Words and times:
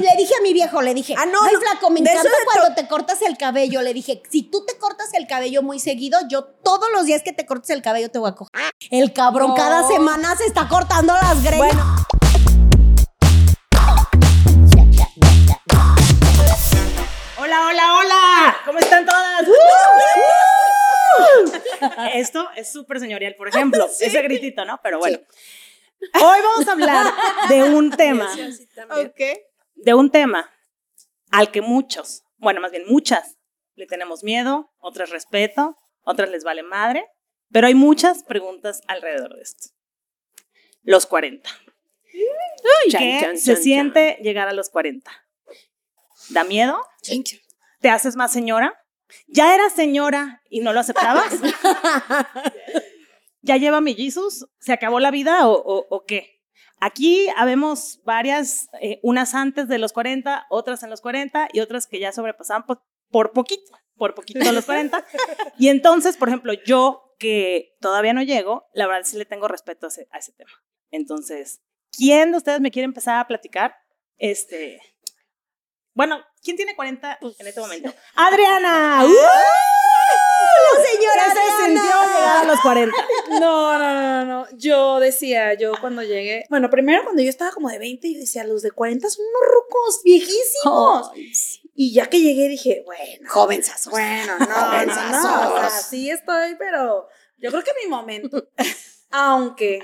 le 0.00 0.16
dije 0.16 0.34
a 0.38 0.42
mi 0.42 0.52
viejo, 0.52 0.82
le 0.82 0.94
dije, 0.94 1.14
Ah, 1.16 1.26
no, 1.26 1.38
ay, 1.42 1.54
no, 1.54 1.60
flaco, 1.60 1.90
me 1.90 2.00
encanta 2.00 2.28
cuando 2.44 2.74
te 2.74 2.86
cortas 2.88 3.20
el 3.22 3.36
cabello. 3.36 3.82
Le 3.82 3.94
dije, 3.94 4.22
si 4.30 4.42
tú 4.42 4.64
te 4.64 4.76
cortas 4.78 5.12
el 5.14 5.26
cabello 5.26 5.62
muy 5.62 5.78
seguido, 5.80 6.18
yo 6.28 6.44
todos 6.44 6.88
los 6.92 7.04
días 7.06 7.22
que 7.22 7.32
te 7.32 7.46
cortes 7.46 7.70
el 7.70 7.82
cabello 7.82 8.10
te 8.10 8.18
voy 8.18 8.30
a 8.30 8.34
coger. 8.34 8.50
El 8.90 9.12
cabrón 9.12 9.50
No. 9.50 9.54
cada 9.54 9.86
semana 9.86 10.36
se 10.36 10.46
está 10.46 10.68
cortando 10.68 11.14
las 11.14 11.42
greñas. 11.42 11.58
Bueno. 11.58 11.96
Hola, 17.38 17.66
hola, 17.68 17.94
hola. 17.98 18.56
¿Cómo 18.66 18.78
están 18.78 19.04
todas? 19.06 19.42
Esto 22.14 22.46
es 22.56 22.70
súper 22.70 23.00
señorial, 23.00 23.34
por 23.36 23.48
ejemplo, 23.48 23.88
ese 24.00 24.22
gritito, 24.22 24.64
¿no? 24.64 24.78
Pero 24.82 24.98
bueno. 24.98 25.18
Hoy 26.14 26.38
vamos 26.42 26.68
a 26.68 26.72
hablar 26.72 27.12
de 27.48 27.62
un 27.64 27.90
tema, 27.96 28.28
Ok. 28.90 29.20
De 29.84 29.94
un 29.94 30.10
tema 30.10 30.50
al 31.30 31.50
que 31.50 31.60
muchos, 31.62 32.22
bueno, 32.38 32.60
más 32.60 32.70
bien 32.70 32.84
muchas, 32.88 33.36
le 33.74 33.86
tenemos 33.86 34.22
miedo, 34.24 34.72
otras 34.78 35.10
respeto, 35.10 35.76
otras 36.02 36.30
les 36.30 36.44
vale 36.44 36.62
madre, 36.62 37.06
pero 37.50 37.66
hay 37.66 37.74
muchas 37.74 38.22
preguntas 38.24 38.80
alrededor 38.88 39.34
de 39.36 39.42
esto. 39.42 39.68
Los 40.82 41.06
40. 41.06 41.48
¿Qué 42.12 42.90
Chan, 42.90 43.00
chan, 43.20 43.38
se 43.38 43.54
chan, 43.54 43.62
siente 43.62 44.18
llegar 44.22 44.48
a 44.48 44.52
los 44.52 44.70
40? 44.70 45.10
¿Da 46.30 46.44
miedo? 46.44 46.80
¿Te 47.80 47.88
haces 47.90 48.16
más 48.16 48.32
señora? 48.32 48.74
¿Ya 49.26 49.54
eras 49.54 49.72
señora 49.74 50.42
y 50.48 50.60
no 50.60 50.72
lo 50.72 50.80
aceptabas? 50.80 51.32
¿Ya 53.42 53.56
lleva 53.56 53.80
mi 53.80 53.94
Jesus? 53.94 54.46
¿Se 54.58 54.72
acabó 54.72 55.00
la 55.00 55.10
vida 55.10 55.48
o, 55.48 55.52
o- 55.52 55.86
o 55.88 56.04
qué? 56.04 56.39
Aquí 56.80 57.28
habemos 57.36 58.00
varias, 58.04 58.68
eh, 58.80 59.00
unas 59.02 59.34
antes 59.34 59.68
de 59.68 59.78
los 59.78 59.92
40, 59.92 60.46
otras 60.48 60.82
en 60.82 60.90
los 60.90 61.02
40 61.02 61.48
y 61.52 61.60
otras 61.60 61.86
que 61.86 62.00
ya 62.00 62.10
sobrepasaban 62.10 62.64
por, 62.64 62.82
por 63.10 63.32
poquito, 63.32 63.72
por 63.96 64.14
poquito 64.14 64.50
los 64.50 64.64
40. 64.64 65.04
Y 65.58 65.68
entonces, 65.68 66.16
por 66.16 66.28
ejemplo, 66.28 66.54
yo 66.64 67.14
que 67.18 67.76
todavía 67.80 68.14
no 68.14 68.22
llego, 68.22 68.66
la 68.72 68.86
verdad 68.86 69.04
sí 69.04 69.18
le 69.18 69.26
tengo 69.26 69.46
respeto 69.46 69.86
a 69.86 69.88
ese, 69.90 70.08
a 70.10 70.18
ese 70.18 70.32
tema. 70.32 70.50
Entonces, 70.90 71.60
¿quién 71.92 72.32
de 72.32 72.38
ustedes 72.38 72.60
me 72.60 72.70
quiere 72.70 72.86
empezar 72.86 73.18
a 73.18 73.26
platicar? 73.28 73.76
Este, 74.16 74.80
bueno, 75.92 76.24
¿quién 76.42 76.56
tiene 76.56 76.74
40 76.74 77.18
en 77.20 77.46
este 77.46 77.60
momento? 77.60 77.92
¡Adriana! 78.14 79.04
¡Uh! 79.04 79.10
señora 80.92 81.24
¿Qué 81.24 81.40
se 81.40 81.64
sintió 81.64 81.82
llegar 81.82 82.36
a 82.36 82.44
los 82.44 82.60
40? 82.60 82.96
No, 83.40 83.78
no, 83.78 83.94
no, 83.94 84.24
no. 84.24 84.46
Yo 84.56 85.00
decía, 85.00 85.54
yo 85.54 85.72
cuando 85.80 86.02
llegué. 86.02 86.44
Bueno, 86.50 86.70
primero 86.70 87.02
cuando 87.04 87.22
yo 87.22 87.30
estaba 87.30 87.50
como 87.52 87.68
de 87.68 87.78
20, 87.78 88.12
yo 88.12 88.20
decía, 88.20 88.44
los 88.44 88.62
de 88.62 88.70
40 88.70 89.08
son 89.08 89.24
unos 89.24 89.42
rucos 89.54 90.02
viejísimos. 90.04 91.10
Y 91.74 91.92
ya 91.94 92.08
que 92.08 92.20
llegué 92.20 92.48
dije, 92.48 92.82
bueno. 92.84 93.28
Jovenzazos. 93.28 93.90
Bueno, 93.90 94.38
no, 94.38 94.46
no, 94.46 94.86
no. 94.86 95.54
O 95.54 95.58
sea, 95.58 95.70
sí 95.70 96.10
estoy, 96.10 96.56
pero 96.58 97.08
yo 97.38 97.50
creo 97.50 97.62
que 97.62 97.72
mi 97.82 97.88
momento. 97.88 98.48
Aunque 99.10 99.80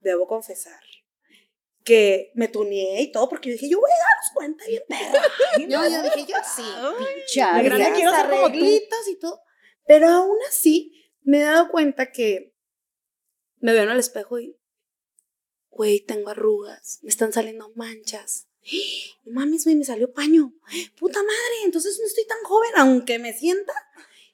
debo 0.00 0.26
confesar 0.26 0.80
que 1.84 2.30
me 2.34 2.48
tuneé 2.48 3.02
y 3.02 3.12
todo, 3.12 3.28
porque 3.28 3.50
yo 3.50 3.54
dije, 3.54 3.68
yo 3.68 3.80
voy 3.80 3.90
a 3.90 3.94
a 3.94 4.20
los 4.20 4.30
40 4.34 4.64
bien 4.66 4.82
perra. 4.88 5.22
Yo, 5.58 5.88
yo 5.88 6.02
dije, 6.02 6.26
yo 6.26 6.36
sí. 6.44 6.62
Grande 7.34 7.70
Adriana. 7.70 7.94
quiero 7.94 8.10
ser 8.14 8.30
como 8.30 8.52
tú. 8.52 8.58
y 8.58 9.18
todo. 9.20 9.40
Pero 9.86 10.08
aún 10.08 10.38
así, 10.48 10.92
me 11.22 11.40
he 11.40 11.44
dado 11.44 11.68
cuenta 11.70 12.12
que 12.12 12.54
me 13.58 13.72
veo 13.72 13.84
en 13.84 13.90
el 13.90 13.98
espejo 13.98 14.38
y, 14.38 14.56
güey, 15.70 16.00
tengo 16.00 16.30
arrugas, 16.30 16.98
me 17.02 17.08
están 17.08 17.32
saliendo 17.32 17.72
manchas. 17.74 18.48
No 19.24 19.32
mames, 19.32 19.66
me 19.66 19.84
salió 19.84 20.12
paño. 20.12 20.52
Puta 20.98 21.20
madre, 21.20 21.64
entonces 21.64 21.98
no 22.00 22.06
estoy 22.06 22.26
tan 22.26 22.42
joven, 22.44 22.70
aunque 22.76 23.18
me 23.18 23.32
sienta. 23.32 23.72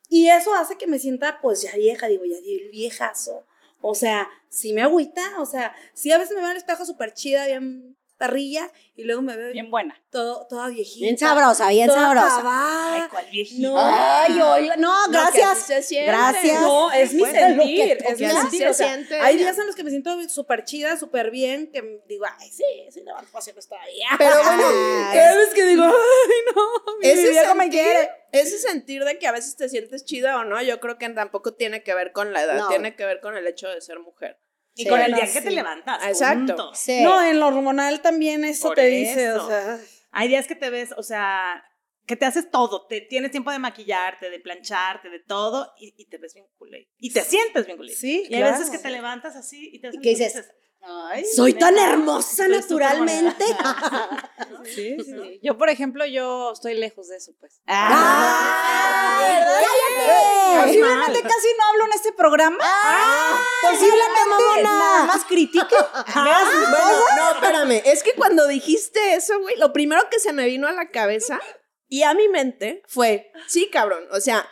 Y 0.08 0.28
eso 0.28 0.54
hace 0.54 0.76
que 0.76 0.86
me 0.86 0.98
sienta, 0.98 1.40
pues 1.40 1.62
ya 1.62 1.74
vieja, 1.76 2.08
digo, 2.08 2.24
ya 2.24 2.36
viejazo. 2.70 3.46
O 3.80 3.94
sea, 3.94 4.28
sí 4.48 4.72
me 4.72 4.82
agüita, 4.82 5.40
o 5.40 5.46
sea, 5.46 5.74
sí 5.94 6.10
a 6.10 6.18
veces 6.18 6.34
me 6.34 6.40
veo 6.40 6.46
en 6.46 6.52
el 6.52 6.56
espejo 6.58 6.84
súper 6.84 7.14
chida, 7.14 7.46
bien 7.46 7.96
parrilla, 8.18 8.70
y 8.96 9.04
luego 9.04 9.22
me 9.22 9.36
veo 9.36 9.52
Bien 9.52 9.70
buena. 9.70 9.94
todo, 10.10 10.46
toda 10.48 10.68
viejita. 10.68 11.04
Bien 11.04 11.16
sabrosa, 11.16 11.68
bien 11.68 11.86
toda 11.86 12.00
sabrosa. 12.00 12.42
Ay, 12.44 13.02
cuál 13.10 13.26
viejita. 13.30 13.68
No. 13.68 13.74
Ay, 13.78 14.40
oiga, 14.40 14.76
no, 14.76 14.92
gracias. 15.08 15.68
Gracias. 15.90 16.60
No, 16.60 16.90
es 16.92 17.14
mi 17.14 17.20
Bueno, 17.20 17.38
sentir, 17.38 17.98
es 18.04 18.20
mi 18.20 18.26
sentir. 18.28 18.58
se 18.60 18.68
o 18.68 18.74
sea, 18.74 18.94
siente. 18.94 19.20
hay 19.20 19.36
días 19.36 19.56
en 19.58 19.66
los 19.66 19.76
que 19.76 19.84
me 19.84 19.90
siento 19.90 20.28
súper 20.28 20.64
chida, 20.64 20.96
súper 20.98 21.30
bien, 21.30 21.70
que 21.72 22.02
digo, 22.08 22.24
ay, 22.38 22.50
sí, 22.50 22.64
sí, 22.90 23.02
levanto 23.04 23.30
pasiones 23.32 23.68
todavía. 23.68 24.08
Pero 24.18 24.34
bueno, 24.42 24.62
Cada 25.14 25.36
vez 25.36 25.54
que 25.54 25.64
digo, 25.64 25.84
ay, 25.84 26.54
no, 26.54 26.62
mi 27.00 27.06
ese 27.08 27.54
me 27.54 27.68
quiere. 27.70 28.10
ese 28.32 28.58
sentir 28.58 29.04
de 29.04 29.18
que 29.18 29.26
a 29.28 29.32
veces 29.32 29.56
te 29.56 29.68
sientes 29.68 30.04
chida 30.04 30.36
o 30.38 30.44
no, 30.44 30.60
yo 30.62 30.80
creo 30.80 30.98
que 30.98 31.08
tampoco 31.10 31.54
tiene 31.54 31.82
que 31.84 31.94
ver 31.94 32.12
con 32.12 32.32
la 32.32 32.42
edad, 32.42 32.56
No. 32.58 32.68
tiene 32.68 32.96
que 32.96 33.04
ver 33.06 33.20
con 33.20 33.36
el 33.36 33.46
hecho 33.46 33.68
de 33.68 33.80
ser 33.80 34.00
mujer. 34.00 34.38
Y 34.78 34.84
Sí, 34.84 34.88
con 34.88 35.00
el 35.00 35.10
no, 35.10 35.16
día 35.16 35.32
que 35.32 35.40
te 35.40 35.50
levantas. 35.50 36.06
Exacto. 36.06 36.72
Sí. 36.72 37.02
No, 37.02 37.20
en 37.20 37.40
lo 37.40 37.48
hormonal 37.48 38.00
también 38.00 38.44
eso 38.44 38.68
Por 38.68 38.76
te 38.76 38.86
dice, 38.86 39.26
eso. 39.30 39.44
o 39.44 39.48
sea, 39.48 39.78
Hay 40.12 40.28
días 40.28 40.46
que 40.46 40.54
te 40.54 40.70
ves, 40.70 40.94
o 40.96 41.02
sea, 41.02 41.64
que 42.06 42.14
te 42.14 42.24
haces 42.24 42.48
todo. 42.50 42.86
Te, 42.86 43.00
tienes 43.00 43.32
tiempo 43.32 43.50
de 43.50 43.58
maquillarte, 43.58 44.30
de 44.30 44.38
plancharte, 44.38 45.10
de 45.10 45.18
todo, 45.18 45.72
y, 45.80 45.94
y 45.96 46.06
te 46.08 46.18
ves 46.18 46.32
bien 46.34 46.46
culé. 46.56 46.88
Y 46.96 47.12
te 47.12 47.22
sientes 47.22 47.66
bien 47.66 47.76
culé. 47.76 47.92
Sí, 47.92 48.24
Y 48.30 48.34
hay 48.36 48.42
veces 48.44 48.70
que 48.70 48.78
te 48.78 48.90
levantas 48.90 49.34
así 49.34 49.68
y 49.72 49.80
te 49.80 49.88
¿Y 49.92 49.98
qué 50.00 50.10
dices? 50.10 50.48
Ay, 50.80 51.24
Soy 51.24 51.54
tan 51.54 51.76
hermosa 51.78 52.48
naturalmente. 52.48 53.44
sí, 54.64 54.96
sí, 54.98 55.04
sí. 55.04 55.40
Yo, 55.42 55.58
por 55.58 55.68
ejemplo, 55.68 56.06
yo 56.06 56.52
estoy 56.52 56.74
lejos 56.74 57.08
de 57.08 57.16
eso, 57.16 57.32
pues. 57.40 57.60
¡Ah! 57.66 59.18
¡Cállate! 59.18 60.66
Posiblemente 60.66 61.22
casi 61.22 61.48
no 61.58 61.64
hablo 61.70 61.86
en 61.86 61.92
este 61.92 62.12
programa. 62.12 62.58
¡Ah! 62.60 63.40
Posiblemente, 63.62 64.20
mamona. 64.28 64.62
Nada 64.62 65.04
más 65.04 65.24
critique. 65.24 65.76
Bueno, 66.14 67.16
no, 67.16 67.30
espérame, 67.32 67.82
es 67.84 68.02
que 68.02 68.14
cuando 68.14 68.46
dijiste 68.46 69.14
eso, 69.14 69.38
güey, 69.40 69.56
lo 69.56 69.72
primero 69.72 70.08
que 70.10 70.20
se 70.20 70.32
me 70.32 70.46
vino 70.46 70.68
a 70.68 70.72
la 70.72 70.90
cabeza 70.90 71.40
y 71.88 72.02
a 72.02 72.14
mi 72.14 72.28
mente 72.28 72.82
fue, 72.86 73.32
sí, 73.46 73.70
cabrón, 73.70 74.04
o 74.12 74.20
sea, 74.20 74.48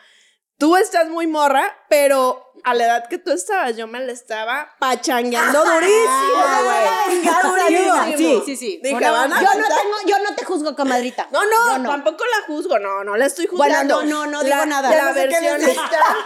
tú 0.58 0.76
estás 0.76 1.08
muy 1.08 1.26
morra, 1.26 1.76
pero 1.88 2.42
a 2.64 2.74
la 2.74 2.84
edad 2.86 3.08
que 3.08 3.18
tú 3.18 3.30
estabas, 3.30 3.76
yo 3.76 3.86
me 3.86 4.00
la 4.00 4.12
estaba 4.12 4.74
pachangueando 4.80 5.64
durísimo, 5.64 6.64
güey. 6.64 8.16
Sí, 8.16 8.42
sí, 8.46 8.56
sí. 8.56 8.80
Dije, 8.82 8.94
Bueno, 8.94 9.12
van 9.12 9.32
a 9.32 9.40
yo 9.40 9.48
no 9.58 9.66
tengo, 9.68 9.96
yo 10.06 10.18
no 10.28 10.34
te 10.34 10.44
juzgo, 10.44 10.74
comadrita. 10.74 11.28
No, 11.30 11.42
no, 11.44 11.88
tampoco 11.88 12.24
la 12.24 12.46
juzgo, 12.46 12.78
no, 12.78 13.04
no 13.04 13.16
la 13.16 13.26
estoy 13.26 13.46
Bueno, 13.46 13.74
juzgando. 13.74 14.02
no, 14.02 14.26
no, 14.26 14.26
no 14.26 14.44
digo 14.44 14.56
La- 14.56 14.66
nada. 14.66 14.90
La 14.90 15.12
qué 15.14 15.26
versión 15.26 15.62
está. 15.62 16.00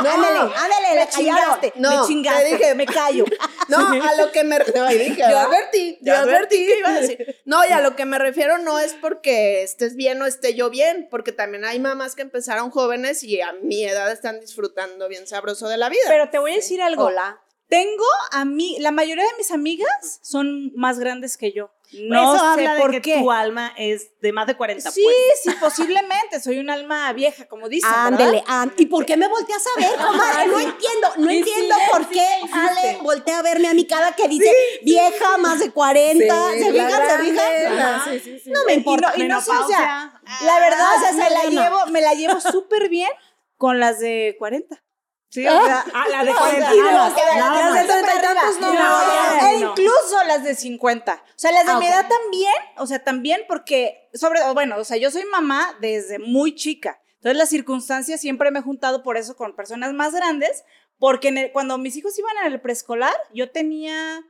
No, 0.00 0.10
ándale, 0.10 0.38
ándale, 0.38 0.94
la 0.94 1.06
callaron. 1.08 1.58
No, 1.74 2.02
me 2.02 2.06
chingaste, 2.06 2.42
te 2.44 2.56
dije, 2.56 2.74
me 2.76 2.86
callo. 2.86 3.24
No, 3.68 3.78
a 3.88 4.14
lo 4.14 4.30
que 4.32 4.44
me 4.44 4.58
no, 4.58 4.86
dije, 4.86 5.16
Yo 5.18 5.38
advertí, 5.38 5.98
Yo 6.00 6.14
yo 6.14 6.20
advertí 6.20 6.56
que 6.66 6.78
iba 6.78 6.88
a 6.88 7.00
decir. 7.00 7.36
No, 7.44 7.66
y 7.66 7.72
a 7.72 7.80
lo 7.80 7.96
que 7.96 8.04
me 8.06 8.18
refiero 8.18 8.56
no 8.58 8.78
es 8.78 8.94
porque 8.94 9.62
estés 9.62 9.94
bien 9.96 10.22
o 10.22 10.26
esté 10.26 10.54
yo 10.54 10.70
bien, 10.70 11.06
porque 11.10 11.32
también 11.32 11.64
hay 11.66 11.78
mamás 11.80 12.14
que 12.14 12.22
empezaron 12.22 12.70
jóvenes 12.70 13.22
y 13.24 13.40
a 13.42 13.52
mi 13.62 13.84
edad 13.84 14.10
están 14.10 14.40
disfrutando 14.40 15.07
bien 15.08 15.26
sabroso 15.26 15.68
de 15.68 15.76
la 15.76 15.88
vida. 15.88 16.00
Pero 16.08 16.30
te 16.30 16.38
voy 16.38 16.52
a 16.52 16.56
decir 16.56 16.80
algo. 16.82 17.04
Hola. 17.04 17.40
Tengo 17.68 18.04
a 18.32 18.46
mí, 18.46 18.78
la 18.80 18.92
mayoría 18.92 19.24
de 19.24 19.36
mis 19.36 19.50
amigas 19.50 20.20
son 20.22 20.72
más 20.74 20.98
grandes 20.98 21.36
que 21.36 21.52
yo. 21.52 21.70
No 21.92 22.34
sé 22.38 22.44
habla 22.44 22.74
de 22.74 22.80
por 22.80 22.90
que 22.92 23.00
qué. 23.02 23.18
tu 23.18 23.30
alma 23.30 23.72
es 23.76 24.10
de 24.20 24.32
más 24.32 24.46
de 24.46 24.56
40, 24.56 24.90
Sí, 24.90 25.02
pues. 25.02 25.16
sí, 25.42 25.50
posiblemente. 25.60 26.40
Soy 26.40 26.58
un 26.60 26.70
alma 26.70 27.12
vieja, 27.12 27.46
como 27.46 27.68
dicen. 27.68 27.90
Ándele, 27.92 28.42
and- 28.46 28.72
¿y 28.78 28.86
por 28.86 29.04
qué 29.04 29.16
me 29.18 29.28
volteas 29.28 29.62
a 29.66 29.80
ver, 29.80 29.96
comadre? 29.96 30.46
No 30.48 30.58
entiendo, 30.60 31.08
no 31.18 31.28
Sí, 31.30 31.38
entiendo 31.38 31.74
sí, 31.74 31.80
por 31.90 32.02
sí, 32.04 32.08
qué 32.12 32.26
sí, 32.42 32.50
Ale 32.52 32.92
sí. 32.92 32.98
voltea 33.02 33.38
a 33.38 33.42
verme 33.42 33.68
a 33.68 33.74
mi 33.74 33.86
cara 33.86 34.12
que 34.16 34.28
dice 34.28 34.50
vieja, 34.82 35.36
más 35.38 35.58
de 35.60 35.70
40. 35.70 36.52
Sí, 36.54 36.58
¿Se 36.58 36.72
la 36.72 36.86
fijan? 36.86 36.90
¿Se 36.90 37.06
grande, 37.06 37.30
fijan? 37.30 37.76
la- 37.76 37.96
Ajá. 37.96 38.10
sí, 38.10 38.20
sí, 38.20 38.38
sí. 38.38 38.50
No 38.50 38.60
me 38.66 38.74
importa. 38.74 39.12
Y 39.16 39.18
no, 39.20 39.24
y 39.24 39.28
no 39.28 39.40
sé, 39.42 39.50
o 39.50 39.66
sea, 39.66 40.20
la 40.44 40.58
verdad, 40.60 40.78
Ah, 40.80 41.12
me 41.12 41.18
la 41.18 41.40
Selena. 41.42 41.64
llevo, 41.64 41.86
me 41.88 42.00
la 42.00 42.14
llevo 42.14 42.40
súper 42.40 42.88
bien 42.88 43.10
con 43.56 43.78
las 43.78 43.98
de 43.98 44.36
40. 44.38 44.82
Sí, 45.30 45.46
o 45.46 45.50
sea, 45.64 45.84
Ah, 45.92 46.06
la 46.10 46.24
de 46.24 46.30
o 46.30 46.34
sea, 46.34 46.40
40 46.42 46.74
y 46.74 46.78
nada 46.78 46.90
no, 46.92 46.98
más, 46.98 47.12
que 47.14 47.20
nada 47.38 47.60
las 47.70 47.74
de 47.74 47.92
treinta 47.92 48.14
y 48.14 48.22
tantos 48.22 48.60
no, 48.60 48.72
No, 48.72 48.80
no, 48.80 49.42
no. 49.42 49.46
e 49.48 49.56
incluso 49.58 50.24
las 50.26 50.42
de 50.44 50.54
50. 50.54 51.22
O 51.26 51.38
sea, 51.38 51.52
las 51.52 51.66
de 51.66 51.72
Ah, 51.72 51.78
mi 51.78 51.86
edad 51.86 52.08
también, 52.08 52.54
o 52.78 52.86
sea, 52.86 53.04
también 53.04 53.42
porque, 53.46 54.08
sobre, 54.14 54.40
bueno, 54.54 54.76
o 54.78 54.84
sea, 54.84 54.96
yo 54.96 55.10
soy 55.10 55.24
mamá 55.26 55.76
desde 55.80 56.18
muy 56.18 56.54
chica. 56.54 57.00
Entonces, 57.16 57.36
las 57.36 57.50
circunstancias 57.50 58.20
siempre 58.20 58.50
me 58.50 58.60
he 58.60 58.62
juntado 58.62 59.02
por 59.02 59.16
eso 59.18 59.36
con 59.36 59.54
personas 59.54 59.92
más 59.92 60.14
grandes, 60.14 60.64
porque 60.98 61.28
en 61.28 61.38
el- 61.38 61.52
cuando 61.52 61.76
mis 61.76 61.96
hijos 61.96 62.18
iban 62.18 62.36
en 62.46 62.52
el 62.52 62.60
preescolar, 62.60 63.14
yo 63.34 63.50
tenía 63.50 64.22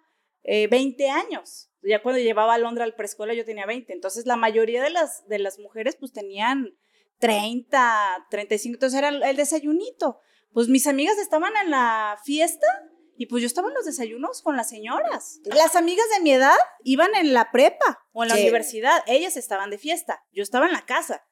eh, 0.42 0.66
20 0.68 1.10
años. 1.10 1.70
Ya 1.82 2.02
cuando 2.02 2.20
llevaba 2.20 2.54
a 2.54 2.58
Londra 2.58 2.84
al 2.84 2.94
preescolar, 2.94 3.36
yo 3.36 3.44
tenía 3.44 3.66
20. 3.66 3.92
Entonces, 3.92 4.26
la 4.26 4.36
mayoría 4.36 4.82
de 4.82 4.90
las, 4.90 5.28
de 5.28 5.38
las 5.38 5.58
mujeres, 5.58 5.94
pues 5.96 6.12
tenían 6.12 6.74
30, 7.18 8.26
35. 8.30 8.74
Entonces, 8.76 8.98
era 8.98 9.08
el 9.10 9.36
desayunito. 9.36 10.20
Pues 10.52 10.68
mis 10.68 10.86
amigas 10.86 11.18
estaban 11.18 11.56
en 11.56 11.70
la 11.70 12.18
fiesta 12.24 12.66
Y 13.20 13.26
pues 13.26 13.42
yo 13.42 13.48
estaba 13.48 13.66
en 13.68 13.74
los 13.74 13.84
desayunos 13.84 14.42
con 14.42 14.56
las 14.56 14.68
señoras. 14.68 15.40
Las 15.44 15.74
amigas 15.74 16.06
de 16.16 16.22
mi 16.22 16.32
edad 16.32 16.54
iban 16.84 17.14
en 17.16 17.34
la 17.34 17.50
prepa 17.50 17.98
o 18.12 18.22
en 18.22 18.28
la 18.28 18.36
Sí. 18.36 18.42
universidad. 18.42 19.02
Ellas 19.08 19.36
estaban 19.36 19.70
de 19.70 19.78
fiesta. 19.78 20.24
Yo 20.30 20.44
estaba 20.44 20.66
en 20.66 20.72
la 20.72 20.86
casa. 20.86 21.24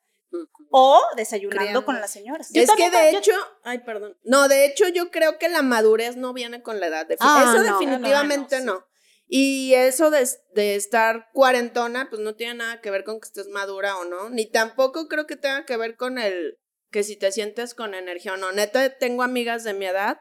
O 0.72 1.00
desayunando 1.16 1.84
con 1.84 2.00
las 2.00 2.10
señoras. 2.10 2.50
es 2.52 2.70
que 2.72 2.90
de 2.90 3.12
yo- 3.12 3.18
hecho, 3.20 3.32
ay, 3.62 3.78
perdón. 3.84 4.18
No, 4.24 4.48
de 4.48 4.66
hecho 4.66 4.88
yo 4.88 5.12
creo 5.12 5.38
que 5.38 5.48
la 5.48 5.62
madurez 5.62 6.16
no 6.16 6.32
viene 6.32 6.60
con 6.60 6.80
la 6.80 6.88
edad. 6.88 7.06
Defi- 7.06 7.18
Ah, 7.20 7.44
eso 7.54 7.62
no, 7.62 7.78
definitivamente 7.78 8.58
no, 8.60 8.64
no, 8.66 8.74
no. 8.80 8.86
Y 9.28 9.74
eso 9.74 10.10
de, 10.10 10.28
de 10.54 10.74
estar 10.74 11.28
cuarentona, 11.32 12.08
pues 12.10 12.20
no 12.20 12.34
tiene 12.34 12.54
nada 12.54 12.80
que 12.80 12.90
ver 12.90 13.04
con 13.04 13.20
que 13.20 13.26
estés 13.26 13.46
madura 13.48 13.96
o 13.98 14.04
no. 14.04 14.28
Ni 14.30 14.50
tampoco 14.50 15.06
creo 15.06 15.26
que 15.28 15.36
tenga 15.36 15.64
que 15.64 15.76
ver 15.76 15.96
con 15.96 16.18
el 16.18 16.58
que 16.96 17.04
si 17.04 17.14
te 17.14 17.30
sientes 17.30 17.74
con 17.74 17.92
energía 17.92 18.32
o 18.32 18.36
no. 18.38 18.52
Neta, 18.52 18.88
tengo 18.96 19.22
amigas 19.22 19.64
de 19.64 19.74
mi 19.74 19.84
edad 19.84 20.18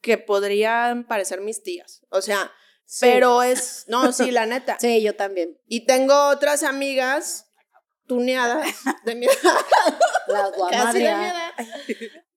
que 0.00 0.18
podrían 0.18 1.06
parecer 1.06 1.40
mis 1.42 1.62
tías. 1.62 2.02
O 2.08 2.22
sea, 2.22 2.52
pero 2.98 3.44
es, 3.44 3.84
no, 3.86 4.10
sí, 4.10 4.32
la 4.32 4.44
neta. 4.44 4.76
Sí, 4.80 5.00
yo 5.00 5.14
también. 5.14 5.60
Y 5.68 5.86
tengo 5.86 6.26
otras 6.30 6.64
amigas 6.64 7.52
tuneadas 8.08 8.66
de 9.04 9.14
mi 9.14 9.26
edad 9.26 9.36
La 10.26 10.50
casi 10.72 10.98
de 10.98 11.14
mi 11.14 11.24
edad, 11.24 11.52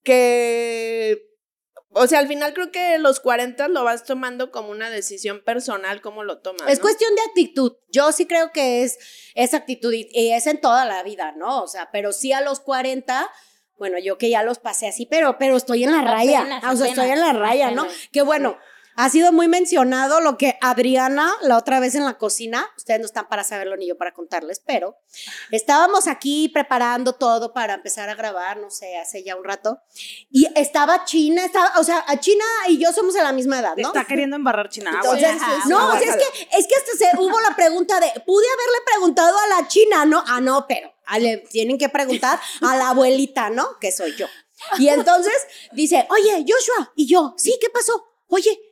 que, 0.03 1.35
o 1.89 2.05
sea, 2.05 2.19
al 2.19 2.27
final 2.27 2.53
creo 2.53 2.71
que 2.71 2.99
los 2.99 3.19
40 3.19 3.67
lo 3.69 3.83
vas 3.83 4.03
tomando 4.03 4.51
como 4.51 4.69
una 4.69 4.91
decisión 4.91 5.43
personal, 5.43 6.01
cómo 6.01 6.23
lo 6.23 6.39
tomas. 6.41 6.69
Es 6.69 6.77
¿no? 6.77 6.83
cuestión 6.83 7.15
de 7.15 7.21
actitud. 7.23 7.77
Yo 7.89 8.11
sí 8.11 8.27
creo 8.27 8.51
que 8.51 8.83
es 8.83 8.99
esa 9.33 9.57
actitud 9.57 9.91
y, 9.91 10.07
y 10.11 10.33
es 10.33 10.45
en 10.45 10.61
toda 10.61 10.85
la 10.85 11.01
vida, 11.01 11.31
¿no? 11.35 11.63
O 11.63 11.67
sea, 11.67 11.89
pero 11.91 12.13
sí 12.13 12.31
a 12.31 12.41
los 12.41 12.59
40, 12.59 13.27
bueno, 13.81 13.97
yo 13.97 14.19
que 14.19 14.29
ya 14.29 14.43
los 14.43 14.59
pasé 14.59 14.87
así, 14.87 15.07
pero, 15.07 15.39
pero 15.39 15.57
estoy 15.57 15.85
en 15.85 15.91
la 15.91 16.03
raya. 16.03 16.41
Apenas, 16.41 16.63
o 16.71 16.77
sea, 16.77 16.87
estoy 16.87 17.09
en 17.09 17.19
la 17.19 17.33
raya, 17.33 17.71
¿no? 17.71 17.87
Que 18.11 18.21
bueno, 18.21 18.59
ha 19.01 19.09
sido 19.09 19.31
muy 19.31 19.47
mencionado 19.47 20.21
lo 20.21 20.37
que 20.37 20.59
Adriana, 20.61 21.33
la 21.41 21.57
otra 21.57 21.79
vez 21.79 21.95
en 21.95 22.05
la 22.05 22.19
cocina, 22.19 22.69
ustedes 22.77 22.99
no 22.99 23.07
están 23.07 23.27
para 23.27 23.43
saberlo 23.43 23.75
ni 23.75 23.87
yo 23.87 23.97
para 23.97 24.13
contarles, 24.13 24.61
pero 24.63 24.95
estábamos 25.49 26.05
aquí 26.05 26.49
preparando 26.49 27.13
todo 27.13 27.51
para 27.51 27.73
empezar 27.73 28.09
a 28.09 28.13
grabar, 28.13 28.57
no 28.57 28.69
sé, 28.69 28.99
hace 28.99 29.23
ya 29.23 29.35
un 29.35 29.43
rato, 29.43 29.79
y 30.29 30.47
estaba 30.55 31.03
China, 31.03 31.43
estaba, 31.43 31.79
o 31.79 31.83
sea, 31.83 32.05
a 32.07 32.19
China 32.19 32.45
y 32.67 32.77
yo 32.77 32.93
somos 32.93 33.15
de 33.15 33.23
la 33.23 33.31
misma 33.31 33.59
edad, 33.59 33.73
¿no? 33.75 33.87
está 33.87 34.05
queriendo 34.05 34.35
embarrar 34.35 34.69
China. 34.69 34.91
Entonces, 34.93 35.31
no, 35.65 35.87
o 35.87 35.97
sea, 35.97 36.01
es 36.01 36.17
que, 36.17 36.57
es 36.59 36.67
que 36.67 36.75
hasta 36.75 36.91
se 36.99 37.17
hubo 37.17 37.41
la 37.41 37.55
pregunta 37.55 37.99
de, 37.99 38.05
pude 38.23 38.45
haberle 38.45 38.85
preguntado 38.85 39.35
a 39.35 39.61
la 39.61 39.67
china, 39.67 40.05
¿no? 40.05 40.23
Ah, 40.27 40.41
no, 40.41 40.67
pero 40.67 40.93
ah, 41.07 41.17
le 41.17 41.37
tienen 41.37 41.79
que 41.79 41.89
preguntar 41.89 42.39
a 42.61 42.77
la 42.77 42.89
abuelita, 42.89 43.49
¿no? 43.49 43.79
Que 43.79 43.91
soy 43.91 44.15
yo. 44.15 44.27
Y 44.77 44.89
entonces 44.89 45.33
dice, 45.71 46.05
oye, 46.11 46.45
Joshua, 46.47 46.93
y 46.95 47.07
yo, 47.07 47.33
sí, 47.35 47.57
¿qué 47.59 47.71
pasó? 47.71 48.05
Oye, 48.27 48.70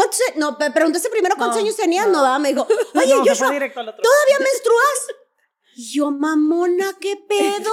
¿cuántos? 0.00 0.36
No, 0.36 0.56
me 0.58 0.70
preguntaste 0.70 1.10
primero 1.10 1.36
cuántos 1.36 1.56
No, 1.56 1.62
años 1.62 1.76
tenías, 1.76 2.06
no, 2.08 2.22
¿verdad? 2.22 2.38
Me 2.38 2.48
dijo, 2.50 2.66
oye, 2.94 3.14
no, 3.14 3.22
otro. 3.22 3.36
¿todavía 3.48 4.38
menstruas? 4.38 5.08
Y 5.76 5.92
yo, 5.94 6.10
mamona, 6.10 6.94
¿qué 7.00 7.16
pedo? 7.16 7.72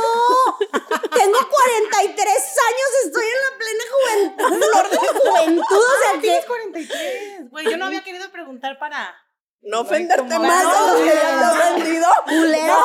Tengo 1.13 1.39
43 1.49 2.27
años, 2.27 2.89
estoy 3.05 3.25
en 3.25 3.41
la 3.41 3.57
plena 3.57 3.83
juventud, 3.91 4.65
flor 4.65 4.89
de 4.89 4.99
mi 4.99 5.07
juventud, 5.19 5.65
o 5.75 5.99
sea, 6.03 6.13
que... 6.13 6.19
Tienes 6.21 6.45
43. 6.45 7.49
Güey, 7.49 7.65
yo 7.69 7.77
no 7.77 7.85
había 7.85 8.03
querido 8.03 8.29
preguntar 8.31 8.77
para. 8.79 9.15
No 9.61 9.81
ofenderte 9.81 10.39
más 10.39 10.63
No, 10.63 10.93
de 10.95 11.05
lo 11.05 11.11
que 11.11 11.15
no, 11.15 11.55
ya 11.57 11.75
te 11.75 11.81
culera. 12.23 12.77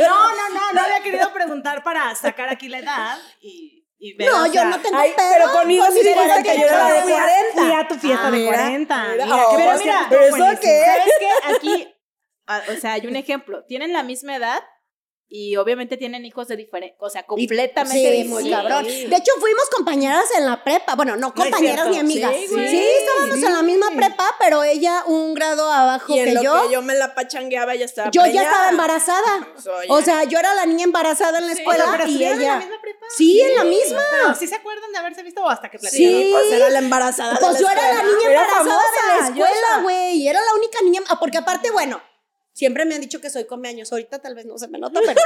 No, 0.00 0.34
no, 0.34 0.48
no, 0.48 0.72
no 0.72 0.80
había 0.80 1.02
querido 1.02 1.32
preguntar 1.32 1.84
para 1.84 2.14
sacar 2.14 2.48
aquí 2.48 2.68
la 2.68 2.78
edad 2.78 3.18
y, 3.40 3.81
y 4.04 4.14
ver. 4.16 4.28
No, 4.30 4.42
o 4.42 4.46
yo 4.46 4.52
sea, 4.52 4.64
no 4.64 4.80
tengo 4.80 4.96
Ay, 4.98 5.12
pedo. 5.16 5.26
pero 5.32 5.52
conmigo 5.52 5.84
sí 5.86 5.92
dijiste 6.00 6.36
sí 6.36 6.42
que 6.42 6.58
yo 6.58 6.66
era 6.66 6.86
de 6.88 6.94
tengo- 7.02 7.10
40. 7.14 7.62
Fui 7.62 7.72
a 7.72 7.88
tu 7.88 7.94
fiesta 7.94 8.26
Ah, 8.26 8.30
de 8.32 8.38
mira, 8.38 8.52
40. 8.52 9.02
mira, 9.12 9.24
Mira, 9.24 9.36
oh, 9.46 9.56
Pero 9.56 9.78
mira, 9.78 10.06
¿pero 10.10 10.22
eso 10.24 10.60
qué? 10.60 10.82
¿Sabes 10.86 11.14
qué? 11.20 11.54
Aquí, 11.54 11.94
ah, 12.48 12.62
o 12.68 12.80
sea, 12.80 12.92
hay 12.94 13.06
un 13.06 13.14
ejemplo. 13.16 13.64
Tienen 13.66 13.92
la 13.92 14.02
misma 14.02 14.34
edad 14.36 14.60
y 15.34 15.56
obviamente 15.56 15.96
tienen 15.96 16.26
hijos 16.26 16.46
de 16.48 16.56
diferente, 16.56 16.94
o 16.98 17.08
sea, 17.08 17.22
completamente 17.22 18.22
Sí, 18.22 18.24
muy 18.28 18.50
cabrón. 18.50 18.84
De 18.84 19.16
hecho, 19.16 19.32
fuimos 19.40 19.64
compañeras 19.74 20.26
en 20.36 20.44
la 20.44 20.62
prepa. 20.62 20.94
Bueno, 20.94 21.16
no 21.16 21.32
compañeras 21.32 21.88
ni 21.88 21.98
amigas. 21.98 22.34
Sí, 22.36 22.54
estábamos 22.54 23.42
en 23.42 23.52
la 23.54 23.62
misma 23.62 23.86
prepa, 23.96 24.26
pero 24.38 24.62
ella 24.62 25.04
un 25.06 25.32
grado 25.32 25.72
abajo 25.72 26.14
Y 26.14 26.18
en 26.18 26.24
que 26.26 26.34
lo 26.34 26.42
yo. 26.42 26.62
que 26.68 26.74
yo 26.74 26.82
me 26.82 26.94
la 26.94 27.14
pachangueaba 27.14 27.74
ya 27.74 27.86
estaba 27.86 28.10
Yo 28.10 28.26
ya 28.26 28.42
estaba 28.42 28.68
embarazada. 28.68 29.48
Pues. 29.54 29.66
O 29.88 30.02
sea, 30.02 30.24
yo 30.24 30.38
era 30.38 30.52
la 30.54 30.66
niña 30.66 30.84
embarazada 30.84 31.38
en 31.38 31.46
la 31.46 31.52
escuela 31.54 31.86
pero 31.92 32.04
y 32.06 32.10
estuvieron 32.10 32.34
en 32.36 32.42
ella. 32.42 32.52
la 32.52 32.60
misma 32.60 32.80
prepa. 32.82 33.06
Sí, 33.16 33.40
en 33.40 33.56
la 33.56 33.64
misma. 33.64 34.02
Pero 34.10 34.34
sí 34.34 34.46
se 34.46 34.54
acuerdan 34.56 34.92
de 34.92 34.98
haberse 34.98 35.22
visto 35.22 35.42
o 35.42 35.48
hasta 35.48 35.70
que 35.70 35.78
platicaron. 35.78 36.20
Sí. 36.22 36.28
pues 36.30 36.52
era 36.52 36.68
la 36.68 36.78
embarazada 36.78 37.32
de 37.32 37.38
Pues 37.40 37.54
la 37.54 37.58
yo 37.60 37.68
era 37.70 37.82
la 37.94 38.02
niña 38.02 38.28
Era 38.30 38.42
embarazada 38.42 38.82
de 39.14 39.20
la 39.20 39.26
escuela, 39.28 39.80
güey. 39.82 40.16
Y 40.18 40.28
era 40.28 40.40
la 40.44 40.54
única 40.56 40.78
niña. 40.82 41.00
ah, 41.08 41.18
Porque 41.18 41.38
aparte, 41.38 41.70
bueno, 41.70 42.02
siempre 42.52 42.84
me 42.84 42.94
han 42.94 43.00
dicho 43.00 43.20
que 43.20 43.30
soy 43.30 43.46
comeaños. 43.46 43.92
Ahorita 43.92 44.20
tal 44.20 44.34
vez 44.34 44.46
no 44.46 44.58
se 44.58 44.68
me 44.68 44.78
nota, 44.78 45.00
pero, 45.06 45.20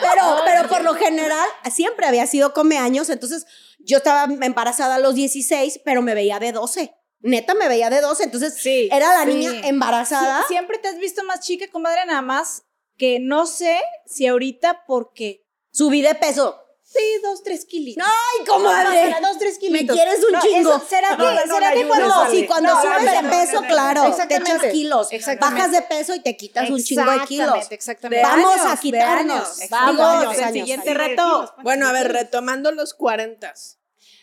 pero, 0.00 0.36
pero 0.44 0.68
por 0.68 0.82
lo 0.82 0.94
general 0.94 1.46
siempre 1.72 2.06
había 2.06 2.26
sido 2.26 2.52
comeaños. 2.52 3.08
Entonces 3.10 3.46
yo 3.78 3.98
estaba 3.98 4.24
embarazada 4.44 4.96
a 4.96 4.98
los 4.98 5.14
16, 5.14 5.80
pero 5.84 6.02
me 6.02 6.14
veía 6.14 6.38
de 6.38 6.52
12. 6.52 6.94
Neta, 7.20 7.54
me 7.54 7.68
veía 7.68 7.90
de 7.90 8.00
12. 8.00 8.24
Entonces 8.24 8.54
Sí, 8.54 8.88
era 8.92 9.12
la 9.12 9.24
sí. 9.30 9.36
niña 9.38 9.66
embarazada. 9.68 10.40
Sí, 10.42 10.54
siempre 10.54 10.78
te 10.78 10.88
has 10.88 10.98
visto 10.98 11.24
más 11.24 11.40
chica, 11.40 11.66
comadre, 11.70 12.06
nada 12.06 12.22
más 12.22 12.64
que 12.96 13.18
no 13.20 13.46
sé 13.46 13.80
si 14.06 14.26
ahorita 14.26 14.84
porque 14.86 15.44
Subí 15.70 16.02
de 16.02 16.14
peso. 16.14 16.58
Sí, 16.90 17.20
dos, 17.22 17.42
tres 17.42 17.64
kilitos. 17.66 18.04
Ay, 18.06 18.46
comadre. 18.46 19.14
dos, 19.20 19.38
tres 19.38 19.54
Me 19.62 19.68
kilitos. 19.68 19.96
quieres 19.96 20.24
un 20.24 20.32
No, 20.32 20.40
chingo. 20.40 20.76
eso- 20.76 20.86
¿Será 20.88 21.10
que, 21.10 21.16
No, 21.22 21.32
no, 21.34 21.46
no, 21.46 21.54
será 21.54 21.72
que 21.72 21.86
cuando 21.86 22.08
No, 22.08 22.30
sí, 22.30 22.46
cuando 22.46 22.74
No, 22.74 22.82
subes 22.82 23.04
no, 23.04 23.10
de 23.12 23.22
no, 23.22 23.30
peso, 23.30 23.52
no, 23.54 23.60
no, 23.60 23.68
claro, 23.68 24.16
te 24.28 24.36
echas 24.36 24.62
kilos. 24.72 25.12
Exactamente. 25.12 25.60
Bajas 25.62 25.72
de 25.72 25.82
peso 25.82 26.14
y 26.14 26.20
te 26.20 26.36
quitas 26.36 26.70
un 26.70 26.82
chingo 26.82 27.10
de 27.10 27.20
kilos. 27.26 27.46
Exactamente, 27.70 27.74
exactamente. 27.74 28.22
Vamos 28.26 28.60
a 28.66 28.76
quitarnos. 28.80 29.58
Vamos, 29.70 30.38
el 30.38 30.52
siguiente 30.52 30.94
reto. 30.94 31.54
Bueno, 31.62 31.86
a 31.88 31.92
ver, 31.92 32.12
retomando 32.12 32.72
los 32.72 32.94
40. 32.94 33.52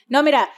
No, 0.07 0.21
mira, 0.23 0.49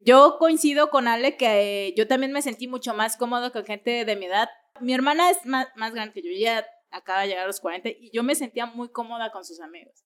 yo 0.00 0.36
coincido 0.38 0.90
con 0.90 1.08
Ale 1.08 1.36
que 1.36 1.88
eh, 1.88 1.94
yo 1.96 2.06
también 2.06 2.32
me 2.32 2.42
sentí 2.42 2.68
mucho 2.68 2.94
más 2.94 3.16
cómodo 3.16 3.52
con 3.52 3.64
gente 3.64 4.04
de 4.04 4.16
mi 4.16 4.26
edad. 4.26 4.48
Mi 4.80 4.94
hermana 4.94 5.30
es 5.30 5.44
más, 5.44 5.66
más 5.74 5.92
grande 5.94 6.12
que 6.14 6.22
yo, 6.22 6.30
ella 6.30 6.66
acaba 6.90 7.22
de 7.22 7.28
llegar 7.28 7.44
a 7.44 7.46
los 7.48 7.60
40 7.60 7.88
y 7.88 8.10
yo 8.12 8.22
me 8.22 8.34
sentía 8.34 8.66
muy 8.66 8.88
cómoda 8.90 9.32
con 9.32 9.44
sus 9.44 9.60
amigos. 9.60 10.05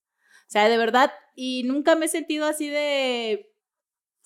Sea, 0.50 0.68
de 0.68 0.78
verdad, 0.78 1.12
y 1.36 1.62
nunca 1.62 1.94
me 1.94 2.06
he 2.06 2.08
sentido 2.08 2.44
así 2.46 2.68
de 2.68 3.52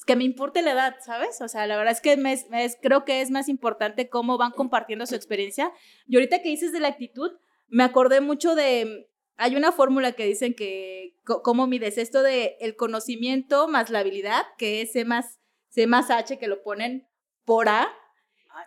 que 0.06 0.16
me 0.16 0.24
importe 0.24 0.62
la 0.62 0.72
edad, 0.72 0.96
¿sabes? 1.04 1.42
O 1.42 1.48
sea, 1.48 1.66
la 1.66 1.76
verdad 1.76 1.92
es 1.92 2.00
que 2.00 2.16
me, 2.16 2.34
creo 2.80 3.04
que 3.04 3.20
es 3.20 3.30
más 3.30 3.50
importante 3.50 4.08
cómo 4.08 4.38
van 4.38 4.52
compartiendo 4.52 5.04
su 5.04 5.14
experiencia. 5.14 5.70
Y 6.06 6.16
ahorita 6.16 6.40
que 6.40 6.48
dices 6.48 6.72
de 6.72 6.80
la 6.80 6.88
actitud, 6.88 7.30
me 7.68 7.84
acordé 7.84 8.22
mucho 8.22 8.54
de, 8.54 9.10
hay 9.36 9.54
una 9.54 9.70
fórmula 9.70 10.12
que 10.12 10.24
dicen 10.24 10.54
que, 10.54 11.18
¿cómo 11.24 11.66
mides 11.66 11.98
esto 11.98 12.22
de 12.22 12.56
el 12.58 12.74
conocimiento 12.74 13.68
más 13.68 13.90
la 13.90 13.98
habilidad? 13.98 14.44
Que 14.56 14.80
es 14.80 14.92
C 14.92 15.04
más, 15.04 15.40
C 15.68 15.86
más 15.86 16.10
H, 16.10 16.38
que 16.38 16.48
lo 16.48 16.62
ponen 16.62 17.06
por 17.44 17.68
A, 17.68 17.92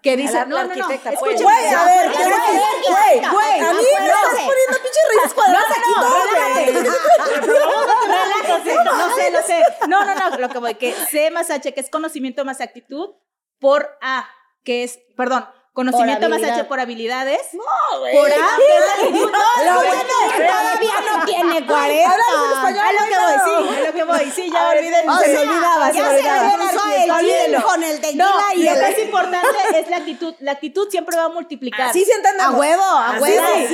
que 0.02 0.16
dice, 0.18 0.34
la- 0.34 0.46
no, 0.46 0.56
la 0.58 0.64
no, 0.66 0.76
no, 0.76 0.88
pues. 0.88 1.02
Güey, 1.42 1.68
a 1.68 1.84
ver, 1.86 2.12
güey, 2.12 2.24
escúchame, 2.24 3.30
güey, 3.32 3.60
a 3.60 3.74
mí 3.74 3.84
me 4.00 4.06
estás 4.06 4.32
poniendo 4.34 4.78
pinches 4.84 5.04
raíces 5.10 5.34
cuadradas 5.34 5.72
aquí 5.72 5.92
todo, 5.96 6.20
güey. 6.30 7.68
Relájate, 8.08 8.76
no 8.84 9.16
sé, 9.16 9.32
no 9.32 9.42
sé. 9.44 9.64
No, 9.88 10.06
no, 10.06 10.16
no, 10.16 10.38
lo 10.38 10.50
que 10.50 10.58
voy, 10.60 10.76
que 10.76 10.94
C 10.94 11.32
más 11.32 11.50
H, 11.50 11.74
que 11.74 11.80
es 11.82 11.90
conocimiento 11.90 12.46
más 12.46 12.62
actitud, 12.62 13.16
por 13.60 13.98
A, 14.02 14.30
que 14.64 14.84
es, 14.84 15.00
perdón, 15.16 15.48
conocimiento 15.78 16.28
más 16.28 16.38
habilidad. 16.40 16.60
H 16.60 16.64
por 16.68 16.80
habilidades. 16.80 17.42
Por 17.52 18.32
A, 18.32 18.36
que 18.36 18.78
es 18.78 18.90
actitud. 18.94 19.32
Lo 19.66 19.74
bueno 19.76 19.92
es 20.26 20.34
que 20.34 20.44
todavía 20.44 20.94
no 21.08 21.26
tiene 21.26 21.66
40. 21.68 22.10
A 22.10 22.92
lo 22.94 23.04
que 23.06 23.18
voy, 23.20 23.38
sí, 23.46 23.78
a 23.78 23.86
lo 23.86 23.94
que 23.94 24.04
voy, 24.04 24.32
sí, 24.32 24.52
ya 24.52 24.70
olviden. 24.70 25.10
O 25.10 25.18
se 25.20 25.28
me 25.30 25.38
olvidaba, 25.40 25.88
se 25.92 25.98
ya 25.98 26.04
me 26.04 26.10
se 26.10 26.16
olvidaba. 26.18 26.48
le 26.48 26.54
cruzó 26.56 26.88
el 26.96 27.12
Olvídenlo. 27.12 27.64
con 27.64 27.84
el 27.84 28.02
tequila 28.02 28.26
No, 28.26 28.54
y 28.56 28.64
lo 28.64 28.72
es 28.72 29.00
importante 29.00 29.48
es 29.76 29.88
la 29.90 29.98
actitud. 29.98 30.34
La 30.40 30.52
actitud 30.54 30.88
siempre 30.90 31.16
va 31.16 31.26
a 31.26 31.30
multiplicar. 31.30 31.94
Sí, 31.94 32.04
sí 32.04 32.12
A 32.12 32.16
entendemos. 32.16 32.56
huevo, 32.60 32.84
a 32.84 33.18
huevo. 33.20 33.48
es. 33.56 33.70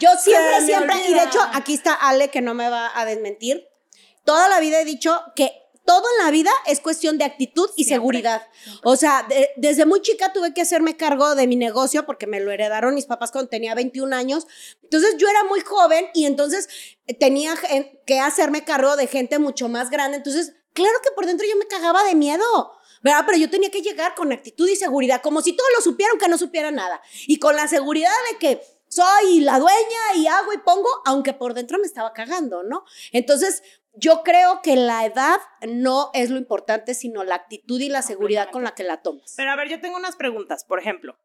Yo 0.00 0.10
siempre, 0.18 0.60
siempre, 0.66 0.96
Se 0.96 1.02
me 1.02 1.08
y 1.08 1.14
de 1.14 1.22
hecho 1.22 1.40
aquí 1.54 1.74
está 1.74 1.92
Ale 1.94 2.30
que 2.30 2.40
no 2.40 2.54
me 2.54 2.68
va 2.68 2.90
a 2.94 3.04
desmentir. 3.04 3.64
Toda 4.24 4.48
la 4.48 4.58
vida 4.60 4.80
he 4.80 4.84
dicho 4.84 5.22
que 5.36 5.67
todo 5.88 6.04
en 6.18 6.24
la 6.26 6.30
vida 6.30 6.50
es 6.66 6.80
cuestión 6.80 7.16
de 7.16 7.24
actitud 7.24 7.70
y 7.74 7.84
seguridad. 7.84 8.46
O 8.84 8.94
sea, 8.96 9.24
de- 9.26 9.48
desde 9.56 9.86
muy 9.86 10.02
chica 10.02 10.34
tuve 10.34 10.52
que 10.52 10.60
hacerme 10.60 10.98
cargo 10.98 11.34
de 11.34 11.46
mi 11.46 11.56
negocio 11.56 12.04
porque 12.04 12.26
me 12.26 12.40
lo 12.40 12.50
heredaron 12.52 12.94
mis 12.94 13.06
papás 13.06 13.30
cuando 13.32 13.48
tenía 13.48 13.74
21 13.74 14.12
años. 14.12 14.46
Entonces 14.82 15.14
yo 15.16 15.26
era 15.28 15.44
muy 15.44 15.60
joven 15.60 16.08
y 16.12 16.26
entonces 16.26 16.68
eh, 17.06 17.14
tenía 17.14 17.56
gen- 17.56 17.98
que 18.06 18.20
hacerme 18.20 18.64
cargo 18.64 18.96
de 18.96 19.06
gente 19.06 19.38
mucho 19.38 19.70
más 19.70 19.88
grande. 19.88 20.18
Entonces, 20.18 20.52
claro 20.74 20.98
que 21.02 21.10
por 21.12 21.24
dentro 21.24 21.46
yo 21.48 21.56
me 21.56 21.66
cagaba 21.66 22.04
de 22.04 22.14
miedo. 22.14 22.72
¿verdad? 23.00 23.22
Pero 23.26 23.38
yo 23.38 23.48
tenía 23.48 23.70
que 23.70 23.80
llegar 23.80 24.14
con 24.16 24.32
actitud 24.32 24.68
y 24.68 24.74
seguridad, 24.74 25.22
como 25.22 25.40
si 25.40 25.52
todos 25.52 25.70
lo 25.76 25.80
supieran, 25.82 26.18
que 26.18 26.26
no 26.28 26.36
supiera 26.36 26.72
nada. 26.72 27.00
Y 27.28 27.38
con 27.38 27.54
la 27.54 27.68
seguridad 27.68 28.10
de 28.32 28.38
que 28.38 28.60
soy 28.88 29.38
la 29.40 29.60
dueña 29.60 30.02
y 30.16 30.26
hago 30.26 30.52
y 30.52 30.58
pongo, 30.58 30.88
aunque 31.04 31.32
por 31.32 31.54
dentro 31.54 31.78
me 31.78 31.86
estaba 31.86 32.12
cagando, 32.12 32.64
¿no? 32.64 32.84
Entonces, 33.12 33.62
yo 33.98 34.22
creo 34.22 34.60
que 34.62 34.76
la 34.76 35.04
edad 35.04 35.38
no 35.66 36.10
es 36.14 36.30
lo 36.30 36.38
importante, 36.38 36.94
sino 36.94 37.24
la 37.24 37.34
actitud 37.34 37.80
y 37.80 37.88
la 37.88 38.02
seguridad 38.02 38.50
con 38.50 38.62
la 38.62 38.74
que 38.74 38.84
la 38.84 39.02
tomas. 39.02 39.34
Pero 39.36 39.50
a 39.50 39.56
ver, 39.56 39.68
yo 39.68 39.80
tengo 39.80 39.96
unas 39.96 40.16
preguntas. 40.16 40.64
Por 40.64 40.78
ejemplo, 40.78 41.18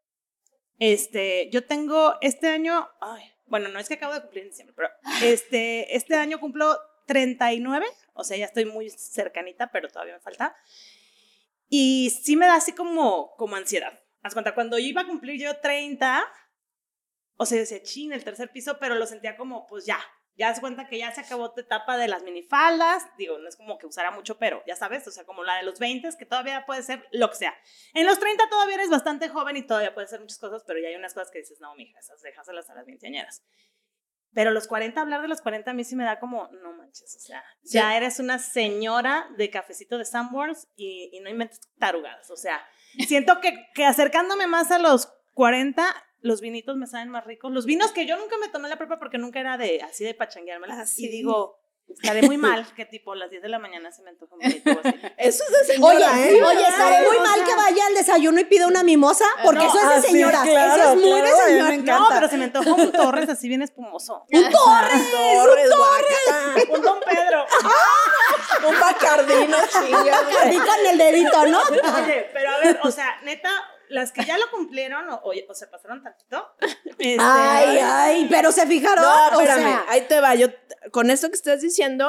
este, 0.78 1.50
yo 1.50 1.66
tengo 1.66 2.14
este 2.20 2.48
año, 2.48 2.88
ay, 3.00 3.24
bueno, 3.46 3.68
no 3.68 3.78
es 3.78 3.88
que 3.88 3.94
acabo 3.94 4.14
de 4.14 4.22
cumplir 4.22 4.44
en 4.44 4.50
diciembre, 4.50 4.74
pero 4.76 4.88
este, 5.22 5.96
este 5.96 6.16
año 6.16 6.40
cumplo 6.40 6.76
39, 7.06 7.86
o 8.14 8.24
sea, 8.24 8.36
ya 8.36 8.46
estoy 8.46 8.64
muy 8.64 8.90
cercanita, 8.90 9.70
pero 9.70 9.88
todavía 9.88 10.14
me 10.14 10.20
falta. 10.20 10.56
Y 11.68 12.10
sí 12.10 12.36
me 12.36 12.46
da 12.46 12.56
así 12.56 12.72
como, 12.72 13.34
como 13.36 13.56
ansiedad. 13.56 14.00
Haz 14.22 14.32
cuenta, 14.32 14.54
cuando 14.54 14.78
iba 14.78 15.02
a 15.02 15.06
cumplir 15.06 15.40
yo 15.40 15.58
30, 15.58 16.24
o 17.36 17.46
sea, 17.46 17.58
decía, 17.58 17.82
chin, 17.82 18.12
el 18.12 18.24
tercer 18.24 18.50
piso, 18.50 18.78
pero 18.80 18.94
lo 18.94 19.06
sentía 19.06 19.36
como, 19.36 19.66
pues 19.66 19.84
ya, 19.86 19.98
ya 20.36 20.48
das 20.48 20.60
cuenta 20.60 20.88
que 20.88 20.98
ya 20.98 21.12
se 21.12 21.20
acabó 21.20 21.52
tu 21.52 21.60
etapa 21.60 21.96
de 21.96 22.08
las 22.08 22.22
minifaldas, 22.22 23.04
digo, 23.16 23.38
no 23.38 23.48
es 23.48 23.56
como 23.56 23.78
que 23.78 23.86
usara 23.86 24.10
mucho, 24.10 24.38
pero 24.38 24.62
ya 24.66 24.74
sabes, 24.74 25.06
o 25.06 25.10
sea, 25.10 25.24
como 25.24 25.44
la 25.44 25.56
de 25.56 25.62
los 25.62 25.78
20, 25.78 26.08
que 26.18 26.26
todavía 26.26 26.66
puede 26.66 26.82
ser 26.82 27.06
lo 27.12 27.30
que 27.30 27.36
sea. 27.36 27.54
En 27.94 28.06
los 28.06 28.18
30 28.18 28.48
todavía 28.48 28.74
eres 28.76 28.90
bastante 28.90 29.28
joven 29.28 29.56
y 29.56 29.62
todavía 29.62 29.94
puedes 29.94 30.10
hacer 30.10 30.20
muchas 30.20 30.38
cosas, 30.38 30.64
pero 30.66 30.80
ya 30.80 30.88
hay 30.88 30.96
unas 30.96 31.14
cosas 31.14 31.30
que 31.30 31.38
dices, 31.38 31.60
no, 31.60 31.74
mija, 31.76 31.98
esas 31.98 32.20
déjaselas 32.20 32.68
a 32.70 32.74
las 32.74 32.86
veinteañeras. 32.86 33.44
Pero 34.32 34.50
los 34.50 34.66
40, 34.66 35.00
hablar 35.00 35.22
de 35.22 35.28
los 35.28 35.40
40 35.40 35.70
a 35.70 35.74
mí 35.74 35.84
sí 35.84 35.94
me 35.94 36.02
da 36.02 36.18
como, 36.18 36.48
no 36.60 36.72
manches, 36.72 37.14
o 37.14 37.20
sea, 37.20 37.44
ya 37.62 37.96
eres 37.96 38.18
una 38.18 38.40
señora 38.40 39.28
de 39.36 39.48
cafecito 39.48 39.96
de 39.96 40.04
Sanborns 40.04 40.66
y, 40.74 41.10
y 41.12 41.20
no 41.20 41.30
inventes 41.30 41.60
tarugadas, 41.78 42.28
o 42.30 42.36
sea, 42.36 42.66
siento 43.06 43.40
que, 43.40 43.54
que 43.74 43.84
acercándome 43.84 44.48
más 44.48 44.72
a 44.72 44.80
los 44.80 45.06
40, 45.34 45.84
los 46.24 46.40
vinitos 46.40 46.76
me 46.76 46.86
saben 46.86 47.10
más 47.10 47.24
ricos. 47.26 47.52
Los 47.52 47.66
vinos 47.66 47.92
que 47.92 48.06
yo 48.06 48.16
nunca 48.16 48.36
me 48.38 48.48
tomé 48.48 48.66
en 48.66 48.70
la 48.70 48.78
prepa 48.78 48.98
porque 48.98 49.18
nunca 49.18 49.40
era 49.40 49.56
de 49.58 49.82
así 49.82 50.04
de 50.04 50.14
pachangueármela. 50.14 50.80
Ah, 50.80 50.86
sí. 50.86 51.04
Y 51.04 51.08
digo, 51.08 51.60
estaré 51.86 52.22
muy 52.22 52.38
mal 52.38 52.66
que 52.74 52.86
tipo 52.86 53.12
a 53.12 53.16
las 53.16 53.30
10 53.30 53.42
de 53.42 53.48
la 53.50 53.58
mañana 53.58 53.92
se 53.92 54.02
me 54.02 54.08
antoja 54.08 54.34
un 54.34 54.38
vinito 54.40 54.70
así. 54.82 54.94
Eso 55.18 55.44
es 55.44 55.50
de 55.68 55.74
señora, 55.74 56.12
Oye, 56.12 56.36
¿eh? 56.38 56.42
oye, 56.42 56.66
estaré 56.66 57.06
muy 57.06 57.18
mal 57.18 57.44
que 57.44 57.54
vaya 57.54 57.86
al 57.88 57.94
desayuno 57.94 58.40
y 58.40 58.44
pida 58.44 58.66
una 58.66 58.82
mimosa, 58.82 59.26
porque 59.44 59.60
No, 59.64 59.68
eso 59.68 59.78
es 59.78 59.88
de 59.88 59.94
ah, 59.94 60.00
sí, 60.00 60.08
señoras. 60.12 60.42
claro, 60.44 60.82
eso 60.82 60.92
es 60.92 60.96
muy 60.96 61.20
claro, 61.20 61.36
de 61.36 61.42
me 61.44 61.50
señora. 61.50 61.74
encanta. 61.74 61.98
No, 62.00 62.08
pero 62.08 62.28
se 62.28 62.36
me 62.38 62.44
antoja 62.44 62.72
un 62.72 62.92
Torres 62.92 63.28
así 63.28 63.48
bien 63.48 63.60
espumoso. 63.60 64.24
¡Un 64.32 64.50
torres! 64.50 65.10
Torres, 65.12 65.70
guácala. 65.76 66.74
Un 66.74 66.80
Don 66.82 67.00
Pedro. 67.00 67.44
Un 68.68 68.80
bacardino, 68.80 69.56
chinga. 69.70 70.18
Así 70.42 70.56
con 70.56 70.86
el 70.90 70.96
dedito, 70.96 71.46
¿no? 71.48 71.60
Oye, 71.60 72.30
pero 72.32 72.50
a 72.50 72.58
ver, 72.60 72.80
o 72.82 72.90
sea, 72.90 73.20
neta, 73.22 73.50
las 73.94 74.12
que 74.12 74.24
ya 74.24 74.36
lo 74.38 74.50
cumplieron 74.50 75.08
o, 75.10 75.14
o- 75.16 75.32
o 75.48 75.54
se 75.54 75.66
pasaron 75.68 76.02
tantito. 76.02 76.46
este, 76.98 77.16
Ay, 77.20 77.78
ay, 77.82 78.26
pero 78.30 78.52
se 78.52 78.66
fijaron. 78.66 79.04
No, 79.04 79.38
o 79.38 79.40
espérame, 79.40 79.62
sea, 79.62 79.84
ahí 79.88 80.00
te 80.02 80.20
va. 80.20 80.34
Yo, 80.34 80.48
con 80.90 81.10
esto 81.10 81.28
que 81.28 81.36
estás 81.36 81.60
diciendo, 81.60 82.08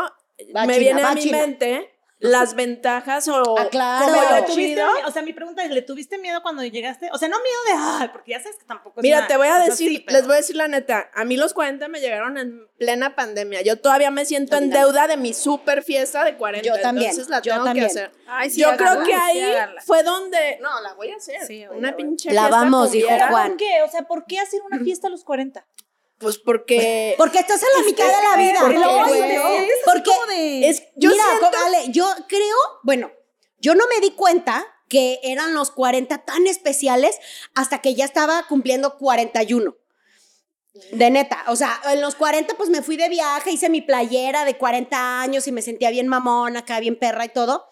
Va, 0.56 0.66
me 0.66 0.74
China, 0.74 0.78
viene 0.80 1.04
va, 1.04 1.10
a 1.12 1.14
mi 1.16 1.22
China. 1.22 1.38
mente 1.38 1.95
las 2.32 2.56
ventajas 2.56 3.28
o 3.28 3.58
Ah, 3.58 3.68
claro. 3.70 4.06
como 4.06 4.22
lo 4.22 4.30
¿le 4.36 4.42
tuviste 4.44 4.54
chido. 4.76 4.88
o 5.08 5.12
sea, 5.12 5.22
mi 5.22 5.34
pregunta 5.34 5.64
es, 5.64 5.72
¿le 5.72 5.82
tuviste 5.82 6.18
miedo 6.18 6.42
cuando 6.42 6.64
llegaste? 6.64 7.10
O 7.14 7.18
sea, 7.18 7.28
no 7.30 7.38
miedo 7.40 7.58
de, 7.68 8.04
ay, 8.04 8.10
porque 8.12 8.32
ya 8.32 8.42
sabes 8.42 8.58
que 8.58 8.66
tampoco 8.66 9.00
es 9.00 9.04
Mira, 9.04 9.20
una- 9.20 9.28
te 9.28 9.38
voy 9.38 9.48
a 9.48 9.60
decir, 9.60 9.90
sí, 9.90 10.00
pero- 10.06 10.18
les 10.18 10.28
voy 10.28 10.34
a 10.34 10.38
decir 10.38 10.56
la 10.56 10.68
neta, 10.68 11.10
a 11.14 11.24
mí 11.26 11.38
los 11.38 11.54
40 11.54 11.88
me 11.88 12.00
llegaron 12.00 12.38
en 12.38 12.68
plena 12.78 13.16
pandemia. 13.16 13.62
Yo 13.62 13.80
todavía 13.80 14.12
me 14.12 14.26
siento 14.26 14.58
en 14.58 14.70
deuda 14.70 15.08
de 15.08 15.18
mi 15.18 15.34
super 15.34 15.84
fiesta 15.84 16.24
de 16.24 16.36
40. 16.38 16.68
Yo 16.68 16.82
también, 16.82 17.10
Entonces 17.12 17.30
la 17.30 17.42
yo 17.42 17.54
tengo 17.54 17.66
también. 17.66 17.86
que 17.88 17.92
hacer. 17.92 18.12
Ay, 18.28 18.50
sí, 18.50 18.62
yo 18.62 18.76
creo 18.76 19.00
que 19.00 19.06
sí, 19.06 19.12
ahí 19.14 19.56
fue 19.86 20.04
donde, 20.04 20.58
no, 20.62 20.82
la 20.82 20.94
voy 20.94 21.12
a 21.12 21.16
hacer. 21.16 21.46
Sí, 21.46 21.66
una 21.72 21.96
pinche 21.96 22.32
La 22.34 22.42
fiesta 22.48 22.58
vamos, 22.58 22.92
dijo. 22.92 23.08
Juan. 23.30 23.50
¿Por 23.50 23.58
qué? 23.58 23.82
O 23.84 23.90
sea, 23.90 24.02
¿por 24.04 24.26
qué 24.26 24.40
hacer 24.40 24.62
una 24.70 24.84
fiesta 24.84 25.08
a 25.08 25.10
los 25.10 25.24
40? 25.24 25.66
Pues 26.18 26.38
porque 26.38 27.14
Porque 27.18 27.40
estás 27.40 27.62
en 27.62 27.68
la 27.82 27.86
mitad 27.86 28.06
de 28.08 28.24
la 28.24 28.38
vida. 28.38 28.60
¿Por 28.62 28.72
qué, 28.72 28.78
Porque- 28.80 29.40
güey? 29.40 29.70
Porque 29.84 30.12
es, 30.70 30.84
yo 30.96 31.10
Mira, 31.12 31.24
siento 31.24 31.50
co- 31.52 31.66
Ale, 31.66 31.86
yo 31.92 32.08
creo, 32.28 32.56
bueno, 32.84 33.12
yo 33.60 33.76
no 33.76 33.86
me 33.88 34.00
di 34.02 34.12
cuenta 34.12 34.66
que 34.90 35.20
eran 35.24 35.54
los 35.54 35.72
40 35.72 36.20
tan 36.26 36.46
especiales 36.48 37.18
hasta 37.56 37.82
que 37.82 37.96
ya 37.96 38.06
estaba 38.06 38.46
cumpliendo 38.48 38.98
41. 38.98 39.76
De 40.92 41.10
neta, 41.10 41.44
o 41.48 41.56
sea, 41.56 41.80
en 41.92 42.02
los 42.02 42.16
40 42.16 42.56
pues 42.56 42.70
me 42.70 42.82
fui 42.82 42.98
de 42.98 43.08
viaje, 43.08 43.52
hice 43.52 43.70
mi 43.70 43.82
playera 43.82 44.44
de 44.44 44.58
40 44.58 45.22
años 45.22 45.48
y 45.48 45.52
me 45.54 45.62
sentía 45.62 45.90
bien 45.90 46.08
mamona, 46.08 46.60
acá 46.60 46.80
bien 46.82 47.00
perra 47.00 47.24
y 47.26 47.30
todo. 47.30 47.66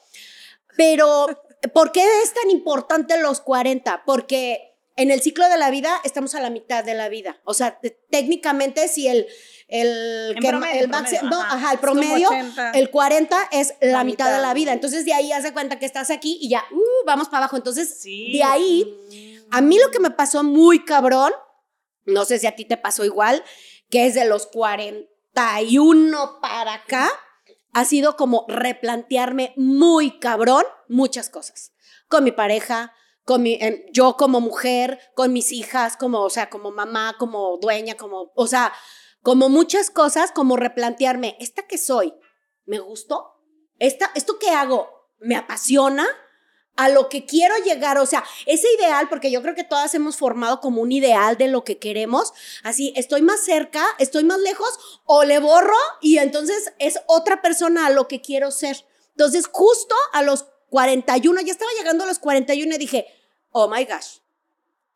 Pero, 0.77 1.27
¿por 1.73 1.91
qué 1.91 2.03
es 2.23 2.33
tan 2.33 2.49
importante 2.49 3.17
los 3.19 3.41
40? 3.41 4.03
Porque 4.05 4.71
en 4.95 5.11
el 5.11 5.21
ciclo 5.21 5.47
de 5.49 5.57
la 5.57 5.69
vida 5.69 5.99
estamos 6.03 6.33
a 6.35 6.39
la 6.41 6.49
mitad 6.49 6.83
de 6.83 6.93
la 6.93 7.09
vida. 7.09 7.41
O 7.43 7.53
sea, 7.53 7.79
te- 7.79 7.91
técnicamente 8.09 8.87
si 8.87 9.07
el, 9.07 9.27
el, 9.67 10.35
que- 10.39 10.47
promedio, 10.49 10.81
el 10.83 10.89
promedio, 10.89 10.89
máximo, 10.89 11.29
no, 11.29 11.41
ajá. 11.41 11.71
el 11.73 11.79
promedio, 11.79 12.27
80. 12.27 12.71
el 12.71 12.89
40 12.89 13.49
es 13.51 13.73
la, 13.81 13.91
La 13.91 14.03
mitad, 14.03 14.31
de 14.35 14.41
la 14.41 14.53
vida. 14.53 14.73
Entonces 14.73 15.05
de 15.05 15.13
ahí 15.13 15.31
haz 15.31 15.43
de 15.43 15.53
cuenta 15.53 15.79
que 15.79 15.85
estás 15.85 16.09
aquí 16.11 16.37
y 16.41 16.49
ya, 16.49 16.63
uh, 16.71 17.05
vamos 17.05 17.27
para 17.27 17.39
abajo. 17.39 17.55
Entonces, 17.57 18.01
Sí. 18.01 18.31
de 18.33 18.43
ahí, 18.43 19.41
a 19.51 19.61
mí 19.61 19.77
lo 19.79 19.89
que 19.91 19.99
me 19.99 20.11
pasó 20.11 20.43
muy 20.43 20.83
cabrón, 20.85 21.31
no 22.05 22.25
sé 22.25 22.39
si 22.39 22.47
a 22.47 22.55
ti 22.55 22.65
te 22.65 22.77
pasó 22.77 23.05
igual, 23.05 23.43
que 23.89 24.05
es 24.07 24.13
de 24.15 24.25
los 24.25 24.47
41 24.47 26.39
para 26.41 26.73
acá, 26.75 27.09
ha 27.73 27.85
sido 27.85 28.15
como 28.15 28.45
replantearme 28.47 29.53
muy 29.57 30.19
cabrón 30.19 30.63
muchas 30.87 31.29
cosas. 31.29 31.71
Con 32.07 32.23
mi 32.23 32.31
pareja, 32.31 32.93
con 33.25 33.41
mi, 33.41 33.57
em, 33.61 33.83
yo 33.91 34.15
como 34.17 34.41
mujer, 34.41 34.99
con 35.15 35.33
mis 35.33 35.51
hijas, 35.51 35.97
como, 35.97 36.19
o 36.21 36.29
sea, 36.29 36.49
como 36.49 36.71
mamá, 36.71 37.15
como 37.17 37.57
dueña, 37.57 37.95
como, 37.95 38.31
o 38.35 38.47
sea, 38.47 38.73
como 39.23 39.49
muchas 39.49 39.89
cosas, 39.89 40.31
como 40.31 40.57
replantearme, 40.57 41.37
¿esta 41.39 41.63
que 41.63 41.79
soy? 41.79 42.13
¿Me 42.65 42.79
gustó? 42.79 43.41
¿Esta, 43.79 44.11
¿Esto 44.13 44.37
que 44.37 44.51
hago 44.51 44.89
me 45.19 45.35
apasiona? 45.35 46.05
a 46.75 46.89
lo 46.89 47.07
que 47.07 47.25
quiero 47.25 47.55
llegar, 47.57 47.97
o 47.99 48.05
sea, 48.05 48.23
ese 48.45 48.67
ideal, 48.79 49.07
porque 49.07 49.29
yo 49.29 49.41
creo 49.41 49.53
que 49.53 49.63
todas 49.63 49.93
hemos 49.93 50.17
formado 50.17 50.59
como 50.59 50.81
un 50.81 50.91
ideal 50.91 51.37
de 51.37 51.47
lo 51.47 51.63
que 51.63 51.77
queremos, 51.77 52.33
así, 52.63 52.93
estoy 52.95 53.21
más 53.21 53.41
cerca, 53.41 53.85
estoy 53.99 54.23
más 54.23 54.39
lejos, 54.39 55.01
o 55.05 55.23
le 55.23 55.39
borro 55.39 55.77
y 56.01 56.17
entonces 56.17 56.73
es 56.79 56.99
otra 57.05 57.41
persona 57.41 57.85
a 57.85 57.91
lo 57.91 58.07
que 58.07 58.21
quiero 58.21 58.49
ser. 58.49 58.85
Entonces, 59.09 59.47
justo 59.51 59.93
a 60.13 60.23
los 60.23 60.47
41, 60.69 61.41
ya 61.41 61.51
estaba 61.51 61.71
llegando 61.77 62.05
a 62.05 62.07
los 62.07 62.17
41 62.17 62.73
y 62.73 62.77
dije, 62.79 63.05
oh 63.51 63.67
my 63.69 63.85
gosh, 63.85 64.17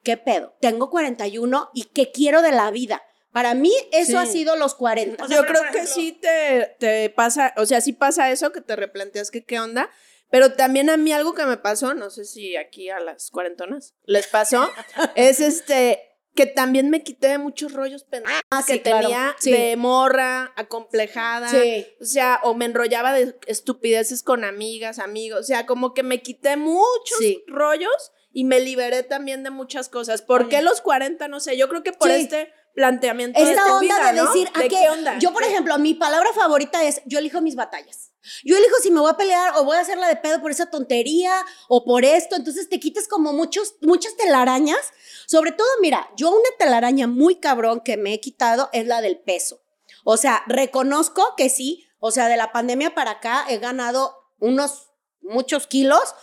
¿qué 0.03 0.17
pedo? 0.17 0.55
Tengo 0.59 0.89
41 0.89 1.69
y 1.75 1.83
¿qué 1.83 2.11
quiero 2.11 2.41
de 2.41 2.53
la 2.53 2.71
vida? 2.71 3.03
Para 3.31 3.53
mí 3.53 3.71
eso 3.91 4.11
Sí. 4.11 4.15
ha 4.17 4.25
sido 4.25 4.55
los 4.55 4.73
40. 4.75 5.23
O 5.23 5.27
sea, 5.27 5.37
yo 5.37 5.45
creo 5.45 5.61
que 5.71 5.85
sí 5.85 6.11
te, 6.13 6.75
te 6.79 7.09
pasa, 7.09 7.53
o 7.57 7.65
sea, 7.65 7.81
sí 7.81 7.93
pasa 7.93 8.31
eso, 8.31 8.51
que 8.51 8.61
te 8.61 8.75
replanteas 8.75 9.29
que 9.31 9.43
qué 9.45 9.59
onda, 9.59 9.89
pero 10.31 10.53
también 10.53 10.89
a 10.89 10.97
mí 10.97 11.11
algo 11.11 11.33
que 11.33 11.45
me 11.45 11.57
pasó, 11.57 11.93
no 11.93 12.09
sé 12.09 12.25
si 12.25 12.55
aquí 12.55 12.89
a 12.89 12.99
las 12.99 13.29
cuarentonas 13.29 13.93
les 14.05 14.27
pasó, 14.27 14.69
es 15.15 15.39
este, 15.39 16.01
que 16.35 16.45
también 16.45 16.89
me 16.89 17.03
quité 17.03 17.27
de 17.29 17.37
muchos 17.37 17.73
rollos 17.73 18.03
pendejos 18.03 18.41
Ah, 18.51 18.63
que 18.65 18.73
sí, 18.73 18.79
claro. 18.81 19.01
tenía 19.07 19.35
Sí. 19.39 19.51
de 19.51 19.75
morra, 19.75 20.53
acomplejada, 20.55 21.49
Sí. 21.49 21.85
o 22.01 22.05
sea, 22.05 22.39
o 22.43 22.53
me 22.55 22.65
enrollaba 22.65 23.13
de 23.13 23.35
estupideces 23.47 24.23
con 24.23 24.43
amigas, 24.45 24.99
amigos, 24.99 25.39
o 25.41 25.43
sea, 25.43 25.65
como 25.65 25.93
que 25.93 26.03
me 26.03 26.21
quité 26.21 26.55
muchos 26.57 27.17
Sí. 27.19 27.43
rollos 27.47 28.11
y 28.31 28.43
me 28.43 28.59
liberé 28.59 29.03
también 29.03 29.43
de 29.43 29.49
muchas 29.49 29.89
cosas. 29.89 30.21
¿Por 30.21 30.47
qué 30.49 30.61
los 30.61 30.81
40? 30.81 31.27
No 31.27 31.39
sé, 31.39 31.57
yo 31.57 31.67
creo 31.69 31.81
que 31.83 31.91
por 31.91 32.09
Sí. 32.11 32.21
este 32.21 32.51
planteamiento 32.77 33.43
de 33.43 33.49
Esta 33.49 33.65
tu 33.65 33.71
onda 33.71 33.79
vida, 33.81 34.11
de 34.13 34.21
¿no? 34.21 34.31
decir, 34.31 34.51
¿a 34.53 34.59
¿De 34.59 34.67
qué? 34.69 34.75
qué 34.75 34.89
onda? 34.91 35.17
Yo, 35.17 35.33
por 35.33 35.43
ejemplo, 35.43 35.79
mi 35.79 35.95
palabra 35.95 36.31
favorita 36.33 36.83
es, 36.83 37.01
yo 37.05 37.17
elijo 37.17 37.41
mis 37.41 37.55
batallas. 37.55 38.13
Yo 38.43 38.55
elijo 38.55 38.75
si 38.83 38.91
me 38.91 38.99
voy 38.99 39.09
a 39.09 39.17
pelear 39.17 39.53
o 39.57 39.63
voy 39.63 39.77
a 39.77 39.79
hacerla 39.79 40.07
de 40.07 40.15
pedo 40.17 40.39
por 40.41 40.51
esa 40.51 40.69
tontería 40.69 41.33
o 41.69 41.83
por 41.85 42.05
esto. 42.05 42.35
Entonces 42.35 42.69
te 42.69 42.79
quitas 42.79 43.07
como 43.07 43.33
muchos, 43.33 43.77
muchas 43.81 44.15
telarañas. 44.15 44.77
Sobre 45.25 45.53
todo, 45.53 45.67
mira, 45.81 46.07
yo 46.17 46.29
una 46.29 46.49
telaraña 46.59 47.07
muy 47.07 47.37
cabrón 47.37 47.81
que 47.81 47.97
me 47.97 48.13
he 48.13 48.19
quitado 48.19 48.69
es 48.73 48.85
la 48.85 49.01
del 49.01 49.17
peso. 49.17 49.59
O 50.03 50.15
sea, 50.15 50.43
reconozco 50.45 51.33
que 51.35 51.49
sí, 51.49 51.87
o 51.97 52.11
sea, 52.11 52.27
de 52.27 52.37
la 52.37 52.51
pandemia 52.51 52.93
para 52.93 53.11
acá 53.11 53.47
he 53.49 53.57
ganado 53.57 54.15
unos, 54.37 54.91
muchos 55.21 55.65
kilos, 55.65 56.13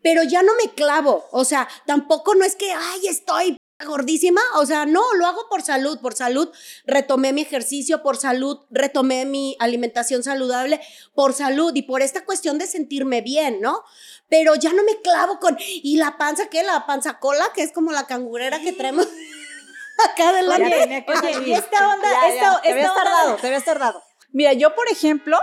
pero 0.00 0.22
ya 0.22 0.44
no 0.44 0.52
me 0.62 0.70
clavo. 0.74 1.26
O 1.32 1.44
sea, 1.44 1.68
tampoco 1.86 2.36
no 2.36 2.44
es 2.44 2.54
que, 2.54 2.70
ay, 2.70 3.08
estoy 3.08 3.57
gordísima, 3.86 4.40
o 4.56 4.66
sea, 4.66 4.86
no, 4.86 5.02
lo 5.14 5.26
hago 5.26 5.48
por 5.48 5.62
salud, 5.62 5.98
por 6.00 6.14
salud 6.14 6.50
retomé 6.84 7.32
mi 7.32 7.42
ejercicio, 7.42 8.02
por 8.02 8.16
salud 8.16 8.58
retomé 8.70 9.24
mi 9.24 9.56
alimentación 9.60 10.22
saludable, 10.24 10.80
por 11.14 11.32
salud 11.32 11.72
y 11.74 11.82
por 11.82 12.02
esta 12.02 12.24
cuestión 12.24 12.58
de 12.58 12.66
sentirme 12.66 13.20
bien, 13.20 13.60
¿no? 13.60 13.84
Pero 14.28 14.54
ya 14.56 14.72
no 14.72 14.82
me 14.82 15.00
clavo 15.00 15.38
con, 15.38 15.56
¿y 15.60 15.96
la 15.96 16.18
panza 16.18 16.48
qué? 16.50 16.62
La 16.64 16.86
panza 16.86 17.18
cola, 17.20 17.52
que 17.54 17.62
es 17.62 17.72
como 17.72 17.92
la 17.92 18.06
cangurera 18.06 18.60
que 18.60 18.72
traemos 18.72 19.06
acá 20.10 20.30
adelante. 20.30 21.04
Oye, 21.06 21.06
oye, 21.38 21.48
y 21.48 21.52
esta 21.52 21.94
onda, 21.94 22.08
Ya, 22.10 22.28
esta, 22.28 22.52
ya, 22.56 22.60
te 22.62 22.70
esta 22.80 22.90
onda- 22.92 22.94
tardado, 23.04 23.36
te 23.36 23.46
habías 23.46 23.64
tardado. 23.64 24.02
Mira, 24.32 24.52
yo, 24.54 24.74
por 24.74 24.88
ejemplo, 24.90 25.38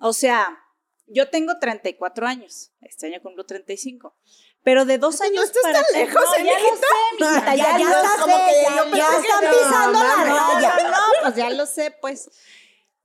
o 0.00 0.12
sea, 0.12 0.58
yo 1.06 1.28
tengo 1.28 1.58
34 1.58 2.26
años. 2.26 2.70
Este 2.80 3.08
año 3.08 3.20
cumplo 3.20 3.44
35. 3.44 4.16
Pero 4.62 4.84
de 4.84 4.98
dos 4.98 5.20
años 5.22 5.44
estás 5.44 5.62
para 5.62 5.82
tan 5.82 6.00
lejos, 6.00 6.22
No, 6.22 6.34
¿eh, 6.36 6.44
ya 6.44 6.58
lo 6.58 6.76
sé, 6.76 6.84
mijita, 7.18 7.54
Ya, 7.54 7.56
ya, 7.56 7.78
ya 7.78 7.84
lo 7.84 7.96
estás, 7.96 8.12
sé. 8.12 8.20
como 8.20 8.36
que 8.46 8.52
ya, 8.62 8.76
yo 8.76 8.96
ya 8.96 9.10
pensé 9.10 9.22
que 9.22 9.28
están 9.28 9.44
no, 9.44 9.58
pisando 9.58 9.98
la 10.00 10.16
raya. 10.24 10.74
No, 10.82 10.90
no, 10.90 10.98
pues 11.22 11.34
ya 11.36 11.50
lo 11.50 11.66
sé, 11.66 11.90
pues. 12.00 12.30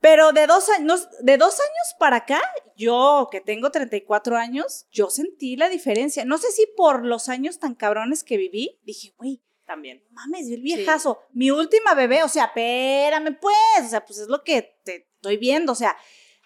Pero 0.02 0.34
de 0.34 0.46
dos 0.46 0.70
años, 0.70 1.08
de 1.22 1.38
dos 1.38 1.60
años 1.60 1.96
para 1.98 2.18
acá, 2.18 2.42
yo 2.76 3.30
que 3.32 3.42
tengo 3.42 3.72
34 3.72 4.38
años, 4.38 4.86
yo 4.92 5.10
sentí 5.10 5.56
la 5.56 5.70
diferencia. 5.70 6.26
No 6.26 6.38
sé 6.38 6.52
si 6.52 6.68
por 6.78 7.06
los 7.06 7.30
años 7.30 7.58
tan 7.60 7.74
cabrones 7.74 8.24
que 8.24 8.38
viví, 8.38 8.80
dije, 8.84 9.14
güey, 9.18 9.42
También. 9.66 10.04
mames, 10.12 10.48
yo 10.48 10.56
el 10.56 10.62
viejazo, 10.62 11.22
mi 11.32 11.50
última 11.50 11.96
bebé, 11.96 12.22
o 12.24 12.30
sea, 12.30 12.46
espérame 12.46 13.36
pues, 13.40 13.86
o 13.86 13.90
sea, 13.90 14.06
pues 14.06 14.20
es 14.20 14.28
lo 14.28 14.44
que 14.44 14.78
te 14.84 15.08
estoy 15.16 15.38
viendo, 15.38 15.72
o 15.72 15.76
sea, 15.76 15.98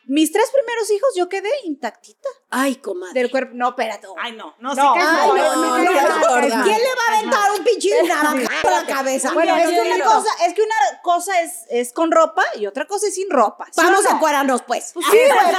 mis 0.10 0.32
tres 0.32 0.50
primeros 0.52 0.90
hijos 0.92 1.10
yo 1.16 1.30
quedé 1.30 1.50
intactita 1.66 2.28
Ay, 2.50 2.76
comadre. 2.78 3.14
del 3.14 3.30
cuerpo, 3.32 3.52
no, 3.54 3.70
espérate. 3.70 4.08
Ay, 4.20 4.32
no, 4.34 4.56
no, 4.60 4.74
No, 4.74 4.94
sí 4.94 5.00
que 5.00 5.00
es 5.00 5.08
Ay, 5.08 5.30
no. 5.30 6.64
¿Quién 6.64 6.78
le 6.78 6.90
va 6.96 7.04
a 7.08 7.18
aventar 7.18 7.52
un 7.58 7.64
pinche 7.64 8.04
naranja 8.04 8.62
por 8.62 8.72
la 8.72 8.86
cabeza? 8.86 9.32
Bueno, 9.34 9.56
es 9.56 9.70
que 9.70 9.82
una 9.82 10.04
cosa, 10.04 10.30
es 10.46 10.54
que 10.54 10.62
una 10.62 11.02
cosa 11.04 11.42
es, 11.42 11.66
es 11.70 11.94
con 11.94 12.12
ropa 12.12 12.44
y 12.56 12.66
otra 12.66 12.86
cosa 12.86 13.08
es 13.08 13.16
sin 13.16 13.30
ropa. 13.30 13.66
¿sí 13.66 13.74
Vamos 13.78 14.06
a 14.06 14.10
no? 14.10 14.16
encuadrarnos, 14.16 14.64
pues. 14.64 14.94
Sí, 14.96 15.02
güey. 15.02 15.56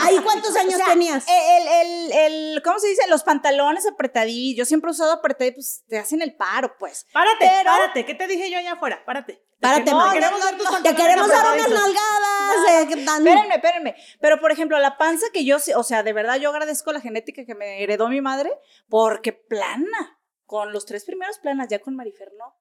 ¿Ahí 0.00 0.18
cuántos 0.22 0.56
años 0.56 0.80
tenías? 0.86 1.24
El, 1.28 1.68
el, 1.68 2.12
el, 2.12 2.62
¿cómo 2.62 2.78
se 2.78 2.88
dice? 2.88 3.02
Los 3.08 3.22
pantalones 3.22 3.86
apretadillos. 3.86 4.56
Yo 4.58 4.64
siempre 4.64 4.90
he 4.90 4.92
usado 4.92 5.12
apretadillos, 5.12 5.54
pues 5.54 5.84
te 5.88 5.98
hacen 5.98 6.22
el 6.22 6.36
paro, 6.36 6.76
pues. 6.78 7.06
Párate, 7.12 7.48
párate. 7.64 8.04
¿Qué 8.04 8.14
te 8.14 8.26
dije 8.26 8.50
yo 8.50 8.58
allá 8.58 8.72
afuera? 8.72 9.02
Párate. 9.04 9.44
Párate, 9.60 9.90
no, 9.90 10.12
queremos 10.12 10.40
tus 10.58 10.82
Te 10.82 10.94
queremos 10.94 11.28
dar 11.28 11.52
unas 11.54 11.68
nalgadas. 11.70 12.68
eh, 12.70 13.04
tan- 13.04 13.26
Espérenme, 13.26 13.54
espérenme. 13.56 13.96
Pero, 14.20 14.40
por 14.40 14.52
ejemplo, 14.52 14.78
la 14.78 14.96
panza 14.96 15.26
que 15.32 15.44
yo, 15.44 15.56
o 15.76 15.82
sea, 15.82 16.02
de 16.02 16.12
verdad 16.12 16.36
yo 16.36 16.50
agradezco 16.50 16.92
la 16.92 17.00
genética 17.00 17.44
que 17.44 17.54
me 17.54 17.82
heredó 17.82 18.08
mi 18.08 18.20
madre, 18.20 18.52
porque 18.88 19.32
plana. 19.32 20.18
Con 20.46 20.72
los 20.72 20.86
tres 20.86 21.04
primeros 21.04 21.38
planas, 21.40 21.68
ya 21.68 21.78
con 21.80 21.94
Marifer 21.94 22.30
no. 22.38 22.56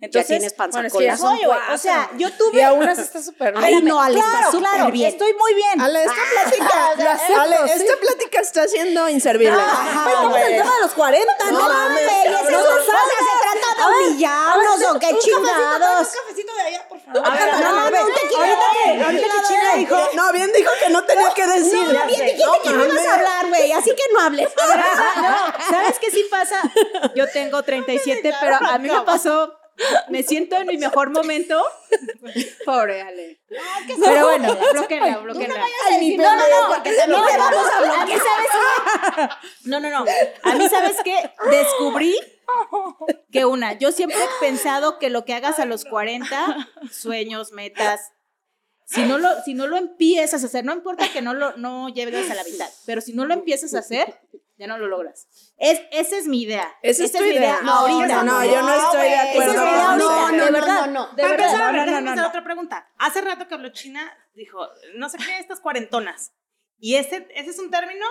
Ya 0.00 0.06
Entonces, 0.06 0.28
tienes 0.28 0.52
panza 0.54 0.78
bueno, 0.78 0.86
es 0.86 0.94
que 0.94 1.04
ya 1.04 1.16
güey, 1.16 1.44
o 1.44 1.76
sea, 1.76 2.08
yo 2.16 2.28
Y 2.28 2.32
tuve. 2.32 2.64
aún 2.64 2.88
así 2.88 3.02
está 3.02 3.22
súper 3.22 3.52
bien. 3.52 3.62
Ay, 3.62 3.82
no, 3.82 4.00
Ale, 4.00 4.18
está 4.18 4.30
claro, 4.30 4.50
súper 4.52 4.70
claro, 4.70 4.92
bien. 4.92 5.08
estoy 5.10 5.34
muy 5.34 5.52
bien. 5.54 5.78
Ale, 5.78 6.04
esta 6.04 6.14
plática, 6.32 7.12
acepto, 7.12 7.40
Ale, 7.40 7.56
sí. 7.66 7.82
esta 7.82 7.96
plática 8.00 8.40
está 8.40 8.66
siendo 8.68 9.08
inservible. 9.10 9.60
Ajá, 9.60 10.10
el 10.46 10.56
tema 10.56 10.74
de 10.74 10.80
los 10.80 10.92
40, 10.92 11.32
No 11.50 11.50
¿no? 11.52 11.68
no 11.68 11.98
se 11.98 12.04
trata 12.04 13.76
de 13.76 14.06
humillarnos 14.06 14.82
o 14.90 14.98
qué 14.98 15.18
chingados. 15.18 16.08
cafecito 16.08 16.54
de 16.54 16.62
allá, 16.62 16.88
por 16.88 16.98
favor. 17.00 17.22
A 17.26 17.30
ver, 17.34 17.52
No, 17.60 17.90
no, 17.90 18.06
un 18.06 18.14
tequila. 18.14 18.38
ahorita 18.40 18.66
que, 18.72 19.04
ahorita 19.04 19.26
que 19.26 19.46
China 19.48 19.74
dijo, 19.76 19.96
No, 20.14 20.32
bien 20.32 20.50
dijo 20.56 20.70
que 20.82 20.90
no 20.90 21.04
tenía 21.04 21.34
que 21.34 21.46
decir. 21.46 21.74
No, 21.92 22.06
bien 22.06 22.24
dijiste 22.24 22.44
que 22.64 22.70
no 22.70 22.84
ibas 22.86 23.06
a 23.06 23.14
hablar, 23.16 23.46
güey, 23.48 23.72
así 23.72 23.90
que 23.90 24.02
no 24.14 24.20
hables. 24.20 24.48
No, 25.20 25.52
¿sabes 25.68 25.98
qué 25.98 26.10
sí 26.10 26.26
pasa? 26.30 26.62
Yo 27.14 27.28
tengo 27.30 27.62
37, 27.62 28.32
pero 28.40 28.56
a 28.56 28.78
mí 28.78 28.88
me 28.88 29.00
pasó, 29.02 29.59
me 30.08 30.22
siento 30.22 30.56
en 30.56 30.66
mi 30.66 30.78
mejor 30.78 31.10
momento. 31.10 31.62
Pobre 32.64 33.02
Ale. 33.02 33.40
Pero 34.04 34.26
bueno, 34.26 34.56
bloqueenla, 34.72 35.18
bloqueenla. 35.18 35.66
No, 36.16 36.36
no, 36.36 36.48
no, 36.48 36.74
porque 36.74 36.92
también 36.92 37.20
no, 37.20 37.26
te 37.26 37.38
vamos 37.38 37.66
a 37.66 38.02
a 38.02 38.06
mí. 38.06 38.12
¿sabes 38.12 38.50
qué? 38.52 39.68
No, 39.68 39.80
no, 39.80 39.90
no. 39.90 40.04
A 40.42 40.54
mí, 40.54 40.68
¿sabes 40.68 40.96
qué? 41.04 41.30
Descubrí 41.50 42.16
que 43.32 43.44
una, 43.44 43.74
yo 43.74 43.92
siempre 43.92 44.18
he 44.18 44.44
pensado 44.44 44.98
que 44.98 45.10
lo 45.10 45.24
que 45.24 45.34
hagas 45.34 45.58
a 45.58 45.64
los 45.64 45.84
40, 45.84 46.68
sueños, 46.90 47.52
metas, 47.52 48.12
si 48.90 49.02
no 49.04 49.18
lo, 49.18 49.28
si 49.44 49.54
no 49.54 49.66
lo 49.66 49.76
empiezas 49.76 50.42
a 50.42 50.46
hacer, 50.46 50.64
no 50.64 50.72
importa 50.72 51.10
que 51.12 51.22
no 51.22 51.32
lo 51.34 51.56
no 51.56 51.88
llegues 51.88 52.30
a 52.30 52.34
la 52.34 52.44
mitad, 52.44 52.68
pero 52.86 53.00
si 53.00 53.12
no 53.12 53.24
lo 53.24 53.34
empiezas 53.34 53.74
a 53.74 53.78
hacer, 53.78 54.18
ya 54.58 54.66
no 54.66 54.76
lo 54.78 54.88
logras. 54.88 55.26
Es, 55.56 55.80
esa 55.90 56.16
es 56.18 56.26
mi 56.26 56.42
idea. 56.42 56.68
Esa 56.82 57.04
es 57.04 57.12
tu 57.12 57.22
mi 57.22 57.30
idea. 57.30 57.60
No, 57.62 57.72
ahorita. 57.72 58.22
No, 58.24 58.44
yo 58.44 58.60
no 58.62 58.74
estoy 58.74 59.08
de 59.08 59.14
Esa 59.14 59.30
acuerdo 59.30 59.52
es 59.52 59.56
idea 59.56 59.96
eso. 59.96 60.10
ahorita, 60.10 60.44
de 60.44 60.50
no, 60.50 60.52
verdad. 60.52 60.86
no, 60.86 60.86
no. 60.86 61.06
De 61.14 61.22
Para 61.22 61.28
verdad. 61.30 61.46
empezar, 61.46 61.74
no, 61.74 61.86
no, 61.86 62.00
no, 62.02 62.14
no. 62.16 62.28
otra 62.28 62.44
pregunta. 62.44 62.90
Hace 62.98 63.20
rato 63.22 63.48
que 63.48 63.54
habló 63.54 63.70
China, 63.70 64.12
dijo, 64.34 64.58
no 64.96 65.08
sé 65.08 65.16
qué, 65.18 65.38
estas 65.38 65.60
cuarentonas. 65.60 66.32
Y 66.82 66.96
ese, 66.96 67.28
ese 67.34 67.50
es 67.50 67.58
un 67.58 67.70
término 67.70 68.06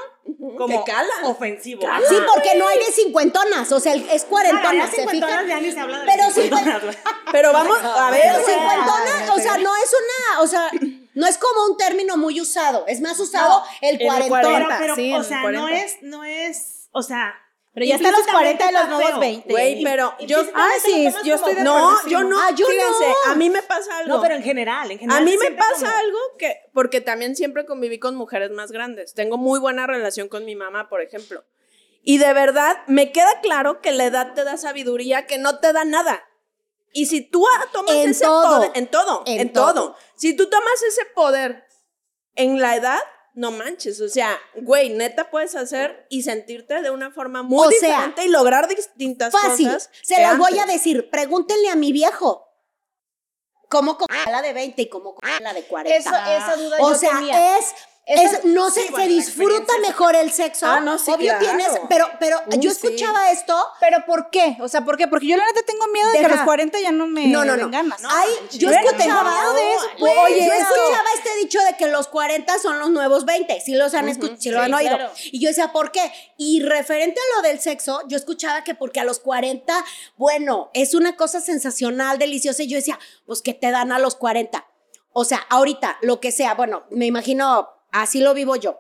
como 0.58 0.84
Que 0.86 0.92
cala. 0.92 1.10
ofensivo. 1.24 1.82
Sí, 2.08 2.16
porque 2.34 2.56
no 2.56 2.68
hay 2.68 2.78
de 2.78 2.86
cincuentonas, 2.92 3.72
o 3.72 3.80
sea, 3.80 3.94
el- 3.94 4.08
es 4.12 4.26
cuarentona, 4.26 4.88
¿se 4.88 4.98
cincuentonas 4.98 5.48
ya 5.48 5.60
ni 5.60 5.72
se 5.72 5.80
habla 5.80 6.00
de 6.02 6.06
Pero 6.06 6.30
cincuentonas. 6.32 6.98
Pero 7.32 7.52
vamos, 7.52 7.80
a 7.84 8.12
ver, 8.12 8.22
Pero 8.22 8.36
cincuentona, 8.46 9.34
o 9.34 9.40
sea, 9.40 9.58
no 9.58 9.76
es 9.76 9.92
una, 9.94 10.42
o 10.42 10.48
sea, 10.48 10.70
no 11.16 11.26
es 11.28 11.38
como 11.40 11.66
un 11.72 11.78
término 11.78 12.16
muy 12.18 12.40
usado, 12.40 12.86
es 12.88 13.02
más 13.02 13.20
usado 13.20 13.64
el 13.82 14.00
el 14.00 14.08
cuarentón. 14.08 14.40
Pero, 14.42 14.50
40. 14.68 14.78
pero, 14.80 14.96
sí, 14.96 15.14
o 15.14 15.24
sea, 15.24 15.38
no 15.38 15.44
40. 15.44 15.78
es, 15.78 15.98
no 16.04 16.24
es, 16.24 16.90
o 16.92 17.02
sea. 17.02 17.34
Pero 17.80 17.90
ya 17.90 17.96
están 17.96 18.12
los 18.12 18.28
40 18.28 18.70
y 18.70 18.74
los 18.74 18.88
nuevos 18.90 19.06
está 19.06 19.20
20. 19.20 19.50
güey, 19.50 19.84
pero 19.84 20.14
yo, 20.28 20.40
Ah, 20.54 20.70
sí, 20.84 21.08
yo 21.24 21.36
estoy 21.36 21.54
de 21.56 21.64
no, 21.64 21.78
acuerdo. 21.78 22.10
yo 22.10 22.24
no, 22.24 22.40
Ah, 22.42 22.50
yo 22.56 22.68
fíjense, 22.68 23.08
no. 23.26 23.32
a 23.32 23.36
mí 23.36 23.50
me 23.50 23.62
pasa 23.62 24.00
algo. 24.00 24.16
No, 24.16 24.22
pero 24.22 24.36
en 24.36 24.44
general, 24.44 24.92
en 24.92 24.98
A 24.98 25.00
general. 25.00 25.24
mí 25.24 25.32
se 25.38 25.50
me 25.50 25.56
pasa 25.56 25.86
como- 25.86 25.98
algo 25.98 26.20
que, 26.38 26.58
porque 26.74 27.00
también 27.00 27.36
siempre 27.38 27.66
conviví 27.66 28.00
con 28.00 28.16
mujeres 28.16 28.52
más 28.52 28.72
grandes. 28.72 29.14
Tengo 29.14 29.38
muy 29.38 29.60
buena 29.60 29.88
relación 29.88 30.28
con 30.28 30.44
mi 30.46 30.56
mamá, 30.56 30.90
por 30.90 31.02
ejemplo. 31.02 31.46
Y 32.04 32.18
de 32.18 32.34
verdad, 32.34 32.84
me 32.88 33.12
queda 33.12 33.40
claro 33.42 33.82
que 33.82 33.92
la 33.92 34.06
edad 34.06 34.34
te 34.34 34.44
da 34.44 34.58
sabiduría 34.58 35.26
que 35.26 35.38
no 35.38 35.60
te 35.60 35.72
da 35.74 35.86
nada. 35.86 36.24
Y 36.92 37.06
si 37.06 37.22
tú 37.22 37.46
ah, 37.48 37.66
tomas 37.72 37.96
En 37.96 38.10
ese 38.10 38.26
todo. 38.26 38.56
poder, 38.58 38.72
en 38.76 38.88
todo, 38.88 39.24
En 39.26 39.40
en, 39.42 39.54
todo. 39.54 39.74
todo. 39.74 39.96
Si 40.16 40.36
tú 40.36 40.50
tomas 40.50 40.82
ese 40.84 41.06
poder 41.14 41.66
en 42.36 42.60
la 42.60 42.76
edad, 42.76 43.00
no 43.40 43.52
manches, 43.52 44.02
o 44.02 44.10
sea, 44.10 44.38
güey, 44.54 44.90
neta 44.90 45.30
puedes 45.30 45.56
hacer 45.56 46.06
y 46.10 46.24
sentirte 46.24 46.82
de 46.82 46.92
una 46.92 47.10
forma 47.10 47.42
muy 47.42 47.58
O 47.58 47.72
sea, 47.72 47.90
diferente 47.90 48.26
y 48.26 48.28
lograr 48.28 48.68
distintas 48.68 49.32
Fácil, 49.32 49.68
cosas. 49.68 49.90
se 50.04 50.16
que 50.16 50.22
las 50.22 50.38
voy 50.38 50.60
a 50.60 50.66
decir, 50.66 51.10
pregúntenle 51.10 51.70
a 51.70 51.76
mi 51.78 51.94
viejo. 51.94 52.46
¿Cómo 53.70 53.98
con 53.98 54.08
la 54.30 54.42
de 54.42 54.52
20 54.52 54.82
y 54.82 54.90
cómo 54.90 55.16
con 55.16 55.30
la 55.42 55.54
de 55.54 55.64
40? 55.64 55.96
Eso, 55.96 56.10
esa 56.10 56.56
duda 56.58 56.78
o 56.82 56.92
yo 56.92 56.96
sea, 56.98 57.12
tenía. 57.18 57.58
es, 57.60 57.74
es- 58.10 58.46
no 58.46 58.70
se, 58.70 58.82
sí, 58.82 58.86
se 58.88 58.92
bueno, 58.92 59.06
la 59.10 59.14
disfruta 59.16 59.74
mejor 59.82 60.16
el 60.16 60.32
sexo. 60.32 60.66
Ah, 60.66 60.80
no, 60.80 60.98
sí, 60.98 61.12
Obvio 61.12 61.28
claro. 61.38 61.46
tienes, 61.46 61.68
pero, 61.90 62.10
pero 62.20 62.38
Uy, 62.48 62.60
yo 62.60 62.72
sí. 62.72 62.78
escuchaba 62.88 63.32
esto. 63.32 63.56
¿Pero 63.80 64.06
por 64.06 64.30
qué? 64.30 64.58
O 64.62 64.68
sea, 64.68 64.84
¿por 64.86 64.98
qué? 64.98 65.08
Porque 65.08 65.28
yo 65.28 65.38
la 65.38 65.46
neta 65.46 65.62
tengo 65.66 65.88
miedo 65.88 66.10
de 66.12 66.20
que 66.20 66.26
a 66.26 66.30
los 66.30 66.42
40 66.42 66.80
ya 66.80 66.92
no 66.92 67.08
me 67.08 67.28
No, 67.28 67.46
no, 67.46 67.56
no. 67.58 67.70
ganas. 67.70 68.02
Ay, 68.08 68.30
yo 68.54 68.70
tengo 68.70 68.90
escuchaba 68.90 69.24
miedo 69.32 69.54
de 69.54 69.74
eso, 69.74 69.86
yo 69.98 70.08
escuchaba 70.54 71.10
este 71.16 71.36
dicho 71.38 71.60
de 71.62 71.78
que 71.78 71.88
los 71.88 72.08
40 72.08 72.60
son 72.60 72.80
los 72.80 72.90
nuevos 72.90 73.26
20. 73.26 73.60
Si 73.62 73.74
los 73.76 73.94
han 73.94 74.10
escuchado, 74.10 74.40
si 74.42 74.50
lo 74.50 74.62
han 74.62 74.74
oído. 74.74 74.96
claro. 74.98 75.12
Y 75.32 75.40
yo 75.40 75.50
decía, 75.50 75.72
¿por 75.72 75.92
qué? 75.92 76.12
Y 76.38 76.62
referente 76.64 77.20
a 77.20 77.36
lo 77.38 77.48
del 77.48 77.60
sexo, 77.60 78.02
yo 78.08 78.18
escuchaba 78.18 78.64
que 78.64 78.76
porque 78.76 79.00
a 79.00 79.04
los 79.04 79.20
40, 79.20 79.86
bueno, 80.18 80.72
es 80.74 80.94
una 80.96 81.16
cosa 81.16 81.42
sensacional, 81.42 82.18
deliciosa. 82.18 82.64
Y 82.64 82.68
yo 82.68 82.78
decía, 82.78 82.98
pues 83.26 83.42
que 83.42 83.54
te 83.54 83.72
dan 83.72 83.92
a 83.92 84.00
los 84.00 84.16
40. 84.16 84.66
O 85.12 85.26
sea, 85.26 85.40
ahorita, 85.50 85.98
lo 86.02 86.20
que 86.20 86.32
sea, 86.32 86.54
bueno, 86.54 86.84
me 86.92 87.06
imagino, 87.08 87.68
así 87.92 88.20
lo 88.20 88.34
vivo 88.34 88.56
yo. 88.56 88.80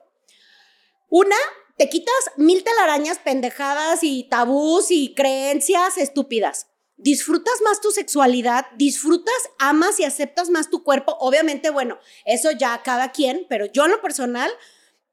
Una, 1.10 1.36
te 1.78 1.90
quitas 1.90 2.32
mil 2.38 2.64
telarañas, 2.64 3.20
pendejadas 3.20 4.00
y 4.04 4.26
tabús 4.30 4.92
y 4.92 5.16
creencias 5.16 5.98
estúpidas. 5.98 6.68
Disfrutas 6.98 7.62
más 7.64 7.80
tu 7.80 7.92
sexualidad, 7.92 8.66
disfrutas, 8.76 9.50
amas 9.58 10.00
y 10.00 10.04
aceptas 10.04 10.50
más 10.50 10.70
tu 10.70 10.84
cuerpo. 10.84 11.16
Obviamente, 11.20 11.70
bueno, 11.70 11.98
eso 12.26 12.52
ya 12.52 12.84
cada 12.84 13.12
quien, 13.12 13.46
pero 13.50 13.66
yo 13.66 13.86
en 13.86 13.92
lo 13.92 14.02
personal, 14.02 14.52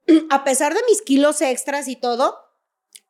a 0.30 0.42
pesar 0.42 0.74
de 0.74 0.82
mis 0.88 1.02
kilos 1.02 1.40
extras 1.40 1.86
y 1.86 1.94
todo, 1.94 2.36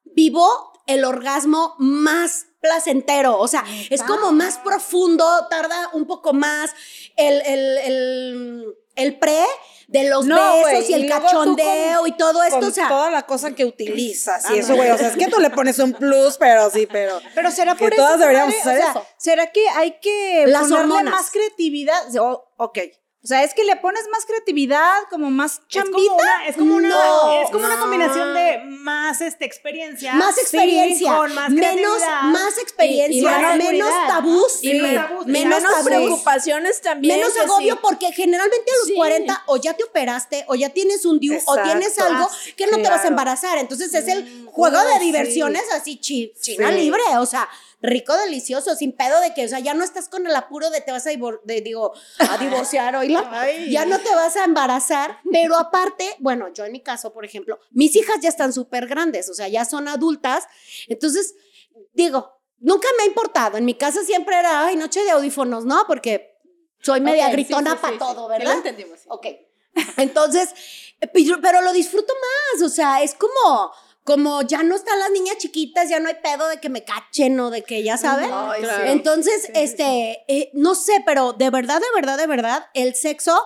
vivo 0.05 0.46
el 0.87 1.05
orgasmo 1.05 1.75
más 1.79 2.46
placentero, 2.61 3.38
o 3.38 3.49
sea, 3.49 3.64
es 3.90 4.03
como 4.03 4.33
más 4.33 4.59
profundo, 4.59 5.25
tarda 5.49 5.90
un 5.92 6.07
poco 6.07 6.33
más 6.33 6.72
el, 7.16 7.42
el, 7.42 7.79
el, 7.79 8.77
el 8.97 9.19
pre 9.19 9.45
de 9.89 10.09
los 10.11 10.27
No, 10.27 10.37
besos 10.65 10.91
y 10.91 10.95
el 10.95 11.05
y 11.05 11.09
cachondeo 11.09 12.01
con- 12.01 12.09
y 12.09 12.13
todo 12.17 12.43
esto, 12.43 12.59
Con 12.59 12.69
o 12.69 12.73
sea, 12.73 12.89
toda 12.89 13.09
la 13.11 13.23
cosa 13.23 13.53
que 13.55 13.65
utilizas 13.65 14.51
y 14.51 14.59
eso, 14.59 14.75
güey. 14.75 14.91
O 14.91 14.99
sea, 14.99 15.09
es 15.09 15.17
que 15.17 15.29
tú 15.29 15.39
le 15.39 15.51
pones 15.51 15.79
un 15.79 15.93
plus, 15.93 16.37
pero 16.39 16.69
sí, 16.71 16.89
pero. 16.91 17.21
Pero 17.37 17.51
será 17.53 17.75
Que 17.77 17.85
por 17.85 17.93
eso. 17.93 18.03
todas 18.03 18.19
deberíamos 18.19 18.55
hacer 18.57 18.79
O 18.79 18.83
sea, 18.83 18.91
eso. 18.91 19.07
¿Será 19.17 19.53
que 19.53 19.69
hay 19.69 20.01
que 20.01 20.45
Las 20.49 20.63
ponerle 20.63 20.83
hormonas. 20.85 21.15
más 21.15 21.31
creatividad? 21.31 22.17
O- 22.19 22.49
ok. 22.57 22.79
O 23.27 23.29
sea, 23.29 23.43
es 23.43 23.55
que 23.55 23.65
le 23.65 23.75
pones 23.75 24.05
más 24.12 24.25
creatividad, 24.25 24.93
como 25.11 25.33
más 25.33 25.55
Es 25.55 25.61
chambita. 25.67 25.97
como 25.99 26.15
una, 26.15 26.47
es 26.47 26.55
como 26.57 26.77
una, 26.77 26.89
No, 26.91 27.43
es 27.43 27.51
como 27.51 27.67
una 27.67 27.77
combinación 27.81 28.35
de 28.35 28.59
más 28.69 29.21
este, 29.21 29.45
experiencia. 29.45 30.12
más 30.15 30.37
sí, 30.37 30.43
experiencia, 30.43 31.12
con 31.17 31.35
más 31.35 31.51
menos, 31.51 31.67
creatividad. 31.97 32.23
más 32.23 32.57
experiencia, 32.59 33.55
y 33.57 33.59
menos 33.59 33.91
tabús, 34.07 34.59
Y 34.62 34.75
menos 34.75 35.09
tabús, 35.09 35.27
menos, 35.27 35.57
menos 35.59 35.73
tabús, 35.73 35.87
preocupaciones 35.87 36.81
también. 36.83 37.17
menos 37.19 37.37
agobio, 37.37 37.75
sí. 37.75 37.81
porque 37.83 38.12
generalmente 38.12 38.71
a 38.71 38.77
los 38.79 38.87
Sí. 38.87 38.95
40 38.95 39.43
o 39.47 39.57
ya 39.57 39.75
te 39.75 39.83
operaste, 39.83 40.45
o 40.47 40.55
ya 40.55 40.69
tienes 40.69 41.05
un 41.05 41.19
DIU, 41.19 41.37
o 41.47 41.57
tienes 41.65 41.99
algo 41.99 42.29
Ah, 42.31 42.37
que 42.57 42.69
no 42.69 42.77
te 42.81 42.89
vas 42.89 43.05
a 43.05 43.09
embarazar. 43.09 43.59
Entonces 43.59 43.93
es 43.93 44.07
el 44.07 44.45
juego 44.53 44.79
uy, 44.79 44.87
de 44.93 44.99
sí. 45.01 45.05
diversiones 45.05 45.65
así 45.73 45.97
chi- 45.97 46.33
china 46.41 46.69
Sí. 46.71 46.75
libre, 46.77 47.03
o 47.19 47.27
sea, 47.27 47.49
rico, 47.83 48.17
delicioso, 48.17 48.75
sin 48.75 48.93
pedo 48.93 49.21
de 49.21 49.35
que, 49.35 49.45
o 49.45 49.49
sea, 49.49 49.61
ya 49.61 49.75
no 49.75 49.85
estás 49.85 50.09
con 50.09 50.27
el 50.27 50.35
apuro 50.35 50.71
de 50.71 50.81
te 50.81 50.93
vas 50.93 51.07
a, 51.07 51.11
de, 51.11 51.61
digo, 51.61 51.93
a 52.19 52.39
divorciar, 52.39 52.97
oíla, 52.97 53.49
ya 53.69 53.85
no 53.85 53.99
te 53.99 54.15
vas 54.15 54.37
a 54.37 54.45
embarazar, 54.45 55.19
pero 55.31 55.57
aparte, 55.57 56.17
bueno, 56.19 56.49
yo 56.53 56.65
en 56.65 56.73
mi 56.73 56.81
caso, 56.81 57.12
por 57.12 57.25
ejemplo, 57.25 57.59
mis 57.71 57.95
hijas 57.97 58.17
ya 58.21 58.29
están 58.29 58.53
súper 58.53 58.87
grandes, 58.87 59.29
o 59.29 59.35
sea, 59.35 59.49
ya 59.49 59.65
son 59.65 59.89
adultas, 59.89 60.45
entonces, 60.89 61.35
digo, 61.93 62.37
nunca 62.59 62.89
me 62.97 63.05
ha 63.05 63.07
importado. 63.07 63.59
En 63.59 63.65
mi 63.65 63.75
casa 63.75 64.03
siempre 64.03 64.39
era, 64.39 64.67
ay, 64.67 64.77
noche 64.77 65.03
de 65.05 65.11
audífonos, 65.11 65.65
¿no? 65.65 65.85
Porque 65.87 66.39
soy 66.81 67.01
media 67.01 67.29
gritona 67.31 67.73
sí, 67.73 67.77
sí, 67.77 67.83
para 67.83 67.93
sí. 67.95 67.99
todo, 67.99 68.29
¿verdad? 68.29 68.47
lo 68.47 68.53
entendimos. 68.53 69.01
Ok. 69.09 69.27
Entonces, 69.97 70.51
eh, 71.01 71.07
pero, 71.09 71.41
pero 71.41 71.61
lo 71.62 71.73
disfruto 71.73 72.12
más, 72.15 72.62
o 72.62 72.69
sea, 72.69 73.03
es 73.03 73.15
como, 73.15 73.73
como 74.07 74.40
ya 74.42 74.62
no 74.62 74.77
están 74.77 74.99
las 75.01 75.11
niñas 75.11 75.37
chiquitas, 75.38 75.88
ya 75.90 75.99
no 76.01 76.09
hay 76.09 76.14
pedo 76.23 76.47
de 76.49 76.61
que 76.61 76.69
me 76.71 76.85
cachen 76.85 77.38
o 77.40 77.51
de 77.51 77.62
que 77.62 77.83
ya 77.83 77.99
saben. 77.99 78.31
Ay, 78.33 78.62
Claro. 78.62 78.85
sí. 78.85 78.90
Entonces, 78.92 79.51
este, 79.55 80.25
eh, 80.29 80.51
no 80.55 80.75
sé, 80.77 81.03
pero 81.05 81.33
de 81.33 81.51
verdad, 81.51 81.81
de 81.81 81.87
verdad, 81.95 82.16
de 82.16 82.27
verdad, 82.29 82.66
el 82.73 82.95
sexo 82.95 83.37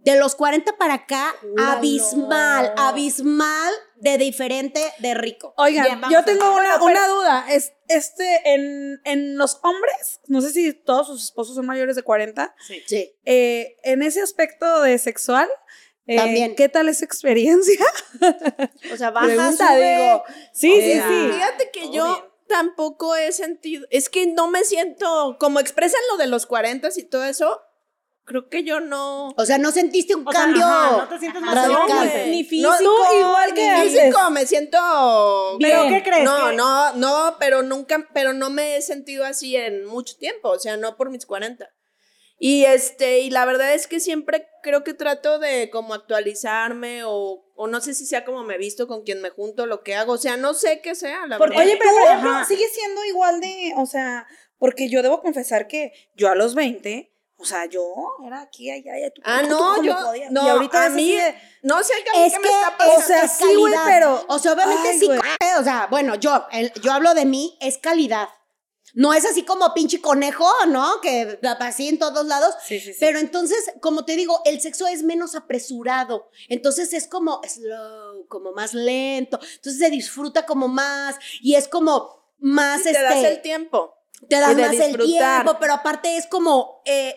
de 0.00 0.18
los 0.18 0.34
40 0.34 0.76
para 0.78 0.94
acá, 0.94 1.34
abismal, 1.58 2.72
abismal 2.76 3.72
de 3.96 4.16
diferente 4.18 4.80
de 4.98 5.14
rico. 5.14 5.52
Oigan, 5.58 6.00
yo 6.10 6.24
tengo 6.24 6.54
una, 6.56 6.78
Bueno, 6.78 6.98
una 6.98 7.08
duda. 7.08 7.46
Es, 7.50 7.72
este, 7.88 8.54
en, 8.54 9.00
en 9.04 9.36
los 9.36 9.58
hombres, 9.62 10.20
no 10.26 10.40
sé 10.40 10.50
si 10.50 10.72
todos 10.72 11.06
sus 11.06 11.24
esposos 11.24 11.54
son 11.54 11.66
mayores 11.66 11.96
de 11.96 12.02
40, 12.02 12.54
Sí. 12.66 12.82
Sí. 12.86 13.12
eh, 13.26 13.76
en 13.82 14.02
ese 14.02 14.22
aspecto 14.22 14.80
de 14.82 14.98
sexual, 14.98 15.48
eh, 16.12 16.16
También. 16.16 16.54
¿qué 16.56 16.68
tal 16.68 16.88
es 16.88 17.02
experiencia? 17.02 17.84
O 18.92 18.96
sea, 18.96 19.10
baja, 19.10 19.26
Pregunta, 19.26 19.68
sube. 19.68 19.96
digo. 19.96 20.22
Sí, 20.52 20.80
sí, 20.80 20.92
sí. 20.94 21.30
Fíjate 21.32 21.70
que 21.72 21.90
yo 21.92 22.26
tampoco 22.48 23.14
he 23.14 23.30
sentido, 23.32 23.86
es 23.90 24.08
que 24.08 24.26
no 24.26 24.48
me 24.48 24.64
siento, 24.64 25.36
como 25.38 25.60
expresan 25.60 26.00
lo 26.10 26.16
de 26.16 26.26
los 26.26 26.46
40 26.46 26.88
y 26.96 27.04
todo 27.04 27.24
eso, 27.24 27.60
creo 28.24 28.48
que 28.48 28.64
yo 28.64 28.80
no... 28.80 29.28
O 29.36 29.46
sea, 29.46 29.58
no 29.58 29.70
sentiste 29.70 30.14
un 30.16 30.26
O 30.26 30.32
sea, 30.32 30.40
cambio 30.42 30.64
ajá, 30.64 30.96
no 30.96 31.08
te 31.08 31.18
sientes 31.20 31.42
más 31.42 31.54
radical. 31.54 32.12
Ni 32.30 32.42
No, 32.42 32.48
físico, 32.48 32.74
tú 32.80 33.18
igual 33.20 33.54
que 33.54 33.62
Ni 33.62 33.68
antes. 33.68 33.92
físico, 34.00 34.30
me 34.30 34.46
siento... 34.46 34.78
¿Pero 35.60 35.82
bien. 35.82 35.94
qué 35.94 36.02
crees? 36.10 36.24
No, 36.24 36.50
no, 36.52 36.92
no, 36.94 37.36
pero 37.38 37.62
nunca, 37.62 38.08
pero 38.12 38.32
no 38.32 38.50
me 38.50 38.76
he 38.76 38.82
sentido 38.82 39.24
así 39.24 39.54
en 39.56 39.84
mucho 39.86 40.16
tiempo, 40.16 40.48
o 40.50 40.58
sea, 40.58 40.76
no 40.76 40.96
por 40.96 41.10
mis 41.10 41.26
40. 41.26 41.68
Y 42.42 42.64
este, 42.64 43.18
y 43.18 43.28
la 43.28 43.44
verdad 43.44 43.74
es 43.74 43.86
que 43.86 44.00
siempre 44.00 44.48
creo 44.62 44.82
que 44.82 44.94
trato 44.94 45.38
de 45.38 45.68
como 45.68 45.92
actualizarme 45.92 47.04
o, 47.04 47.44
o 47.54 47.66
no 47.66 47.82
sé 47.82 47.92
si 47.92 48.06
sea 48.06 48.24
como 48.24 48.44
me 48.44 48.56
visto 48.56 48.88
con 48.88 49.02
quien 49.02 49.20
me 49.20 49.28
junto, 49.28 49.66
lo 49.66 49.82
que 49.82 49.94
hago, 49.94 50.14
o 50.14 50.18
sea, 50.18 50.38
no 50.38 50.54
sé 50.54 50.80
qué 50.80 50.94
sea, 50.94 51.26
la 51.26 51.36
Porque, 51.36 51.58
verdad. 51.58 51.70
oye, 51.70 51.78
pero 51.78 51.90
por 51.92 52.02
Ajá. 52.02 52.12
ejemplo, 52.12 52.44
sigue 52.46 52.66
siendo 52.72 53.04
igual 53.04 53.40
de, 53.42 53.74
o 53.76 53.84
sea, 53.84 54.26
porque 54.58 54.88
yo 54.88 55.02
debo 55.02 55.20
confesar 55.20 55.68
que 55.68 55.92
yo 56.14 56.30
a 56.30 56.34
los 56.34 56.54
20, 56.54 57.14
o 57.36 57.44
sea, 57.44 57.66
yo 57.66 57.82
era 58.26 58.40
aquí, 58.40 58.70
allá, 58.70 58.94
allá, 58.94 59.10
tú, 59.14 59.20
Ah, 59.22 59.40
tú, 59.42 59.48
no, 59.50 59.82
yo, 59.82 59.94
podía. 60.02 60.30
no, 60.30 60.42
y 60.46 60.48
ahorita 60.48 60.86
a 60.86 60.88
mí, 60.88 61.18
así 61.18 61.34
no 61.62 61.82
sé 61.82 61.92
qué, 62.10 62.24
Es 62.26 62.32
que, 62.32 62.38
me 62.40 62.48
está 62.48 62.68
es, 62.68 62.74
pasando. 62.78 62.96
O 62.96 63.02
sea, 63.02 63.28
sí, 63.28 63.54
güey, 63.54 63.74
pero- 63.84 64.24
O 64.28 64.38
sea, 64.38 64.52
obviamente 64.54 64.88
Ay, 64.88 64.98
sí, 64.98 65.08
o 65.58 65.62
sea, 65.62 65.88
bueno, 65.90 66.14
yo, 66.14 66.46
el- 66.52 66.72
yo 66.82 66.90
hablo 66.92 67.12
de 67.12 67.26
mí, 67.26 67.58
es 67.60 67.76
calidad. 67.76 68.28
No 68.94 69.12
es 69.14 69.24
así 69.24 69.42
como 69.42 69.72
pinche 69.74 70.00
conejo, 70.00 70.48
¿no? 70.68 71.00
Que 71.00 71.38
así 71.60 71.88
en 71.88 71.98
todos 71.98 72.26
lados. 72.26 72.54
Sí, 72.66 72.80
sí, 72.80 72.92
sí. 72.92 72.98
Pero 73.00 73.18
entonces, 73.18 73.72
como 73.80 74.04
te 74.04 74.16
digo, 74.16 74.40
el 74.44 74.60
sexo 74.60 74.86
es 74.86 75.02
menos 75.02 75.34
apresurado. 75.34 76.30
Entonces 76.48 76.92
es 76.92 77.06
como 77.06 77.40
slow, 77.46 78.26
como 78.28 78.52
más 78.52 78.74
lento. 78.74 79.38
Entonces 79.56 79.78
se 79.78 79.90
disfruta 79.90 80.46
como 80.46 80.68
más 80.68 81.16
y 81.40 81.54
es 81.54 81.68
como 81.68 82.20
más 82.38 82.78
Sí, 82.78 82.84
te 82.84 82.90
este. 82.90 83.02
das 83.02 83.24
el 83.24 83.42
tiempo. 83.42 83.94
te 84.28 84.40
das 84.40 84.56
de 84.56 84.62
más 84.62 84.74
el 84.74 84.98
tiempo, 84.98 85.56
pero 85.60 85.74
aparte 85.74 86.16
es 86.16 86.26
como 86.26 86.82
eh, 86.84 87.16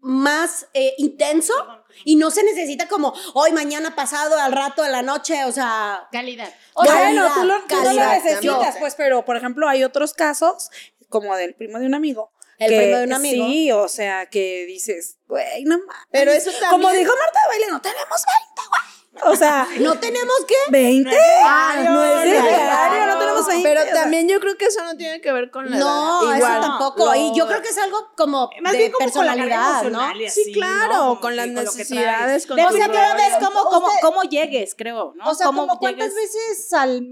más 0.00 0.66
eh, 0.74 0.94
intenso 0.98 1.54
y 2.04 2.16
no 2.16 2.30
se 2.30 2.42
necesita 2.42 2.88
como 2.88 3.14
hoy, 3.34 3.52
mañana, 3.52 3.94
pasado, 3.94 4.36
al 4.38 4.52
rato, 4.52 4.82
a 4.82 4.88
la 4.88 5.02
noche, 5.02 5.44
o 5.44 5.52
sea. 5.52 6.08
Calidad. 6.10 6.52
o 6.74 6.84
sea, 6.84 6.94
bueno, 6.94 7.28
tú 7.34 7.44
lo, 7.44 7.54
tú 7.62 7.74
no 7.76 7.92
lo 7.92 8.06
necesitas, 8.06 8.76
pues, 8.78 8.94
pero 8.96 9.24
por 9.24 9.36
ejemplo, 9.36 9.68
hay 9.68 9.84
otros 9.84 10.12
casos, 10.12 10.70
como 11.12 11.36
del 11.36 11.54
primo 11.54 11.78
de 11.78 11.86
un 11.86 11.94
amigo. 11.94 12.32
El 12.58 12.70
que- 12.70 12.76
primo 12.78 12.96
de 12.98 13.04
un 13.04 13.12
amigo. 13.12 13.46
Sí, 13.46 13.70
o 13.72 13.88
sea, 13.88 14.26
que 14.26 14.64
dices, 14.66 15.18
güey, 15.28 15.62
no 15.64 15.78
mames. 15.78 15.94
Pero 16.10 16.32
eso 16.32 16.50
también. 16.50 16.70
Como 16.70 16.90
dijo 16.92 17.12
Marta 17.16 17.38
de 17.42 17.48
Baile, 17.48 17.66
no 17.70 17.80
tenemos 17.80 18.08
20, 18.08 18.62
güey. 18.68 18.91
O 19.24 19.36
sea, 19.36 19.68
No 19.78 19.98
tenemos 19.98 20.34
que. 20.48 20.54
20. 20.70 21.14
Ah, 21.44 21.74
no 21.84 22.02
es 22.02 22.22
de 22.22 22.38
no, 22.38 22.46
diario, 22.46 23.06
no 23.06 23.18
tenemos 23.18 23.46
20. 23.46 23.68
Pero 23.68 23.82
también 23.92 24.26
yo 24.26 24.40
creo 24.40 24.56
que 24.56 24.64
eso 24.64 24.82
no 24.84 24.96
tiene 24.96 25.20
que 25.20 25.30
ver 25.32 25.50
con 25.50 25.70
la 25.70 25.76
No, 25.76 26.22
edad. 26.22 26.36
eso 26.38 26.46
Igual. 26.46 26.60
tampoco. 26.62 27.14
Y 27.14 27.34
yo 27.36 27.46
creo 27.46 27.60
que 27.60 27.68
es 27.68 27.76
algo 27.78 28.08
como 28.16 28.50
Más 28.62 28.72
de 28.72 28.78
bien 28.78 28.92
como 28.92 29.10
con 29.12 29.26
la 29.26 29.36
carga 29.36 29.80
personalidad, 29.82 30.14
¿no? 30.14 30.30
Sí, 30.30 30.52
claro, 30.54 30.94
¿no? 30.94 31.20
Con 31.20 31.36
las 31.36 31.44
con 31.46 31.54
lo 31.56 31.60
que 31.60 31.66
necesidades. 31.78 32.46
Con 32.46 32.56
De 32.56 32.62
tu 32.62 32.68
o 32.70 32.72
sea, 32.72 32.86
rollo. 32.88 33.00
pero 33.14 33.22
es 33.28 33.34
como, 33.46 33.64
como, 33.66 33.86
Usted- 33.88 33.98
cómo 34.00 34.22
llegues, 34.22 34.74
creo, 34.74 35.12
¿no? 35.14 35.28
O 35.30 35.34
sea, 35.34 35.46
¿Cómo 35.46 35.66
como 35.66 35.78
cuántas 35.78 36.14
veces 36.14 36.72
al 36.72 37.02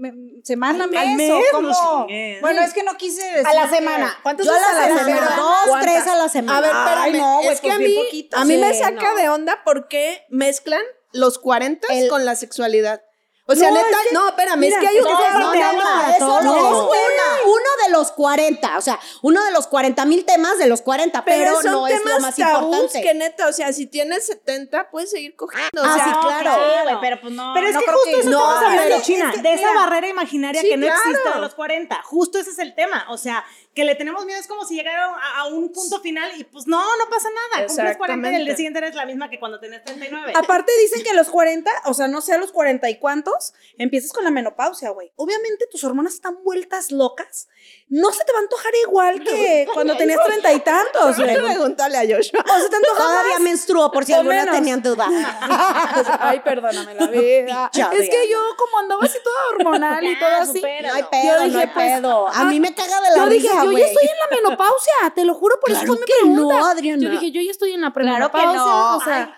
semana, 0.43 0.85
Al 0.85 0.89
mes, 0.89 1.17
mes, 1.17 1.31
o 1.31 1.61
no 1.61 1.71
como... 1.71 2.07
chingues. 2.07 2.41
Bueno, 2.41 2.61
es 2.61 2.73
que 2.73 2.81
no 2.83 2.97
quise 2.97 3.23
decir 3.23 3.45
A 3.47 3.53
la 3.53 3.69
semana. 3.69 4.17
¿Cuántas 4.23 4.47
Yo 4.47 4.53
a 4.53 4.55
veces 4.55 4.73
la 4.95 5.03
semana, 5.05 5.35
dos, 5.37 5.79
tres 5.81 6.07
a 6.07 6.15
la 6.15 6.29
semana. 6.29 6.57
A 6.57 6.61
ver, 6.61 6.71
espérame. 6.71 7.17
no, 7.19 7.41
es 7.41 7.61
que 7.61 7.67
pues 7.67 7.75
a 7.75 7.79
mí, 7.79 8.29
a 8.33 8.45
mí 8.45 8.57
me 8.57 8.73
saca 8.73 9.11
no. 9.11 9.15
de 9.17 9.29
onda 9.29 9.61
porque 9.63 10.25
mezclan 10.29 10.81
los 11.13 11.37
40 11.39 11.87
El- 11.91 12.09
con 12.09 12.25
la 12.25 12.35
sexualidad. 12.35 13.01
O 13.47 13.55
sea, 13.55 13.69
No, 13.69 13.75
neta, 13.75 13.89
es 13.89 14.07
que- 14.07 14.13
no, 14.13 14.29
espérame, 14.29 14.59
mira, 14.59 14.75
es 14.77 14.81
que 14.81 14.87
hay 14.87 14.97
un 14.99 15.03
no, 15.03 15.17
tema- 15.17 15.39
No, 15.39 15.53
no, 15.73 16.17
todos. 16.19 16.43
no 16.43 16.55
es 16.55 16.61
No. 16.61 16.85
una. 16.89 17.43
Uno 17.47 17.69
de 17.85 17.91
los 17.91 18.11
40, 18.13 18.77
o 18.77 18.81
sea, 18.81 18.97
uno 19.23 19.43
de 19.43 19.51
los 19.51 19.67
40 19.67 20.05
mil 20.05 20.23
temas 20.25 20.57
de 20.59 20.67
los 20.67 20.81
40, 20.81 21.25
pero, 21.25 21.37
pero, 21.45 21.61
son 21.61 21.71
no 21.71 21.87
es 21.87 22.05
lo 22.05 22.19
más 22.19 22.35
tabús 22.35 22.63
importante. 22.75 23.01
que 23.01 23.13
neta, 23.15 23.47
o 23.47 23.51
sea, 23.51 23.73
si 23.73 23.87
tienes 23.87 24.25
70, 24.27 24.89
puedes 24.89 25.09
seguir 25.09 25.35
cogiendo. 25.35 25.81
O 25.81 25.85
Ah, 25.85 25.95
sea, 25.95 26.05
sí, 26.05 26.11
claro. 26.21 26.53
Sí, 26.53 26.83
güey, 26.83 26.95
pero 27.01 27.19
pues 27.19 27.33
no. 27.33 27.51
Pero 27.55 27.67
es 27.67 27.73
no 27.73 27.79
que 27.79 27.85
creo 27.87 27.97
justo 27.97 28.17
eso 28.19 28.29
no, 28.29 28.53
estamos 28.53 28.63
hablando, 28.79 29.01
China, 29.03 29.29
es 29.29 29.35
que, 29.35 29.41
de 29.41 29.53
esa 29.55 29.67
mira, 29.69 29.79
barrera 29.81 30.07
imaginaria 30.07 30.61
sí, 30.61 30.69
que 30.69 30.77
no 30.77 30.85
existe 30.87 31.21
claro. 31.21 31.37
a 31.37 31.41
los 31.41 31.53
40. 31.55 32.01
Justo 32.03 32.39
ese 32.39 32.51
es 32.51 32.59
el 32.59 32.73
tema. 32.75 33.05
O 33.09 33.17
sea, 33.17 33.43
que 33.73 33.85
le 33.85 33.95
tenemos 33.95 34.25
miedo 34.25 34.39
es 34.39 34.47
como 34.47 34.65
si 34.65 34.75
llegaron 34.75 35.15
a, 35.15 35.41
a 35.41 35.45
un 35.47 35.71
punto 35.71 36.01
final 36.01 36.29
y 36.37 36.43
pues 36.43 36.67
no, 36.67 36.77
no 36.97 37.09
pasa 37.09 37.29
nada. 37.29 37.67
Cumples 37.67 37.97
40 37.97 38.31
y 38.31 38.35
el 38.35 38.45
día 38.45 38.55
siguiente 38.55 38.79
eres 38.79 38.95
la 38.95 39.05
misma 39.05 39.29
que 39.29 39.39
cuando 39.39 39.59
tenías 39.59 39.83
39. 39.85 40.33
Aparte 40.35 40.71
dicen 40.81 41.03
que 41.03 41.11
a 41.11 41.13
los 41.13 41.29
40, 41.29 41.71
o 41.85 41.93
sea, 41.93 42.07
no 42.07 42.21
sé 42.21 42.33
a 42.33 42.37
los 42.37 42.51
40 42.51 42.89
y 42.89 42.99
cuántos, 42.99 43.53
empiezas 43.77 44.11
con 44.11 44.23
la 44.25 44.31
menopausia, 44.31 44.89
güey. 44.89 45.13
Obviamente 45.15 45.67
tus 45.71 45.83
hormonas 45.83 46.15
están 46.15 46.43
vueltas 46.43 46.91
locas. 46.91 47.47
No 47.93 48.09
se 48.13 48.23
te 48.23 48.31
va 48.31 48.37
a 48.39 48.41
antojar 48.41 48.71
igual 48.87 49.21
que 49.21 49.67
cuando 49.73 49.97
tenías 49.97 50.17
treinta 50.25 50.53
y 50.53 50.61
tantos. 50.61 51.17
Pregúntale 51.17 51.97
a 51.97 52.01
Joshua. 52.01 52.39
O 52.39 52.59
se 52.59 52.69
te 52.69 52.75
antoja 52.77 52.95
Todavía 53.03 53.33
más. 53.33 53.41
menstruó, 53.41 53.91
por 53.91 54.05
si 54.05 54.13
O 54.13 54.15
alguna 54.15 54.37
menos. 54.45 54.55
tenían 54.55 54.81
duda. 54.81 55.07
Ay, 56.21 56.39
perdóname 56.39 56.93
la 56.95 57.07
vida. 57.07 57.69
Es 57.73 58.09
que 58.09 58.29
yo 58.29 58.37
como 58.57 58.79
andaba 58.79 59.03
así 59.03 59.17
toda 59.21 59.37
hormonal 59.49 60.03
y 60.05 60.17
todo 60.17 60.29
así. 60.37 60.61
No 60.61 60.93
hay 60.93 61.01
Yo 61.01 61.09
pedo, 61.09 61.37
no 61.39 61.43
dije, 61.45 61.57
hay 61.59 61.67
pues, 61.67 61.91
pedo. 61.99 62.27
A 62.29 62.43
mí 62.45 62.59
me 62.61 62.73
caga 62.73 63.01
de 63.01 63.09
la 63.09 63.15
Yo 63.17 63.29
dije, 63.29 63.49
risa, 63.49 63.65
yo 63.65 63.71
ya 63.73 63.85
estoy 63.85 64.03
en 64.07 64.17
la 64.29 64.35
menopausia, 64.37 64.93
te 65.13 65.25
lo 65.25 65.33
juro, 65.33 65.59
por 65.59 65.69
Claro 65.69 65.83
eso 65.83 65.93
fue 65.93 65.99
mi 65.99 66.05
que 66.05 66.13
pregunta. 66.21 66.55
no, 66.59 66.65
Adriana. 66.65 67.03
Yo 67.03 67.09
dije, 67.09 67.31
yo 67.31 67.41
ya 67.41 67.51
estoy 67.51 67.73
en 67.73 67.81
la 67.81 67.91
Claro 67.91 68.27
que 68.27 68.31
premenopausia, 68.31 68.73
no. 68.73 68.97
o 68.97 69.01
sea, 69.03 69.37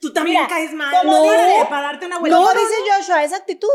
Tú 0.00 0.10
también 0.14 0.38
Mira, 0.38 0.48
caes 0.48 0.72
mal. 0.72 0.94
como 1.02 1.12
No, 1.12 1.22
dice- 1.24 1.66
para 1.68 1.82
darte 1.82 2.06
una 2.06 2.18
vuelta. 2.18 2.38
como 2.38 2.50
dice 2.52 2.74
Joshua, 2.96 3.22
es 3.24 3.34
actitud. 3.34 3.68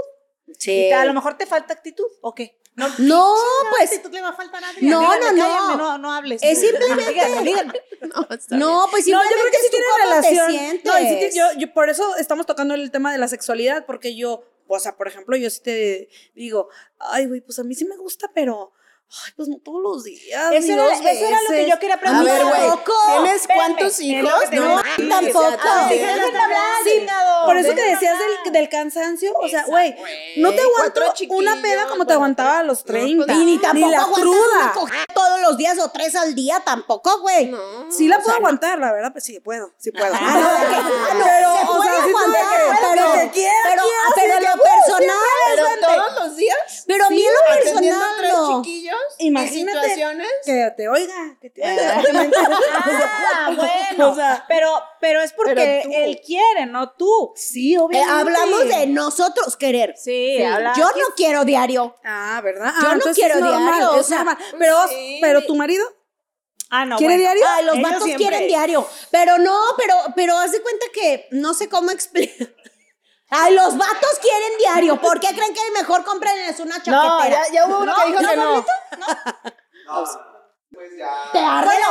Sí. 0.57 0.87
Y 0.87 0.91
a 0.91 1.05
lo 1.05 1.13
mejor 1.13 1.37
te 1.37 1.45
falta 1.45 1.73
actitud, 1.75 2.07
¿o 2.21 2.33
qué? 2.33 2.57
No, 2.75 2.89
No, 2.99 3.35
pues. 3.71 3.89
pues, 3.89 4.01
tú 4.03 4.09
le 4.09 4.21
va 4.21 4.29
a 4.29 4.33
faltar 4.33 4.61
a 4.63 4.69
Adrián. 4.69 4.91
No, 4.91 5.01
no, 5.01 5.19
cállenme, 5.19 5.37
no. 5.37 5.77
no, 5.77 5.97
no 5.97 6.11
hables. 6.13 6.41
Es 6.43 6.59
simplemente- 6.59 7.09
Díganme, 7.13 7.41
díganme. 7.43 7.73
No, 8.01 8.21
no, 8.21 8.27
pues 8.27 8.47
No, 8.51 8.57
yo 8.57 9.01
simplemente 9.01 9.35
creo 9.39 9.51
que 9.51 9.57
sí 9.59 9.69
tiene 9.71 9.85
relación. 10.03 10.81
No, 10.83 10.99
y 10.99 11.29
sí 11.31 11.37
yo, 11.37 11.45
yo- 11.57 11.73
por 11.73 11.89
eso 11.89 12.15
estamos 12.17 12.45
tocando 12.45 12.73
el 12.75 12.91
tema 12.91 13.11
de 13.11 13.17
la 13.17 13.27
sexualidad, 13.27 13.85
porque 13.85 14.15
yo, 14.15 14.43
o 14.67 14.79
sea, 14.79 14.95
por 14.97 15.07
ejemplo, 15.07 15.35
yo 15.37 15.49
sí 15.49 15.61
te 15.61 16.09
digo, 16.35 16.69
ay, 16.99 17.25
güey, 17.27 17.41
pues 17.41 17.57
a 17.59 17.63
mí 17.63 17.73
sí 17.75 17.85
me 17.85 17.97
gusta, 17.97 18.29
pero, 18.35 18.73
ay, 19.09 19.31
pues 19.35 19.47
no 19.47 19.57
todos 19.63 19.81
los 19.81 20.03
días. 20.03 20.51
Eso 20.51 20.67
ni 20.67 20.73
era, 20.73 20.93
eso 20.93 21.25
era 21.25 21.41
lo 21.41 21.49
que 21.49 21.69
yo 21.69 21.79
quería 21.79 21.95
A 21.95 21.99
preguntar. 21.99 22.25
ver, 22.35 22.45
güey. 22.45 22.61
¿tienes 23.23 23.47
cuántos 23.53 23.99
hijos? 24.01 24.31
No, 24.51 24.81
Tampoco. 25.09 25.39
o 25.39 25.51
sea, 25.51 25.89
Sí, 26.83 27.07
por 27.45 27.57
eso 27.57 27.75
que 27.75 27.83
decías 27.83 28.15
del, 28.43 28.53
del 28.53 28.69
cansancio, 28.69 29.33
o 29.39 29.47
sea, 29.47 29.63
güey, 29.65 29.95
no 30.37 30.51
te 30.51 30.61
aguanto 30.61 30.99
una 31.01 31.03
peda 31.03 31.13
chiquillos, 31.13 31.85
como 31.89 32.05
te 32.05 32.13
aguantaba 32.13 32.59
a 32.59 32.63
los 32.63 32.83
pero- 32.83 32.99
30. 32.99 33.25
No, 33.33 33.41
Y 33.41 33.45
ni 33.45 33.57
tampoco 33.59 33.91
la 33.91 33.97
aguantas 34.01 34.21
cruda. 34.21 34.73
una 34.83 35.05
todos 35.13 35.41
los 35.41 35.57
días 35.57 35.79
o 35.79 35.89
tres 35.91 36.15
al 36.15 36.35
día, 36.35 36.61
tampoco, 36.65 37.19
güey. 37.21 37.47
No. 37.47 37.91
Sí 37.91 38.07
la 38.07 38.19
puedo 38.19 38.35
aguantar, 38.37 38.79
la 38.79 38.91
verdad, 38.91 39.11
pues 39.11 39.23
sí, 39.23 39.39
puedo, 39.39 39.71
sí 39.77 39.91
puedo. 39.91 40.13
Ah, 40.13 40.19
no, 40.19 40.27
ah, 40.27 41.13
no, 41.13 41.23
Pero, 41.23 41.55
se 41.55 41.63
o 41.63 41.77
puede 41.77 41.89
sea, 41.91 41.95
sí 41.95 42.01
tuve 42.01 42.09
aguantar, 42.09 42.59
que- 42.59 42.77
pero, 42.81 43.05
lo 43.07 43.13
que 43.13 43.29
quiera, 43.31 43.53
pero, 43.63 43.83
quiera, 43.83 43.97
ah, 44.05 44.11
pero 44.15 44.33
sí 44.33 44.39
que, 44.39 44.45
lo 44.45 44.63
personal, 44.63 45.17
Pero 45.55 45.65
todos 45.81 46.25
los 46.25 46.35
días. 46.35 46.57
pero 46.87 47.05
a 47.05 47.09
mí 47.09 47.23
lo 47.23 47.55
personal, 47.55 48.09
tres 48.19 48.33
no. 48.33 48.61
Imagínate. 49.19 49.77
En 49.77 49.83
situaciones. 49.83 50.27
Que 50.45 50.71
te 50.75 50.89
oiga, 50.89 51.37
que 51.41 51.49
te 51.49 51.61
Eh. 51.61 51.65
oiga. 51.97 52.31
Ah, 53.33 53.51
bueno. 53.55 54.09
O 54.11 54.15
sea, 54.15 54.45
pero, 54.47 54.71
pero 54.99 55.21
es 55.21 55.31
porque 55.33 55.53
Pero 55.55 55.89
él 56.05 56.21
quiere, 56.25 56.65
no 56.65 56.91
tú. 56.91 57.33
Sí, 57.35 57.73
Eh, 57.75 57.79
obviamente. 57.79 58.11
hablamos 58.13 58.67
de 58.67 58.87
nosotros 58.87 59.55
querer. 59.57 59.95
Sí, 59.97 60.37
Yo 60.77 60.85
no 60.85 61.15
quiero 61.15 61.45
diario. 61.45 61.95
Ah, 62.03 62.41
¿verdad? 62.43 62.73
Yo 62.81 62.87
Ah, 62.89 62.95
no 62.95 63.13
quiero 63.13 63.35
es 63.35 63.41
normal, 63.41 63.79
diario, 63.79 63.99
o 63.99 64.03
sea. 64.03 64.37
Pero, 64.59 64.87
sí. 64.87 65.19
pero 65.21 65.41
tu 65.45 65.55
marido, 65.55 65.85
Ah, 66.71 66.83
no. 66.83 66.97
¿Quiere 66.97 67.13
bueno. 67.15 67.31
diario? 67.31 67.43
Ay, 67.47 67.65
los 67.65 67.75
Ellos 67.75 67.89
vatos 67.89 68.03
siempre. 68.05 68.27
quieren 68.27 68.47
diario. 68.47 68.87
Pero 69.11 69.37
no, 69.37 69.57
pero, 69.77 69.95
pero 70.15 70.37
haz 70.37 70.51
de 70.51 70.61
cuenta 70.61 70.85
que 70.93 71.27
no 71.31 71.53
sé 71.53 71.69
cómo 71.69 71.91
explicar. 71.91 72.49
Ay, 73.29 73.53
los 73.55 73.77
vatos 73.77 74.19
quieren 74.21 74.57
diario. 74.59 75.01
¿Por 75.01 75.19
qué 75.19 75.29
creen 75.29 75.53
que 75.53 75.61
mejor 75.71 76.03
comprenles 76.03 76.59
una 76.59 76.75
chaquetera? 76.75 77.07
No, 77.07 77.29
ya, 77.29 77.51
ya 77.51 77.67
hubo 77.67 77.79
uno 77.79 77.93
que 77.95 78.05
dijo 78.07 78.19
que 78.19 78.35
no. 78.35 78.65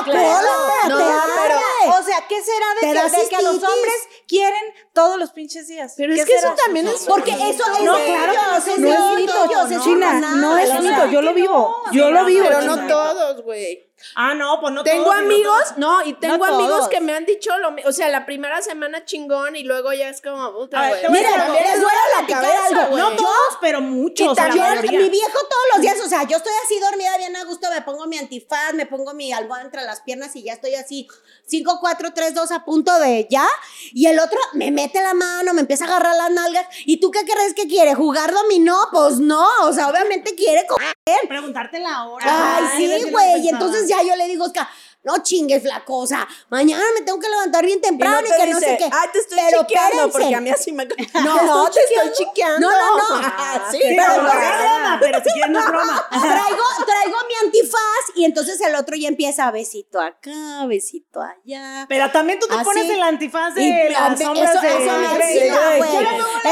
cola, 0.04 0.88
No, 0.88 0.98
te 0.98 1.04
pero- 1.04 1.56
arde. 1.56 1.98
O 1.98 2.02
sea, 2.02 2.26
¿qué 2.28 2.42
será 2.42 2.66
Te 2.80 2.86
de 2.86 2.92
que, 2.92 3.16
de 3.22 3.28
que 3.28 3.36
a 3.36 3.42
los 3.42 3.54
hombres 3.54 3.94
quieren 4.28 4.62
todos 4.92 5.18
los 5.18 5.32
pinches 5.32 5.68
días? 5.68 5.94
Pero 5.96 6.12
es 6.14 6.20
¿Qué 6.20 6.26
que 6.26 6.36
eso 6.36 6.54
también 6.54 6.88
es 6.88 7.04
Porque 7.06 7.32
eso 7.32 7.64
es 7.72 7.82
No, 7.82 7.96
de 7.96 8.04
claro 8.04 8.32
ellos, 8.32 8.68
es 8.68 8.78
no 8.78 9.16
de 9.16 9.22
ellos, 9.22 9.70
es 9.70 9.82
China, 9.82 10.20
no 10.20 10.58
es 10.58 10.70
yo 11.10 11.22
lo 11.22 11.34
vivo, 11.34 11.82
yo 11.92 12.10
lo 12.10 12.24
vivo. 12.24 12.46
Pero 12.46 12.60
no 12.62 12.86
todos, 12.86 13.42
güey. 13.42 13.90
Ah, 14.14 14.34
no, 14.34 14.60
pues 14.60 14.72
no 14.72 14.82
Tengo 14.84 15.04
todos, 15.04 15.16
y 15.16 15.22
no 15.22 15.24
amigos, 15.24 15.64
no, 15.76 16.04
y 16.04 16.12
tengo 16.14 16.38
No 16.38 16.54
amigos 16.54 16.76
todos. 16.76 16.88
que 16.88 17.00
me 17.00 17.14
han 17.14 17.24
dicho 17.24 17.56
lo 17.58 17.70
mismo. 17.70 17.88
O 17.90 17.92
sea, 17.92 18.08
la 18.08 18.26
primera 18.26 18.60
semana 18.62 19.04
chingón 19.04 19.56
y 19.56 19.64
luego 19.64 19.92
ya 19.92 20.08
es 20.08 20.20
como, 20.20 20.52
puta, 20.52 20.88
güey. 20.88 21.00
Mira, 21.10 21.48
les 21.48 21.80
voy 21.80 21.92
a 21.92 22.18
platicar 22.18 22.44
algo. 22.44 22.96
No 22.96 23.10
todos, 23.16 23.58
pero 23.60 23.80
muchos. 23.80 24.36
Yo, 24.36 24.42
mayoría. 24.42 25.00
mi 25.00 25.10
viejo 25.10 25.38
todos 25.38 25.64
los 25.74 25.82
días, 25.82 26.00
o 26.04 26.08
sea, 26.08 26.24
yo 26.24 26.36
estoy 26.36 26.52
así 26.64 26.78
dormida 26.80 27.16
bien 27.18 27.34
a 27.36 27.44
gusto, 27.44 27.68
me 27.70 27.82
pongo 27.82 28.06
mi 28.06 28.18
antifaz, 28.18 28.74
me 28.74 28.86
pongo 28.86 29.14
mi 29.14 29.32
almohada 29.32 29.64
entre 29.64 29.82
las 29.82 30.00
piernas 30.02 30.34
y 30.36 30.44
ya 30.44 30.54
estoy 30.54 30.74
así 30.74 31.08
5, 31.46 31.78
4, 31.80 32.12
3, 32.14 32.34
2 32.34 32.50
a 32.52 32.64
punto 32.64 32.98
de 32.98 33.26
ya. 33.30 33.46
Y 33.92 34.06
el 34.06 34.18
otro 34.18 34.38
me 34.54 34.70
mete 34.70 35.02
la 35.02 35.14
mano, 35.14 35.54
me 35.54 35.60
empieza 35.60 35.84
a 35.84 35.88
agarrar 35.88 36.16
las 36.16 36.30
nalgas. 36.30 36.66
¿Y 36.86 36.98
tú 36.98 37.10
qué 37.10 37.20
crees 37.24 37.54
que 37.54 37.68
quiere? 37.68 37.94
¿Jugar 37.94 38.32
dominó? 38.32 38.76
Pues 38.90 39.18
no, 39.18 39.46
o 39.62 39.72
sea, 39.72 39.88
obviamente 39.88 40.34
quiere 40.34 40.66
coger. 40.66 40.94
Preguntarte 41.28 41.78
la 41.80 42.06
hora. 42.06 42.24
Ay, 42.26 42.64
Ay, 42.72 43.00
sí, 43.02 43.10
güey. 43.10 43.44
Y 43.44 43.48
entonces 43.48 43.88
ya 43.88 44.02
yo 44.02 44.16
le 44.16 44.26
digo, 44.26 44.44
Oscar, 44.44 44.68
no 45.04 45.22
chingues, 45.22 45.62
flaco. 45.62 45.98
O 45.98 46.06
sea, 46.06 46.26
mañana 46.50 46.82
me 46.98 47.04
tengo 47.04 47.20
que 47.20 47.28
levantar 47.28 47.64
bien 47.64 47.78
Y 47.78 47.82
no 47.82 47.88
temprano 47.88 48.20
y, 48.26 48.30
que 48.30 48.46
dice, 48.46 48.50
no 48.52 48.60
sé 48.60 48.76
qué. 48.78 48.84
ay, 48.92 49.08
te 49.12 49.18
estoy 49.20 49.38
Pero 49.38 49.60
espérense. 49.62 50.08
porque 50.10 50.34
a 50.34 50.40
mí 50.40 50.50
así 50.50 50.72
me... 50.72 50.86
No, 51.24 51.42
no, 51.42 51.70
te 51.70 51.80
estoy 51.80 52.12
chiqueando. 52.12 52.68
No, 52.70 52.96
no, 52.98 53.20
no. 53.20 53.32
Ah, 53.36 53.68
sí, 53.70 53.78
pero 53.82 54.02
pero 54.06 54.22
no 54.22 54.28
es 54.32 54.58
broma, 54.58 54.98
pero 55.00 55.18
si 55.18 55.30
quieres 55.30 55.50
no 55.50 55.58
es 55.60 55.66
broma. 55.66 56.08
traigo, 56.10 56.62
traigo 56.86 57.16
mi 57.28 57.34
antifaz 57.46 57.80
y 58.16 58.24
entonces 58.24 58.60
el 58.62 58.74
otro 58.74 58.96
ya 58.96 59.08
empieza 59.08 59.50
besito 59.50 60.00
acá, 60.00 60.64
besito 60.66 61.20
allá. 61.20 61.86
Pero 61.88 62.10
también 62.10 62.38
tú 62.40 62.46
te 62.46 62.54
Así. 62.54 62.64
pones 62.64 62.88
el 62.90 63.02
antifaz 63.02 63.54
de 63.54 63.62
Y 63.62 63.88
las 63.90 64.18
sombras 64.18 64.50
eso, 64.50 64.60
de 64.62 64.68
eso 64.68 64.98
me 64.98 65.06
Ay, 65.06 65.78
güey. 65.78 66.06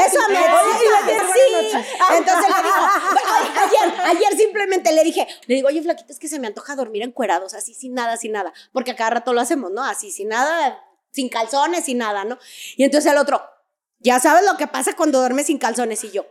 Eso 0.05 0.19
me. 0.29 0.37
Sí. 1.33 1.77
Entonces 2.17 2.49
le 2.49 2.63
digo, 2.63 2.75
a- 2.75 3.63
ayer, 3.63 4.01
ayer 4.05 4.37
simplemente 4.37 4.91
le 4.91 5.03
dije, 5.03 5.27
le 5.47 5.55
digo, 5.55 5.67
oye, 5.67 5.81
flaquito, 5.81 6.11
es 6.11 6.19
que 6.19 6.27
se 6.27 6.39
me 6.39 6.47
antoja 6.47 6.75
dormir 6.75 7.01
encuerados, 7.03 7.53
así 7.53 7.73
sin 7.73 7.93
nada, 7.93 8.17
sin 8.17 8.31
nada. 8.33 8.42
Porque 8.71 8.91
a 8.91 8.95
cada 8.95 9.11
rato 9.11 9.31
lo 9.33 9.39
hacemos, 9.41 9.71
¿no? 9.71 9.83
Así, 9.83 10.11
sin 10.11 10.29
nada, 10.29 10.83
sin 11.11 11.29
calzones, 11.29 11.85
sin 11.85 11.99
nada, 11.99 12.25
¿no? 12.25 12.37
Y 12.75 12.83
entonces 12.83 13.11
el 13.11 13.17
otro, 13.17 13.41
ya 13.99 14.19
sabes 14.19 14.43
lo 14.45 14.57
que 14.57 14.67
pasa 14.67 14.95
cuando 14.95 15.19
duermes 15.19 15.45
sin 15.45 15.57
calzones. 15.59 16.03
Y 16.03 16.11
yo, 16.11 16.25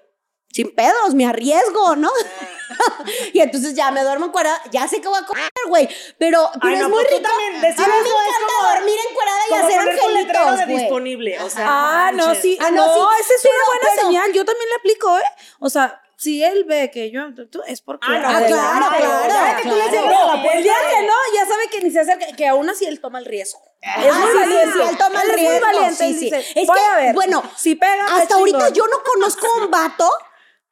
sin 0.51 0.75
pedos, 0.75 1.14
me 1.14 1.25
arriesgo, 1.27 1.96
¿no? 1.96 2.11
y 3.33 3.40
entonces 3.40 3.75
ya 3.75 3.90
me 3.90 4.03
duermo 4.03 4.27
encuerada, 4.27 4.61
ya 4.70 4.87
sé 4.88 5.01
que 5.01 5.09
voy 5.09 5.18
a 5.22 5.27
comer, 5.27 5.51
güey. 5.68 5.88
Pero, 6.18 6.51
pero 6.61 6.66
Ay, 6.68 6.75
es 6.75 6.81
no, 6.81 6.88
muy 6.88 7.05
pues 7.05 7.16
rico. 7.16 7.29
también, 7.29 7.51
a 7.51 7.55
mí 7.55 7.61
me 7.62 7.68
eso 7.68 7.83
es 7.83 7.88
encanta 7.88 8.53
como- 8.59 8.75
dormir 8.75 8.98
encuerada 9.11 9.38
y 9.46 9.48
Como 9.51 9.64
hacer 9.66 9.85
de 9.85 9.90
angelitos, 9.90 10.55
güey. 10.66 10.79
disponible. 10.79 11.40
O 11.40 11.51
sea, 11.51 11.66
Ah, 11.68 12.12
no, 12.12 12.35
sí. 12.35 12.59
Ah, 12.61 12.70
no, 12.70 12.87
no, 12.87 12.94
sí, 12.94 13.22
esa 13.22 13.35
es 13.35 13.40
pero- 13.42 13.55
una 13.55 13.66
buena 13.66 13.88
pero- 13.94 14.03
señal. 14.09 14.33
Yo 14.33 14.44
también 14.44 14.68
le 14.68 14.75
aplico, 14.77 15.18
¿eh? 15.18 15.22
O 15.61 15.70
sea, 15.70 16.02
si 16.22 16.42
él 16.44 16.64
ve 16.64 16.90
que 16.90 17.11
yo, 17.11 17.35
tú- 17.35 17.46
tú- 17.48 17.62
es 17.66 17.80
porque. 17.80 18.06
Ah, 18.11 18.18
no, 18.20 18.28
Ah, 18.28 18.44
claro, 18.46 18.96
claro, 18.96 19.28
Ya 19.28 19.56
que 19.56 19.62
tú 19.62 19.68
le 19.74 19.88
claro. 19.88 19.94
la 20.08 20.11
No, 20.37 20.42
puerta, 20.42 20.56
el 20.58 20.62
día 20.62 20.74
que 20.90 21.06
no, 21.06 21.12
ya 21.35 21.46
sabe 21.46 21.62
que 21.70 21.80
ni 21.82 21.90
se 21.90 22.00
acerca, 22.00 22.26
que 22.37 22.46
aún 22.48 22.68
así 22.70 22.85
él 22.87 23.00
toma 23.00 23.18
el 23.18 23.24
riesgo. 23.24 23.61
Ah, 23.82 24.04
es 24.06 24.14
muy 24.14 24.28
sí, 24.30 24.38
valiente. 24.38 24.72
sí, 24.72 24.78
él 24.90 24.96
toma 24.98 25.22
el 25.22 25.30
es 25.30 25.37
muy 25.37 25.46
riesgo, 25.48 25.66
valiente. 25.66 25.94
sí, 25.96 26.14
dice, 26.14 26.38
Es 26.54 26.66
voy 26.66 26.78
que, 26.78 26.85
a 26.85 26.96
ver. 26.96 27.14
bueno, 27.14 27.42
si 27.56 27.74
pega, 27.74 28.06
Hasta 28.16 28.35
ahorita 28.37 28.68
yo 28.70 28.87
no 28.87 29.02
conozco 29.02 29.46
un 29.61 29.70
vato 29.70 30.08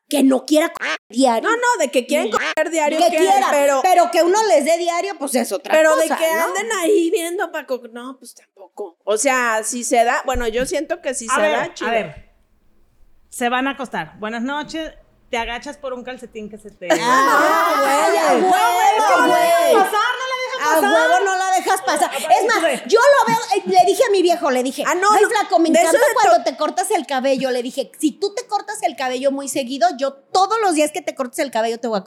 que 0.08 0.22
no 0.24 0.44
quiera 0.44 0.72
comer 0.72 0.96
diario. 1.08 1.48
No, 1.48 1.56
no, 1.56 1.62
de 1.78 1.88
que 1.90 2.04
quieren 2.04 2.30
comer 2.32 2.70
diario, 2.70 2.98
que 2.98 3.08
quieren, 3.10 3.28
quiera, 3.30 3.46
pero... 3.52 3.80
pero, 3.82 4.10
que 4.10 4.22
uno 4.24 4.42
les 4.48 4.64
dé 4.64 4.76
diario, 4.76 5.14
pues 5.18 5.36
es 5.36 5.52
otra 5.52 5.72
Pero 5.72 5.92
cosa. 5.94 6.02
de 6.02 6.08
que 6.08 6.34
¿no? 6.34 6.42
anden 6.46 6.68
ahí 6.78 7.10
viendo 7.12 7.52
para 7.52 7.66
no, 7.92 8.16
pues 8.18 8.34
tampoco. 8.34 8.98
O 9.04 9.16
sea, 9.16 9.62
si 9.62 9.84
se 9.84 10.02
da, 10.04 10.20
bueno, 10.26 10.48
yo 10.48 10.66
siento 10.66 11.00
que 11.00 11.14
si 11.14 11.26
A 11.30 11.34
se 11.36 11.40
ver, 11.40 11.52
da, 11.56 11.74
chido. 11.74 11.90
a 11.90 11.92
ver. 11.92 12.30
Se 13.28 13.48
van 13.48 13.68
a 13.68 13.70
acostar. 13.72 14.18
Buenas 14.18 14.42
noches. 14.42 14.92
Te 15.30 15.38
agachas 15.38 15.76
por 15.76 15.92
un 15.92 16.02
calcetín 16.02 16.50
que 16.50 16.58
se 16.58 16.70
te. 16.70 16.88
Ah, 16.90 17.74
güey, 17.78 18.18
a 18.18 18.32
huevo, 18.34 19.86
A 20.60 20.80
huevo 20.80 21.24
no 21.24 21.36
la 21.36 21.50
dejas 21.56 21.80
pasar. 21.82 22.10
Es 22.14 22.46
más, 22.46 22.82
yo 22.86 22.98
lo 23.00 23.26
veo, 23.32 23.38
eh, 23.56 23.62
le 23.66 23.84
dije 23.86 24.02
a 24.06 24.10
mi 24.10 24.22
viejo, 24.22 24.50
le 24.50 24.62
dije, 24.62 24.84
Ah, 24.86 24.94
no, 24.94 25.08
ay, 25.12 25.24
flaco, 25.24 25.58
me 25.58 25.68
encanta 25.68 25.98
cuando 26.14 26.44
te 26.44 26.56
cortas 26.56 26.90
el 26.90 27.06
cabello. 27.06 27.50
Le 27.50 27.62
dije, 27.62 27.90
si 27.98 28.12
tú 28.12 28.34
te 28.34 28.46
cortas 28.46 28.82
el 28.82 28.96
cabello 28.96 29.30
muy 29.30 29.48
seguido, 29.48 29.88
yo 29.98 30.12
todos 30.14 30.58
los 30.60 30.74
días 30.74 30.90
que 30.92 31.02
te 31.02 31.14
cortes 31.14 31.38
el 31.40 31.50
cabello 31.50 31.78
te 31.78 31.88
voy 31.88 32.00
a. 32.00 32.04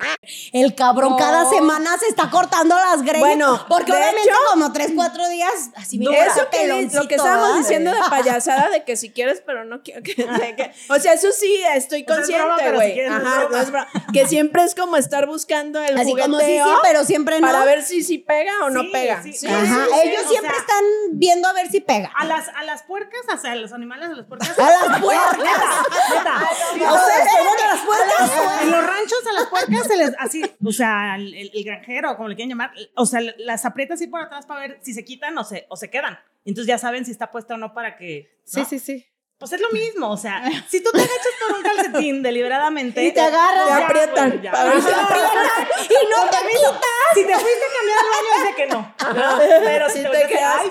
El 0.51 0.75
cabrón 0.75 1.15
cada 1.17 1.49
semana 1.49 1.97
se 1.97 2.07
está 2.07 2.29
cortando 2.29 2.75
las 2.75 3.01
greñas. 3.01 3.19
Bueno, 3.19 3.65
porque 3.67 3.91
obviamente 3.91 4.29
hecho- 4.29 4.37
como 4.51 4.71
tres, 4.73 4.91
cuatro 4.95 5.27
días, 5.29 5.51
así 5.75 5.97
me 5.99 6.05
Eso 6.05 6.49
que 6.49 6.67
lo 6.93 7.07
que 7.07 7.15
estábamos 7.15 7.59
diciendo 7.59 7.91
de 7.91 7.97
payasada 8.09 8.69
de 8.69 8.83
que 8.83 8.95
si 8.95 9.11
quieres, 9.11 9.41
pero 9.45 9.65
no 9.65 9.81
quiero 9.81 10.01
que, 10.03 10.15
de 10.15 10.55
que- 10.55 10.71
o 10.89 10.99
sea, 10.99 11.13
eso 11.13 11.31
sí 11.31 11.61
estoy 11.75 12.05
consciente, 12.05 12.71
güey. 12.73 12.99
no. 13.07 14.13
Que 14.13 14.27
siempre 14.27 14.63
es 14.63 14.75
como 14.75 14.97
estar 14.97 15.25
buscando 15.27 15.81
el 15.81 15.97
Así 15.97 16.15
como 16.15 16.39
sí, 16.39 16.45
sí, 16.45 16.69
pero 16.83 17.03
siempre 17.05 17.39
no. 17.39 17.47
para 17.47 17.65
ver 17.65 17.83
si 17.83 18.03
si 18.03 18.17
pega 18.17 18.42
o 18.63 18.69
no 18.69 18.81
Sí, 18.81 18.89
pega. 18.91 19.23
sí, 19.23 19.33
Sí, 19.33 19.47
Ajá, 19.47 19.85
sí, 19.85 20.07
ellos 20.09 20.23
o 20.25 20.29
siempre 20.29 20.51
sea- 20.51 20.59
están 20.59 20.83
viendo 21.13 21.47
a 21.47 21.53
ver 21.53 21.67
si 21.69 21.79
pega. 21.81 22.11
A 22.15 22.25
las, 22.25 22.47
a 22.49 22.63
las 22.63 22.83
puercas, 22.83 23.21
o 23.33 23.37
sea, 23.37 23.51
a 23.53 23.55
los 23.55 23.71
animales, 23.73 24.09
a 24.09 24.13
las 24.13 24.25
puercas. 24.25 24.57
A 24.59 24.89
las 24.89 25.01
puertas. 25.01 25.37
Neta. 25.37 26.37
A 26.39 26.93
ustedes 26.93 27.27
a 27.27 27.67
las 27.75 27.85
puertas. 27.85 28.61
En 28.63 28.71
los 28.71 28.85
ranchos 28.85 29.19
a 29.29 29.33
las 29.33 29.45
puercas 29.47 29.87
se 29.87 29.97
les 29.97 30.11
así, 30.19 30.43
o 30.65 30.71
sea, 30.71 31.15
el, 31.15 31.33
el- 31.33 31.51
el 31.53 31.63
granjero, 31.63 32.15
como 32.17 32.29
le 32.29 32.35
quieren 32.35 32.49
llamar, 32.49 32.71
o 32.95 33.05
sea, 33.05 33.21
las 33.37 33.65
aprietas 33.65 33.95
así 33.99 34.07
por 34.07 34.21
atrás 34.21 34.45
para 34.45 34.61
ver 34.61 34.79
si 34.81 34.93
se 34.93 35.03
quitan 35.05 35.37
o 35.37 35.43
se, 35.43 35.65
o 35.69 35.75
se 35.75 35.89
quedan. 35.89 36.19
Entonces 36.45 36.67
ya 36.67 36.77
saben 36.77 37.05
si 37.05 37.11
está 37.11 37.31
puesta 37.31 37.53
o 37.53 37.57
no 37.57 37.73
para 37.73 37.95
que. 37.97 38.37
¿no? 38.55 38.65
sí, 38.65 38.79
sí. 38.79 39.05
Pues 39.43 39.51
es 39.51 39.59
lo 39.59 39.71
mismo, 39.71 40.09
o 40.09 40.15
sea, 40.15 40.41
si 40.69 40.81
tú 40.81 40.89
te 40.93 40.99
agachas 40.99 41.33
por 41.45 41.57
un 41.57 41.63
calcetín 41.63 42.23
deliberadamente. 42.23 43.03
Y 43.03 43.11
te 43.11 43.19
agarran. 43.19 43.67
Te 43.67 43.73
aprietan, 43.73 44.31
pues, 44.31 44.41
ya. 44.41 44.51
ver. 44.53 44.77
Y 44.77 44.79
no 44.79 46.29
te 46.29 46.37
quitas. 46.47 46.79
Si 47.13 47.25
te 47.25 47.33
fuiste 47.33 47.65
a 47.65 47.73
cambiar 47.75 47.99
al 47.99 48.05
baño, 48.13 48.29
dice 48.39 48.55
que 48.55 48.67
no. 48.67 48.95
Pero 49.65 49.89
si 49.89 49.97
Si 49.97 50.03
te, 50.03 50.09
te 50.11 50.29
ya. 50.39 50.63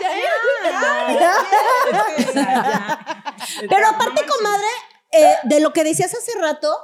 Pero 3.69 3.89
aparte, 3.89 4.25
comadre, 4.25 4.69
eh, 5.11 5.35
de 5.43 5.61
lo 5.61 5.75
que 5.75 5.85
decías 5.85 6.15
hace 6.15 6.39
rato, 6.39 6.75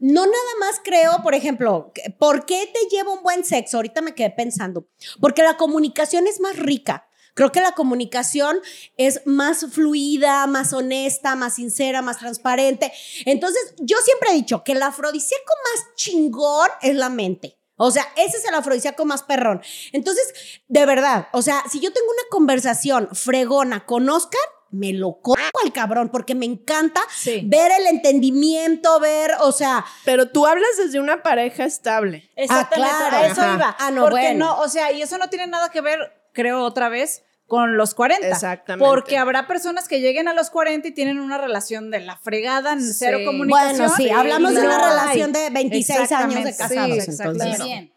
no 0.00 0.26
nada 0.26 0.52
más 0.58 0.80
creo, 0.82 1.22
por 1.22 1.36
ejemplo, 1.36 1.92
¿por 2.18 2.44
qué 2.44 2.68
te 2.74 2.88
lleva 2.90 3.12
un 3.12 3.22
buen 3.22 3.44
sexo? 3.44 3.76
Ahorita 3.76 4.02
me 4.02 4.16
quedé 4.16 4.30
pensando. 4.30 4.88
Porque 5.20 5.44
la 5.44 5.56
comunicación 5.56 6.26
es 6.26 6.40
más 6.40 6.56
rica. 6.56 7.05
Creo 7.36 7.52
que 7.52 7.60
la 7.60 7.72
comunicación 7.72 8.58
es 8.96 9.20
más 9.26 9.66
fluida, 9.70 10.46
más 10.46 10.72
honesta, 10.72 11.36
más 11.36 11.54
sincera, 11.56 12.00
más 12.00 12.18
transparente. 12.18 12.90
Entonces, 13.26 13.74
yo 13.78 13.98
siempre 13.98 14.30
he 14.30 14.34
dicho 14.34 14.64
que 14.64 14.72
el 14.72 14.82
afrodisíaco 14.82 15.52
más 15.74 15.94
chingón 15.96 16.70
es 16.80 16.94
la 16.96 17.10
mente. 17.10 17.58
O 17.76 17.90
sea, 17.90 18.06
ese 18.16 18.38
es 18.38 18.44
el 18.46 18.54
afrodisíaco 18.54 19.04
más 19.04 19.22
perrón. 19.22 19.60
Entonces, 19.92 20.32
de 20.66 20.86
verdad, 20.86 21.28
o 21.32 21.42
sea, 21.42 21.62
si 21.70 21.78
yo 21.80 21.92
tengo 21.92 22.06
una 22.10 22.22
conversación 22.30 23.10
fregona 23.12 23.84
con 23.84 24.08
Oscar, 24.08 24.40
me 24.70 24.94
lo 24.94 25.20
cojo 25.20 25.36
al 25.62 25.72
cabrón, 25.74 26.08
porque 26.08 26.34
me 26.34 26.46
encanta 26.46 27.02
Sí. 27.14 27.42
ver 27.44 27.70
el 27.78 27.86
entendimiento, 27.86 28.98
ver, 28.98 29.32
o 29.40 29.52
sea, 29.52 29.84
Pero 30.06 30.30
tú 30.30 30.46
hablas 30.46 30.70
desde 30.78 31.00
una 31.00 31.22
pareja 31.22 31.64
estable. 31.66 32.30
Exactamente, 32.34 32.96
claro. 32.98 33.16
a 33.16 33.26
eso 33.26 33.40
Ajá. 33.42 33.54
iba. 33.54 33.76
Ah, 33.78 33.90
no, 33.90 34.02
porque 34.04 34.20
bueno. 34.28 34.46
no, 34.46 34.60
o 34.60 34.68
sea, 34.70 34.90
y 34.92 35.02
eso 35.02 35.18
no 35.18 35.28
tiene 35.28 35.46
nada 35.46 35.68
que 35.70 35.82
ver, 35.82 35.98
creo, 36.32 36.62
otra 36.64 36.88
vez, 36.88 37.24
con 37.46 37.76
los 37.76 37.94
40. 37.94 38.26
Exactamente. 38.28 38.84
Porque 38.84 39.16
habrá 39.18 39.46
personas 39.46 39.86
que 39.88 40.00
lleguen 40.00 40.26
a 40.28 40.34
los 40.34 40.50
40 40.50 40.88
y 40.88 40.90
tienen 40.92 41.20
una 41.20 41.38
relación 41.38 41.90
de 41.90 42.00
la 42.00 42.16
fregada, 42.16 42.76
cero 42.80 43.20
comunicación. 43.24 43.76
bueno, 43.78 43.94
sí, 43.96 44.10
hablamos 44.10 44.54
de 44.54 44.60
una 44.60 44.78
no 44.78 44.88
relación 44.88 45.32
de 45.32 45.50
26 45.50 46.12
años 46.12 46.44
de 46.44 46.56
casados. 46.56 47.04
sí, 47.04 47.10
entonces. 47.10 47.62
Bien. 47.62 47.92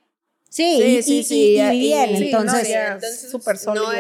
Sí, 0.52 0.82
Sí, 0.82 1.04
sí, 1.04 1.18
y- 1.20 1.24
sí, 1.24 1.36
y- 1.36 1.62
y 1.62 1.62
y- 1.62 1.80
bien, 1.80 2.18
sí, 2.18 2.24
entonces. 2.32 3.30
súper 3.30 3.56
no, 3.68 3.74
todo. 3.76 3.92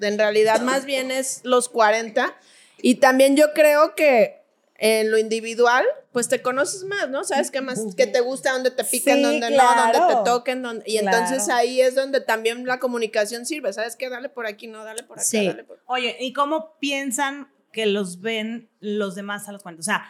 en 0.00 0.18
realidad, 0.18 0.60
más 0.60 0.84
bien 0.84 1.10
es 1.10 1.40
los 1.44 1.68
40. 1.68 2.34
Y 2.82 2.96
también 2.96 3.36
yo 3.36 3.52
creo 3.54 3.94
que 3.94 4.43
en 4.86 5.10
lo 5.10 5.16
individual, 5.16 5.82
pues 6.12 6.28
te 6.28 6.42
conoces 6.42 6.84
más, 6.84 7.08
¿no? 7.08 7.24
Sabes 7.24 7.50
qué 7.50 7.62
más, 7.62 7.80
qué 7.96 8.06
te 8.06 8.20
gusta, 8.20 8.52
dónde 8.52 8.70
te 8.70 8.84
pican, 8.84 9.16
Sí, 9.16 9.22
dónde 9.22 9.50
no, 9.56 9.64
dónde 9.76 9.98
te 10.14 10.20
toquen, 10.26 10.60
dónde- 10.62 10.84
y 10.86 10.98
entonces 10.98 11.48
ahí 11.48 11.80
es 11.80 11.94
donde 11.94 12.20
también 12.20 12.66
la 12.66 12.78
comunicación 12.78 13.46
sirve, 13.46 13.72
¿sabes 13.72 13.96
qué? 13.96 14.10
Dale 14.10 14.28
por 14.28 14.46
aquí, 14.46 14.66
no, 14.66 14.84
dale 14.84 15.02
por 15.02 15.16
acá, 15.18 15.24
Sí. 15.26 15.46
dale 15.46 15.64
por 15.64 15.80
Oye, 15.86 16.18
¿y 16.20 16.34
cómo 16.34 16.76
piensan 16.80 17.50
que 17.72 17.86
los 17.86 18.20
ven 18.20 18.68
los 18.80 19.14
demás 19.14 19.48
a 19.48 19.52
los 19.52 19.62
40? 19.62 19.80
O 19.80 19.84
sea, 19.84 20.04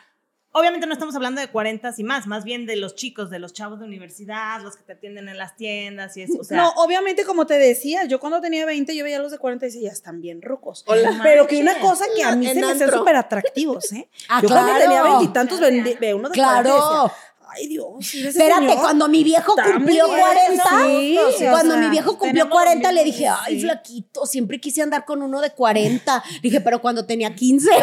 obviamente 0.54 0.86
no 0.86 0.92
estamos 0.92 1.14
hablando 1.16 1.40
de 1.40 1.48
40 1.48 1.92
y 1.98 2.04
más, 2.04 2.26
más 2.26 2.44
bien 2.44 2.64
de 2.64 2.76
los 2.76 2.94
chicos, 2.94 3.28
de 3.28 3.38
los 3.38 3.52
chavos 3.52 3.80
de 3.80 3.84
universidad, 3.86 4.62
los 4.62 4.76
que 4.76 4.84
te 4.84 4.92
atienden 4.92 5.28
en 5.28 5.36
las 5.36 5.56
tiendas 5.56 6.16
y 6.16 6.22
eso. 6.22 6.38
O 6.40 6.44
sea, 6.44 6.56
no, 6.56 6.70
obviamente, 6.76 7.24
como 7.24 7.46
te 7.46 7.58
decía, 7.58 8.04
yo 8.04 8.20
cuando 8.20 8.40
tenía 8.40 8.64
20, 8.64 8.94
yo 8.96 9.04
veía 9.04 9.18
a 9.18 9.20
los 9.20 9.32
de 9.32 9.38
40 9.38 9.66
y 9.66 9.68
decía, 9.68 9.82
ya 9.88 9.92
están 9.92 10.20
bien 10.20 10.40
rucos. 10.40 10.84
Hola. 10.86 11.20
Pero 11.22 11.46
que 11.46 11.58
una 11.60 11.78
cosa 11.80 12.04
que 12.16 12.22
a 12.22 12.34
mí 12.36 12.46
se 12.46 12.54
me 12.54 12.72
hacen 12.72 12.90
súper 12.90 13.16
atractivos, 13.16 13.92
¿eh? 13.92 14.08
Ah, 14.28 14.40
yo 14.40 14.48
cuando 14.48 14.70
claro. 14.72 14.82
tenía 14.84 15.02
veintitantos 15.02 15.60
ve 15.60 16.14
uno 16.14 16.28
de 16.30 16.34
40 16.36 16.36
y 16.36 16.38
Claro. 16.38 16.74
decía, 17.02 17.16
ay 17.56 17.66
Dios, 17.68 18.14
Espérate, 18.14 18.60
señor". 18.66 18.80
cuando 18.80 19.08
mi 19.08 19.22
viejo 19.22 19.54
cumplió 19.54 20.08
muy 20.08 20.20
40, 20.20 20.86
bien, 20.86 21.22
sí. 21.36 21.46
o 21.46 21.50
Cuando 21.50 21.74
sea, 21.74 21.82
mi 21.84 21.90
viejo 21.90 22.10
cumplió 22.18 22.30
tenemos 22.44 22.52
40, 22.52 22.88
lo 22.90 22.94
le 22.96 23.04
dije, 23.04 23.26
ay, 23.28 23.56
sí. 23.56 23.60
flaquito, 23.62 24.26
siempre 24.26 24.60
quise 24.60 24.82
andar 24.82 25.04
con 25.04 25.20
uno 25.22 25.40
de 25.40 25.50
40. 25.50 26.22
Dije, 26.42 26.60
pero 26.60 26.80
cuando 26.80 27.04
tenía 27.06 27.34
15. 27.34 27.70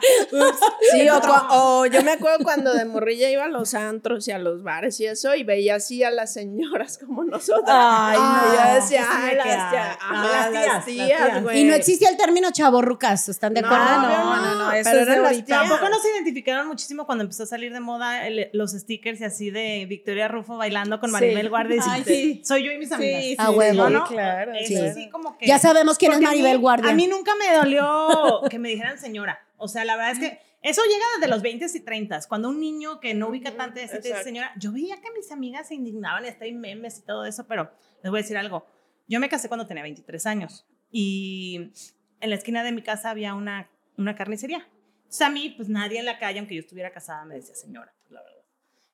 Sí, 0.92 1.08
o, 1.08 1.20
o 1.50 1.86
yo 1.86 2.02
me 2.02 2.12
acuerdo 2.12 2.38
cuando 2.44 2.72
de 2.72 2.84
morrilla 2.84 3.28
iba 3.30 3.44
a 3.44 3.48
los 3.48 3.74
antros 3.74 4.26
y 4.28 4.32
a 4.32 4.38
los 4.38 4.62
bares 4.62 4.98
y 5.00 5.06
eso, 5.06 5.34
y 5.34 5.44
veía 5.44 5.76
así 5.76 6.02
a 6.02 6.10
las 6.10 6.32
señoras 6.32 6.98
como 6.98 7.24
nosotras. 7.24 7.66
Ay, 7.68 8.16
y 8.18 8.56
yo 8.56 8.64
no, 8.64 8.74
decía, 8.74 9.02
sí 9.02 9.08
ay, 9.10 9.36
las, 9.36 9.46
queda. 9.46 9.70
tías, 9.70 9.98
Ah, 10.00 10.08
ajá, 10.10 10.22
las 10.22 10.32
las 10.32 10.50
tías, 10.50 10.66
las 10.74 10.84
tías, 10.84 11.06
tías. 11.28 11.42
güey. 11.42 11.60
Y 11.60 11.64
no 11.64 11.74
existía 11.74 12.08
el 12.08 12.16
término 12.16 12.50
chavorrucas, 12.50 13.28
¿están 13.28 13.54
de 13.54 13.60
No, 13.62 13.68
acuerdo? 13.68 14.02
No, 14.02 14.36
no, 14.36 14.36
no, 14.46 14.54
no, 14.54 14.72
eso 14.72 14.88
pero 14.90 15.00
es 15.00 15.06
de 15.06 15.12
eran 15.12 15.22
las 15.22 15.32
ahorita. 15.32 15.46
tías. 15.46 15.58
Tampoco 15.68 15.88
nos 15.90 16.04
identificaron 16.04 16.66
muchísimo 16.68 17.06
cuando 17.06 17.24
empezó 17.24 17.42
a 17.42 17.46
salir 17.46 17.72
de 17.72 17.80
moda 17.80 18.26
el- 18.26 18.50
los 18.52 18.72
stickers 18.72 19.20
y 19.20 19.24
así 19.24 19.50
de 19.50 19.84
Victoria 19.88 20.28
Rufo 20.28 20.56
bailando 20.56 21.00
con 21.00 21.10
Maribel 21.10 21.48
Guardia 21.50 21.76
y 21.76 21.80
Ay, 21.90 22.04
sí. 22.04 22.42
soy 22.44 22.64
yo 22.64 22.72
y 22.72 22.78
mis 22.78 22.90
amigas. 22.92 23.22
Sí, 23.22 23.36
A 23.38 23.50
huevo. 23.50 23.74
¿No, 23.84 23.90
no? 23.90 24.04
claro, 24.06 24.52
Eso 24.54 24.84
sí. 24.86 24.92
sí, 24.94 25.10
como 25.10 25.36
que... 25.36 25.46
Ya 25.46 25.58
sabemos 25.58 25.98
quién 25.98 26.12
es 26.12 26.20
Maribel 26.20 26.58
Guardia. 26.58 26.90
A 26.90 26.94
mí 26.94 27.06
nunca 27.06 27.32
me 27.36 27.54
dolió 27.56 28.40
que 28.50 28.58
me 28.58 28.68
dijeran 28.70 28.98
señora. 28.98 29.40
O 29.58 29.68
sea, 29.68 29.84
la 29.84 29.96
verdad 29.96 30.12
es 30.12 30.18
que 30.18 30.40
eso 30.62 30.82
llega 30.84 31.04
desde 31.16 31.30
los 31.30 31.42
20 31.42 31.66
y 31.72 31.80
30. 31.80 32.20
Cuando 32.28 32.48
un 32.48 32.60
niño 32.60 33.00
que 33.00 33.14
no 33.14 33.28
ubica 33.28 33.56
tanto 33.56 33.80
así 33.80 33.88
te 33.88 33.96
dice 33.96 34.08
exacto. 34.08 34.24
señora, 34.24 34.52
yo 34.56 34.72
veía 34.72 35.00
que 35.00 35.10
mis 35.12 35.30
amigas 35.30 35.68
se 35.68 35.74
indignaban 35.74 36.24
y 36.24 36.28
hasta 36.28 36.44
hay 36.44 36.52
memes 36.52 36.98
y 36.98 37.02
todo 37.02 37.24
eso, 37.24 37.46
pero 37.46 37.70
les 38.02 38.10
voy 38.10 38.20
a 38.20 38.22
decir 38.22 38.36
algo. 38.36 38.66
Yo 39.06 39.20
me 39.20 39.28
casé 39.28 39.48
cuando 39.48 39.66
tenía 39.66 39.82
23 39.82 40.26
años 40.26 40.66
y 40.90 41.72
en 42.20 42.30
la 42.30 42.36
esquina 42.36 42.62
de 42.62 42.72
mi 42.72 42.82
casa 42.82 43.10
había 43.10 43.34
una, 43.34 43.70
una 43.96 44.14
carnicería. 44.14 44.68
O 45.08 45.12
sea, 45.12 45.28
a 45.28 45.30
mí, 45.30 45.54
pues 45.56 45.68
nadie 45.68 45.98
en 45.98 46.04
la 46.04 46.18
calle, 46.18 46.38
aunque 46.38 46.54
yo 46.54 46.60
estuviera 46.60 46.92
casada, 46.92 47.24
me 47.24 47.36
decía 47.36 47.54
señora, 47.54 47.94
pues, 48.02 48.12
la 48.12 48.22
verdad. 48.22 48.44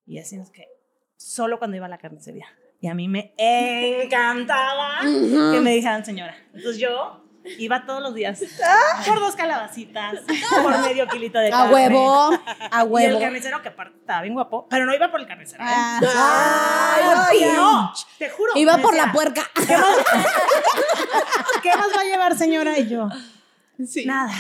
Y 0.07 0.19
así 0.19 0.37
es 0.37 0.51
que 0.51 0.69
solo 1.17 1.59
cuando 1.59 1.77
iba 1.77 1.87
a 1.87 1.89
la 1.89 1.99
carnicería. 1.99 2.47
Y 2.81 2.87
a 2.87 2.95
mí 2.95 3.09
me 3.09 3.33
encantaba 3.39 5.01
que 5.01 5.61
me 5.61 5.75
dijeran 5.75 6.05
señora. 6.05 6.37
Entonces 6.53 6.79
yo 6.79 7.24
iba 7.59 7.85
todos 7.87 8.03
los 8.03 8.15
días 8.15 8.41
por 9.07 9.21
dos 9.21 9.35
calabacitas, 9.37 10.21
por 10.63 10.79
medio 10.81 11.07
kilito 11.09 11.39
de 11.39 11.49
A 11.49 11.51
carne. 11.51 11.75
huevo, 11.75 12.31
a 12.71 12.81
Y 12.81 12.83
el 12.83 12.89
huevo. 12.89 13.21
carnicero, 13.21 13.63
que 13.63 13.69
aparte 13.69 13.97
estaba 13.99 14.23
bien 14.23 14.35
guapo, 14.35 14.67
pero 14.69 14.87
no 14.87 14.95
iba 14.95 15.11
por 15.11 15.21
el 15.21 15.27
carnicero. 15.27 15.63
¿eh? 15.63 15.67
Ay, 15.69 17.41
no, 17.55 17.93
te 18.19 18.29
juro. 18.31 18.53
Iba 18.55 18.79
por 18.79 18.93
decía, 18.93 19.07
la 19.07 19.13
puerca. 19.13 19.43
¿Qué 21.63 21.77
más 21.77 21.89
va 21.97 22.01
a 22.01 22.05
llevar, 22.05 22.37
señora? 22.37 22.79
Y 22.79 22.89
yo, 22.89 23.09
Sí. 23.87 24.05
nada, 24.07 24.33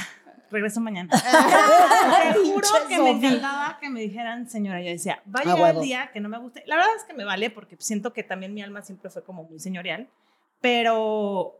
regreso 0.50 0.80
mañana. 0.80 1.10
te 1.10 2.38
juro 2.38 2.68
que 2.88 2.98
me 2.98 3.10
encantaba 3.10 3.78
que 3.80 3.88
me 3.90 4.00
dijeran 4.00 4.48
señora. 4.48 4.80
Yo 4.80 4.90
decía, 4.90 5.22
va 5.34 5.40
a 5.40 5.42
A 5.42 5.44
llegar 5.44 5.60
huevo. 5.60 5.80
el 5.80 5.86
día 5.86 6.10
que 6.12 6.20
no 6.20 6.28
me 6.28 6.38
guste. 6.38 6.62
La 6.66 6.76
verdad 6.76 6.92
es 6.96 7.04
que 7.04 7.14
me 7.14 7.24
vale 7.24 7.50
porque 7.50 7.76
siento 7.80 8.12
que 8.12 8.22
también 8.22 8.54
mi 8.54 8.62
alma 8.62 8.82
siempre 8.82 9.10
fue 9.10 9.24
como 9.24 9.44
muy 9.44 9.58
señorial, 9.60 10.08
pero 10.60 11.56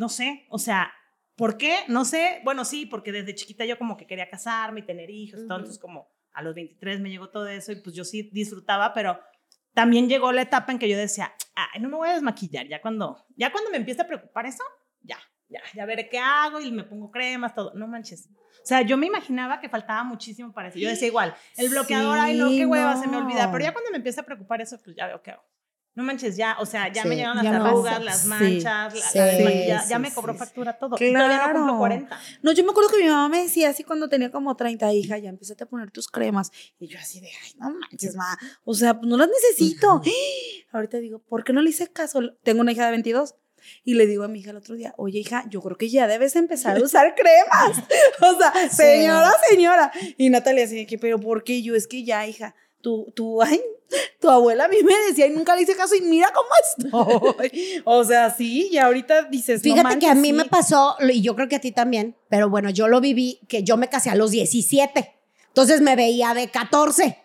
no 0.00 0.08
sé, 0.08 0.46
o 0.48 0.58
sea, 0.58 0.90
¿por 1.36 1.58
qué? 1.58 1.80
No 1.88 2.06
sé. 2.06 2.40
Bueno, 2.42 2.64
sí, 2.64 2.86
porque 2.86 3.12
desde 3.12 3.34
chiquita 3.34 3.66
yo 3.66 3.76
como 3.76 3.98
que 3.98 4.06
quería 4.06 4.30
casarme 4.30 4.80
y 4.80 4.86
tener 4.86 5.10
hijos, 5.10 5.40
y 5.42 5.46
todo, 5.46 5.58
entonces 5.58 5.78
como 5.78 6.08
a 6.32 6.40
los 6.42 6.54
23 6.54 7.00
me 7.00 7.10
llegó 7.10 7.28
todo 7.28 7.46
eso 7.48 7.70
y 7.70 7.76
pues 7.76 7.94
yo 7.94 8.02
sí 8.02 8.30
disfrutaba, 8.32 8.94
pero 8.94 9.20
también 9.74 10.08
llegó 10.08 10.32
la 10.32 10.40
etapa 10.40 10.72
en 10.72 10.78
que 10.78 10.88
yo 10.88 10.96
decía, 10.96 11.34
ay, 11.54 11.82
no 11.82 11.90
me 11.90 11.96
voy 11.96 12.08
a 12.08 12.14
desmaquillar, 12.14 12.66
ya 12.66 12.80
cuando, 12.80 13.26
ya 13.36 13.52
cuando 13.52 13.70
me 13.70 13.76
empiece 13.76 14.00
a 14.00 14.06
preocupar 14.06 14.46
eso, 14.46 14.64
ya, 15.02 15.18
ya, 15.50 15.60
ya 15.74 15.84
veré 15.84 16.08
qué 16.08 16.18
hago 16.18 16.60
y 16.60 16.72
me 16.72 16.84
pongo 16.84 17.10
cremas, 17.10 17.54
todo, 17.54 17.74
no 17.74 17.86
manches. 17.86 18.30
O 18.62 18.66
sea, 18.66 18.80
yo 18.80 18.96
me 18.96 19.06
imaginaba 19.06 19.60
que 19.60 19.68
faltaba 19.68 20.02
muchísimo 20.02 20.50
para 20.54 20.68
eso. 20.68 20.78
Yo 20.78 20.88
decía 20.88 21.08
igual, 21.08 21.34
el 21.58 21.68
bloqueador, 21.68 22.18
ay, 22.18 22.38
no, 22.38 22.48
qué 22.48 22.64
hueva, 22.64 22.96
se 22.96 23.06
me 23.06 23.18
no. 23.18 23.26
olvida. 23.26 23.52
Pero 23.52 23.64
ya 23.64 23.72
cuando 23.74 23.90
me 23.90 23.98
empieza 23.98 24.22
a 24.22 24.24
preocupar 24.24 24.62
eso, 24.62 24.78
pues 24.82 24.96
ya 24.96 25.06
veo 25.06 25.20
qué 25.22 25.32
hago. 25.32 25.42
No 25.94 26.04
manches, 26.04 26.36
ya, 26.36 26.56
o 26.60 26.66
sea, 26.66 26.90
ya 26.92 27.02
Sí, 27.02 27.08
me 27.08 27.16
llegaron 27.16 27.36
las 27.38 27.44
ya 27.44 27.58
no. 27.58 27.64
arrugas, 27.66 28.02
las 28.04 28.20
Sí, 28.22 28.28
manchas, 28.28 28.94
la- 28.94 29.00
sí, 29.10 29.18
la 29.18 29.82
sí, 29.82 29.88
ya 29.90 29.98
me 29.98 30.08
sí, 30.08 30.14
cobró 30.14 30.32
sí. 30.32 30.38
factura 30.38 30.78
todo. 30.78 30.94
Y 30.98 31.12
todavía 31.12 31.38
no 31.38 31.42
cumplo 31.52 31.62
Claro. 31.64 31.78
40. 31.78 32.20
No, 32.42 32.52
yo 32.52 32.64
me 32.64 32.70
acuerdo 32.70 32.90
que 32.90 32.98
mi 33.02 33.08
mamá 33.08 33.28
me 33.28 33.42
decía 33.42 33.68
así 33.70 33.82
cuando 33.82 34.08
tenía 34.08 34.30
como 34.30 34.54
30 34.56 34.92
hijas, 34.92 35.20
ya 35.20 35.28
empezaste 35.28 35.64
a 35.64 35.66
poner 35.66 35.90
tus 35.90 36.08
cremas. 36.08 36.52
Y 36.78 36.86
yo 36.86 36.98
así 36.98 37.20
de, 37.20 37.26
ay, 37.28 37.52
no 37.58 37.70
manches, 37.70 38.14
ma. 38.14 38.38
O 38.64 38.72
sea, 38.74 38.94
pues 38.94 39.08
no 39.08 39.16
las 39.16 39.28
necesito. 39.28 40.00
Ahorita 40.72 40.98
digo, 40.98 41.18
¿por 41.18 41.42
qué 41.44 41.52
no 41.52 41.60
le 41.60 41.70
hice 41.70 41.88
caso? 41.92 42.20
Tengo 42.44 42.60
una 42.60 42.70
hija 42.72 42.84
de 42.84 42.92
22. 42.92 43.34
Y 43.84 43.94
le 43.94 44.06
digo 44.06 44.24
a 44.24 44.28
mi 44.28 44.38
hija 44.38 44.52
el 44.52 44.56
otro 44.56 44.74
día, 44.74 44.94
oye 44.96 45.18
hija, 45.18 45.44
yo 45.50 45.60
creo 45.60 45.76
que 45.76 45.90
ya 45.90 46.06
debes 46.06 46.34
empezar 46.34 46.78
a 46.78 46.82
usar 46.82 47.14
cremas. 47.14 47.76
O 48.22 48.38
sea, 48.38 48.70
señora, 48.70 49.32
señora. 49.50 49.92
Y 50.16 50.30
Natalia 50.30 50.64
así, 50.64 50.86
que, 50.86 50.96
pero 50.98 51.18
¿por 51.20 51.42
qué? 51.44 51.60
Yo, 51.62 51.74
es 51.74 51.86
que 51.86 52.04
ya, 52.04 52.26
hija, 52.26 52.54
tu, 52.80 53.12
tu, 53.14 53.42
ay, 53.42 53.60
tu 54.20 54.28
abuela 54.28 54.64
a 54.64 54.68
mí 54.68 54.76
me 54.82 54.94
decía 55.08 55.26
y 55.26 55.30
nunca 55.30 55.56
le 55.56 55.62
hice 55.62 55.76
caso 55.76 55.94
y 55.94 56.00
mira 56.02 56.32
cómo 56.32 56.48
estoy. 57.18 57.82
O 57.84 58.04
sea, 58.04 58.30
sí, 58.30 58.68
y 58.70 58.78
ahorita 58.78 59.22
dices, 59.24 59.60
no 59.60 59.74
Fíjate 59.74 59.98
que 59.98 60.06
a 60.06 60.14
manches, 60.14 60.16
mí 60.16 60.32
me 60.32 60.44
pasó, 60.44 60.96
y 61.00 61.22
yo 61.22 61.34
creo 61.34 61.48
que 61.48 61.56
a 61.56 61.60
ti 61.60 61.72
también, 61.72 62.16
pero 62.28 62.48
bueno, 62.48 62.70
yo 62.70 62.88
lo 62.88 63.00
viví, 63.00 63.40
que 63.48 63.62
yo 63.62 63.76
me 63.76 63.88
casé 63.88 64.10
a 64.10 64.14
los 64.14 64.30
17. 64.30 65.14
Entonces 65.48 65.80
me 65.80 65.96
veía 65.96 66.34
de 66.34 66.48
14. 66.48 67.18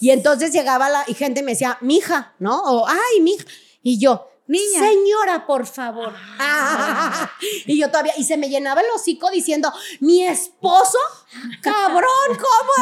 Y 0.00 0.10
entonces 0.10 0.52
llegaba 0.52 0.88
la 0.88 1.04
y 1.06 1.14
gente 1.14 1.42
me 1.42 1.52
decía, 1.52 1.78
mija, 1.80 2.34
¿no? 2.38 2.62
O, 2.62 2.86
ay, 2.86 3.20
mija. 3.20 3.44
Y 3.82 3.98
yo, 3.98 4.28
Niña. 4.48 4.80
Señora, 4.80 5.46
por 5.46 5.66
favor. 5.66 6.14
y 7.66 7.78
yo 7.78 7.88
todavía, 7.90 8.12
y 8.16 8.24
se 8.24 8.36
me 8.36 8.48
llenaba 8.48 8.80
el 8.80 8.86
hocico 8.94 9.30
diciendo, 9.30 9.72
mi 10.00 10.24
esposo, 10.24 10.98
cabrón, 11.62 12.06
¿cómo? 12.28 12.72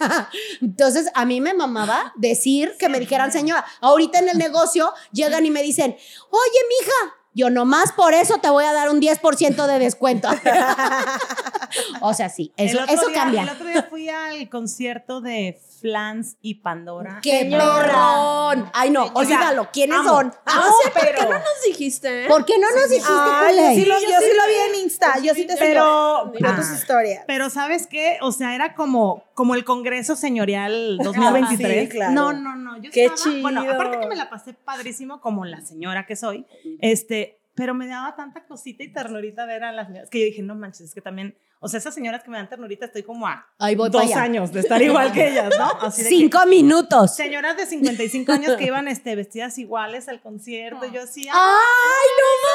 era?" 0.00 0.30
Entonces 0.60 1.10
a 1.14 1.24
mí 1.24 1.40
me 1.40 1.54
mamaba 1.54 2.12
decir 2.16 2.76
que 2.78 2.88
me 2.88 3.00
dijeran, 3.00 3.32
señora, 3.32 3.64
ahorita 3.80 4.20
en 4.20 4.28
el 4.28 4.38
negocio 4.38 4.92
llegan 5.12 5.44
y 5.44 5.50
me 5.50 5.62
dicen, 5.62 5.96
oye, 6.30 6.60
mija, 6.80 7.17
yo 7.34 7.50
nomás 7.50 7.92
por 7.92 8.14
eso 8.14 8.38
te 8.38 8.50
voy 8.50 8.64
a 8.64 8.72
dar 8.72 8.90
un 8.90 9.00
10% 9.00 9.66
de 9.66 9.78
descuento. 9.78 10.28
o 12.00 12.14
sea, 12.14 12.28
sí, 12.28 12.52
eso, 12.56 12.80
eso 12.88 13.08
día- 13.08 13.14
cambia. 13.14 13.42
El 13.42 13.48
otro 13.50 13.66
día 13.66 13.86
fui 13.88 14.08
al 14.08 14.48
concierto 14.48 15.20
de 15.20 15.60
Flans 15.80 16.36
y 16.42 16.56
Pandora. 16.56 17.20
¡Qué 17.22 17.46
perrón! 17.50 18.70
Ay, 18.72 18.90
no, 18.90 19.06
olvídalo. 19.14 19.68
¿Quiénes 19.72 19.98
amo. 19.98 20.08
son? 20.08 20.26
No, 20.26 20.62
pero, 20.94 21.28
nos 21.30 21.42
dijiste, 21.66 22.24
¿eh? 22.24 22.28
¿Por 22.28 22.44
qué 22.44 22.54
no 22.58 22.68
nos 22.70 22.88
dijiste, 22.88 23.12
Ay, 23.12 23.56
yo 23.56 23.62
culé? 23.62 23.74
sí, 23.74 23.84
lo, 23.84 23.94
yo 24.00 24.06
sí 24.18 24.36
lo 24.36 24.46
vi 24.48 24.76
en 24.78 24.84
Insta, 24.84 25.18
yo 25.22 25.34
sí 25.34 25.46
te 25.46 25.56
pero, 25.56 26.32
sigo. 26.32 26.32
Veo 26.40 26.56
tus 26.56 26.70
ah, 26.70 26.74
historias. 26.74 27.24
pero 27.26 27.50
¿sabes 27.50 27.86
qué? 27.86 28.18
O 28.22 28.32
sea, 28.32 28.54
era 28.54 28.74
como, 28.74 29.24
como 29.34 29.54
el 29.54 29.64
Congreso 29.64 30.16
Señorial 30.16 30.98
2023. 30.98 31.82
Sí, 31.82 31.88
claro. 31.88 32.12
No, 32.12 32.32
no, 32.32 32.56
no. 32.56 32.80
Yo 32.80 32.90
Qué 32.90 33.04
estaba, 33.04 33.36
Bueno, 33.40 33.60
chido. 33.62 33.74
aparte 33.74 34.00
que 34.00 34.06
me 34.06 34.16
la 34.16 34.30
pasé 34.30 34.54
padrísimo 34.54 35.20
como 35.20 35.44
la 35.44 35.60
señora 35.60 36.06
que 36.06 36.16
soy, 36.16 36.44
este, 36.80 37.27
pero 37.58 37.74
me 37.74 37.88
daba 37.88 38.14
tanta 38.14 38.46
cosita 38.46 38.84
y 38.84 38.92
ternurita 38.92 39.44
ver 39.44 39.64
a 39.64 39.72
las 39.72 39.88
señoras 39.88 40.08
que 40.10 40.20
yo 40.20 40.26
dije, 40.26 40.42
no 40.44 40.54
manches, 40.54 40.82
es 40.82 40.94
que 40.94 41.00
también, 41.00 41.36
o 41.60 41.68
sea, 41.68 41.78
esas 41.78 41.94
señoras 41.94 42.22
que 42.22 42.30
me 42.30 42.36
dan 42.38 42.48
ternurita, 42.48 42.86
estoy 42.86 43.02
como 43.02 43.26
a 43.26 43.46
dos 43.90 44.12
años 44.14 44.52
de 44.52 44.60
estar 44.60 44.80
igual 44.80 45.12
que 45.12 45.28
ellas, 45.28 45.52
¿no? 45.58 45.66
Así 45.80 46.02
de 46.02 46.08
que- 46.08 46.16
Cinco 46.16 46.46
minutos. 46.46 47.14
Señoras 47.16 47.56
de 47.56 47.66
55 47.66 48.32
años 48.32 48.56
que 48.56 48.64
iban 48.64 48.88
este, 48.88 49.14
vestidas 49.16 49.58
iguales 49.58 50.08
al 50.08 50.20
concierto. 50.20 50.84
y 50.86 50.92
yo 50.92 51.02
así, 51.02 51.28
¡Ay, 51.28 52.08
no 52.18 52.48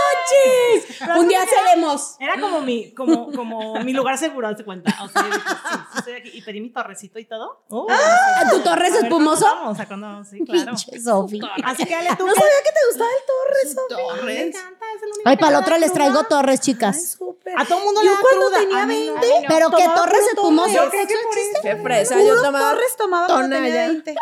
manches! 0.84 0.98
Pero 1.00 1.20
Un 1.20 1.28
día 1.28 1.44
era- 1.44 1.52
seremos. 1.52 2.16
Era 2.20 2.40
como 2.40 2.62
mi, 2.62 2.94
como, 2.94 3.32
como 3.32 3.76
mi 3.82 3.94
lugar 3.94 4.18
seguro, 4.18 4.48
hazte 4.48 4.64
cuenta. 4.64 4.96
O 5.04 5.08
sea, 5.10 5.22
yo 5.24 5.28
dije, 5.28 5.40
sí, 5.50 5.78
sí 5.92 5.98
estoy 6.00 6.14
aquí. 6.14 6.32
Y 6.34 6.42
pedí 6.42 6.62
mi 6.62 6.70
torrecito 6.72 7.20
y 7.20 7.26
todo. 7.26 7.64
Oh, 7.70 7.88
¿A 7.90 8.50
tu 8.50 8.60
torre 8.62 8.88
es 8.88 8.94
a 8.94 9.02
ver, 9.02 9.10
¿cuándo 9.10 9.34
espumoso? 9.34 9.46
vamos? 9.46 9.80
¿A 9.80 9.86
cuándo? 9.86 10.24
Sí, 10.24 10.44
claro. 10.46 10.66
Pinche 10.72 11.00
Sofi. 11.02 11.40
Así 11.64 11.86
que 11.86 11.96
Ale, 11.96 12.10
tú. 12.18 12.26
No 12.26 12.34
sabía 12.34 12.50
que 12.64 12.72
te 12.72 12.80
gustaba 12.90 13.10
el 13.10 13.26
Torres, 13.26 13.76
Sofi. 14.20 14.26
Me 14.26 14.42
encanta, 14.48 14.86
es 14.96 15.02
el 15.04 15.08
único 15.10 15.22
Ay, 15.30 15.38
para 15.38 15.60
otra 15.60 15.74
da 15.76 15.80
les 15.80 15.94
traigo 15.94 16.24
torres, 16.24 16.60
Ay, 16.60 16.64
chicas. 16.66 17.12
súper. 17.18 17.54
A 17.58 17.66
todo 17.66 17.80
el 17.80 17.84
mundo 17.86 18.02
le 18.04 18.10
da 18.10 18.18
cuando 18.22 18.52
tenía 18.52 18.86
mí 18.94 19.08
no. 19.08 19.22
20, 19.22 19.46
Pero 19.48 19.70
qué 19.72 19.84
tomaba 19.84 19.96
torres 19.96 20.20
puro 20.20 20.32
espumoso. 20.34 20.74
Torres. 20.74 20.94
¿Eso 20.94 21.18
existe? 21.30 21.60
Qué 21.62 21.76
fresa, 21.78 22.22
yo 22.22 22.42
tomaba 22.42 22.70
Torres 22.72 22.96
tomaba 22.98 23.28
cuando 23.28 23.56
tenía 23.56 23.72
Tonalla. 23.72 23.88
20. 23.88 24.16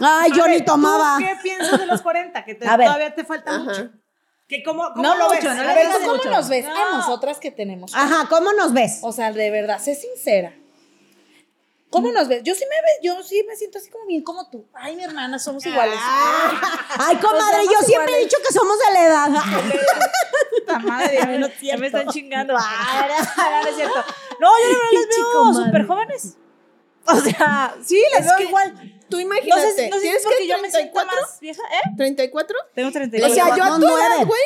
Ay, 0.00 0.30
yo 0.34 0.44
ni 0.46 0.52
ver, 0.54 0.60
¿tú 0.60 0.72
tomaba. 0.72 1.18
¿Qué 1.18 1.36
piensas 1.42 1.78
de 1.78 1.86
los 1.86 2.02
40? 2.02 2.44
Que 2.44 2.54
todavía 2.54 3.14
te 3.14 3.24
falta 3.24 3.58
mucho. 3.58 3.90
¿Que 4.48 4.62
cómo, 4.62 4.84
cómo 4.90 5.02
No 5.02 5.16
lo 5.16 5.28
mucho, 5.28 5.48
ves? 5.48 5.56
no 5.56 5.62
A 5.62 5.74
ver, 5.74 5.86
¿cómo 5.86 5.98
¿Cómo 5.98 6.16
mucho. 6.18 6.30
nos 6.30 6.48
ves? 6.48 6.64
No. 6.66 6.76
A 6.76 6.96
nosotras 6.98 7.38
que 7.38 7.50
tenemos. 7.50 7.92
Ajá, 7.94 8.28
¿cómo 8.28 8.52
nos 8.52 8.72
ves? 8.72 9.00
O 9.02 9.12
sea, 9.12 9.32
de 9.32 9.50
verdad, 9.50 9.80
sé 9.80 9.94
sincera. 9.96 10.52
¿Cómo 11.96 12.12
nos 12.12 12.28
ves? 12.28 12.42
Yo 12.44 12.54
sí 12.54 12.64
me 12.68 12.76
ve, 12.76 12.88
yo 13.02 13.22
sí 13.22 13.42
me 13.48 13.56
siento 13.56 13.78
así 13.78 13.88
como 13.90 14.06
bien 14.06 14.22
como 14.22 14.48
tú. 14.50 14.66
Ay, 14.74 14.96
mi 14.96 15.02
hermana, 15.04 15.38
somos 15.38 15.64
iguales. 15.64 15.98
Ay, 16.98 17.16
comadre, 17.16 17.64
yo 17.64 17.80
siempre 17.82 18.16
he 18.16 18.20
dicho 18.24 18.36
que 18.46 18.52
somos 18.52 18.76
de 18.78 18.92
la 18.92 19.04
edad. 19.06 19.28
Puta 20.58 20.78
madre, 20.80 21.38
no 21.38 21.48
Ya 21.62 21.76
me 21.78 21.86
están 21.86 22.08
chingando. 22.08 22.54
Ah, 22.58 23.06
no, 23.08 23.62
no 23.62 23.68
es 23.68 23.76
cierto. 23.76 24.04
No, 24.40 24.48
yo 24.60 24.68
les 24.68 25.06
Pinche 25.06 25.22
veo 25.22 25.54
súper 25.64 25.86
jóvenes. 25.86 26.36
O 27.06 27.16
sea, 27.20 27.74
sí, 27.84 28.02
les 28.12 28.20
Es 28.20 28.26
veo 28.26 28.48
igual. 28.48 28.92
Tú 29.08 29.16
No 29.16 29.22
imagínate, 29.22 29.72
sé, 29.72 29.88
no 29.88 29.96
sé 29.96 30.02
¿tienes 30.02 30.26
que 30.26 30.46
yo 30.48 30.58
me 30.58 30.70
siento 30.70 30.92
34? 31.00 31.20
más 31.22 31.40
vieja, 31.40 31.62
¿eh? 31.62 31.90
¿34? 31.96 32.54
Tengo 32.74 32.88
O 32.88 32.92
34. 32.92 33.34
sea, 33.34 33.56
yo 33.56 33.64
a 33.64 33.78
No, 33.78 33.86
tu 33.88 33.96
edad, 33.96 34.26
güey, 34.26 34.40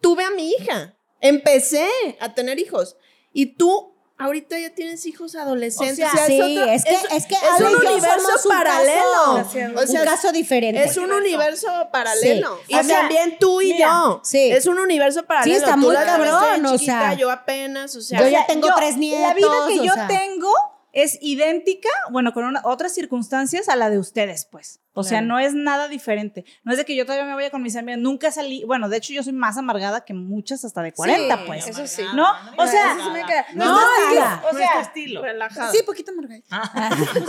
tuve 0.00 0.24
a 0.24 0.30
mi 0.30 0.50
hija. 0.50 0.96
Empecé 1.20 1.88
a 2.20 2.34
tener 2.34 2.58
hijos. 2.58 2.96
Y 3.32 3.54
tú 3.56 3.91
ahorita 4.18 4.58
ya 4.58 4.70
tienes 4.74 5.04
hijos 5.06 5.34
adolescentes. 5.34 6.06
O 6.06 6.10
sea, 6.10 6.14
ya 6.14 6.26
sí, 6.26 6.40
otro- 6.40 6.64
es 6.72 6.84
que, 6.84 6.94
es, 7.16 7.26
que 7.26 7.34
es 7.34 7.60
un 7.60 7.66
universo 7.76 8.20
somos 8.26 8.46
un 8.46 8.50
paralelo. 8.52 9.02
caso- 9.36 9.40
O 9.76 9.86
sea, 9.86 10.00
un 10.00 10.06
caso 10.06 10.32
diferente. 10.32 10.82
Es 10.84 10.96
un 10.96 11.10
universo 11.12 11.68
paralelo. 11.92 12.56
Sí. 12.66 12.74
Y 12.74 12.74
O 12.76 12.82
sea, 12.84 12.98
también 13.00 13.36
tú 13.40 13.60
y 13.60 13.72
mira, 13.72 13.86
yo. 13.88 14.20
sí. 14.24 14.50
Es 14.52 14.66
un 14.66 14.78
universo 14.78 15.24
paralelo. 15.24 15.56
está 15.56 15.72
Tú 15.74 15.80
muy 15.80 15.94
cabrón, 15.96 16.66
o 16.66 16.78
sea. 16.78 17.14
yo 17.14 17.30
apenas, 17.30 17.96
o 17.96 18.00
sea. 18.00 18.20
Yo 18.20 18.28
ya 18.28 18.46
tengo 18.46 18.68
yo- 18.68 18.74
tres 18.76 18.96
nietos. 18.96 19.28
La 19.28 19.34
vida 19.34 19.48
que 19.68 19.86
yo 19.86 19.94
sea. 19.94 20.06
tengo 20.08 20.52
es 20.92 21.18
idéntica, 21.22 21.88
bueno, 22.10 22.32
con 22.34 22.44
una- 22.44 22.60
otras 22.64 22.92
circunstancias 22.94 23.68
a 23.68 23.76
la 23.76 23.88
de 23.90 23.98
ustedes, 23.98 24.44
pues. 24.44 24.78
O 24.94 25.02
sea, 25.04 25.20
no 25.22 25.38
es 25.38 25.54
nada 25.54 25.88
diferente. 25.88 26.44
No 26.64 26.72
es 26.72 26.78
de 26.78 26.84
que 26.84 26.94
yo 26.94 27.06
todavía 27.06 27.24
me 27.26 27.34
vaya 27.34 27.50
con 27.50 27.62
mis 27.62 27.76
amigas. 27.76 27.98
Nunca 27.98 28.30
salí. 28.30 28.62
Bueno, 28.64 28.88
de 28.90 28.98
hecho, 28.98 29.12
yo 29.14 29.22
soy 29.22 29.32
más 29.32 29.56
amargada 29.56 30.04
que 30.04 30.12
muchas 30.12 30.64
hasta 30.66 30.82
de 30.82 30.92
40, 30.92 31.36
Sí, 31.36 31.42
pues. 31.46 31.66
eso 31.66 31.86
sí. 31.86 32.02
¿No? 32.14 32.26
O 32.58 32.66
sea, 32.66 32.92
Eso 32.94 33.04
sí 33.04 33.10
me 33.10 33.24
queda- 33.24 33.46
No, 33.54 33.64
no, 33.64 33.72
no, 33.74 33.80
es 33.80 34.20
no, 34.20 34.48
o 34.48 34.52
no 34.52 34.58
sea, 34.58 34.80
estilo. 34.82 35.22
relajada. 35.22 35.72
Sí, 35.72 35.78
poquito 35.86 36.12
amargadita. 36.12 36.70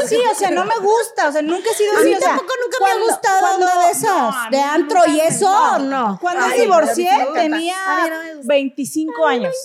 Sí, 0.07 0.17
o 0.31 0.35
sea, 0.35 0.51
no 0.51 0.65
me 0.65 0.75
gusta, 0.77 1.29
o 1.29 1.31
sea, 1.31 1.41
nunca 1.41 1.69
he 1.71 1.73
sido 1.73 1.93
A 1.95 1.99
así. 1.99 2.09
mí 2.09 2.15
o 2.15 2.19
sea, 2.19 2.27
tampoco 2.29 2.53
nunca 2.63 2.77
me 2.83 2.91
ha 2.91 3.05
gustado 3.05 3.39
cuando- 3.39 3.65
una 3.65 3.75
de 3.75 3.81
a 4.07 4.49
de 4.51 4.57
mí 4.57 4.63
antro 4.63 4.99
y 5.07 5.19
eso, 5.21 5.79
no. 5.79 6.17
Cuando 6.19 6.45
Ay, 6.45 6.61
divorcié 6.61 7.09
a 7.11 7.17
mí 7.19 7.25
tenía 7.33 7.73
encanta. 7.75 8.01
A 8.01 8.03
mí 8.03 8.09
no 8.09 8.23
me 8.23 8.35
gusta. 8.35 8.47
25 8.53 9.25
años. 9.25 9.55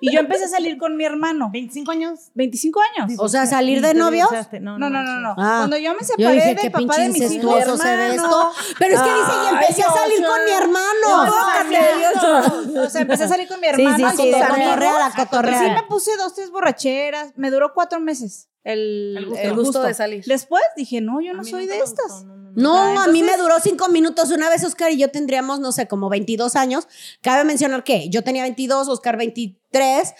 Y 0.00 0.12
yo 0.12 0.20
empecé 0.20 0.44
a 0.44 0.48
salir 0.48 0.78
con 0.78 0.96
mi 0.96 1.04
hermano. 1.04 1.48
25 1.52 1.92
años. 1.92 2.30
25 2.34 2.80
años. 2.96 3.12
O 3.18 3.28
sea, 3.28 3.46
salir 3.46 3.80
de 3.80 3.88
¿Te 3.92 3.94
novios. 3.94 4.28
No, 4.60 4.78
No, 4.78 4.90
no, 4.90 5.02
no, 5.02 5.20
no. 5.20 5.30
Ah. 5.38 5.58
Cuando 5.60 5.76
yo 5.76 5.92
me 5.94 6.00
Yo 6.00 6.06
separé 6.06 6.34
dije, 6.34 6.54
del 6.54 6.72
papá 6.72 6.96
de 6.98 7.08
mis 7.10 7.30
hijos, 7.36 7.52
incestuoso 7.56 7.82
se 7.82 7.96
ve 7.96 8.06
hermano. 8.14 8.52
esto. 8.52 8.74
Pero 8.78 8.94
es 8.96 9.00
que 9.02 9.08
dice, 9.10 9.32
y 9.44 9.54
empecé 9.54 9.82
a 9.82 9.92
salir 9.92 10.26
con 10.26 10.44
mi 10.44 10.50
hermano. 10.50 11.26
No, 11.26 12.82
O 12.86 12.90
sea, 12.90 13.00
empecé 13.02 13.24
a 13.24 13.28
salir 13.28 13.48
con 13.48 13.60
mi 13.60 13.66
Sí, 13.66 13.72
hermano. 13.82 13.96
sí, 13.96 14.04
sí, 14.10 14.16
con 14.16 14.26
de 14.30 14.32
sus 14.32 14.42
amigos. 14.50 14.70
cotorrea 14.74 14.96
a 14.96 15.08
la 15.08 15.52
Y 15.52 15.68
sí 15.68 15.70
me 15.74 15.82
puse 15.88 16.16
dos, 16.16 16.34
tres 16.34 16.50
borracheras. 16.50 17.32
Me 17.36 17.50
duró 17.50 17.72
cuatro 17.74 18.00
meses 18.00 18.48
el, 18.64 19.16
El 19.18 19.24
gusto. 19.26 19.40
el 19.40 19.48
El 19.50 19.54
gusto. 19.56 19.82
de 19.82 19.94
salir. 19.94 20.24
Después 20.24 20.62
dije, 20.76 21.00
no, 21.00 21.20
yo 21.20 21.32
no 21.34 21.44
soy 21.44 21.66
de 21.66 21.78
estas. 21.78 22.06
gustó, 22.10 22.24
no, 22.26 22.34
no, 22.36 22.42
no. 22.52 22.94
No, 22.94 23.00
a 23.02 23.06
mí 23.08 23.22
me 23.22 23.36
duró 23.36 23.54
cinco 23.62 23.88
minutos. 23.88 24.30
Una 24.30 24.48
vez 24.48 24.64
Oscar 24.64 24.90
y 24.90 24.96
yo 24.96 25.10
tendríamos, 25.10 25.60
no 25.60 25.72
sé, 25.72 25.86
como 25.86 26.08
22 26.08 26.56
años. 26.56 26.88
Cabe 27.20 27.44
mencionar 27.44 27.84
que 27.84 28.08
yo 28.08 28.24
tenía 28.24 28.42
22, 28.42 28.88
Oscar 28.88 29.16
23. 29.18 30.14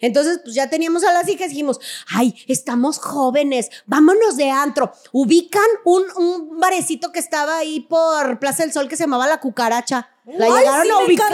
Entonces, 0.00 0.40
pues 0.42 0.54
ya 0.54 0.70
teníamos 0.70 1.04
a 1.04 1.12
las 1.12 1.28
hijas 1.28 1.46
y 1.46 1.50
dijimos, 1.50 1.80
ay, 2.08 2.34
estamos 2.48 2.98
jóvenes, 2.98 3.70
vámonos 3.86 4.36
de 4.36 4.50
antro. 4.50 4.92
Ubican 5.12 5.62
un, 5.84 6.04
un 6.16 6.58
barecito 6.58 7.12
que 7.12 7.18
estaba 7.18 7.58
ahí 7.58 7.80
por 7.80 8.38
Plaza 8.38 8.62
del 8.62 8.72
Sol 8.72 8.88
que 8.88 8.96
se 8.96 9.04
llamaba 9.04 9.26
La 9.26 9.40
Cucaracha. 9.40 10.10
La 10.26 10.46
Ay, 10.46 10.52
llegaron 10.52 10.84
sí, 10.84 10.90
a 10.90 10.98
ubicar. 11.04 11.32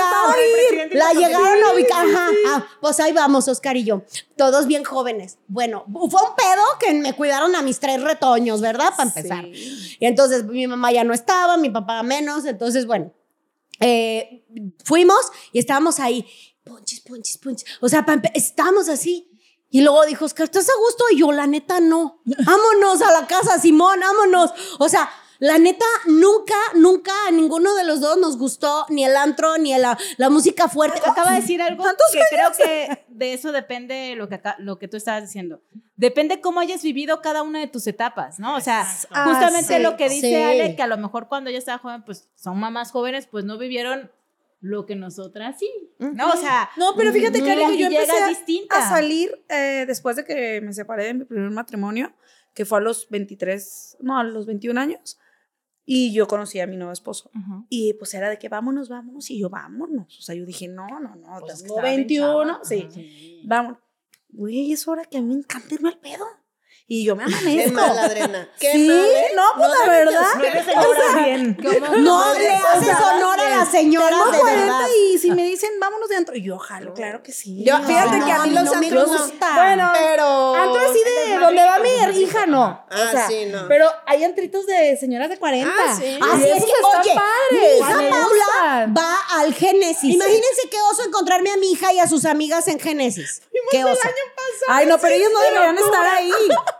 La 0.90 1.12
llegaron 1.12 1.62
a 1.62 1.74
ubicar. 1.74 2.06
Ajá, 2.06 2.28
ah, 2.48 2.66
pues 2.80 2.98
ahí 2.98 3.12
vamos, 3.12 3.46
Oscar 3.46 3.76
y 3.76 3.84
yo. 3.84 4.02
Todos 4.36 4.66
bien 4.66 4.82
jóvenes. 4.82 5.38
Bueno, 5.46 5.84
fue 5.86 6.20
un 6.22 6.34
pedo 6.34 6.62
que 6.80 6.92
me 6.94 7.12
cuidaron 7.14 7.54
a 7.54 7.62
mis 7.62 7.78
tres 7.78 8.02
retoños, 8.02 8.60
¿verdad? 8.60 8.90
Para 8.96 9.08
empezar. 9.08 9.44
Y 9.46 9.98
entonces 10.00 10.44
mi 10.44 10.66
mamá 10.66 10.90
ya 10.90 11.04
no 11.04 11.14
estaba, 11.14 11.56
mi 11.56 11.70
papá 11.70 12.02
menos. 12.02 12.44
Entonces, 12.46 12.84
bueno, 12.86 13.12
eh, 13.78 14.44
fuimos 14.84 15.30
y 15.52 15.60
estábamos 15.60 16.00
ahí. 16.00 16.26
Punches, 16.70 17.00
punches, 17.00 17.38
punches. 17.38 17.68
O 17.80 17.88
sea, 17.88 18.04
estábamos 18.34 18.88
así. 18.88 19.26
Y 19.72 19.82
luego 19.82 20.04
dijo, 20.06 20.24
Oscar, 20.24 20.44
¿estás 20.44 20.68
a 20.68 20.72
gusto? 20.84 21.04
Y 21.12 21.18
yo, 21.20 21.30
la 21.32 21.46
neta, 21.46 21.80
no. 21.80 22.20
Vámonos 22.24 23.02
a 23.02 23.12
la 23.20 23.26
casa, 23.26 23.58
Simón, 23.58 24.00
vámonos. 24.00 24.50
O 24.78 24.88
sea, 24.88 25.08
la 25.38 25.58
neta, 25.58 25.84
nunca, 26.06 26.54
nunca 26.74 27.12
a 27.26 27.30
ninguno 27.30 27.74
de 27.74 27.84
los 27.84 28.00
dos 28.00 28.18
nos 28.18 28.36
gustó 28.36 28.84
ni 28.88 29.04
el 29.04 29.16
antro, 29.16 29.56
ni 29.58 29.76
la, 29.78 29.96
la 30.18 30.28
música 30.28 30.68
fuerte. 30.68 31.00
Acaba 31.04 31.32
de 31.32 31.40
decir 31.40 31.62
algo 31.62 31.82
que 32.12 32.20
creo 32.30 32.50
que 32.56 33.04
de 33.08 33.32
eso 33.32 33.50
depende 33.52 34.14
lo 34.16 34.28
que, 34.28 34.34
acá- 34.36 34.56
lo 34.58 34.78
que 34.78 34.86
tú 34.88 34.96
estabas 34.96 35.22
diciendo. 35.22 35.62
Depende 35.96 36.40
cómo 36.40 36.60
hayas 36.60 36.82
vivido 36.82 37.20
cada 37.22 37.42
una 37.42 37.60
de 37.60 37.68
tus 37.68 37.86
etapas, 37.86 38.38
¿no? 38.38 38.56
O 38.56 38.60
sea, 38.60 38.80
Exacto. 38.82 39.30
justamente 39.30 39.74
Ah, 39.74 39.76
sí, 39.78 39.82
lo 39.82 39.96
que 39.96 40.08
dice 40.08 40.28
sí. 40.28 40.34
Ale, 40.34 40.74
que 40.76 40.82
a 40.82 40.86
lo 40.88 40.98
mejor 40.98 41.28
cuando 41.28 41.48
ella 41.50 41.58
estaba 41.58 41.78
joven, 41.78 42.02
pues 42.04 42.28
son 42.36 42.58
mamás 42.58 42.90
jóvenes, 42.90 43.26
pues 43.26 43.44
no 43.44 43.56
vivieron 43.56 44.10
lo 44.60 44.84
que 44.86 44.94
nosotras 44.94 45.58
sí, 45.58 45.70
¿no? 45.98 46.28
O 46.32 46.36
sea, 46.36 46.68
No, 46.76 46.92
pero 46.96 47.12
fíjate, 47.12 47.40
Cari, 47.40 47.64
que 47.66 47.78
yo 47.78 47.86
empecé 47.86 48.12
a- 48.22 48.28
distinta. 48.28 48.76
a 48.76 48.88
salir 48.88 49.30
eh, 49.48 49.84
después 49.86 50.16
de 50.16 50.24
que 50.24 50.60
me 50.60 50.72
separé 50.72 51.04
de 51.06 51.14
mi 51.14 51.24
primer 51.24 51.50
matrimonio, 51.50 52.14
que 52.54 52.64
fue 52.64 52.78
a 52.78 52.80
los 52.82 53.08
23, 53.08 53.96
no, 54.00 54.18
a 54.18 54.24
los 54.24 54.44
21 54.46 54.78
años, 54.78 55.18
y 55.86 56.12
yo 56.12 56.26
conocí 56.28 56.60
a 56.60 56.66
mi 56.66 56.76
nuevo 56.76 56.92
esposo. 56.92 57.30
Ujú. 57.34 57.66
Y 57.70 57.94
pues 57.94 58.12
era 58.14 58.28
de 58.28 58.38
que 58.38 58.48
vámonos, 58.48 58.88
vámonos, 58.88 59.30
y 59.30 59.40
yo 59.40 59.48
vámonos. 59.50 60.18
O 60.18 60.22
sea, 60.22 60.34
yo 60.34 60.44
dije, 60.44 60.68
no, 60.68 60.86
no, 61.00 61.16
no, 61.16 61.40
Pues 61.40 61.54
es 61.54 61.62
que 61.62 61.68
tengo 61.68 61.76
estaba 61.78 61.88
bien 61.88 62.00
21, 62.06 62.52
chava. 62.52 62.64
sí, 62.64 62.86
Sí. 62.90 63.42
vamos. 63.46 63.78
Güey, 64.28 64.72
es 64.72 64.86
hora 64.86 65.04
que 65.06 65.18
a 65.18 65.22
mí 65.22 65.28
me 65.28 65.34
encanta 65.40 65.74
irme 65.74 65.88
al 65.88 65.98
pedo. 65.98 66.24
Y 66.92 67.04
yo 67.04 67.14
me 67.14 67.24
Qué 67.28 67.32
amanezco. 67.36 67.72
mala, 67.74 68.02
Adrena. 68.02 68.48
Qué 68.58 68.72
Sí, 68.72 68.90
¿eh? 68.90 69.26
no, 69.36 69.44
pues 69.56 69.68
la 69.78 69.88
verdad. 69.92 70.22
No 70.36 70.44
eres 70.44 70.64
señora 70.64 71.24
bien. 71.24 71.56
No 72.02 72.34
le 72.34 72.48
haces 72.50 72.96
honor 73.14 73.38
a 73.38 73.48
las 73.48 73.68
señoras 73.68 74.10
Tengo 74.10 74.32
de 74.32 74.38
40 74.40 74.64
verdad. 74.64 74.88
y 75.12 75.18
si 75.18 75.30
me 75.30 75.44
dicen 75.44 75.70
vámonos 75.78 76.08
de 76.08 76.16
antro, 76.16 76.34
yo 76.34 76.58
jalo, 76.58 76.92
claro 76.92 77.22
que 77.22 77.30
sí. 77.30 77.62
Yo- 77.64 77.78
No, 77.78 77.86
fíjate 77.86 78.18
no, 78.18 78.26
que 78.26 78.32
a 78.32 78.38
mí 78.40 78.50
no 78.50 78.62
los 78.64 78.76
me 78.76 78.86
antros 78.88 79.06
no. 79.08 79.18
gusta. 79.18 79.54
Bueno, 79.54 79.92
Pero. 79.96 80.54
antro 80.56 80.80
así 80.90 80.98
de 81.04 81.38
donde 81.38 81.62
va 81.64 81.78
mi 81.78 82.20
hija, 82.20 82.46
no. 82.46 82.64
Ah, 82.90 83.04
o 83.06 83.10
sea, 83.12 83.28
sí, 83.28 83.44
no. 83.46 83.68
Pero 83.68 83.88
hay 84.06 84.24
antritos 84.24 84.66
de 84.66 84.96
señoras 84.98 85.28
de 85.30 85.38
40. 85.38 85.72
Ah, 85.72 85.94
sí. 85.96 86.18
Así 86.20 86.42
Y 86.42 86.50
es 86.50 86.56
esos 86.56 86.70
que, 87.04 87.10
oye, 87.10 87.20
mi 87.52 87.78
hija 87.78 87.96
Me 87.98 88.10
Paula 88.10 88.24
gustan. 88.26 88.94
va 88.98 89.16
al 89.38 89.54
Génesis. 89.54 90.12
Imagínense 90.12 90.68
qué 90.68 90.76
oso 90.90 91.04
encontrarme 91.04 91.52
a 91.52 91.56
mi 91.56 91.70
hija 91.70 91.92
y 91.92 92.00
a 92.00 92.08
sus 92.08 92.24
amigas 92.24 92.66
en 92.66 92.80
Génesis. 92.80 93.42
Qué 93.70 93.84
oso. 93.84 94.00
Ay, 94.68 94.86
no, 94.86 94.98
pero 94.98 95.14
ellos 95.14 95.30
no 95.32 95.40
deberían 95.40 95.78
estar 95.78 96.06
ahí. 96.16 96.30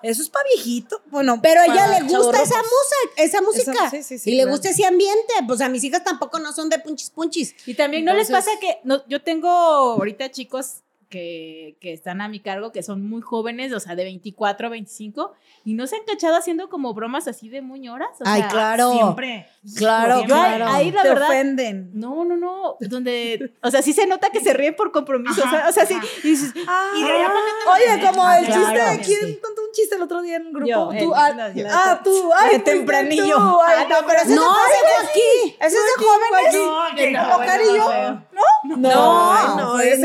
Eso 0.03 0.23
es 0.23 0.29
para 0.29 0.45
viejito. 0.45 1.01
Bueno, 1.07 1.39
Pero 1.43 1.61
a 1.61 1.67
ella 1.67 2.01
le 2.01 2.07
gusta 2.07 2.43
esa, 2.43 2.57
musa, 2.57 2.97
esa 3.17 3.41
música. 3.41 3.91
sí, 3.91 4.03
sí, 4.03 4.19
sí, 4.19 4.31
y 4.31 4.35
le 4.35 4.43
claro. 4.43 4.53
gusta 4.57 4.71
ese 4.71 4.85
ambiente. 4.85 5.33
Pues 5.47 5.61
a 5.61 5.69
mis 5.69 5.83
hijas 5.85 6.05
tampoco 6.05 6.39
no 6.39 6.53
son 6.53 6.69
de 6.69 6.79
punchis 6.79 7.11
punchis. 7.11 7.55
Y 7.67 7.75
también 7.75 8.05
no 8.05 8.15
les 8.15 8.31
pasa 8.31 8.51
que 8.61 8.81
no, 8.85 9.07
yo 9.09 9.23
tengo 9.23 9.49
ahorita 9.49 10.31
chicos 10.31 10.83
que, 11.11 11.77
que 11.81 11.93
están 11.93 12.21
a 12.23 12.29
mi 12.29 12.41
cargo, 12.41 12.73
que 12.73 12.83
son 12.83 13.07
muy 13.07 13.21
jóvenes, 13.21 13.73
o 13.73 13.81
sea, 13.81 13.95
de 13.97 14.05
24 14.05 14.69
a 14.69 14.71
25, 14.71 15.33
y 15.65 15.75
no 15.75 15.87
se 15.87 15.97
han 15.97 16.03
cachado 16.07 16.37
haciendo 16.37 16.71
como 16.71 16.95
bromas 16.95 17.29
así 17.29 17.49
de 17.51 17.61
muñoras. 17.61 18.09
O 18.21 18.25
Ay, 18.25 18.41
sea, 18.43 18.51
claro. 18.51 18.93
Siempre. 18.93 19.47
Claro, 19.77 20.21
Yo 20.21 20.27
claro. 20.27 20.67
ahí 20.69 20.91
la 20.91 21.03
Te 21.03 21.09
verdad. 21.11 21.29
ofenden. 21.29 21.91
No, 21.93 22.25
no, 22.25 22.37
no. 22.37 22.77
Donde, 22.81 23.53
o 23.63 23.71
sea, 23.71 23.83
sí 23.83 23.93
se 23.93 24.07
nota 24.07 24.31
que 24.31 24.41
se 24.41 24.55
ríen 24.55 24.75
por 24.77 24.93
compromiso. 24.93 25.43
o 25.45 25.51
sea, 25.51 25.67
o 25.69 25.73
sea, 25.73 25.85
sí. 25.85 25.97
Y 26.25 26.29
dices, 26.31 26.55
Ah, 26.67 26.93
Y 26.97 27.03
de 27.03 27.11
allá 27.11 27.31
oye, 27.75 28.07
como 28.07 28.25
Ah, 28.25 28.39
el 28.39 28.47
claro, 28.47 28.61
chiste 28.63 28.79
de 28.81 29.05
sí. 29.05 29.15
quién 29.21 29.41
contó 29.41 29.63
un 29.63 29.73
chiste 29.73 29.97
el 29.97 30.03
otro 30.03 30.23
día 30.23 30.37
en 30.37 30.47
el 30.47 30.53
grupo. 30.53 30.67
Yo, 30.69 30.89
tú, 30.89 30.95
él, 30.95 31.11
ah, 31.15 31.33
no, 31.37 31.53
yo. 31.53 31.67
ah, 31.71 32.01
tú, 32.03 32.31
ay, 32.39 32.53
De 32.53 32.59
tempranillo. 32.61 33.37
tú, 33.37 33.59
ay, 33.67 33.77
Ah, 33.81 33.87
no, 33.91 34.07
pero 34.07 34.21
ese 34.21 34.35
No, 34.35 34.43
es 34.43 34.79
fue 34.81 35.09
aquí. 35.09 35.57
ese 35.61 35.77
es 35.77 35.83
de 35.99 36.05
jóvenes. 36.05 36.55
No, 36.55 36.89
no, 36.91 38.31
¿No? 38.31 38.77
No, 38.77 39.57
no, 39.57 39.79
te 39.79 39.97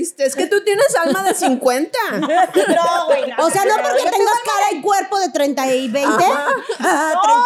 Es 0.00 0.36
que 0.36 0.46
tú 0.46 0.62
tienes 0.64 0.94
alma 0.96 1.22
de 1.22 1.34
50. 1.34 1.98
No, 2.12 3.06
güey. 3.06 3.30
no, 3.30 3.44
O 3.46 3.50
sea, 3.50 3.64
no 3.64 3.74
porque 3.76 4.02
tengas 4.02 4.40
cara 4.44 4.72
y 4.72 4.80
cuerpo 4.80 5.18
de 5.18 5.28
30 5.30 5.66
y 5.74 5.88
20. 5.88 6.08
No, 6.08 6.16
30 6.18 6.34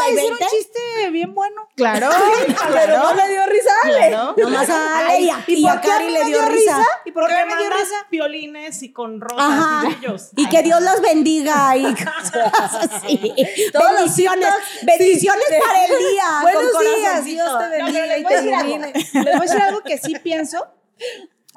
y 0.09 0.13
hicieron 0.13 0.39
20. 0.39 0.45
un 0.45 0.51
chiste 0.51 1.11
bien 1.11 1.35
bueno. 1.35 1.69
Claro. 1.77 2.09
Pero 2.73 2.99
no 2.99 3.15
le 3.15 3.29
dio 3.29 3.47
risa 3.47 3.71
a 3.71 3.87
Ale. 3.89 4.09
Claro. 4.09 4.35
Nomás 4.37 4.69
a 4.71 4.99
Ale 5.09 5.21
y 5.21 5.31
a, 5.31 5.45
¿Y 5.47 5.55
y 5.59 5.63
por 5.63 5.71
a 5.77 5.81
qué 5.81 5.89
a 5.89 5.91
Cari 5.93 6.11
le 6.11 6.25
dio 6.25 6.43
risa. 6.43 6.79
risa? 6.79 6.87
¿Y 7.05 7.13
por 7.13 7.29
qué 7.29 7.35
me 7.47 7.57
dio 7.57 7.71
risa? 7.71 7.95
violines 8.11 8.83
y 8.83 8.93
con 8.93 9.21
rosas 9.21 9.39
Ajá. 9.49 9.83
y 9.85 9.95
brillos. 9.95 10.29
Y 10.37 10.49
que 10.49 10.63
Dios 10.63 10.81
las 10.83 11.01
bendiga 11.01 11.77
y 11.77 11.83
cosas 11.95 12.75
así. 12.91 13.35
bendiciones, 13.73 14.55
bendiciones 14.83 15.45
para 15.67 15.85
el 15.85 15.99
día. 15.99 16.25
Buenos 16.43 16.81
días. 16.97 17.25
Dios 17.25 17.59
te 17.59 17.69
bendiga 17.69 18.19
y 18.19 18.25
te 18.25 18.43
ilumine. 18.43 18.93
Les 18.93 19.13
voy 19.13 19.29
a 19.33 19.41
decir 19.41 19.61
algo 19.61 19.81
que 19.83 19.99
sí 19.99 20.15
pienso. 20.23 20.67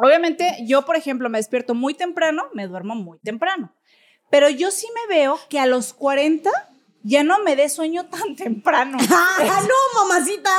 Obviamente, 0.01 0.57
yo, 0.65 0.85
por 0.85 0.95
ejemplo, 0.95 1.29
me 1.29 1.37
despierto 1.39 1.75
muy 1.75 1.93
temprano, 1.93 2.43
me 2.53 2.67
duermo 2.67 2.95
muy 2.95 3.19
temprano. 3.19 3.73
Pero 4.31 4.49
yo 4.49 4.71
sí 4.71 4.87
me 4.95 5.15
veo 5.15 5.39
que 5.49 5.59
a 5.59 5.65
los 5.65 5.93
40 5.93 6.49
ya 7.03 7.23
no 7.23 7.39
me 7.39 7.55
dé 7.55 7.67
sueño 7.69 8.05
tan 8.07 8.35
temprano. 8.35 8.97
Ah, 9.11 9.61
no, 9.61 9.99
mamacita. 10.03 10.49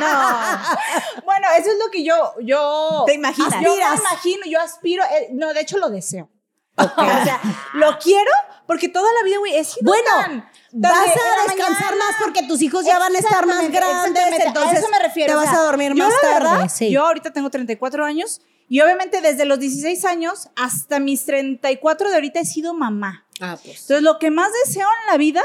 No. 0.00 1.22
Bueno, 1.24 1.46
eso 1.58 1.70
es 1.72 1.78
lo 1.84 1.90
que 1.90 2.04
yo, 2.04 2.34
yo. 2.40 3.04
Te 3.06 3.14
imaginas. 3.14 3.54
Yo 3.62 3.74
me 3.76 3.82
imagino, 3.82 4.42
yo 4.46 4.60
aspiro. 4.60 5.02
eh, 5.04 5.28
no, 5.32 5.52
de 5.52 5.60
hecho 5.60 5.78
lo 5.78 5.90
deseo. 5.90 6.30
O 6.78 7.24
sea, 7.24 7.40
lo 7.74 7.98
quiero 7.98 8.30
porque 8.66 8.88
toda 8.88 9.10
la 9.14 9.22
vida, 9.24 9.38
güey, 9.38 9.64
sido 9.64 9.90
Bueno, 9.90 10.10
tan- 10.20 10.48
Vas 10.72 10.92
a 10.92 11.02
descansar 11.48 11.90
mañana. 11.90 11.96
más 11.96 12.16
porque 12.22 12.42
tus 12.44 12.60
hijos 12.62 12.84
ya 12.84 12.98
van 12.98 13.16
a 13.16 13.18
estar 13.18 13.46
más 13.46 13.68
grandes. 13.72 14.22
Entonces 14.44 14.74
a 14.74 14.78
eso 14.78 14.88
me 14.90 14.98
refiero. 15.00 15.32
te 15.32 15.36
o 15.36 15.40
vas 15.40 15.50
sea, 15.50 15.60
a 15.60 15.62
dormir 15.64 15.92
yo 15.94 16.04
más 16.04 16.12
la 16.14 16.20
tarde. 16.30 16.48
verdad, 16.50 16.68
sí. 16.72 16.90
Yo 16.90 17.04
ahorita 17.04 17.32
tengo 17.32 17.50
34 17.50 18.04
años 18.04 18.42
y 18.68 18.80
obviamente 18.80 19.20
desde 19.20 19.44
los 19.44 19.58
16 19.58 20.04
años 20.04 20.48
hasta 20.56 20.98
mis 21.00 21.24
34 21.24 22.08
de 22.08 22.14
ahorita 22.14 22.40
he 22.40 22.44
sido 22.44 22.74
mamá. 22.74 23.26
Ah, 23.40 23.56
pues. 23.62 23.80
Entonces, 23.82 24.02
lo 24.02 24.18
que 24.18 24.30
más 24.30 24.50
deseo 24.64 24.86
en 25.02 25.12
la 25.12 25.16
vida 25.16 25.42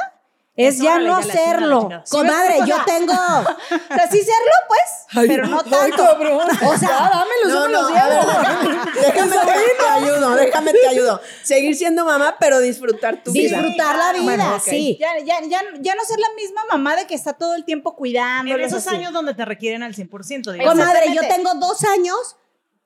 Es 0.55 0.77
ya 0.79 0.99
no 0.99 1.19
chingada. 1.21 2.03
Comadre, 2.09 2.55
yo 2.67 2.75
tengo. 2.85 3.13
O 3.13 3.93
sea, 3.95 4.11
sí 4.11 4.19
serlo, 4.19 4.51
pues, 4.67 5.27
pero 5.27 5.47
no 5.47 5.63
tanto. 5.63 6.03
O 6.03 6.77
sea, 6.77 6.89
dámelos, 7.09 7.47
No, 7.47 7.61
yo 7.63 7.67
me 7.67 7.73
no, 7.73 7.81
los 7.81 7.93
ver, 7.93 9.01
déjame 9.01 9.35
te, 9.35 9.85
ayudo, 9.89 10.35
déjame 10.35 10.73
te 10.73 10.87
ayudo. 10.87 11.21
Seguir 11.43 11.75
siendo 11.75 12.05
mamá, 12.05 12.35
pero 12.39 12.59
disfrutar 12.59 13.23
tu 13.23 13.31
vida. 13.31 13.57
disfrutar 13.57 13.95
la 13.95 14.13
vida, 14.13 14.23
Bueno, 14.23 14.55
ok. 14.55 14.61
sí. 14.63 14.97
Ya, 14.99 15.17
ya, 15.23 15.41
ya, 15.47 15.61
ya 15.79 15.95
no 15.95 16.03
ser 16.05 16.19
la 16.19 16.29
misma 16.35 16.61
mamá 16.69 16.95
de 16.95 17.07
que 17.07 17.15
está 17.15 17.33
todo 17.33 17.55
el 17.55 17.63
tiempo 17.65 17.95
cuidando. 17.95 18.53
En 18.53 18.61
esos 18.61 18.85
años 18.87 19.11
donde 19.13 19.33
te 19.33 19.45
requieren 19.45 19.81
al 19.81 19.95
100%, 19.95 20.51
digamos. 20.51 20.73
Comadre, 20.73 21.13
yo 21.15 21.21
tengo 21.27 21.53
dos 21.55 21.83
años 21.85 22.35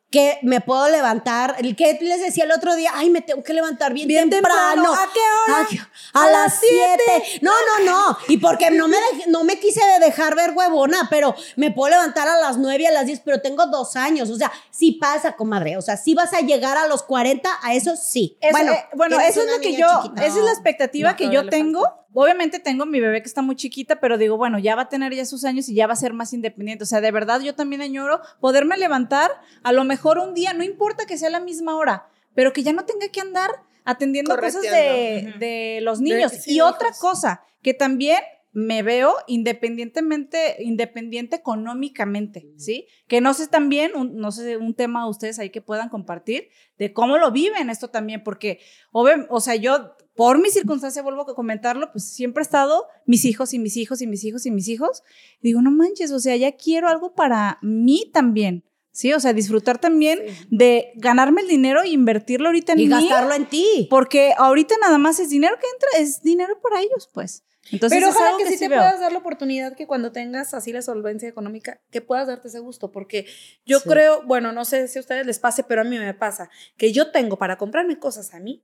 que 0.10 0.40
me 0.42 0.62
puedo 0.62 0.90
levantar. 0.90 1.56
El 1.60 1.76
que 1.76 1.98
les 2.02 2.22
decía 2.22 2.46
el 2.46 2.52
otro 2.52 2.76
día, 2.76 2.92
ay, 2.96 3.10
me 3.10 3.22
tengo 3.22 3.44
que 3.44 3.54
levantar 3.54 3.94
bien, 3.94 4.08
Bien 4.08 4.30
temprano. 4.30 4.84
temprano. 4.84 4.94
¿A 4.94 5.14
qué 5.14 5.20
hora? 5.52 5.68
Ay, 5.70 5.80
a, 6.14 6.32
las 6.32 6.60
siete. 6.60 7.40
No, 7.42 7.52
no, 7.52 7.92
no. 7.92 8.18
Y 8.30 8.38
porque 8.38 8.72
no 8.72 8.88
me, 8.88 8.96
dej- 8.98 9.26
no 9.28 9.44
me 9.44 9.60
quise 9.60 9.82
dejar 10.00 10.36
ver 10.36 10.52
huevona, 10.56 11.08
pero 11.10 11.36
me 11.58 11.72
puedo 11.72 11.92
levantar 11.92 12.28
a 12.28 12.38
las 12.40 12.58
nueve 12.58 12.84
y 12.84 12.86
a 12.86 12.92
las 12.92 13.06
diez, 13.06 13.20
pero 13.24 13.42
tengo 13.42 13.66
dos 13.68 13.96
años. 13.98 14.30
O 14.30 14.38
sea, 14.38 14.52
sí 14.72 14.94
pasa, 14.94 15.36
comadre. 15.36 15.76
O 15.78 15.82
sea, 15.82 15.98
sí 15.98 16.14
vas 16.16 16.34
a 16.34 16.40
llegar 16.40 16.78
a 16.78 16.88
los 16.88 17.04
40, 17.04 17.50
a 17.62 17.74
eso 17.74 17.96
sí. 17.98 18.38
Eso, 18.40 18.52
bueno, 18.52 18.72
eh, 18.74 18.86
bueno, 18.96 19.20
eso 19.20 19.42
es 19.42 19.52
lo 19.52 19.60
que 19.60 19.76
yo, 19.76 19.88
chiquita. 20.04 20.26
esa 20.26 20.38
es 20.40 20.44
la 20.46 20.52
expectativa 20.52 21.12
No, 21.12 21.18
que 21.18 21.30
yo 21.30 21.50
tengo. 21.50 22.07
Obviamente 22.20 22.60
tengo 22.60 22.86
mi 22.88 23.00
bebé 23.00 23.22
que 23.22 23.28
está 23.28 23.44
muy 23.44 23.56
chiquita, 23.56 24.00
pero 24.00 24.18
digo, 24.18 24.38
bueno, 24.38 24.58
ya 24.58 24.76
va 24.76 24.84
a 24.84 24.90
tener 24.90 25.14
ya 25.14 25.24
sus 25.26 25.46
años 25.46 25.70
y 25.70 25.76
ya 25.76 25.86
va 25.86 25.94
a 25.94 25.98
ser 25.98 26.14
más 26.14 26.34
independiente. 26.34 26.84
O 26.84 26.88
sea, 26.88 27.00
de 27.00 27.12
verdad 27.12 27.42
yo 27.42 27.54
también 27.54 27.82
añoro 27.84 28.22
poderme 28.40 28.76
levantar 28.78 29.30
a 29.62 29.72
lo 29.72 29.84
mejor 29.84 30.18
un 30.18 30.34
día, 30.34 30.54
no 30.54 30.64
importa 30.64 31.06
que 31.06 31.18
sea 31.18 31.30
la 31.30 31.40
misma 31.40 31.76
hora, 31.78 32.08
pero 32.34 32.54
que 32.54 32.64
ya 32.64 32.74
no 32.74 32.86
tenga 32.86 33.10
que 33.10 33.22
andar 33.22 33.52
atendiendo 33.86 34.36
cosas 34.36 34.62
de, 34.64 35.34
de 35.40 35.80
los 35.82 36.02
niños. 36.02 36.32
sí, 36.32 36.56
y 36.56 36.62
otra 36.62 36.88
hijos. 36.88 37.00
cosa, 37.00 37.44
que 37.62 37.74
también 37.76 38.20
me 38.52 38.82
veo 38.82 39.14
independientemente, 39.28 40.56
independiente 40.64 41.36
económicamente, 41.36 42.48
¿sí? 42.58 42.88
Que 43.08 43.22
no 43.22 43.34
sé 43.34 43.48
también, 43.48 43.96
un- 43.96 44.18
no 44.18 44.32
sé, 44.32 44.58
un 44.58 44.74
tema 44.74 45.04
a 45.04 45.08
ustedes 45.08 45.38
ahí 45.40 45.50
que 45.52 45.62
puedan 45.62 45.90
compartir 45.90 46.50
de 46.80 46.92
cómo 46.94 47.18
lo 47.18 47.32
viven 47.32 47.70
esto 47.70 47.90
también, 47.90 48.24
porque, 48.24 48.60
obvio, 48.92 49.26
o 49.30 49.40
sea, 49.42 49.56
yo, 49.56 49.96
por 50.18 50.42
mi 50.42 50.50
circunstancia, 50.50 51.04
vuelvo 51.04 51.22
a 51.22 51.36
comentarlo, 51.36 51.92
pues 51.92 52.04
siempre 52.10 52.42
he 52.42 52.44
estado 52.44 52.88
mis 53.06 53.24
hijos 53.24 53.54
y 53.54 53.60
mis 53.60 53.78
hijos 53.78 54.02
y 54.02 54.08
mis 54.08 54.24
hijos 54.26 54.46
y 54.48 54.52
mis 54.52 54.68
hijos. 54.68 55.04
Y 55.40 55.50
digo, 55.50 55.62
no 55.62 55.70
manches, 55.72 56.12
o 56.12 56.20
sea, 56.20 56.36
ya 56.36 56.54
quiero 56.54 56.90
algo 56.90 57.14
para 57.14 57.60
mí 57.62 58.10
también, 58.12 58.66
¿sí? 58.92 59.14
O 59.14 59.20
sea, 59.20 59.32
disfrutar 59.34 59.78
también 59.78 60.20
de 60.50 60.92
ganarme 60.96 61.42
el 61.42 61.48
dinero 61.48 61.84
e 61.84 61.90
invertirlo 61.90 62.48
ahorita 62.48 62.74
en 62.74 62.80
y 62.80 62.84
mí. 62.86 62.90
gastarlo 62.90 63.36
en 63.36 63.46
ti. 63.46 63.88
Porque 63.92 64.34
ahorita 64.36 64.76
nada 64.82 64.98
más 64.98 65.20
es 65.20 65.30
dinero 65.30 65.56
que 65.62 65.68
entra, 65.72 65.90
es 66.00 66.22
dinero 66.24 66.60
para 66.62 66.82
ellos, 66.82 67.10
pues. 67.14 67.44
Entonces, 67.72 67.98
Pero 67.98 68.10
es 68.10 68.16
ojalá 68.16 68.30
algo 68.30 68.40
que, 68.40 68.50
sí 68.50 68.58
te 68.58 68.70
veo. 68.70 68.80
puedas 68.80 69.00
dar 69.00 69.12
la 69.12 69.20
oportunidad 69.20 69.76
que 69.76 69.86
cuando 69.86 70.12
tengas 70.12 70.54
así 70.54 70.72
la 70.74 70.82
solvencia 70.82 71.30
económica, 71.30 71.82
que 71.92 72.02
puedas 72.02 72.28
darte 72.28 72.48
ese 72.48 72.60
gusto, 72.60 72.92
porque 72.92 73.26
yo 73.66 73.82
creo, 73.82 74.24
bueno, 74.26 74.52
no 74.52 74.66
sé 74.66 74.88
si 74.88 74.98
a 74.98 75.02
ustedes 75.02 75.28
les 75.28 75.38
pase, 75.40 75.64
pero 75.64 75.82
a 75.82 75.84
mí 75.84 76.00
me 76.00 76.14
pasa 76.14 76.50
que 76.78 76.92
yo 76.92 77.12
tengo 77.12 77.38
para 77.38 77.58
comprarme 77.58 78.00
cosas 78.00 78.34
a 78.34 78.40
mí 78.40 78.64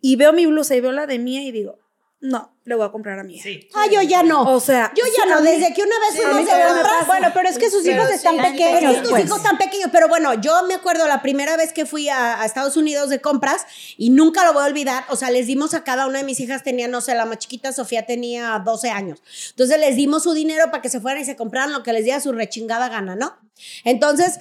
y 0.00 0.16
veo 0.16 0.32
mi 0.32 0.46
blusa 0.46 0.74
y 0.74 0.80
veo 0.80 0.92
la 0.92 1.06
de 1.06 1.18
mía 1.18 1.42
y 1.42 1.52
digo, 1.52 1.78
no, 2.22 2.54
le 2.64 2.74
voy 2.74 2.84
a 2.86 2.90
comprar 2.92 3.18
a 3.18 3.24
mía. 3.24 3.42
Sí. 3.42 3.66
Ah, 3.72 3.86
yo 3.90 4.02
ya 4.02 4.22
no. 4.22 4.42
O 4.54 4.60
sea, 4.60 4.92
Yo 4.94 5.02
ya 5.06 5.22
sí, 5.24 5.28
no, 5.30 5.40
desde 5.40 5.72
que 5.72 5.82
una 5.82 5.98
vez 6.00 6.10
a 6.10 6.12
mí 6.12 6.18
fuimos 6.18 6.40
de 6.44 6.50
también 6.50 6.68
me 6.68 6.74
compras. 6.74 6.92
pasa. 6.98 7.06
Bueno, 7.06 7.28
pero 7.32 7.48
es 7.48 7.56
que 7.58 7.70
sus 7.70 7.86
hijos 7.86 8.02
Pero 8.04 8.14
están 8.14 8.34
sí, 8.34 8.40
Es 8.44 8.50
pequeños, 8.52 8.94
que 8.96 9.00
tus 9.00 9.10
pues. 9.10 9.24
hijos 9.24 9.42
tan 9.42 9.56
pequeños, 9.56 9.88
pero 9.90 10.06
bueno, 10.08 10.34
yo 10.34 10.62
me 10.64 10.74
acuerdo 10.74 11.08
la 11.08 11.22
primera 11.22 11.56
vez 11.56 11.72
que 11.72 11.86
fui 11.86 12.10
a, 12.10 12.42
a 12.42 12.44
Estados 12.44 12.76
Unidos 12.76 13.08
de 13.08 13.22
compras 13.22 13.64
y 13.96 14.10
nunca 14.10 14.44
lo 14.44 14.52
voy 14.52 14.64
a 14.64 14.66
olvidar. 14.66 15.04
O 15.08 15.16
sea, 15.16 15.30
les 15.30 15.46
dimos 15.46 15.72
a 15.72 15.82
cada 15.82 16.06
una 16.06 16.18
de 16.18 16.24
mis 16.24 16.40
hijas, 16.40 16.62
tenía, 16.62 16.88
no 16.88 17.00
sé, 17.00 17.14
la 17.14 17.24
más 17.24 17.38
chiquita 17.38 17.72
Sofía 17.72 18.04
tenía 18.04 18.60
12 18.62 18.90
años. 18.90 19.22
Entonces 19.52 19.80
les 19.80 19.96
dimos 19.96 20.22
su 20.24 20.34
dinero 20.34 20.66
para 20.70 20.82
que 20.82 20.90
se 20.90 21.00
fueran 21.00 21.22
y 21.22 21.24
se 21.24 21.36
compraran 21.36 21.72
lo 21.72 21.82
que 21.82 21.94
les 21.94 22.04
diera 22.04 22.20
su 22.20 22.32
rechingada 22.32 22.90
gana, 22.90 23.16
¿no? 23.16 23.34
Entonces, 23.84 24.38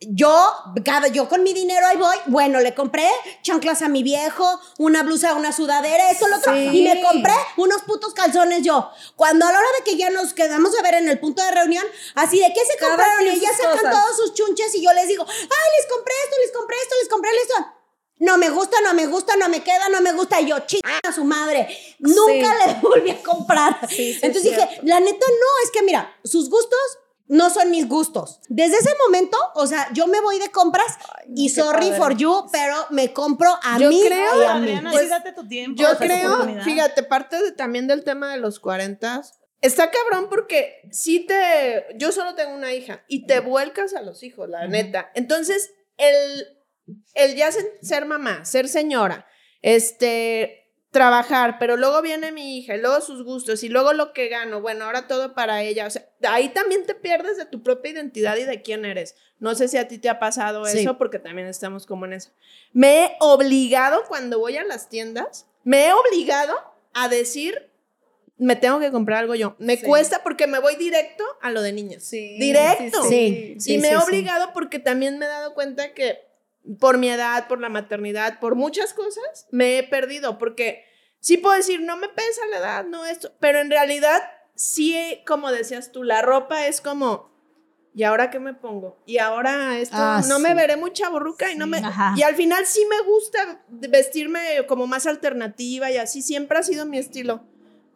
yo, 0.00 0.52
cada, 0.84 1.08
yo 1.08 1.28
con 1.28 1.42
mi 1.42 1.54
dinero 1.54 1.86
ahí 1.86 1.96
voy, 1.96 2.16
bueno, 2.26 2.60
le 2.60 2.74
compré 2.74 3.08
chanclas 3.42 3.80
a 3.80 3.88
mi 3.88 4.02
viejo, 4.02 4.60
una 4.78 5.02
blusa, 5.02 5.34
una 5.34 5.52
sudadera, 5.52 6.10
esto, 6.10 6.28
lo 6.28 6.36
otro, 6.36 6.54
y 6.54 6.82
me 6.82 7.00
compré 7.00 7.32
unos 7.56 7.82
putos 7.82 8.12
calzones 8.12 8.62
yo. 8.62 8.90
Cuando 9.16 9.46
a 9.46 9.52
la 9.52 9.58
hora 9.58 9.68
de 9.78 9.84
que 9.84 9.96
ya 9.96 10.10
nos 10.10 10.34
quedamos 10.34 10.78
a 10.78 10.82
ver 10.82 10.94
en 10.94 11.08
el 11.08 11.18
punto 11.18 11.42
de 11.42 11.50
reunión, 11.50 11.84
así 12.14 12.38
de 12.38 12.52
qué 12.52 12.60
se 12.66 12.76
Cada 12.76 12.90
compraron 12.90 13.26
y 13.26 13.30
ellas 13.30 13.56
sacan 13.56 13.78
cosas. 13.78 13.92
todos 13.92 14.16
sus 14.16 14.34
chunches 14.34 14.74
y 14.74 14.84
yo 14.84 14.92
les 14.92 15.08
digo, 15.08 15.24
ay, 15.26 15.68
les 15.78 15.86
compré 15.90 16.14
esto, 16.24 16.36
les 16.42 16.52
compré 16.52 16.76
esto, 16.82 16.94
les 17.00 17.08
compré 17.08 17.30
esto. 17.42 17.72
No 18.18 18.38
me 18.38 18.48
gusta, 18.48 18.80
no 18.82 18.94
me 18.94 19.06
gusta, 19.06 19.36
no 19.36 19.48
me 19.48 19.62
queda, 19.62 19.88
no 19.90 20.00
me 20.00 20.12
gusta. 20.12 20.40
Y 20.40 20.46
yo, 20.46 20.58
chica 20.60 21.00
a 21.06 21.12
su 21.12 21.24
madre. 21.24 21.68
Nunca 21.98 22.66
le 22.66 22.74
volví 22.80 23.10
a 23.10 23.22
comprar. 23.22 23.78
Sí, 23.90 24.18
Entonces 24.22 24.52
es 24.52 24.56
dije, 24.56 24.80
la 24.84 25.00
neta 25.00 25.26
no, 25.26 25.64
es 25.64 25.70
que 25.70 25.82
mira, 25.82 26.16
sus 26.24 26.48
gustos 26.48 26.80
no 27.28 27.50
son 27.50 27.70
mis 27.70 27.88
gustos. 27.88 28.40
Desde 28.48 28.76
ese 28.76 28.90
momento, 29.06 29.36
o 29.54 29.66
sea, 29.66 29.88
yo 29.92 30.06
me 30.06 30.20
voy 30.20 30.38
de 30.38 30.50
compras 30.50 30.96
y 31.34 31.48
sorry 31.48 31.86
padre. 31.90 31.96
for 31.98 32.16
you, 32.16 32.46
pero 32.52 32.74
me 32.90 33.12
compro 33.12 33.50
a 33.62 33.78
Yo 33.78 33.88
mí 33.88 34.00
creo- 34.06 34.42
y 34.42 34.44
a 34.46 34.54
mí. 34.54 34.60
Adriana, 34.70 34.90
Pues, 34.92 35.04
sí, 35.04 35.08
date 35.08 35.32
tu 35.32 35.46
tiempo. 35.48 35.82
Yo 35.82 35.96
creo, 35.98 36.62
fíjate, 36.62 37.02
parte 37.02 37.42
de- 37.42 37.52
también 37.52 37.86
del 37.86 38.04
tema 38.04 38.30
de 38.32 38.38
los 38.38 38.60
40, 38.60 39.22
está 39.60 39.90
cabrón 39.90 40.28
porque 40.30 40.82
si 40.92 41.26
te, 41.26 41.86
yo 41.96 42.12
solo 42.12 42.34
tengo 42.36 42.54
una 42.54 42.72
hija 42.72 43.02
y 43.08 43.26
te 43.26 43.40
vuelcas 43.40 43.94
a 43.94 44.02
los 44.02 44.22
hijos, 44.22 44.48
la 44.48 44.66
neta. 44.68 45.10
Entonces, 45.14 45.72
el, 45.96 46.46
el 47.14 47.34
ya 47.34 47.50
ser, 47.50 47.64
ser 47.82 48.04
mamá, 48.06 48.44
ser 48.44 48.68
señora, 48.68 49.26
este, 49.62 50.65
trabajar, 50.96 51.58
pero 51.58 51.76
luego 51.76 52.00
viene 52.00 52.32
mi 52.32 52.56
hija 52.56 52.74
y 52.74 52.80
luego 52.80 53.02
sus 53.02 53.22
gustos 53.22 53.62
y 53.62 53.68
luego 53.68 53.92
lo 53.92 54.14
que 54.14 54.28
gano, 54.28 54.62
bueno, 54.62 54.86
ahora 54.86 55.06
todo 55.06 55.34
para 55.34 55.62
ella, 55.62 55.86
o 55.86 55.90
sea, 55.90 56.08
ahí 56.26 56.48
también 56.48 56.86
te 56.86 56.94
pierdes 56.94 57.36
de 57.36 57.44
tu 57.44 57.62
propia 57.62 57.90
identidad 57.92 58.34
y 58.38 58.44
de 58.44 58.62
quién 58.62 58.86
eres. 58.86 59.14
No 59.38 59.54
sé 59.54 59.68
si 59.68 59.76
a 59.76 59.88
ti 59.88 59.98
te 59.98 60.08
ha 60.08 60.18
pasado 60.18 60.64
Sí. 60.64 60.78
eso 60.78 60.96
porque 60.96 61.18
también 61.18 61.48
estamos 61.48 61.84
como 61.84 62.06
en 62.06 62.14
eso. 62.14 62.30
Me 62.72 63.04
he 63.04 63.16
obligado 63.20 64.04
cuando 64.08 64.38
voy 64.38 64.56
a 64.56 64.64
las 64.64 64.88
tiendas, 64.88 65.46
me 65.64 65.86
he 65.88 65.92
obligado 65.92 66.54
a 66.94 67.08
decir, 67.10 67.70
me 68.38 68.56
tengo 68.56 68.80
que 68.80 68.90
comprar 68.90 69.18
algo 69.18 69.34
yo. 69.34 69.54
Me 69.58 69.78
cuesta 69.82 70.22
porque 70.22 70.46
me 70.46 70.60
voy 70.60 70.76
directo 70.76 71.24
a 71.42 71.50
lo 71.50 71.60
de 71.60 71.72
niños. 71.74 72.04
Sí, 72.04 72.38
Directo. 72.38 73.02
Sí, 73.02 73.56
sí, 73.58 73.74
y 73.74 73.78
me 73.78 73.90
he 73.90 73.96
obligado 73.98 74.54
porque 74.54 74.78
también 74.78 75.18
me 75.18 75.26
he 75.26 75.28
dado 75.28 75.52
cuenta 75.52 75.92
que 75.92 76.24
por 76.80 76.96
mi 76.96 77.10
edad, 77.10 77.46
por 77.48 77.60
la 77.60 77.68
maternidad, 77.68 78.40
por 78.40 78.54
muchas 78.54 78.94
cosas, 78.94 79.46
me 79.50 79.78
he 79.78 79.82
perdido. 79.82 80.38
Porque 80.38 80.85
sí 81.26 81.38
puedo 81.38 81.56
decir, 81.56 81.80
no 81.80 81.96
me 81.96 82.08
pesa 82.08 82.46
la 82.52 82.58
edad, 82.58 82.84
no 82.84 83.04
esto. 83.04 83.32
Pero 83.40 83.58
en 83.60 83.68
realidad, 83.68 84.22
sí, 84.54 84.96
como 85.26 85.50
decías 85.50 85.90
tú, 85.90 86.04
la 86.04 86.22
ropa 86.22 86.68
es 86.68 86.80
como. 86.80 87.34
¿Y 87.94 88.04
ahora 88.04 88.30
qué 88.30 88.38
me 88.38 88.54
pongo? 88.54 89.02
Y 89.06 89.18
ahora 89.18 89.76
esto 89.78 89.96
Ah, 89.98 90.20
no 90.28 90.36
sí. 90.36 90.42
me 90.42 90.54
veré 90.54 90.76
mucha 90.76 91.08
borruca 91.08 91.50
y 91.50 91.56
no 91.56 91.66
me 91.66 91.78
Ajá. 91.78 92.12
y 92.16 92.22
al 92.22 92.36
final 92.36 92.64
sí 92.66 92.84
me 92.88 93.00
gusta 93.10 93.64
vestirme 93.70 94.64
como 94.68 94.86
más 94.86 95.06
alternativa 95.06 95.90
y 95.90 95.96
así 95.96 96.22
siempre 96.22 96.58
ha 96.58 96.62
sido 96.62 96.86
mi 96.86 96.98
estilo. 96.98 97.42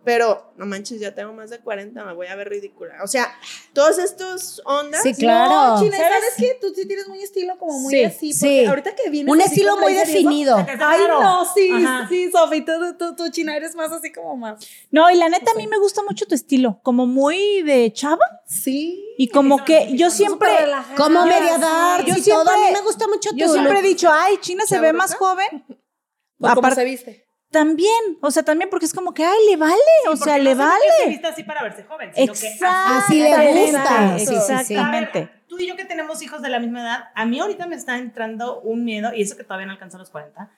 Pero 0.02 0.54
no 0.56 0.64
manches, 0.64 0.98
ya 0.98 1.14
tengo 1.14 1.34
más 1.34 1.50
de 1.50 1.58
40, 1.58 2.02
me 2.06 2.14
voy 2.14 2.26
a 2.28 2.34
ver 2.34 2.48
ridícula. 2.48 2.94
O 3.04 3.06
sea, 3.06 3.30
todos 3.74 3.98
estos 3.98 4.62
ondas 4.64 5.02
Sí, 5.02 5.12
claro. 5.12 5.74
No, 5.76 5.82
China, 5.82 5.98
¿Sabes? 5.98 6.12
¿sabes 6.14 6.34
qué? 6.38 6.58
Tú 6.58 6.72
sí 6.74 6.86
tienes 6.86 7.06
muy 7.06 7.22
estilo 7.22 7.58
como 7.58 7.78
muy 7.80 7.92
Sí, 7.92 8.04
así. 8.04 8.32
Porque 8.32 8.60
sí. 8.62 8.64
ahorita 8.64 8.94
que 8.94 9.10
vienes 9.10 9.30
Un 9.30 9.42
estilo 9.42 9.76
muy 9.76 9.92
definido. 9.92 10.56
Ay, 10.56 11.00
no, 11.06 11.44
sí, 11.54 11.70
Ajá. 11.84 12.06
sí, 12.08 12.30
Sofi, 12.32 12.64
tú, 12.64 12.72
tú, 12.98 13.14
tú, 13.14 13.28
China, 13.30 13.54
eres 13.54 13.74
más 13.74 13.92
así 13.92 14.10
como 14.10 14.36
más. 14.38 14.66
No, 14.90 15.10
y 15.10 15.16
la 15.16 15.28
neta, 15.28 15.50
a 15.50 15.54
mí 15.54 15.66
me 15.66 15.78
gusta 15.78 16.02
mucho 16.02 16.24
tu 16.26 16.34
estilo, 16.34 16.80
como 16.82 17.06
muy 17.06 17.60
de 17.62 17.92
chava. 17.92 18.24
Sí. 18.46 19.04
Y 19.18 19.28
como 19.28 19.66
que 19.66 19.94
yo 19.96 20.10
siempre. 20.10 20.48
Como 20.96 21.20
Yo- 21.20 21.26
media 21.26 21.58
dark 21.58 22.06
yo 22.06 22.14
y 22.16 22.22
todo. 22.22 22.40
A 22.40 22.44
mí 22.44 22.48
siempre- 22.62 22.72
me 22.72 22.80
gusta 22.86 23.06
mucho 23.06 23.30
tu 23.30 23.36
yo 23.36 23.52
siempre 23.52 23.80
he 23.80 23.82
dicho, 23.82 24.08
ay, 24.10 24.38
China 24.40 24.64
se 24.66 24.80
ve 24.80 24.94
más 24.94 25.14
joven. 25.14 25.64
O 25.68 26.48
como 26.48 26.52
Aparte- 26.60 26.76
se 26.76 26.84
viste. 26.84 27.26
También, 27.50 28.18
o 28.20 28.30
sea, 28.30 28.44
también 28.44 28.70
porque 28.70 28.86
es 28.86 28.94
como 28.94 29.12
que, 29.12 29.24
ay, 29.24 29.38
le 29.50 29.56
vale, 29.56 29.74
o 30.08 30.16
sea, 30.16 30.38
no 30.38 30.44
le 30.44 30.54
vale. 30.54 30.84
se 31.02 31.08
vista 31.08 31.28
así 31.28 31.42
para 31.42 31.64
verse 31.64 31.82
joven, 31.82 32.12
sino 32.14 32.32
que 32.32 32.46
Exacto. 32.48 32.94
Así 32.94 33.20
le 33.20 33.52
gusta. 33.52 34.18
Sí, 34.18 34.26
sí, 34.26 34.34
sí. 34.34 34.34
Exactamente. 34.34 35.30
Tú 35.48 35.58
y 35.58 35.66
yo 35.66 35.74
que 35.74 35.84
tenemos 35.84 36.22
hijos 36.22 36.42
de 36.42 36.48
la 36.48 36.60
misma 36.60 36.82
edad, 36.82 37.04
a 37.12 37.26
mí 37.26 37.40
ahorita 37.40 37.66
me 37.66 37.74
está 37.74 37.98
entrando 37.98 38.60
un 38.60 38.84
miedo, 38.84 39.12
y 39.12 39.22
eso 39.22 39.36
que 39.36 39.42
todavía 39.42 39.66
no 39.66 39.72
alcanzó 39.72 39.98
los 39.98 40.10
40. 40.10 40.48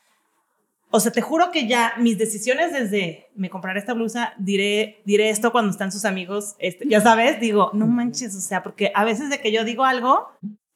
O 0.90 1.00
sea, 1.00 1.10
te 1.10 1.22
juro 1.22 1.50
que 1.50 1.66
ya 1.66 1.94
mis 1.96 2.18
decisiones 2.18 2.74
desde 2.74 3.30
me 3.34 3.48
compraré 3.48 3.78
esta 3.78 3.94
blusa, 3.94 4.34
diré, 4.36 5.00
diré 5.06 5.30
esto 5.30 5.50
cuando 5.50 5.70
están 5.70 5.90
sus 5.90 6.04
amigos, 6.04 6.56
este, 6.58 6.86
ya 6.86 7.00
sabes, 7.00 7.40
digo, 7.40 7.70
no 7.72 7.86
manches, 7.86 8.36
o 8.36 8.40
sea, 8.40 8.62
porque 8.62 8.92
a 8.94 9.02
veces 9.06 9.30
de 9.30 9.40
que 9.40 9.50
yo 9.50 9.64
digo 9.64 9.84
algo 9.84 10.28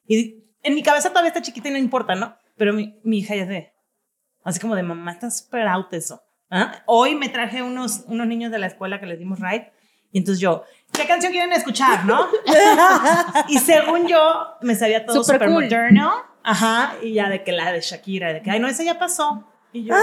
y 0.08 0.44
en 0.62 0.74
mi 0.74 0.82
cabeza 0.82 1.10
todavía 1.10 1.28
está 1.28 1.42
chiquita 1.42 1.68
y 1.68 1.72
no 1.72 1.78
importa, 1.78 2.14
¿no? 2.14 2.34
Pero 2.56 2.72
mi, 2.72 2.98
mi 3.04 3.18
hija 3.18 3.36
ya 3.36 3.42
es 3.42 3.48
de, 3.48 3.75
así 4.48 4.60
como 4.60 4.74
de 4.74 4.82
mamá, 4.82 5.12
está 5.12 5.30
súper 5.30 5.66
out 5.68 5.92
eso. 5.92 6.22
¿ah? 6.50 6.82
Hoy 6.86 7.14
me 7.14 7.28
traje 7.28 7.62
unos, 7.62 8.04
unos 8.06 8.26
niños 8.26 8.50
de 8.52 8.58
la 8.58 8.66
escuela 8.66 9.00
que 9.00 9.06
les 9.06 9.18
dimos 9.18 9.40
ride 9.40 9.72
y 10.12 10.18
entonces 10.18 10.40
yo, 10.40 10.64
¿qué 10.92 11.06
canción 11.06 11.32
quieren 11.32 11.52
escuchar, 11.52 12.04
no? 12.04 12.26
y 13.48 13.58
según 13.58 14.06
yo, 14.06 14.54
me 14.62 14.74
sabía 14.74 15.04
todo 15.04 15.22
Súper 15.22 15.40
cool. 15.40 15.64
moderno. 15.64 16.14
Ajá, 16.42 16.94
y 17.02 17.12
ya 17.14 17.28
de 17.28 17.42
que 17.42 17.52
la 17.52 17.72
de 17.72 17.80
Shakira, 17.80 18.32
de 18.32 18.40
que, 18.40 18.50
ay, 18.50 18.60
no, 18.60 18.68
esa 18.68 18.84
ya 18.84 18.98
pasó. 18.98 19.44
Y 19.72 19.84
yo, 19.84 19.94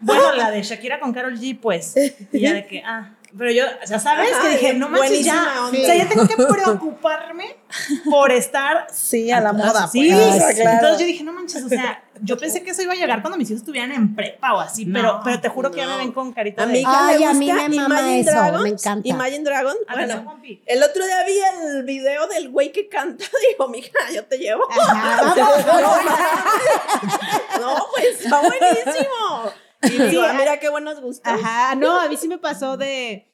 bueno, 0.00 0.32
la 0.34 0.50
de 0.50 0.62
Shakira 0.62 1.00
con 1.00 1.12
Carol 1.12 1.38
G, 1.38 1.58
pues. 1.60 1.94
Y 2.32 2.38
ya 2.40 2.54
de 2.54 2.66
que, 2.66 2.82
ah, 2.86 3.10
Pero 3.36 3.50
yo, 3.50 3.64
o 3.82 3.86
sea, 3.86 3.98
¿sabes? 3.98 4.30
que 4.38 4.48
dije, 4.50 4.74
no 4.74 4.88
manches, 4.88 5.24
ya. 5.24 5.64
onda. 5.66 5.80
O 5.82 5.84
sea, 5.84 5.96
ya 5.96 6.08
tengo 6.08 6.26
que 6.26 6.36
preocuparme 6.36 7.56
por 8.10 8.30
estar 8.30 8.86
Sí, 8.92 9.30
a 9.32 9.40
la 9.40 9.52
moda. 9.52 9.88
Sí, 9.88 10.08
pues. 10.12 10.42
Ah, 10.42 10.52
claro. 10.54 10.70
entonces 10.70 11.00
yo 11.00 11.06
dije, 11.06 11.24
no 11.24 11.32
manches, 11.32 11.64
o 11.64 11.68
sea, 11.68 12.02
yo 12.24 12.38
pensé 12.38 12.62
que 12.62 12.70
eso 12.70 12.82
iba 12.82 12.92
a 12.92 12.96
llegar 12.96 13.20
cuando 13.20 13.36
mis 13.36 13.50
hijos 13.50 13.60
estuvieran 13.60 13.92
en 13.92 14.14
prepa 14.14 14.54
o 14.54 14.60
así, 14.60 14.86
pero, 14.86 15.20
pero 15.24 15.40
te 15.40 15.48
juro 15.48 15.70
que 15.70 15.78
ya 15.78 15.88
me 15.88 15.96
ven 15.98 16.12
con 16.12 16.32
carita 16.32 16.62
A 16.62 16.66
de... 16.66 16.72
mi 16.72 16.80
hija 16.80 17.08
Ay, 17.08 17.18
le 17.18 17.26
a 17.26 17.34
mí 17.34 17.50
gusta 17.50 17.68
me 17.68 17.76
mama 17.76 18.00
Imagine 18.00 18.20
eso, 18.20 18.30
Dragons, 18.30 18.62
me 18.62 18.68
encanta. 18.68 19.08
Imagine 19.08 19.44
Dragon. 19.44 19.76
Bueno, 19.92 20.38
el 20.66 20.82
otro 20.82 21.04
día 21.04 21.24
vi 21.24 21.38
el 21.66 21.82
video 21.84 22.26
del 22.28 22.50
güey 22.50 22.72
que 22.72 22.88
canta. 22.88 23.24
Digo, 23.50 23.68
mija, 23.68 23.90
yo 24.14 24.24
te 24.24 24.38
llevo. 24.38 24.62
no, 27.60 27.86
pues 27.94 28.20
está 28.20 28.40
buenísimo. 28.40 29.52
Y 29.82 30.10
digo, 30.10 30.22
ah, 30.22 30.32
mira 30.34 30.60
qué 30.60 30.68
buenos 30.68 31.00
gustos. 31.00 31.22
Ajá, 31.24 31.74
no, 31.74 32.00
a 32.00 32.08
mí 32.08 32.16
sí 32.16 32.28
me 32.28 32.38
pasó 32.38 32.76
de 32.76 33.28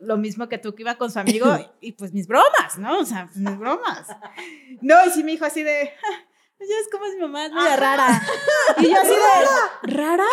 lo 0.00 0.16
mismo 0.16 0.48
que 0.48 0.58
tú 0.58 0.74
que 0.74 0.82
iba 0.82 0.96
con 0.96 1.10
su 1.10 1.18
amigo 1.18 1.46
y 1.80 1.92
pues 1.92 2.12
mis 2.12 2.26
bromas, 2.26 2.78
¿no? 2.78 3.00
O 3.00 3.04
sea, 3.04 3.26
pues, 3.26 3.36
mis 3.36 3.58
bromas. 3.58 4.06
No, 4.80 5.04
y 5.04 5.10
sí 5.10 5.24
me 5.24 5.32
dijo 5.32 5.44
así 5.44 5.62
de, 5.62 5.92
"Ja, 6.00 6.08
pues 6.08 6.18
ya 6.68 6.74
es 6.80 6.88
como 6.90 7.06
mi 7.06 7.16
mamá, 7.20 7.46
es 7.46 7.52
media 7.52 7.76
rara. 7.76 8.22
Y 8.78 8.88
yo 8.88 8.96
así 9.00 9.08
de, 9.10 9.94
¿rara? 9.94 10.24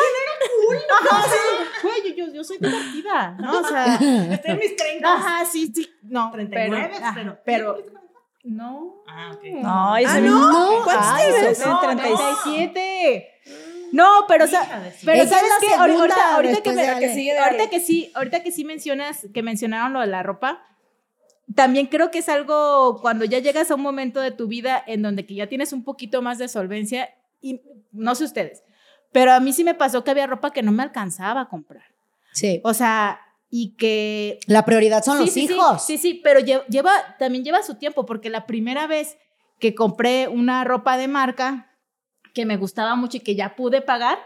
Ajá, 1.02 1.24
sí, 1.30 1.82
güey, 1.84 2.16
yo, 2.16 2.26
yo, 2.28 2.34
yo 2.34 2.44
soy 2.44 2.58
divertida, 2.58 3.32
¿no? 3.40 3.60
O 3.60 3.64
sea, 3.64 3.96
Estoy 4.32 4.52
en 4.52 4.60
mis 4.60 4.76
30. 4.76 5.14
ajá, 5.14 5.46
sí, 5.46 5.72
sí, 5.74 5.90
no, 6.04 6.32
39, 6.32 6.90
pero, 6.92 6.98
ajá, 7.06 7.14
pero- 7.16 7.38
pero, 7.46 7.78
no. 8.44 9.04
Ah, 9.08 9.32
ok. 9.34 9.44
No, 9.62 9.94
Ah, 9.96 10.20
no. 10.22 10.82
¿Cuántos 10.84 11.06
Ay, 11.10 11.32
tienes? 11.34 11.66
no, 11.66 11.80
Treinta 11.82 12.08
y 12.10 12.16
seis. 12.18 12.38
37. 12.44 13.32
No, 13.94 14.26
pero, 14.28 14.46
o 14.46 14.48
sea, 14.48 14.92
pero 15.06 15.22
Ella 15.22 15.28
¿sabes 15.30 15.52
es 15.62 15.68
qué? 15.68 15.74
Ahorita, 15.74 16.36
ahorita 16.36 16.62
que, 16.62 16.72
me- 16.74 17.00
que 17.00 17.14
sí, 17.14 17.30
ahorita 17.32 17.70
que 17.70 17.80
sí, 17.80 18.12
ahorita 18.16 18.44
que 18.44 18.52
sí 18.52 18.64
mencionas, 18.66 19.26
que 19.34 19.44
mencionaron 19.44 19.94
lo 19.94 20.02
de 20.02 20.08
la 20.08 20.24
ropa, 20.24 20.62
también 21.56 21.88
creo 21.88 22.12
que 22.12 22.20
es 22.20 22.30
algo 22.30 23.00
cuando 23.02 23.26
ya 23.26 23.40
llegas 23.40 23.72
a 23.72 23.76
un 23.76 23.82
momento 23.82 24.20
de 24.22 24.32
tu 24.32 24.48
vida 24.48 24.84
en 24.86 25.02
donde 25.02 25.26
que 25.26 25.36
ya 25.36 25.48
tienes 25.48 25.74
un 25.74 25.84
poquito 25.84 26.22
más 26.22 26.38
de 26.38 26.48
solvencia 26.48 27.10
y 27.42 27.62
no 27.92 28.16
sé 28.16 28.26
ustedes, 28.26 28.64
pero 29.12 29.32
a 29.34 29.40
mí 29.40 29.54
sí 29.54 29.64
me 29.64 29.74
pasó 29.74 30.04
que 30.04 30.12
había 30.12 30.28
ropa 30.28 30.52
que 30.52 30.62
no 30.64 30.72
me 30.72 30.84
alcanzaba 30.84 31.42
a 31.42 31.50
comprar. 31.50 31.84
Sí. 32.34 32.62
O 32.64 32.74
sea, 32.74 33.22
y 33.50 33.76
que 33.78 34.40
La 34.48 34.66
prioridad 34.66 35.04
son 35.04 35.18
Sí, 35.20 35.24
los 35.26 35.34
sí, 35.34 35.48
sí, 35.48 35.54
hijos. 35.54 35.86
Sí, 35.86 35.98
sí, 35.98 36.22
pero 36.24 36.40
lle- 36.42 36.66
lleva, 36.68 36.92
también 37.18 37.44
lleva 37.46 37.64
su 37.64 37.76
tiempo, 37.76 38.06
porque 38.06 38.30
la 38.30 38.46
primera 38.46 38.86
vez 38.88 39.18
que 39.60 39.74
compré 39.74 40.28
una 40.28 40.64
ropa 40.66 40.98
de 40.98 41.08
marca 41.08 41.72
que 42.34 42.46
me 42.46 42.58
gustaba 42.58 42.96
mucho 42.96 43.18
y 43.18 43.22
que 43.22 43.36
ya 43.36 43.56
pude 43.56 43.82
pagar, 43.82 44.20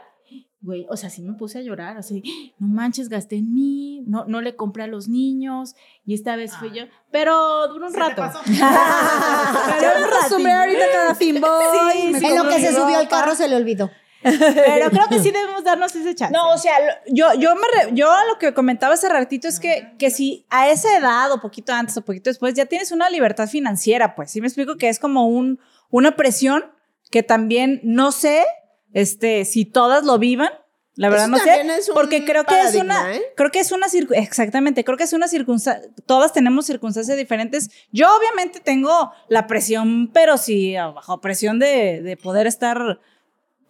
güey, 0.61 0.85
o 0.89 0.95
sea, 0.95 1.09
sí 1.09 1.21
me 1.23 1.33
puse 1.33 1.57
a 1.59 1.61
llorar, 1.61 1.97
así, 1.97 2.53
no 2.59 2.67
manches, 2.67 3.09
gasté 3.09 3.37
en 3.37 3.53
mí, 3.53 4.03
no, 4.05 4.25
no 4.27 4.41
le 4.41 4.55
compré 4.55 4.83
a 4.83 4.87
los 4.87 5.07
niños, 5.07 5.75
y 6.05 6.13
esta 6.13 6.35
vez 6.35 6.55
fui 6.55 6.71
yo, 6.71 6.83
pero 7.11 7.67
duró 7.69 7.87
un 7.87 7.91
¿Se 7.91 7.97
te 7.97 8.03
rato. 8.03 8.21
Yo 8.45 9.99
me 9.99 10.05
acostumbré 10.15 10.51
ahorita 10.51 10.85
cada 10.93 11.13
me 11.19 12.27
en 12.27 12.35
lo 12.37 12.47
que 12.47 12.59
se 12.59 12.73
subió 12.73 12.97
al 12.97 13.07
carro 13.07 13.35
se 13.35 13.47
le 13.47 13.55
olvidó. 13.55 13.89
Pero 14.23 14.91
creo 14.91 15.07
que 15.09 15.19
sí 15.19 15.31
debemos 15.33 15.63
darnos 15.63 15.95
ese 15.95 16.13
chance. 16.13 16.31
No, 16.31 16.51
o 16.51 16.57
sea, 16.57 16.73
yo, 17.07 17.33
yo, 17.39 17.55
me 17.55 17.61
re- 17.73 17.91
yo 17.93 18.07
lo 18.29 18.37
que 18.37 18.53
comentaba 18.53 18.93
hace 18.93 19.09
ratito 19.09 19.47
es 19.47 19.59
que, 19.59 19.93
que 19.97 20.11
si 20.11 20.45
a 20.51 20.69
esa 20.69 20.95
edad 20.95 21.31
o 21.31 21.41
poquito 21.41 21.73
antes 21.73 21.97
o 21.97 22.05
poquito 22.05 22.29
después 22.29 22.53
ya 22.53 22.67
tienes 22.67 22.91
una 22.91 23.09
libertad 23.09 23.47
financiera, 23.47 24.15
pues 24.15 24.29
sí 24.31 24.39
me 24.39 24.47
explico 24.47 24.77
que 24.77 24.89
es 24.89 24.99
como 24.99 25.27
un, 25.27 25.59
una 25.89 26.15
presión 26.15 26.65
que 27.09 27.23
también 27.23 27.81
no 27.83 28.11
sé 28.11 28.45
este, 28.93 29.45
si 29.45 29.65
todas 29.65 30.03
lo 30.03 30.17
vivan. 30.19 30.49
La 30.95 31.09
verdad 31.09 31.27
Eso 31.33 31.63
no 31.63 31.73
sé, 31.81 31.91
porque 31.93 32.25
creo 32.25 32.43
que 32.43 32.59
es 32.61 32.75
una, 32.75 33.15
¿eh? 33.15 33.21
creo 33.37 33.49
que 33.49 33.59
es 33.61 33.71
una 33.71 33.87
exactamente, 34.13 34.83
creo 34.83 34.97
que 34.97 35.05
es 35.05 35.13
una 35.13 35.29
circunstancia, 35.29 35.89
todas 36.05 36.33
tenemos 36.33 36.65
circunstancias 36.65 37.17
diferentes. 37.17 37.69
Yo 37.93 38.07
obviamente 38.15 38.59
tengo 38.59 39.11
la 39.29 39.47
presión, 39.47 40.09
pero 40.13 40.37
sí 40.37 40.75
bajo 40.75 41.21
presión 41.21 41.59
de, 41.59 42.01
de 42.01 42.17
poder 42.17 42.45
estar 42.45 42.99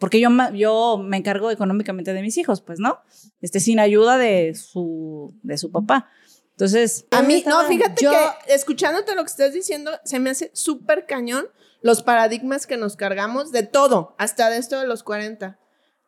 porque 0.00 0.18
yo, 0.18 0.30
yo 0.52 0.98
me 0.98 1.16
encargo 1.16 1.52
económicamente 1.52 2.12
de 2.12 2.22
mis 2.22 2.36
hijos, 2.38 2.60
pues, 2.60 2.80
¿no? 2.80 2.98
Este, 3.40 3.60
sin 3.60 3.78
ayuda 3.78 4.18
de 4.18 4.56
su, 4.56 5.32
de 5.44 5.56
su 5.58 5.70
papá. 5.70 6.10
Entonces, 6.50 7.06
A 7.12 7.22
mí, 7.22 7.44
no, 7.46 7.62
fíjate 7.68 8.02
yo- 8.04 8.10
que 8.10 8.52
escuchándote 8.52 9.14
lo 9.14 9.22
que 9.22 9.30
estás 9.30 9.52
diciendo, 9.52 9.92
se 10.04 10.18
me 10.18 10.30
hace 10.30 10.50
súper 10.54 11.06
cañón 11.06 11.46
los 11.82 12.02
paradigmas 12.02 12.66
que 12.66 12.76
nos 12.76 12.96
cargamos 12.96 13.52
de 13.52 13.64
todo, 13.64 14.14
hasta 14.18 14.50
de 14.50 14.58
esto 14.58 14.80
de 14.80 14.86
los 14.86 15.02
40. 15.02 15.58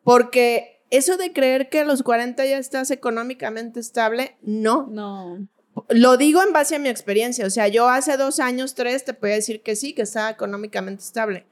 Porque 0.03 0.83
eso 0.89 1.17
de 1.17 1.33
creer 1.33 1.69
que 1.69 1.81
a 1.81 1.85
los 1.85 2.03
40 2.03 2.45
ya 2.45 2.57
estás 2.57 2.91
económicamente 2.91 3.79
estable, 3.79 4.37
no. 4.41 4.87
No. 4.87 5.47
Lo 5.89 6.17
digo 6.17 6.41
en 6.41 6.53
base 6.53 6.75
a 6.75 6.79
mi 6.79 6.89
experiencia. 6.89 7.45
O 7.45 7.49
sea, 7.49 7.67
yo 7.67 7.89
hace 7.89 8.15
dos 8.17 8.39
años, 8.39 8.75
tres, 8.75 9.03
te 9.03 9.13
podía 9.13 9.35
decir 9.35 9.61
que 9.61 9.75
sí, 9.75 9.93
que 9.93 10.03
estaba 10.03 10.29
económicamente 10.29 11.03
estable. 11.03 11.45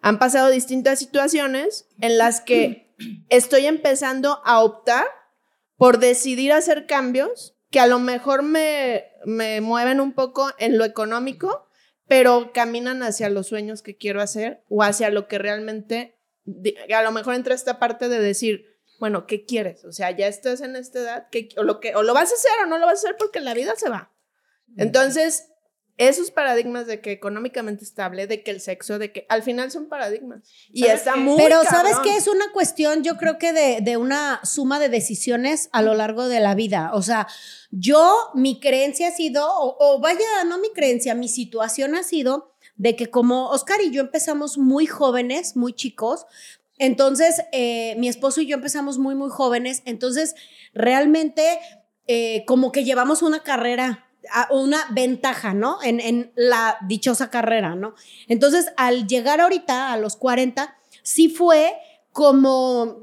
Han 0.00 0.18
pasado 0.18 0.50
distintas 0.50 0.98
situaciones 0.98 1.86
en 2.00 2.18
las 2.18 2.40
que 2.40 2.92
estoy 3.28 3.66
empezando 3.66 4.40
a 4.44 4.62
optar 4.62 5.06
por 5.76 5.98
decidir 5.98 6.52
hacer 6.52 6.86
cambios 6.86 7.54
que 7.70 7.80
a 7.80 7.86
lo 7.86 7.98
mejor 7.98 8.42
me, 8.42 9.04
me 9.24 9.60
mueven 9.60 10.00
un 10.00 10.12
poco 10.12 10.50
en 10.58 10.78
lo 10.78 10.84
económico, 10.84 11.67
pero 12.08 12.52
caminan 12.52 13.02
hacia 13.02 13.28
los 13.28 13.46
sueños 13.46 13.82
que 13.82 13.96
quiero 13.96 14.20
hacer 14.20 14.62
o 14.68 14.82
hacia 14.82 15.10
lo 15.10 15.28
que 15.28 15.38
realmente, 15.38 16.16
a 16.94 17.02
lo 17.02 17.12
mejor 17.12 17.34
entra 17.34 17.54
esta 17.54 17.78
parte 17.78 18.08
de 18.08 18.18
decir, 18.18 18.64
bueno, 18.98 19.26
¿qué 19.26 19.44
quieres? 19.44 19.84
O 19.84 19.92
sea, 19.92 20.10
ya 20.10 20.26
estás 20.26 20.60
en 20.60 20.74
esta 20.74 20.98
edad, 20.98 21.26
¿qué- 21.30 21.48
o, 21.56 21.62
lo 21.62 21.78
que, 21.80 21.94
o 21.94 22.02
lo 22.02 22.14
vas 22.14 22.32
a 22.32 22.34
hacer 22.34 22.50
o 22.64 22.66
no 22.66 22.78
lo 22.78 22.86
vas 22.86 23.04
a 23.04 23.08
hacer 23.08 23.16
porque 23.18 23.40
la 23.40 23.54
vida 23.54 23.74
se 23.76 23.88
va. 23.88 24.12
Entonces, 24.76 25.50
esos 25.98 26.30
paradigmas 26.30 26.86
de 26.86 27.00
que 27.00 27.12
económicamente 27.12 27.84
estable, 27.84 28.26
de 28.26 28.42
que 28.42 28.52
el 28.52 28.60
sexo, 28.60 28.98
de 28.98 29.12
que 29.12 29.26
al 29.28 29.42
final 29.42 29.70
son 29.70 29.88
paradigmas. 29.88 30.42
Y 30.72 30.82
¿Sabes 30.82 30.94
está 30.94 31.14
qué? 31.14 31.20
muy 31.20 31.36
Pero 31.36 31.62
¿sabes 31.64 31.96
qué? 32.04 32.16
Es 32.16 32.28
una 32.28 32.50
cuestión, 32.52 33.02
yo 33.02 33.16
creo 33.16 33.36
que 33.38 33.52
de, 33.52 33.80
de 33.82 33.96
una 33.96 34.40
suma 34.44 34.78
de 34.78 34.88
decisiones 34.88 35.68
a 35.72 35.82
lo 35.82 35.94
largo 35.94 36.28
de 36.28 36.40
la 36.40 36.54
vida. 36.54 36.92
O 36.94 37.02
sea, 37.02 37.26
yo, 37.70 38.30
mi 38.34 38.60
creencia 38.60 39.08
ha 39.08 39.10
sido, 39.10 39.46
o, 39.46 39.76
o 39.78 40.00
vaya, 40.00 40.44
no 40.46 40.58
mi 40.58 40.72
creencia, 40.72 41.14
mi 41.14 41.28
situación 41.28 41.96
ha 41.96 42.04
sido 42.04 42.54
de 42.76 42.94
que 42.94 43.10
como 43.10 43.48
Oscar 43.50 43.80
y 43.82 43.90
yo 43.90 44.00
empezamos 44.00 44.56
muy 44.56 44.86
jóvenes, 44.86 45.56
muy 45.56 45.72
chicos, 45.72 46.26
entonces 46.78 47.42
eh, 47.50 47.96
mi 47.98 48.08
esposo 48.08 48.40
y 48.40 48.46
yo 48.46 48.54
empezamos 48.54 48.98
muy, 48.98 49.16
muy 49.16 49.30
jóvenes, 49.30 49.82
entonces 49.84 50.36
realmente 50.72 51.58
eh, 52.06 52.44
como 52.46 52.70
que 52.70 52.84
llevamos 52.84 53.22
una 53.22 53.42
carrera 53.42 54.07
una 54.50 54.86
ventaja, 54.90 55.54
¿no? 55.54 55.78
En, 55.82 56.00
en 56.00 56.32
la 56.34 56.78
dichosa 56.86 57.30
carrera, 57.30 57.74
¿no? 57.74 57.94
Entonces, 58.28 58.66
al 58.76 59.06
llegar 59.06 59.40
ahorita 59.40 59.92
a 59.92 59.96
los 59.96 60.16
40, 60.16 60.76
sí 61.02 61.28
fue 61.28 61.74
como, 62.12 63.02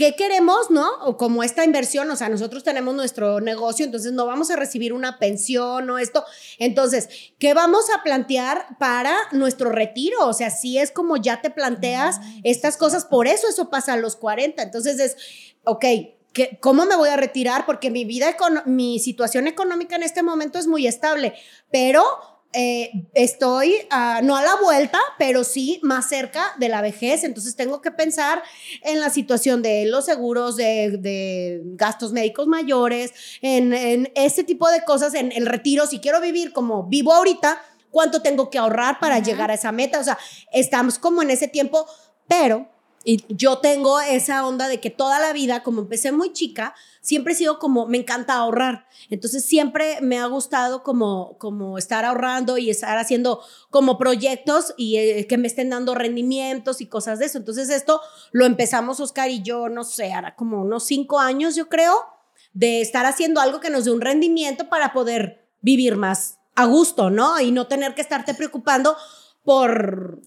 ¿qué 0.00 0.14
queremos, 0.16 0.70
no? 0.70 0.90
O 1.02 1.16
como 1.16 1.42
esta 1.42 1.64
inversión, 1.64 2.10
o 2.10 2.16
sea, 2.16 2.28
nosotros 2.28 2.64
tenemos 2.64 2.94
nuestro 2.94 3.40
negocio, 3.40 3.84
entonces 3.84 4.12
no 4.12 4.24
vamos 4.26 4.50
a 4.50 4.56
recibir 4.56 4.92
una 4.92 5.18
pensión 5.18 5.90
o 5.90 5.98
esto. 5.98 6.24
Entonces, 6.58 7.08
¿qué 7.38 7.54
vamos 7.54 7.84
a 7.94 8.02
plantear 8.02 8.78
para 8.78 9.14
nuestro 9.32 9.70
retiro? 9.70 10.26
O 10.26 10.32
sea, 10.32 10.50
sí 10.50 10.78
es 10.78 10.90
como 10.90 11.16
ya 11.16 11.42
te 11.42 11.50
planteas 11.50 12.18
estas 12.44 12.76
cosas, 12.76 13.04
por 13.04 13.26
eso 13.26 13.46
eso 13.46 13.68
pasa 13.68 13.92
a 13.92 13.96
los 13.98 14.16
40. 14.16 14.62
Entonces 14.62 14.98
es, 15.00 15.16
ok, 15.64 15.84
¿qué- 16.32 16.58
¿cómo 16.60 16.86
me 16.86 16.96
voy 16.96 17.08
a 17.08 17.16
retirar? 17.16 17.66
Porque 17.66 17.90
mi 17.90 18.04
vida, 18.04 18.36
mi 18.66 18.98
situación 18.98 19.46
económica 19.46 19.96
en 19.96 20.02
este 20.02 20.22
momento 20.22 20.58
es 20.58 20.66
muy 20.66 20.86
estable, 20.86 21.34
pero 21.70 22.04
eh, 22.52 22.90
estoy 23.14 23.76
ah, 23.90 24.20
no 24.24 24.36
a 24.36 24.42
la 24.42 24.56
vuelta, 24.56 24.98
pero 25.20 25.44
sí 25.44 25.78
más 25.84 26.08
cerca 26.08 26.44
de 26.58 26.68
la 26.68 26.82
vejez. 26.82 27.22
Entonces 27.22 27.54
tengo 27.54 27.80
que 27.80 27.92
pensar 27.92 28.42
en 28.82 28.98
la 28.98 29.08
situación 29.10 29.62
de 29.62 29.84
los 29.86 30.06
seguros, 30.06 30.56
de, 30.56 30.96
de 30.98 31.60
gastos 31.76 32.12
médicos 32.12 32.48
mayores, 32.48 33.12
en, 33.40 33.72
en 33.72 34.10
ese 34.16 34.42
tipo 34.42 34.68
de 34.68 34.82
cosas, 34.84 35.14
en 35.14 35.30
el 35.30 35.46
retiro. 35.46 35.86
Si 35.86 36.00
quiero 36.00 36.20
vivir 36.20 36.52
como 36.52 36.84
vivo 36.88 37.12
ahorita, 37.12 37.62
¿cuánto 37.92 38.20
tengo 38.20 38.50
que 38.50 38.58
ahorrar 38.58 38.98
para 38.98 39.20
llegar 39.20 39.52
a 39.52 39.54
esa 39.54 39.70
meta? 39.70 40.00
O 40.00 40.04
sea, 40.04 40.18
estamos 40.52 40.98
como 40.98 41.22
en 41.22 41.30
ese 41.30 41.46
tiempo, 41.46 41.86
pero 42.26 42.68
y 43.02 43.24
yo 43.34 43.58
tengo 43.58 43.98
esa 44.00 44.46
onda 44.46 44.68
de 44.68 44.78
que 44.78 44.90
toda 44.90 45.18
la 45.20 45.32
vida, 45.32 45.62
como 45.62 45.80
empecé 45.80 46.12
muy 46.12 46.34
chica, 46.34 46.74
siempre 47.00 47.32
he 47.32 47.36
sido 47.36 47.58
como, 47.58 47.86
me 47.86 47.96
encanta 47.96 48.34
ahorrar. 48.34 48.86
Entonces 49.08 49.44
siempre 49.44 49.98
me 50.02 50.18
ha 50.18 50.26
gustado 50.26 50.82
como, 50.82 51.38
como 51.38 51.78
estar 51.78 52.04
ahorrando 52.04 52.58
y 52.58 52.68
estar 52.68 52.98
haciendo 52.98 53.40
como 53.70 53.96
proyectos 53.96 54.74
y 54.76 54.98
eh, 54.98 55.26
que 55.26 55.38
me 55.38 55.46
estén 55.46 55.70
dando 55.70 55.94
rendimientos 55.94 56.82
y 56.82 56.86
cosas 56.86 57.18
de 57.18 57.26
eso. 57.26 57.38
Entonces 57.38 57.70
esto 57.70 58.02
lo 58.32 58.44
empezamos 58.44 59.00
Oscar 59.00 59.30
y 59.30 59.42
yo, 59.42 59.70
no 59.70 59.84
sé, 59.84 60.12
hará 60.12 60.36
como 60.36 60.60
unos 60.60 60.84
cinco 60.84 61.18
años 61.18 61.54
yo 61.54 61.70
creo, 61.70 62.04
de 62.52 62.82
estar 62.82 63.06
haciendo 63.06 63.40
algo 63.40 63.60
que 63.60 63.70
nos 63.70 63.86
dé 63.86 63.92
un 63.92 64.02
rendimiento 64.02 64.68
para 64.68 64.92
poder 64.92 65.48
vivir 65.62 65.96
más 65.96 66.38
a 66.54 66.66
gusto, 66.66 67.08
¿no? 67.08 67.40
Y 67.40 67.50
no 67.50 67.66
tener 67.66 67.94
que 67.94 68.02
estarte 68.02 68.34
preocupando 68.34 68.94
por 69.42 70.20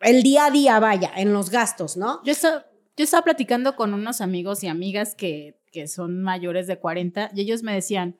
el 0.00 0.22
día 0.22 0.46
a 0.46 0.50
día, 0.50 0.78
vaya, 0.80 1.12
en 1.16 1.32
los 1.32 1.50
gastos, 1.50 1.96
¿no? 1.96 2.22
Yo 2.24 2.32
estaba, 2.32 2.66
yo 2.96 3.04
estaba 3.04 3.24
platicando 3.24 3.76
con 3.76 3.94
unos 3.94 4.20
amigos 4.20 4.62
y 4.64 4.68
amigas 4.68 5.14
que, 5.14 5.58
que 5.72 5.88
son 5.88 6.22
mayores 6.22 6.66
de 6.66 6.78
40 6.78 7.30
y 7.34 7.40
ellos 7.40 7.62
me 7.62 7.74
decían, 7.74 8.16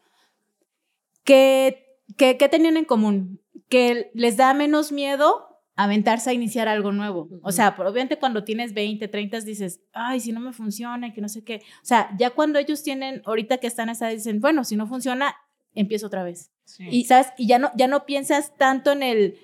que, 1.24 1.98
que, 2.16 2.36
¿qué 2.36 2.48
tenían 2.48 2.76
en 2.76 2.84
común? 2.84 3.40
Que 3.68 4.10
les 4.14 4.36
da 4.36 4.54
menos 4.54 4.92
miedo 4.92 5.48
aventarse 5.78 6.30
a 6.30 6.32
iniciar 6.32 6.66
algo 6.66 6.90
nuevo. 6.90 7.28
O 7.42 7.52
sea, 7.52 7.76
obviamente 7.78 8.18
cuando 8.18 8.42
tienes 8.42 8.74
20, 8.74 9.06
30 9.06 9.40
dices, 9.42 9.80
ay, 9.92 10.18
si 10.18 10.32
no 10.32 10.40
me 10.40 10.52
funciona, 10.52 11.12
que 11.12 11.20
no 11.20 11.28
sé 11.28 11.44
qué. 11.44 11.62
O 11.82 11.84
sea, 11.84 12.10
ya 12.18 12.30
cuando 12.30 12.58
ellos 12.58 12.82
tienen, 12.82 13.22
ahorita 13.24 13.58
que 13.58 13.68
están 13.68 13.88
esa, 13.88 14.08
dicen, 14.08 14.40
bueno, 14.40 14.64
si 14.64 14.74
no 14.74 14.88
funciona, 14.88 15.36
empiezo 15.74 16.08
otra 16.08 16.24
vez. 16.24 16.50
Y, 16.78 17.04
¿sabes? 17.04 17.28
Y 17.38 17.46
ya 17.46 17.60
no, 17.60 17.70
ya 17.76 17.86
no 17.86 18.06
piensas 18.06 18.56
tanto 18.56 18.90
en 18.90 19.04
el, 19.04 19.38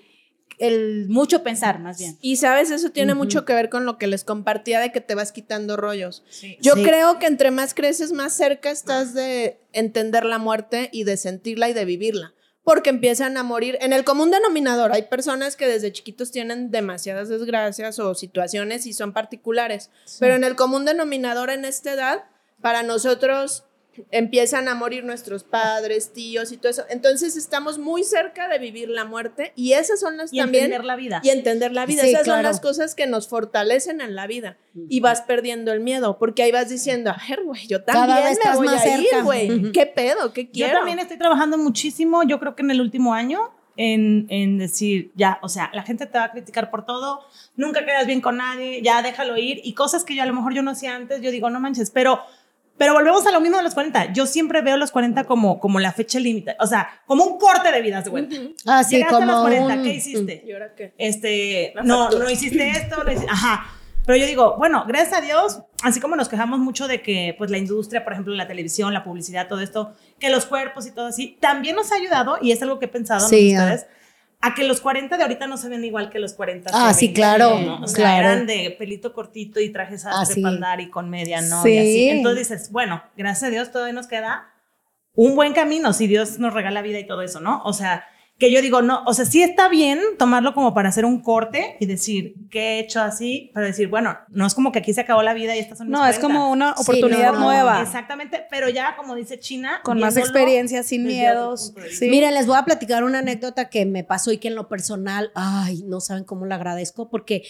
el 0.59 1.07
mucho 1.09 1.42
pensar, 1.42 1.80
más 1.80 1.98
bien. 1.98 2.18
Y 2.20 2.36
sabes, 2.36 2.70
eso 2.70 2.90
tiene 2.90 3.14
mucho 3.14 3.44
que 3.44 3.55
ver 3.55 3.68
con 3.68 3.84
lo 3.86 3.98
que 3.98 4.07
les 4.07 4.24
compartía 4.24 4.80
de 4.80 4.92
que 4.92 5.00
te 5.00 5.14
vas 5.14 5.32
quitando 5.32 5.76
rollos. 5.76 6.24
Yo 6.61 6.74
creo 6.74 7.18
que 7.18 7.26
entre 7.26 7.50
más 7.50 7.74
creces, 7.74 8.12
más 8.12 8.32
cerca 8.32 8.70
estás 8.70 9.14
de 9.14 9.61
entender 9.72 10.24
la 10.24 10.38
muerte 10.38 10.90
y 10.92 11.05
de 11.05 11.16
sentirla 11.16 11.68
y 11.68 11.72
de 11.72 11.84
vivirla. 11.84 12.34
Porque 12.62 12.88
empiezan 12.88 13.36
a 13.36 13.42
morir. 13.42 13.76
En 13.82 13.92
el 13.92 14.05
común 14.05 14.30
denominador, 14.30 14.92
hay 14.92 15.02
personas 15.02 15.55
que 15.55 15.68
desde 15.68 15.92
chiquitos 15.92 16.30
tienen 16.30 16.70
demasiadas 16.70 17.28
desgracias 17.28 17.98
o 17.98 18.14
situaciones 18.14 18.86
y 18.86 18.94
son 18.94 19.12
particulares. 19.12 19.90
Pero 20.18 20.34
en 20.34 20.44
el 20.44 20.57
común 20.57 20.86
denominador 20.86 21.50
en 21.50 21.66
esta 21.66 21.92
edad, 21.92 22.24
para 22.62 22.82
nosotros 22.82 23.64
empiezan 24.11 24.68
a 24.68 24.74
morir 24.74 25.05
nuestros 25.05 25.45
padres, 25.45 26.12
tíos 26.12 26.53
y 26.53 26.57
todo 26.57 26.70
eso. 26.70 26.84
Entonces 26.90 27.36
estamos 27.36 27.78
muy 27.78 28.05
cerca 28.05 28.49
de 28.49 28.59
vivir 28.59 28.88
la 28.88 29.05
muerte 29.05 29.53
y 29.57 29.72
esas 29.72 30.01
son 30.01 30.16
las 30.16 30.32
Y 30.32 30.38
también 30.38 30.64
entender 30.64 30.84
la 30.84 30.97
vida. 30.97 31.20
y 31.22 31.30
entender 31.30 31.72
la 31.72 31.86
vida. 31.86 32.03
Sí, 32.03 32.09
Esas 32.09 32.26
son 32.26 32.34
claro. 32.34 32.42
las 32.49 32.61
cosas 32.61 32.95
que 32.95 33.07
nos 33.07 33.28
fortalecen 33.28 34.01
en 34.01 34.14
la 34.14 34.26
vida 34.26 34.57
y 34.88 35.01
vas 35.01 35.22
perdiendo 35.22 35.72
el 35.72 35.80
miedo 35.80 36.18
porque 36.18 36.42
ahí 36.42 36.53
vas 36.53 36.68
diciendo, 36.68 37.11
a 37.11 37.16
ver, 37.28 37.42
güey, 37.45 37.66
yo 37.66 37.84
Cada 37.84 38.07
también 38.07 38.38
me 38.45 38.57
voy 38.57 38.66
más 38.66 38.84
a 38.84 38.99
ir, 38.99 39.07
güey. 39.22 39.72
¿Qué 39.72 39.86
pedo? 39.86 40.32
¿Qué 40.32 40.45
Yo 40.47 40.51
quiero? 40.53 40.78
también 40.78 40.99
estoy 40.99 41.18
trabajando 41.18 41.59
muchísimo, 41.59 42.22
yo 42.24 42.38
creo 42.40 42.55
que 42.57 42.62
en 42.62 42.70
el 42.70 42.80
último 42.80 43.14
año, 43.14 43.51
en, 43.76 44.26
en 44.30 44.59
decir, 44.59 45.11
ya, 45.16 45.38
o 45.42 45.49
sea, 45.49 45.70
la 45.74 45.82
gente 45.82 46.07
te 46.07 46.16
va 46.16 46.24
a 46.24 46.30
criticar 46.30 46.70
por 46.70 46.86
todo, 46.86 47.20
nunca 47.57 47.84
quedas 47.84 48.07
bien 48.07 48.20
con 48.20 48.36
nadie, 48.36 48.80
ya 48.82 49.03
déjalo 49.03 49.36
ir, 49.36 49.61
y 49.64 49.74
cosas 49.74 50.05
que 50.05 50.14
yo 50.14 50.22
a 50.22 50.26
lo 50.26 50.32
mejor 50.32 50.55
yo 50.55 50.62
no 50.62 50.70
hacía 50.70 50.95
antes, 50.95 51.20
yo 51.22 51.30
digo, 51.32 51.51
no 51.51 51.59
manches, 51.61 51.90
pero, 51.90 52.20
pero 52.77 52.93
volvemos 52.93 53.27
a 53.27 53.31
lo 53.33 53.41
mismo 53.41 53.57
de 53.59 53.62
los 53.62 53.75
40. 53.75 54.12
Yo 54.12 54.27
siempre 54.27 54.61
veo 54.62 54.77
los 54.77 54.91
40 54.91 55.25
como, 55.25 55.61
como 55.61 55.79
la 55.81 55.93
fecha 55.93 56.18
límite, 56.18 56.57
o 56.61 56.66
sea, 56.66 56.89
como 57.07 57.25
un 57.25 57.39
corte 57.39 57.70
de 57.70 57.81
vida, 57.81 58.03
de 58.03 58.11
vuelta. 58.11 58.37
Ah, 58.66 58.83
sí, 58.85 58.97
Llegaste 58.97 59.16
a 59.16 59.27
los 59.27 59.37
como 59.37 59.43
40, 59.49 59.75
un- 59.75 59.83
¿qué 59.85 59.95
hiciste? 59.95 60.43
¿Y 60.47 60.53
ahora 60.53 60.75
qué? 60.75 60.93
este, 60.99 61.72
no, 61.85 62.11
no 62.11 62.29
hiciste 62.31 62.68
esto, 62.70 63.03
no 63.05 63.11
hici- 63.12 63.27
ajá. 63.29 63.66
Pero 64.07 64.18
yo 64.18 64.27
digo, 64.27 64.57
bueno, 64.59 64.85
gracias 64.87 65.16
a 65.16 65.20
Dios, 65.22 65.61
así 65.83 65.99
como 65.99 66.14
nos 66.14 66.29
quejamos 66.29 66.59
mucho 66.59 66.87
de 66.89 67.01
que, 67.01 67.35
pues, 67.39 67.51
la 67.51 67.57
industria, 67.57 68.05
por 68.05 68.12
ejemplo, 68.12 68.35
la 68.35 68.47
televisión, 68.47 68.93
la 68.93 69.03
publicidad, 69.03 69.49
todo 69.49 69.61
esto, 69.61 69.95
que 70.18 70.29
los 70.29 70.45
cuerpos 70.45 70.87
y 70.87 70.91
todo 70.91 71.07
así, 71.07 71.39
también 71.41 71.75
nos 71.75 71.91
ha 71.91 71.95
ayudado, 71.95 72.37
y 72.43 72.53
es 72.53 72.61
algo 72.61 72.79
que 72.79 72.85
he 72.85 72.89
pensado, 72.89 73.22
¿no? 73.22 73.29
Sí, 73.29 73.55
ah. 73.55 73.79
A 74.47 74.55
que 74.55 74.64
los 74.64 74.80
40 74.80 75.16
de 75.16 75.22
ahorita 75.22 75.47
no 75.47 75.57
se 75.57 75.68
ven 75.68 75.84
igual 75.84 76.11
que 76.11 76.18
los 76.18 76.34
40 76.34 76.70
Ah, 76.72 76.92
sí, 76.92 77.07
20, 77.07 77.18
claro, 77.20 77.59
¿no? 77.61 77.80
O 77.82 77.86
sea, 77.88 77.97
claro. 77.97 78.28
eran 78.28 78.47
de 78.47 78.74
pelito 78.78 79.12
cortito 79.12 79.59
y 79.61 79.70
trajes 79.70 80.05
Ah, 80.07 80.24
sí. 80.26 80.42
para 80.42 80.55
andar 80.55 80.80
y 80.80 80.90
con 80.90 81.09
media, 81.09 81.40
¿no? 81.40 81.62
Sí. 81.62 81.70
Y 81.72 81.78
así. 81.78 82.09
Entonces 82.11 82.49
dices, 82.49 82.70
bueno, 82.72 83.03
gracias 83.16 83.45
a 83.45 83.51
Dios 83.51 83.70
todavía 83.70 83.95
nos 83.95 84.07
queda 84.07 84.51
un 85.14 85.34
buen 85.36 85.53
camino, 85.55 85.92
si 85.92 86.07
Dios 86.09 86.38
nos 86.38 86.53
regala 86.53 86.82
vida 86.82 86.99
y 86.99 87.07
todo 87.07 87.22
eso, 87.22 87.40
¿no? 87.40 87.62
O 87.64 87.72
sea, 87.72 88.05
que 88.45 88.53
yo 88.53 88.61
digo, 88.61 88.82
no, 88.82 89.03
o 89.07 89.14
sea, 89.14 89.24
sí 89.24 89.42
está 89.42 89.70
bien 89.70 89.99
tomarlo 90.18 90.53
como 90.53 90.74
para 90.74 90.90
hacer 90.90 91.07
un 91.07 91.22
corte 91.22 91.78
y 91.80 91.86
decir, 91.86 92.34
¿qué 92.51 92.61
he 92.61 92.78
hecho 92.80 93.01
así? 93.01 93.51
Para 93.55 93.66
decir, 93.66 93.88
bueno, 93.88 94.18
no 94.28 94.45
es 94.47 94.53
como 94.53 94.70
que 94.70 94.80
aquí 94.80 94.92
se 94.92 95.01
acabó 95.01 95.22
la 95.22 95.32
vida 95.32 95.57
y 95.57 95.61
estas 95.61 95.78
son 95.78 95.86
mis 95.86 95.92
No, 95.92 96.05
es 96.05 96.18
40. 96.18 96.20
como 96.20 96.51
una 96.51 96.72
oportunidad 96.72 97.32
no, 97.32 97.40
nueva. 97.40 97.80
Exactamente, 97.80 98.45
pero 98.51 98.68
ya, 98.68 98.97
como 98.97 99.14
dice 99.14 99.40
China, 99.40 99.80
Con 99.82 99.99
más 99.99 100.18
experiencia, 100.18 100.82
sin 100.82 101.05
miedos. 101.05 101.72
Sí. 101.90 102.11
Miren, 102.11 102.34
les 102.34 102.47
voy 102.47 102.59
a 102.59 102.66
platicar 102.66 103.03
una 103.03 103.20
anécdota 103.20 103.70
que 103.70 103.86
me 103.86 104.05
pasó 104.05 104.30
y 104.30 104.36
que 104.36 104.49
en 104.49 104.57
lo 104.57 104.68
personal, 104.68 105.32
ay, 105.34 105.82
no 105.84 106.01
saben 106.01 106.24
cómo 106.24 106.45
la 106.45 106.57
agradezco 106.57 107.09
porque 107.09 107.45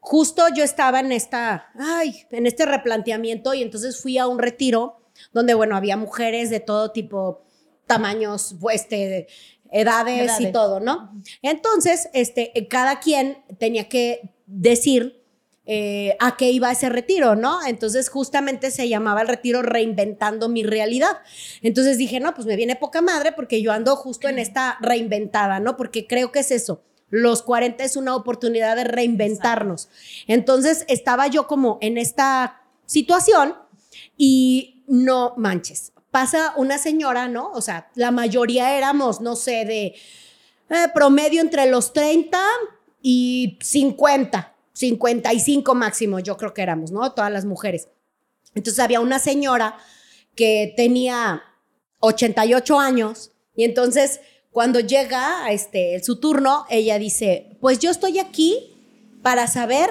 justo 0.00 0.42
yo 0.54 0.64
estaba 0.64 1.00
en 1.00 1.12
esta, 1.12 1.68
ay, 1.78 2.26
en 2.30 2.46
este 2.46 2.66
replanteamiento 2.66 3.54
y 3.54 3.62
entonces 3.62 4.02
fui 4.02 4.18
a 4.18 4.26
un 4.26 4.38
retiro 4.38 5.00
donde, 5.32 5.54
bueno, 5.54 5.76
había 5.76 5.96
mujeres 5.96 6.50
de 6.50 6.60
todo 6.60 6.92
tipo, 6.92 7.42
tamaños, 7.86 8.56
este, 8.72 9.28
edades, 9.72 10.40
y 10.40 10.52
todo, 10.52 10.80
¿no? 10.80 11.12
Entonces, 11.42 12.08
este, 12.12 12.52
cada 12.68 13.00
quien 13.00 13.38
tenía 13.58 13.88
que 13.88 14.34
decir 14.46 15.22
eh, 15.68 16.16
a 16.20 16.36
qué 16.36 16.52
iba 16.52 16.70
ese 16.70 16.88
retiro, 16.88 17.34
¿no? 17.34 17.58
Entonces 17.66 18.08
justamente 18.08 18.70
se 18.70 18.88
llamaba 18.88 19.22
el 19.22 19.28
retiro 19.28 19.62
Reinventando 19.62 20.48
mi 20.48 20.62
realidad. 20.62 21.18
Entonces 21.60 21.98
dije, 21.98 22.20
no, 22.20 22.34
pues 22.34 22.46
me 22.46 22.54
viene 22.54 22.76
poca 22.76 23.02
madre 23.02 23.32
porque 23.32 23.60
yo 23.60 23.72
ando 23.72 23.96
justo 23.96 24.28
en 24.28 24.38
esta 24.38 24.78
reinventada, 24.80 25.58
¿no? 25.58 25.76
Porque 25.76 26.06
creo 26.06 26.30
que 26.30 26.38
es 26.38 26.52
eso. 26.52 26.84
Los 27.10 27.42
40 27.42 27.82
es 27.82 27.96
una 27.96 28.14
oportunidad 28.14 28.76
de 28.76 28.84
reinventarnos. 28.84 29.88
Entonces 30.28 30.84
estaba 30.86 31.26
yo 31.26 31.48
como 31.48 31.78
en 31.80 31.98
esta 31.98 32.62
situación 32.84 33.54
y 34.16 34.84
no 34.86 35.34
manches. 35.36 35.92
Pasa 36.16 36.54
una 36.56 36.78
señora, 36.78 37.28
¿no? 37.28 37.52
O 37.52 37.60
sea, 37.60 37.90
la 37.94 38.10
mayoría 38.10 38.74
éramos, 38.78 39.20
no 39.20 39.36
sé, 39.36 39.66
de 39.66 39.94
eh, 40.70 40.88
promedio 40.94 41.42
entre 41.42 41.66
los 41.66 41.92
30 41.92 42.42
y 43.02 43.58
50, 43.60 44.56
55 44.72 45.74
máximo, 45.74 46.18
yo 46.20 46.38
creo 46.38 46.54
que 46.54 46.62
éramos, 46.62 46.90
¿no? 46.90 47.12
Todas 47.12 47.30
las 47.30 47.44
mujeres. 47.44 47.88
Entonces 48.54 48.82
había 48.82 49.00
una 49.00 49.18
señora 49.18 49.76
que 50.34 50.72
tenía 50.74 51.42
88 52.00 52.80
años 52.80 53.32
y 53.54 53.64
entonces 53.64 54.20
cuando 54.50 54.80
llega 54.80 55.50
este, 55.50 56.02
su 56.02 56.18
turno, 56.18 56.64
ella 56.70 56.98
dice, 56.98 57.58
pues 57.60 57.78
yo 57.78 57.90
estoy 57.90 58.20
aquí 58.20 58.74
para 59.20 59.48
saber 59.48 59.90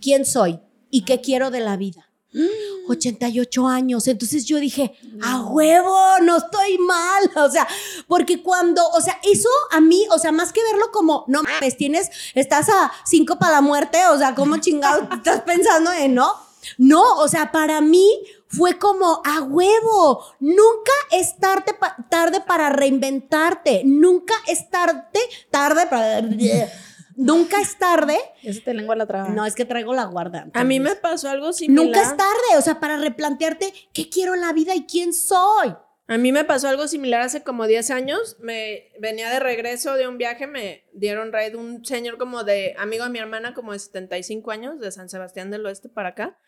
quién 0.00 0.24
soy 0.24 0.60
y 0.90 1.04
qué 1.04 1.20
quiero 1.20 1.50
de 1.50 1.60
la 1.60 1.76
vida. 1.76 2.07
88 2.88 3.66
años. 3.66 4.06
Entonces 4.08 4.44
yo 4.44 4.58
dije, 4.58 4.94
a 5.22 5.42
huevo, 5.42 5.96
no 6.22 6.38
estoy 6.38 6.78
mal. 6.78 7.30
O 7.36 7.50
sea, 7.50 7.66
porque 8.06 8.42
cuando, 8.42 8.86
o 8.90 9.00
sea, 9.00 9.18
eso 9.22 9.48
a 9.70 9.80
mí, 9.80 10.06
o 10.10 10.18
sea, 10.18 10.32
más 10.32 10.52
que 10.52 10.62
verlo 10.62 10.90
como, 10.92 11.24
no 11.28 11.42
mames, 11.42 11.76
tienes, 11.76 12.10
estás 12.34 12.68
a 12.68 12.92
cinco 13.04 13.38
para 13.38 13.52
la 13.54 13.60
muerte, 13.60 13.98
o 14.08 14.18
sea, 14.18 14.34
¿cómo 14.34 14.56
chingado 14.58 15.08
estás 15.12 15.42
pensando 15.42 15.92
en, 15.92 16.14
no? 16.14 16.32
No, 16.76 17.16
o 17.18 17.28
sea, 17.28 17.52
para 17.52 17.80
mí 17.80 18.10
fue 18.48 18.78
como 18.78 19.22
a 19.24 19.40
huevo. 19.42 20.24
Nunca 20.40 20.92
es 21.12 21.38
tarde, 21.38 21.72
pa- 21.78 21.96
tarde 22.10 22.40
para 22.40 22.68
reinventarte. 22.70 23.82
Nunca 23.84 24.34
es 24.46 24.68
tarde, 24.68 25.20
tarde 25.50 25.86
para. 25.86 26.20
Nunca 27.18 27.60
es 27.60 27.76
tarde. 27.76 28.16
Se 28.44 28.60
te 28.60 28.72
lengua 28.72 28.94
la 28.94 29.04
traba. 29.04 29.30
No, 29.30 29.44
es 29.44 29.56
que 29.56 29.64
traigo 29.64 29.92
la 29.92 30.04
guarda. 30.04 30.48
A 30.54 30.62
mí 30.62 30.78
me 30.78 30.94
pasó 30.94 31.28
algo 31.28 31.52
similar. 31.52 31.84
Nunca 31.84 32.00
es 32.00 32.16
tarde, 32.16 32.56
o 32.56 32.62
sea, 32.62 32.78
para 32.78 32.96
replantearte 32.96 33.72
qué 33.92 34.08
quiero 34.08 34.34
en 34.34 34.40
la 34.40 34.52
vida 34.52 34.76
y 34.76 34.86
quién 34.86 35.12
soy. 35.12 35.74
A 36.06 36.16
mí 36.16 36.30
me 36.30 36.44
pasó 36.44 36.68
algo 36.68 36.86
similar 36.86 37.20
hace 37.20 37.42
como 37.42 37.66
10 37.66 37.90
años. 37.90 38.36
Me 38.38 38.92
venía 39.00 39.30
de 39.30 39.40
regreso 39.40 39.94
de 39.94 40.06
un 40.06 40.16
viaje, 40.16 40.46
me 40.46 40.86
dieron 40.92 41.32
raid 41.32 41.56
un 41.56 41.84
señor 41.84 42.18
como 42.18 42.44
de 42.44 42.76
amigo 42.78 43.02
de 43.02 43.10
mi 43.10 43.18
hermana, 43.18 43.52
como 43.52 43.72
de 43.72 43.80
75 43.80 44.52
años, 44.52 44.78
de 44.78 44.92
San 44.92 45.08
Sebastián 45.08 45.50
del 45.50 45.66
Oeste 45.66 45.88
para 45.88 46.10
acá. 46.10 46.38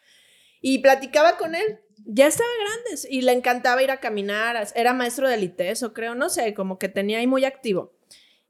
Y 0.60 0.78
platicaba 0.78 1.36
con 1.36 1.56
él. 1.56 1.80
Ya 2.06 2.28
estaba 2.28 2.48
grande 2.60 3.02
y 3.10 3.22
le 3.22 3.32
encantaba 3.32 3.82
ir 3.82 3.90
a 3.90 3.98
caminar. 3.98 4.68
Era 4.76 4.94
maestro 4.94 5.28
del 5.28 5.42
ITESO, 5.42 5.92
creo, 5.92 6.14
no 6.14 6.30
sé, 6.30 6.54
como 6.54 6.78
que 6.78 6.88
tenía 6.88 7.18
ahí 7.18 7.26
muy 7.26 7.44
activo. 7.44 7.98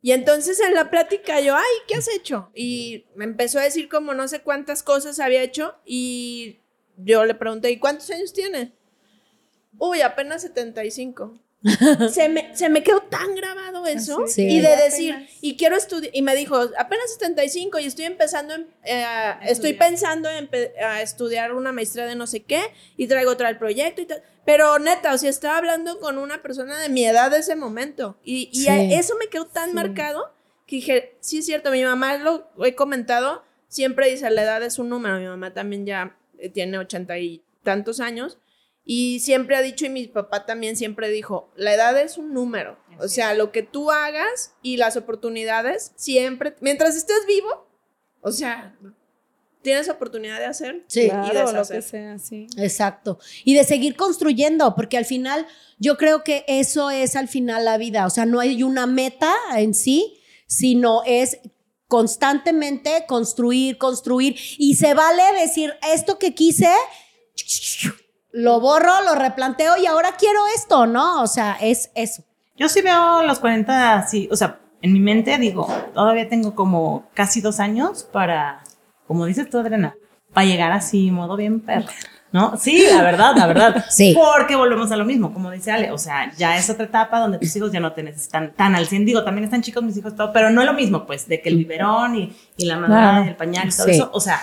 Y 0.03 0.13
entonces 0.13 0.61
en 0.61 0.75
la 0.75 0.91
plática 0.91 1.41
yo, 1.41 1.55
ay, 1.55 1.77
¿qué 1.87 1.97
has 1.97 2.09
hecho? 2.09 2.51
Y 2.55 3.07
me 3.15 3.25
empezó 3.25 3.59
a 3.59 3.65
decir 3.65 3.89
como 3.89 4.15
no 4.15 4.29
sé 4.29 4.41
cuántas 4.41 4.83
cosas 4.83 5.21
había 5.21 5.43
hecho 5.43 5.75
y 5.85 6.61
yo 6.97 7.25
le 7.25 7.35
pregunté, 7.35 7.71
¿y 7.71 7.79
cuántos 7.79 8.11
años 8.11 8.33
tiene? 8.33 8.73
Uy, 9.79 10.01
apenas 10.01 10.43
75. 10.43 11.39
Se, 12.13 12.29
me, 12.29 12.57
se 12.57 12.69
me 12.69 12.83
quedó 12.83 13.03
tan 13.03 13.35
grabado 13.35 13.87
eso. 13.87 14.27
Sí. 14.27 14.47
Y 14.47 14.61
de 14.61 14.77
decir, 14.77 15.29
y 15.41 15.57
quiero 15.57 15.77
estudiar, 15.77 16.11
y 16.15 16.23
me 16.23 16.35
dijo, 16.35 16.57
apenas 16.79 17.13
75 17.13 17.79
y 17.79 17.87
estoy 17.87 18.07
empezando, 18.07 18.55
en- 18.55 18.67
eh, 18.85 19.05
estoy 19.43 19.75
pensando 19.75 20.29
en 20.31 20.49
pe- 20.49 20.73
a 20.83 21.03
estudiar 21.03 21.53
una 21.55 21.73
maestría 21.73 22.07
de 22.07 22.15
no 22.15 22.27
sé 22.27 22.41
qué 22.41 22.63
y 22.97 23.07
traigo 23.09 23.31
otra 23.31 23.49
el 23.51 23.59
proyecto 23.59 24.01
y 24.03 24.07
tal. 24.07 24.23
Pero 24.47 24.79
neta, 24.79 25.13
o 25.15 25.19
sea, 25.19 25.29
estaba 25.31 25.59
hablando 25.59 26.01
con 26.01 26.19
una 26.19 26.43
persona 26.43 26.79
de 26.79 26.89
mi 26.89 27.05
edad 27.05 27.31
de 27.31 27.39
ese 27.39 27.57
momento. 27.57 28.19
Y, 28.25 28.49
y 28.53 28.63
Sí. 28.63 28.69
a- 28.69 28.83
eso 28.99 29.15
me 29.19 29.27
quedó 29.29 29.47
tan 29.47 29.75
marcado 29.75 30.33
que 30.67 30.77
dije, 30.77 31.17
sí 31.21 31.39
es 31.39 31.47
cierto, 31.47 31.71
mi 31.73 31.83
mamá 31.83 32.17
lo 32.17 32.49
he 32.65 32.75
comentado, 32.75 33.43
siempre 33.69 34.09
dice, 34.11 34.31
la 34.31 34.43
edad 34.43 34.63
es 34.63 34.79
un 34.79 34.89
número, 34.89 35.19
mi 35.19 35.27
mamá 35.27 35.53
también 35.53 35.85
ya 35.85 36.17
eh, 36.39 36.49
tiene 36.49 36.79
ochenta 36.79 37.19
y 37.19 37.43
tantos 37.65 38.01
años. 38.01 38.39
Y 38.85 39.21
siempre 39.21 39.57
ha 39.57 39.63
dicho, 39.63 39.87
y 39.87 39.91
mi 39.91 40.07
papá 40.07 40.47
también 40.47 40.77
siempre 40.77 41.11
dijo, 41.11 41.53
la 41.57 41.75
edad 41.75 42.01
es 42.01 42.19
un 42.19 42.33
número. 42.35 42.79
O 42.99 43.09
sea, 43.09 43.35
lo 43.35 43.53
que 43.53 43.63
tú 43.63 43.91
hagas 43.91 44.55
y 44.63 44.77
las 44.77 44.97
oportunidades 44.97 45.93
siempre, 45.97 46.55
mientras 46.61 46.97
estés 46.97 47.25
vivo, 47.27 47.69
o 48.21 48.33
sea, 48.33 48.77
tienes 49.63 49.89
oportunidad 49.89 50.39
de 50.39 50.47
hacer 50.47 50.85
Sí. 50.89 51.03
y 51.03 51.09
Claro, 51.09 51.53
lo 51.53 51.67
que 51.67 51.83
sea, 51.83 52.19
sí. 52.19 52.47
Exacto. 52.57 53.19
Y 53.45 53.55
de 53.55 53.65
seguir 53.65 53.97
construyendo, 53.97 54.75
porque 54.75 54.99
al 54.99 55.05
final 55.05 55.47
yo 55.79 55.97
creo 55.97 56.25
que 56.25 56.45
eso 56.49 56.91
es 56.91 57.17
al 57.17 57.29
final 57.29 57.65
la 57.65 57.79
vida. 57.79 58.07
O 58.07 58.11
sea, 58.11 58.27
no 58.27 58.41
hay 58.41 58.63
una 58.63 58.87
meta 58.87 59.35
en 59.57 59.75
sí, 59.75 60.21
sino 60.47 61.03
es 61.07 61.39
constantemente 61.89 63.05
construir, 63.07 63.79
construir. 63.79 64.37
Y 64.59 64.77
se 64.77 64.95
vale 64.95 65.23
decir, 65.41 65.75
esto 65.93 66.19
que 66.19 66.35
quise, 66.35 66.73
lo 68.33 68.61
borro, 68.61 69.03
lo 69.05 69.15
replanteo 69.15 69.77
y 69.77 69.87
ahora 69.87 70.11
quiero 70.19 70.41
esto, 70.55 70.87
¿no? 70.87 71.23
O 71.23 71.27
sea, 71.27 71.57
es 71.61 71.91
eso. 71.95 72.23
Yo 72.57 72.69
sí 72.69 72.83
veo 72.83 73.23
los 73.23 73.39
40 73.39 73.95
así, 73.95 74.29
o 74.31 74.37
sea, 74.37 74.59
en 74.83 74.93
mi 74.93 75.01
mente 75.01 75.37
digo, 75.39 75.67
todavía 75.95 76.29
tengo 76.29 76.55
como 76.55 77.09
casi 77.15 77.41
dos 77.41 77.61
años 77.61 78.07
para, 78.13 78.63
como 79.07 79.27
dices 79.27 79.49
tú, 79.51 79.59
Adriana, 79.59 79.95
para 80.33 80.47
llegar 80.47 80.73
así, 80.73 81.11
modo 81.11 81.37
bien 81.37 81.61
perro. 81.61 81.89
¿No? 82.33 82.57
Sí, 82.57 82.87
la 82.89 83.03
verdad, 83.03 83.35
la 83.37 83.47
verdad. 83.49 83.85
Sí. 83.91 84.15
Porque 84.17 84.55
volvemos 84.55 84.93
a 84.93 84.97
lo 84.97 85.05
mismo, 85.05 85.33
como 85.35 85.51
dice 85.51 85.73
Ale, 85.73 85.91
o 85.91 85.99
sea, 85.99 86.33
ya 86.37 86.57
es 86.57 86.71
otra 86.71 86.85
etapa 86.85 87.19
donde 87.19 87.39
tus 87.39 87.57
hijos 87.57 87.73
ya 87.73 87.81
no 87.81 87.93
te 87.93 88.05
necesitan 88.05 88.53
tan 88.55 88.77
al 88.77 88.87
100. 88.87 89.05
Digo, 89.05 89.25
también 89.25 89.45
están 89.47 89.63
chicos 89.63 89.83
mis 89.83 89.97
hijos, 89.97 90.15
todo, 90.15 90.33
pero 90.33 90.49
no 90.51 90.61
es 90.61 90.67
lo 90.69 90.73
mismo, 90.73 91.07
pues, 91.07 91.27
de 91.27 91.43
que 91.43 91.49
el 91.49 91.57
biberón 91.57 92.15
y, 92.15 92.33
y 92.57 92.67
la 92.67 92.77
mamá 92.77 93.25
y 93.27 93.29
el 93.31 93.35
pañal 93.37 93.69
y 93.69 93.73
todo 93.77 93.87
Sí. 93.87 93.93
eso. 93.95 94.11
O 94.13 94.21
sea, 94.21 94.41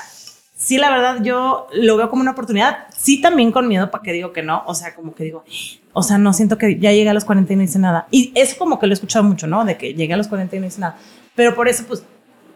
sí, 0.57 0.77
la 0.77 0.89
verdad, 0.89 1.23
yo 1.23 1.67
lo 1.73 1.95
veo 1.95 2.09
como 2.09 2.21
una 2.21 2.31
oportunidad. 2.31 2.87
Sí, 2.97 3.21
también 3.21 3.53
con 3.53 3.67
miedo, 3.69 3.89
para 3.89 4.03
que 4.03 4.11
digo 4.11 4.33
que 4.33 4.43
no. 4.43 4.63
O 4.65 4.75
sea, 4.75 4.93
como 4.93 5.15
que 5.15 5.23
digo, 5.23 5.45
o 5.93 6.03
sea, 6.03 6.17
no 6.17 6.33
siento 6.33 6.57
que 6.57 6.77
ya 6.77 6.91
llegué 6.91 7.09
a 7.09 7.13
los 7.13 7.23
40 7.23 7.53
y 7.53 7.55
no 7.55 7.63
hice 7.63 7.79
nada. 7.79 8.07
Y 8.11 8.33
eso 8.35 8.57
como 8.57 8.77
que 8.79 8.87
lo 8.87 8.91
he 8.91 8.95
escuchado 8.95 9.23
mucho, 9.23 9.47
¿no? 9.47 9.63
De 9.63 9.77
que 9.77 9.93
llegué 9.93 10.13
a 10.13 10.17
los 10.17 10.27
40 10.27 10.55
y 10.57 10.59
no 10.59 10.65
hice 10.65 10.81
nada. 10.81 10.97
Pero 11.35 11.55
por 11.55 11.69
eso, 11.69 11.85
pues, 11.87 12.03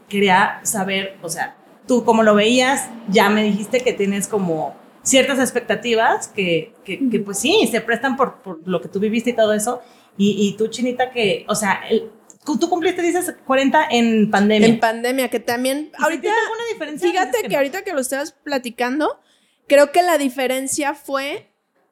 quería 0.10 0.60
saber, 0.64 1.18
o 1.22 1.30
sea, 1.30 1.56
tú 1.88 2.04
como 2.04 2.24
lo 2.24 2.36
veías, 2.36 2.90
ya 3.08 3.30
me 3.30 3.44
dijiste 3.44 3.80
que 3.82 3.94
tienes 3.94 4.28
como 4.28 4.76
ciertas 5.04 5.40
expectativas 5.40 6.28
que, 6.28 6.74
que, 6.84 7.10
que, 7.10 7.20
pues 7.20 7.40
sí, 7.40 7.68
se 7.72 7.82
prestan 7.82 8.18
por, 8.18 8.36
por 8.42 8.60
lo 8.68 8.82
que 8.82 8.90
tú 8.90 9.00
viviste 9.00 9.30
y 9.32 9.34
todo 9.34 9.54
eso. 9.54 9.82
Y, 10.18 10.36
y 10.48 10.58
tú, 10.58 10.68
Chinita, 10.68 11.12
que, 11.12 11.46
o 11.48 11.56
sea, 11.56 11.82
el- 11.90 12.12
tú 12.44 12.70
cumpliste, 12.70 13.02
dices, 13.02 13.34
40 13.46 13.88
en 13.92 14.32
pandemia. 14.32 14.68
En 14.68 14.80
pandemia, 14.80 15.30
que 15.30 15.40
también, 15.40 15.92
¿Y 15.98 16.04
ahorita, 16.04 16.30
alguna 16.30 16.64
diferencia? 16.72 17.10
fíjate 17.10 17.42
que 17.44 17.50
no. 17.50 17.58
ahorita 17.58 17.84
que 17.84 17.94
lo 17.94 18.02
estabas 18.02 18.32
platicando, 18.32 19.20
creo 19.68 19.92
que 19.92 20.02
la 20.02 20.18
diferencia 20.18 20.94
fue 20.96 21.48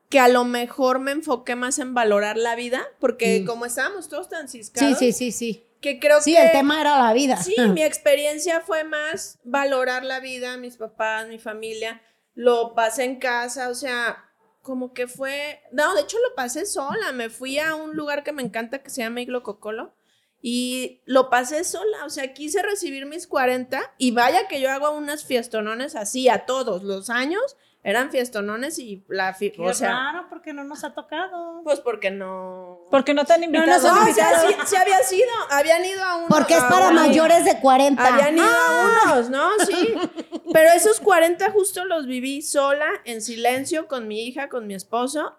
que 0.10 0.20
a 0.20 0.28
lo 0.28 0.44
mejor 0.44 1.00
me 1.00 1.12
enfoqué 1.12 1.56
más 1.56 1.78
en 1.78 1.94
valorar 1.94 2.36
la 2.38 2.56
vida, 2.56 2.82
porque 3.00 3.42
Mm. 3.42 3.46
como 3.46 3.66
estábamos 3.66 4.10
todos 4.10 4.28
tan 4.30 4.48
Sí, 4.50 4.58
ciscados, 4.60 4.98
sí, 4.98 5.12
sí, 5.12 5.32
sí. 5.32 5.66
que 5.82 6.00
creo 6.00 6.20
Sí, 6.20 6.34
que... 6.34 6.42
el 6.46 6.52
tema 6.52 6.82
era 6.82 6.98
la 6.98 7.14
vida. 7.14 7.38
Sí, 7.38 7.56
mi 7.74 7.84
experiencia 7.84 8.62
fue 8.62 8.84
más 8.84 9.38
valorar 9.44 10.04
la 10.04 10.20
vida, 10.20 10.58
mis 10.58 10.78
papás, 10.78 11.28
mi 11.28 11.38
familia. 11.38 12.02
Lo 12.34 12.74
pasé 12.74 13.04
en 13.04 13.20
casa, 13.20 13.70
o 13.70 13.76
sea, 13.76 14.26
como 14.64 14.94
que 14.94 15.08
fue. 15.08 15.62
No, 15.72 15.94
de 15.94 16.02
hecho 16.02 16.18
lo 16.28 16.34
pasé 16.36 16.66
sola. 16.66 17.12
Me 17.12 17.30
fui 17.30 17.60
a 17.60 17.76
un 17.76 17.96
lugar 17.96 18.24
que 18.24 18.32
me 18.32 18.42
encanta 18.42 18.80
que 18.82 18.90
se 18.90 19.02
llama 19.04 19.22
Iglo 19.22 19.44
Cocolo. 19.44 19.94
Y 20.42 21.02
lo 21.06 21.30
pasé 21.30 21.64
sola, 21.66 22.06
o 22.06 22.10
sea, 22.10 22.34
quise 22.34 22.62
recibir 22.62 23.06
mis 23.06 23.28
40 23.28 23.82
y 23.98 24.12
vaya 24.12 24.48
que 24.48 24.62
yo 24.62 24.72
hago 24.72 24.92
unas 24.92 25.26
fiestonones 25.26 25.96
así 25.96 26.30
a 26.30 26.46
todos 26.46 26.84
los 26.84 27.10
años, 27.10 27.58
eran 27.84 28.10
fiestonones 28.12 28.78
y 28.80 29.04
la 29.10 29.34
fi- 29.34 29.52
Qué 29.52 29.62
o 29.62 29.74
sea, 29.74 29.92
raro, 29.92 30.28
porque 30.30 30.54
no 30.54 30.64
nos 30.64 30.84
ha 30.86 30.94
tocado. 30.94 31.62
pues 31.64 31.80
porque 31.82 32.10
no 32.12 32.80
Porque 32.92 33.14
no 33.14 33.26
te 33.26 33.34
han 33.34 33.44
invitado. 33.44 33.94
no, 33.96 34.10
o 34.10 34.14
sea, 34.14 34.40
sí, 34.42 34.54
sí 34.66 34.76
había 34.78 35.00
sido, 35.04 35.28
habían 35.50 35.84
ido 35.86 36.04
a 36.04 36.18
uno 36.18 36.28
Porque 36.30 36.56
es 36.56 36.64
para 36.64 36.92
mayores 36.92 37.44
de 37.46 37.60
40. 37.60 38.06
Habían 38.06 38.36
ido 38.38 38.46
Ah. 38.48 39.00
a 39.08 39.14
unos, 39.16 39.30
¿no? 39.30 39.50
Sí. 39.66 39.94
Pero 40.54 40.70
esos 40.76 41.00
40 41.02 41.52
justo 41.52 41.86
los 41.86 42.06
viví 42.06 42.42
sola, 42.42 42.88
en 43.06 43.22
silencio, 43.22 43.88
con 43.88 44.08
mi 44.08 44.26
hija, 44.26 44.50
con 44.50 44.68
mi 44.68 44.74
esposo. 44.74 45.38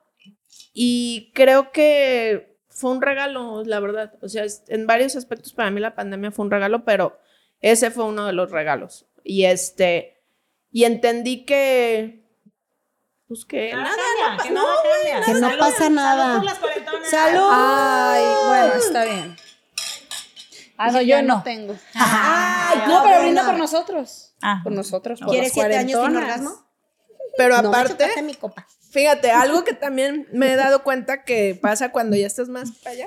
Y 0.73 1.33
creo 1.35 1.73
que 1.73 2.50
fue 2.81 2.91
un 2.91 3.03
regalo, 3.03 3.63
la 3.65 3.79
verdad. 3.81 4.15
O 4.23 4.29
sea, 4.29 4.45
en 4.69 4.87
varios 4.87 5.15
aspectos 5.17 5.53
para 5.53 5.71
mí 5.71 5.81
la 5.81 5.95
pandemia 5.95 6.31
fue 6.33 6.45
un 6.45 6.51
regalo, 6.51 6.85
pero 6.85 7.19
ese 7.61 7.91
fue 7.91 8.05
uno 8.05 8.27
de 8.27 8.33
los 8.33 8.51
regalos. 8.51 9.07
Y 9.23 9.45
este, 9.45 10.23
y 10.73 10.85
entendí 10.85 11.45
que, 11.45 12.25
pues 13.29 13.45
que 13.45 13.73
Nada 13.75 13.91
que 14.43 14.51
nada 14.51 14.67
cambia. 14.83 15.25
Que 15.27 15.33
no 15.35 15.41
Salud, 15.49 15.59
pasa 15.59 15.91
nada. 15.91 16.43
salud. 17.11 17.49
Ay, 17.53 18.25
bueno, 18.49 18.75
está 18.75 19.05
bien. 19.05 19.37
Ah, 20.79 20.91
no, 20.91 21.03
yo 21.03 21.21
no. 21.23 21.43
tengo. 21.43 21.77
Ay, 21.95 22.79
No, 22.89 23.03
pero 23.05 23.21
brinda 23.21 23.45
por 23.45 23.59
nosotros. 23.59 24.35
Ah. 24.41 24.61
Por 24.65 24.73
nosotros. 24.73 25.21
por 25.21 25.29
¿Quieres 25.29 25.53
siete 25.53 25.77
años 25.77 26.01
sin 26.07 26.17
orgasmo? 26.17 26.53
pero 27.37 27.61
No, 27.63 27.69
aparte, 27.69 28.03
échate 28.05 28.23
mi 28.23 28.35
copa. 28.35 28.67
Fíjate, 28.91 29.31
algo 29.31 29.63
que 29.65 29.73
también 29.73 30.27
me 30.33 30.53
he 30.53 30.57
dado 30.57 30.83
cuenta 30.83 31.25
que 31.25 31.59
pasa 31.61 31.93
cuando 31.93 32.17
ya 32.17 32.27
estás 32.27 32.49
más 32.49 32.73
para 32.83 32.91
allá, 32.97 33.07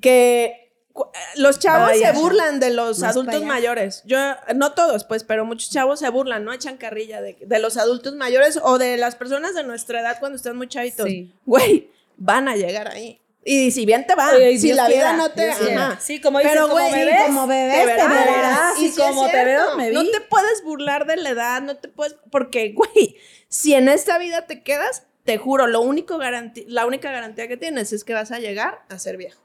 que 0.00 0.72
cu- 0.92 1.06
los 1.36 1.58
chavos 1.58 1.92
se 1.98 2.12
burlan 2.12 2.60
de 2.60 2.70
los 2.70 3.02
adultos 3.02 3.42
mayores. 3.44 4.02
Yo, 4.04 4.18
no 4.54 4.72
todos, 4.72 5.04
pues, 5.04 5.24
pero 5.24 5.44
muchos 5.44 5.70
chavos 5.70 6.00
se 6.00 6.08
burlan, 6.08 6.44
¿no? 6.44 6.52
Echan 6.52 6.76
carrilla 6.76 7.20
de, 7.20 7.36
de 7.40 7.58
los 7.58 7.76
adultos 7.76 8.14
mayores 8.14 8.58
o 8.62 8.78
de 8.78 8.96
las 8.96 9.14
personas 9.14 9.54
de 9.54 9.62
nuestra 9.64 10.00
edad 10.00 10.18
cuando 10.20 10.36
están 10.36 10.56
muy 10.56 10.68
chavitos. 10.68 11.06
Sí. 11.06 11.32
Güey, 11.46 11.90
van 12.16 12.48
a 12.48 12.56
llegar 12.56 12.88
ahí. 12.88 13.20
Y 13.42 13.70
si 13.70 13.86
bien 13.86 14.06
te 14.06 14.14
va, 14.14 14.32
Oye, 14.34 14.58
si 14.58 14.66
Dios 14.66 14.76
la 14.76 14.86
vida 14.88 15.14
no 15.14 15.30
te... 15.30 15.50
Ajá. 15.50 15.98
Sí, 15.98 16.20
como 16.20 16.38
dices, 16.40 16.52
Pero, 16.52 16.68
como 16.68 16.74
güey, 16.74 16.92
sí, 16.92 16.98
ves, 17.06 17.22
como 17.24 17.46
bebés, 17.46 17.74
te 17.74 17.80
te 17.86 17.86
verás. 17.96 18.26
verás. 18.26 18.78
Y 18.80 18.88
sí 18.90 18.99
como 19.10 19.28
te 19.30 19.44
veo, 19.44 19.76
me 19.76 19.90
No 19.90 20.02
vi. 20.02 20.10
te 20.10 20.20
puedes 20.22 20.62
burlar 20.64 21.06
de 21.06 21.16
la 21.16 21.30
edad, 21.30 21.62
no 21.62 21.76
te 21.76 21.88
puedes, 21.88 22.16
porque, 22.30 22.72
güey, 22.72 23.16
si 23.48 23.74
en 23.74 23.88
esta 23.88 24.18
vida 24.18 24.46
te 24.46 24.62
quedas, 24.62 25.06
te 25.24 25.36
juro, 25.38 25.66
lo 25.66 25.80
único 25.82 26.18
garanti- 26.18 26.64
la 26.66 26.86
única 26.86 27.10
garantía 27.12 27.46
que 27.48 27.56
tienes 27.56 27.92
es 27.92 28.04
que 28.04 28.14
vas 28.14 28.30
a 28.32 28.38
llegar 28.38 28.82
a 28.88 28.98
ser 28.98 29.16
viejo. 29.16 29.40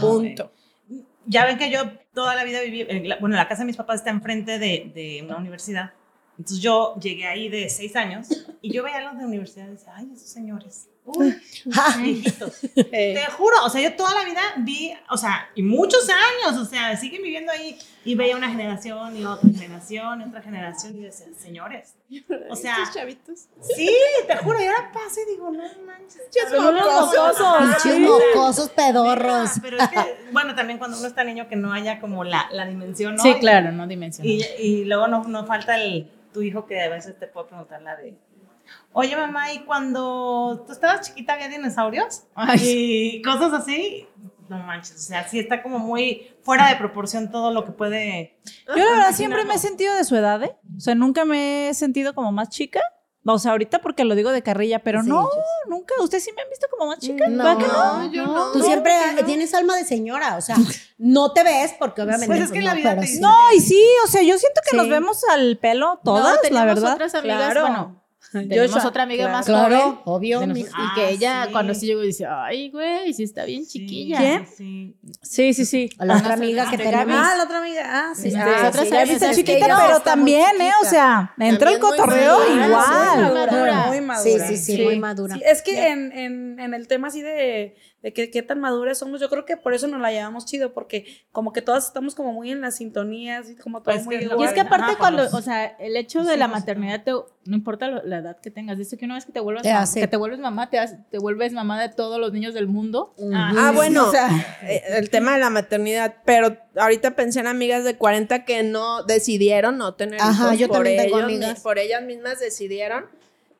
Punto. 0.00 0.52
Ya 1.26 1.44
ven 1.44 1.58
que 1.58 1.70
yo 1.70 1.82
toda 2.14 2.34
la 2.36 2.44
vida 2.44 2.60
viví, 2.60 2.86
en 2.88 3.08
la- 3.08 3.16
bueno, 3.18 3.34
la 3.36 3.48
casa 3.48 3.62
de 3.62 3.66
mis 3.66 3.76
papás 3.76 3.96
está 4.00 4.10
enfrente 4.10 4.58
de, 4.58 4.92
de 4.94 5.22
una 5.24 5.36
universidad. 5.36 5.92
Entonces 6.38 6.62
yo 6.62 6.94
llegué 7.00 7.26
ahí 7.26 7.48
de 7.48 7.68
seis 7.68 7.96
años 7.96 8.28
y 8.62 8.70
yo 8.72 8.82
veía 8.84 8.98
a 8.98 9.12
los 9.12 9.18
de 9.18 9.24
universidad 9.24 9.66
y 9.66 9.70
decía, 9.72 9.92
ay, 9.96 10.08
esos 10.14 10.28
señores, 10.28 10.88
uy, 11.06 11.36
Ah. 11.74 11.96
Eh, 12.76 13.14
Te 13.14 13.26
juro, 13.32 13.56
o 13.64 13.68
sea, 13.70 13.80
yo 13.80 13.94
toda 13.96 14.14
la 14.14 14.24
vida 14.24 14.40
vi, 14.58 14.92
o 15.10 15.16
sea, 15.16 15.48
y 15.54 15.62
muchos 15.62 16.08
años, 16.08 16.60
o 16.60 16.64
sea, 16.64 16.96
siguen 16.96 17.22
viviendo 17.22 17.50
ahí 17.50 17.76
y 18.04 18.14
veía 18.14 18.36
una 18.36 18.48
generación 18.48 19.16
y 19.16 19.24
otra 19.24 19.48
generación 19.50 20.20
y 20.20 20.24
otra 20.24 20.42
generación 20.42 20.96
y 20.96 21.00
decía, 21.02 21.26
señores, 21.38 21.94
o 22.50 22.54
sea, 22.54 22.76
Estos 22.82 22.94
chavitos. 22.94 23.40
sí, 23.74 23.90
te 24.28 24.36
juro, 24.36 24.60
y 24.62 24.66
ahora 24.66 24.92
paso 24.92 25.20
y 25.26 25.30
digo, 25.32 25.50
no 25.50 25.62
manches. 25.84 26.22
Pinches 26.32 26.52
unos 27.98 28.24
mocosos. 28.24 28.70
pedorros. 28.70 29.50
Pero 29.60 29.78
es 29.78 29.88
que, 29.88 30.16
bueno, 30.32 30.54
también 30.54 30.78
cuando 30.78 30.96
uno 30.98 31.06
está 31.08 31.24
niño 31.24 31.48
que 31.48 31.56
no 31.56 31.72
haya 31.72 31.98
como 32.00 32.22
la, 32.24 32.48
la 32.52 32.66
dimensión, 32.66 33.16
¿no? 33.16 33.22
Sí, 33.22 33.34
claro, 33.40 33.72
no 33.72 33.86
dimensión. 33.86 34.26
Y, 34.26 34.42
y 34.58 34.84
luego 34.84 35.08
no, 35.08 35.24
no 35.24 35.44
falta 35.46 35.76
el, 35.80 36.08
tu 36.32 36.42
hijo 36.42 36.66
que 36.66 36.80
a 36.82 36.88
veces 36.88 37.18
te 37.18 37.26
puede 37.26 37.48
preguntar 37.48 37.82
la 37.82 37.96
de, 37.96 38.14
oye 38.92 39.16
mamá, 39.16 39.52
¿y 39.52 39.60
cuando 39.64 40.64
tú 40.66 40.72
estabas 40.72 41.06
chiquita 41.06 41.34
había 41.34 41.48
dinosaurios? 41.48 42.24
Y 42.60 43.22
cosas 43.22 43.52
así. 43.52 44.06
No 44.48 44.58
manches, 44.58 44.94
o 44.96 44.98
sea, 45.00 45.28
sí 45.28 45.40
está 45.40 45.60
como 45.60 45.80
muy 45.80 46.28
fuera 46.42 46.68
de 46.68 46.76
proporción 46.76 47.32
todo 47.32 47.50
lo 47.50 47.64
que 47.64 47.72
puede... 47.72 48.38
Yo 48.68 48.76
la 48.76 48.90
verdad 48.92 49.12
siempre 49.12 49.44
me 49.44 49.54
he 49.54 49.58
sentido 49.58 49.92
de 49.96 50.04
su 50.04 50.14
edad, 50.14 50.40
¿eh? 50.44 50.56
O 50.76 50.80
sea, 50.80 50.94
nunca 50.94 51.24
me 51.24 51.68
he 51.68 51.74
sentido 51.74 52.14
como 52.14 52.30
más 52.30 52.48
chica. 52.50 52.80
O 53.28 53.40
sea, 53.40 53.50
ahorita 53.50 53.80
porque 53.80 54.04
lo 54.04 54.14
digo 54.14 54.30
de 54.30 54.42
carrilla, 54.44 54.84
pero 54.84 55.02
Sí, 55.02 55.08
no, 55.08 55.24
yo 55.24 55.42
nunca. 55.68 55.94
¿Ustedes 56.00 56.22
sí 56.22 56.30
me 56.36 56.42
han 56.42 56.48
visto 56.48 56.68
como 56.70 56.86
más 56.90 57.00
chica? 57.00 57.26
No, 57.26 57.42
¿Verdad 57.42 57.58
que 57.58 57.66
no? 57.66 57.96
No, 58.04 58.12
yo 58.12 58.24
no. 58.24 58.52
Tú 58.52 58.62
siempre 58.62 58.92
tienes 59.24 59.52
alma 59.52 59.74
de 59.76 59.84
señora, 59.84 60.36
o 60.36 60.40
sea, 60.40 60.54
no 60.98 61.32
te 61.32 61.42
ves 61.42 61.74
porque 61.76 62.02
obviamente 62.02 62.28
Pues 62.28 62.42
es 62.42 62.46
que 62.52 62.60
pues, 62.60 62.64
la 62.66 62.70
no, 62.74 62.76
vida 62.76 62.90
pero 62.94 63.00
te 63.02 63.18
No, 63.20 63.34
y 63.52 63.58
sí, 63.60 63.82
o 64.04 64.06
sea, 64.06 64.22
yo 64.22 64.38
siento 64.38 64.60
que 64.62 64.70
Sí. 64.70 64.76
nos 64.76 64.88
vemos 64.88 65.24
al 65.28 65.58
pelo 65.58 65.98
todas, 66.04 66.38
No, 66.44 66.50
la 66.54 66.64
verdad. 66.66 66.92
otras 66.94 67.16
amigas, 67.16 67.36
Claro. 67.50 67.60
bueno, 67.62 68.02
tenemos 68.42 68.70
Joshua, 68.72 68.88
otra 68.88 69.02
amiga 69.04 69.24
claro. 69.24 69.36
más 69.36 69.46
Claro, 69.46 69.80
joven. 69.80 69.98
obvio. 70.04 70.56
y 70.56 70.66
Ah, 70.74 70.92
que 70.94 71.08
ella 71.10 71.44
sí. 71.46 71.52
cuando 71.52 71.74
sí 71.74 71.86
llegó 71.86 72.00
dice, 72.02 72.26
ay, 72.28 72.70
güey, 72.70 73.12
sí 73.12 73.22
está 73.22 73.44
bien 73.44 73.66
chiquilla. 73.66 74.18
¿Quién? 74.18 74.46
Sí. 74.46 74.96
Sí, 75.22 75.54
sí, 75.54 75.64
sí. 75.64 75.90
A 75.98 76.04
la 76.04 76.16
otra 76.18 76.34
amiga 76.34 76.68
que 76.70 76.78
tenemos. 76.78 77.16
Ah, 77.18 77.34
la 77.36 77.44
otra 77.44 77.58
amiga. 77.58 77.82
Ah, 77.86 78.12
sí. 78.14 78.30
Sí, 78.30 78.36
Ah, 78.36 78.44
Nosotras 78.62 78.84
sí, 78.88 78.90
ya 78.94 79.04
viste 79.04 79.30
chiquita, 79.34 79.66
pero 79.86 80.00
también, 80.00 80.60
¿eh? 80.60 80.70
O 80.80 80.84
chiquita. 80.84 80.90
sea, 80.90 81.34
entró 81.38 81.70
el 81.70 81.78
cotorreo 81.78 82.38
madura, 82.38 82.66
igual. 82.66 83.16
Muy 83.24 83.34
madura, 83.34 83.86
muy 83.86 83.96
Sí, 83.96 84.02
madura. 84.02 84.48
sí, 84.48 84.56
sí, 84.56 84.82
muy 84.82 84.98
madura. 84.98 85.34
Sí, 85.36 85.42
es 85.44 85.62
que 85.62 85.88
en, 85.88 86.12
en, 86.12 86.60
en 86.60 86.74
el 86.74 86.86
tema 86.88 87.08
así 87.08 87.22
de, 87.22 87.76
de 88.06 88.12
que 88.12 88.30
qué 88.30 88.40
tan 88.40 88.60
maduras 88.60 88.98
somos, 88.98 89.20
yo 89.20 89.28
creo 89.28 89.44
que 89.44 89.56
por 89.56 89.74
eso 89.74 89.88
nos 89.88 90.00
la 90.00 90.12
llevamos 90.12 90.46
chido, 90.46 90.72
porque 90.72 91.06
como 91.32 91.52
que 91.52 91.60
todas 91.60 91.86
estamos 91.88 92.14
como 92.14 92.32
muy 92.32 92.52
en 92.52 92.60
las 92.60 92.76
sintonías 92.76 93.50
y 93.50 93.56
como 93.56 93.82
todo 93.82 93.94
Pues 93.96 94.04
muy 94.06 94.14
lo- 94.18 94.20
Y 94.20 94.24
igual. 94.26 94.46
es 94.48 94.54
que 94.54 94.60
aparte 94.60 94.92
Ajá, 94.92 94.96
cuando, 94.96 95.24
o 95.36 95.42
sea, 95.42 95.64
el 95.80 95.96
hecho 95.96 96.22
de 96.22 96.36
la 96.36 96.44
hijos 96.44 96.56
y 96.58 96.60
maternidad, 96.60 97.02
te- 97.02 97.10
no 97.10 97.56
importa 97.56 97.88
lo- 97.88 98.04
la 98.04 98.18
edad 98.18 98.36
que 98.40 98.52
tengas. 98.52 98.78
Dice 98.78 98.96
que 98.96 99.06
una 99.06 99.16
vez 99.16 99.24
que 99.26 99.32
te 99.32 99.40
vuelves, 99.40 99.64
Te 99.64 99.70
mamá- 99.70 99.82
hace. 99.82 99.98
que 100.00 100.06
te 100.06 100.16
vuelves 100.16 100.38
mamá, 100.38 100.70
te, 100.70 100.78
hace- 100.78 100.98
te 101.10 101.18
vuelves 101.18 101.52
mamá 101.52 101.82
de 101.82 101.88
todos 101.88 102.20
los 102.20 102.32
niños 102.32 102.54
del 102.54 102.68
mundo. 102.68 103.12
Ah, 103.34 103.72
bueno, 103.74 104.12
eh, 104.62 104.82
el 104.90 105.10
tema 105.10 105.32
de 105.32 105.40
la 105.40 105.50
maternidad, 105.50 106.14
pero 106.24 106.56
ahorita 106.76 107.16
pensé 107.16 107.40
en 107.40 107.48
amigas 107.48 107.82
de 107.82 107.96
40 107.96 108.44
que 108.44 108.62
no 108.62 109.02
decidieron 109.02 109.78
no 109.78 109.94
tener 109.94 110.20
Ajá, 110.20 110.44
hijos 110.46 110.58
yo 110.60 110.68
por 110.68 110.76
también 110.76 111.02
tengo 111.10 111.26
ellos, 111.28 111.58
por 111.58 111.78
ellas 111.80 112.04
mismas 112.04 112.38
decidieron 112.38 113.06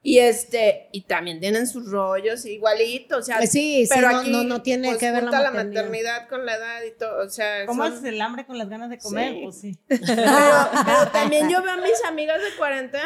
y 0.09 0.21
este 0.21 0.89
y 0.93 1.01
también 1.01 1.41
tienen 1.41 1.67
sus 1.67 1.91
rollos 1.91 2.47
igualito, 2.47 3.19
o 3.19 3.23
sea, 3.23 3.39
Pues 3.39 3.51
sí, 3.51 3.87
sí, 3.87 3.93
pero 3.93 4.13
no- 4.13 4.19
aquí 4.19 4.31
no- 4.31 4.45
no 4.45 4.63
tiene 4.63 4.87
pues, 4.87 4.99
que 4.99 5.11
ver 5.11 5.25
la 5.25 5.31
junta 5.33 5.51
maternidad. 5.51 6.29
con 6.29 6.47
la 6.47 6.55
edad 6.55 6.83
y 6.85 6.97
todo, 6.97 7.27
o 7.27 7.29
sea, 7.29 7.67
¿Cómo 7.67 7.83
son- 7.83 7.93
haces 7.93 8.05
el 8.05 8.21
hambre 8.21 8.47
con 8.47 8.57
las 8.57 8.69
ganas 8.69 8.89
de 8.89 8.99
comer? 8.99 9.33
Sí. 9.35 9.41
Pues 9.43 9.61
sí. 9.61 9.79
pero, 9.89 10.71
pero 10.87 11.09
también 11.13 11.49
yo 11.51 11.61
veo 11.61 11.73
a 11.73 11.77
mis 11.79 12.05
amigas 12.07 12.39
de 12.41 12.57
40 12.57 13.01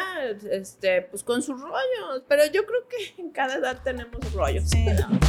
este 0.51 1.01
pues 1.01 1.23
con 1.23 1.41
sus 1.41 1.59
rollos, 1.59 2.23
pero 2.27 2.45
yo 2.45 2.67
creo 2.67 2.87
que 2.87 3.19
en 3.19 3.31
cada 3.31 3.55
edad 3.55 3.81
tenemos 3.83 4.31
rollos. 4.33 4.69
Sí, 4.69 4.85
no. 4.85 5.19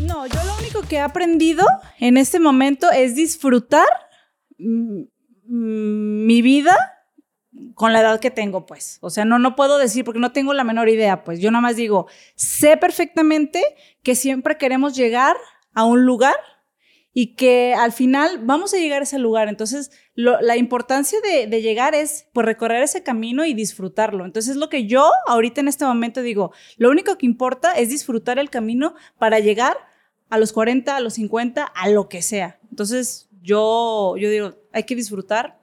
No, 0.00 0.26
yo 0.26 0.42
lo 0.44 0.56
único 0.58 0.82
que 0.82 0.96
he 0.96 1.00
aprendido 1.00 1.64
en 2.00 2.16
este 2.16 2.40
momento 2.40 2.90
es 2.90 3.14
disfrutar 3.14 3.86
mm, 4.58 5.02
mm, 5.46 6.26
mi 6.26 6.42
vida 6.42 6.91
con 7.74 7.92
la 7.92 8.00
edad 8.00 8.20
que 8.20 8.30
tengo, 8.30 8.66
pues. 8.66 8.98
O 9.00 9.10
sea, 9.10 9.24
no, 9.24 9.38
no 9.38 9.56
puedo 9.56 9.78
decir 9.78 10.04
porque 10.04 10.20
no 10.20 10.32
tengo 10.32 10.54
la 10.54 10.64
menor 10.64 10.88
idea, 10.88 11.24
pues. 11.24 11.40
Yo 11.40 11.50
nada 11.50 11.62
más 11.62 11.76
digo, 11.76 12.06
sé 12.34 12.76
perfectamente 12.76 13.62
que 14.02 14.14
siempre 14.14 14.58
queremos 14.58 14.96
llegar 14.96 15.36
a 15.74 15.84
un 15.84 16.04
lugar 16.04 16.34
y 17.14 17.34
que 17.34 17.74
al 17.74 17.92
final 17.92 18.38
vamos 18.42 18.72
a 18.72 18.78
llegar 18.78 19.00
a 19.00 19.04
ese 19.04 19.18
lugar. 19.18 19.48
Entonces, 19.48 19.90
la 20.14 20.56
importancia 20.56 21.18
de, 21.20 21.46
de 21.46 21.62
llegar 21.62 21.94
es 21.94 22.26
pues 22.32 22.46
recorrer 22.46 22.82
ese 22.82 23.02
camino 23.02 23.44
y 23.44 23.54
disfrutarlo. 23.54 24.24
Entonces, 24.24 24.56
lo 24.56 24.68
que 24.68 24.86
yo 24.86 25.10
ahorita 25.26 25.60
en 25.60 25.68
este 25.68 25.84
momento 25.84 26.22
digo, 26.22 26.52
lo 26.76 26.90
único 26.90 27.18
que 27.18 27.26
importa 27.26 27.72
es 27.72 27.90
disfrutar 27.90 28.38
el 28.38 28.50
camino 28.50 28.94
para 29.18 29.40
llegar 29.40 29.76
a 30.30 30.38
los 30.38 30.52
40, 30.52 30.96
a 30.96 31.00
los 31.00 31.14
50, 31.14 31.62
a 31.62 31.88
lo 31.90 32.08
que 32.08 32.22
sea. 32.22 32.58
Entonces, 32.70 33.28
yo, 33.42 34.16
yo 34.16 34.30
digo, 34.30 34.54
hay 34.72 34.84
que 34.84 34.94
disfrutar. 34.94 35.61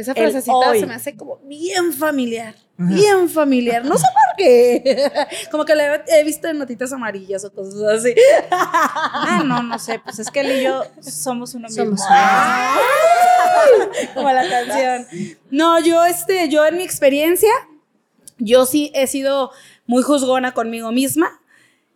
Esa 0.00 0.14
frasecita 0.14 0.72
se 0.72 0.86
me 0.86 0.94
hace 0.94 1.14
como 1.14 1.36
bien 1.44 1.92
familiar. 1.92 2.54
Bien 2.78 3.28
familiar. 3.28 3.84
No 3.84 3.98
sé 3.98 4.04
por 4.04 4.36
qué. 4.38 5.12
Como 5.50 5.66
que 5.66 5.74
la 5.74 6.02
he 6.06 6.24
visto 6.24 6.48
en 6.48 6.56
notitas 6.56 6.90
amarillas 6.94 7.44
o 7.44 7.52
cosas 7.52 7.82
así. 7.82 8.14
Ah, 8.50 9.42
no, 9.44 9.62
no 9.62 9.78
sé, 9.78 9.98
pues 9.98 10.18
es 10.18 10.30
que 10.30 10.40
él 10.40 10.52
y 10.52 10.64
yo 10.64 10.84
somos 11.02 11.54
uno 11.54 11.68
mismo. 11.68 11.84
Somos 11.84 12.00
Como 14.14 14.30
la 14.30 14.48
canción. 14.48 15.06
No, 15.50 15.78
yo, 15.84 16.02
este, 16.06 16.48
yo 16.48 16.64
en 16.64 16.78
mi 16.78 16.82
experiencia, 16.82 17.52
yo 18.38 18.64
sí 18.64 18.90
he 18.94 19.06
sido 19.06 19.50
muy 19.86 20.02
juzgona 20.02 20.54
conmigo 20.54 20.92
misma 20.92 21.42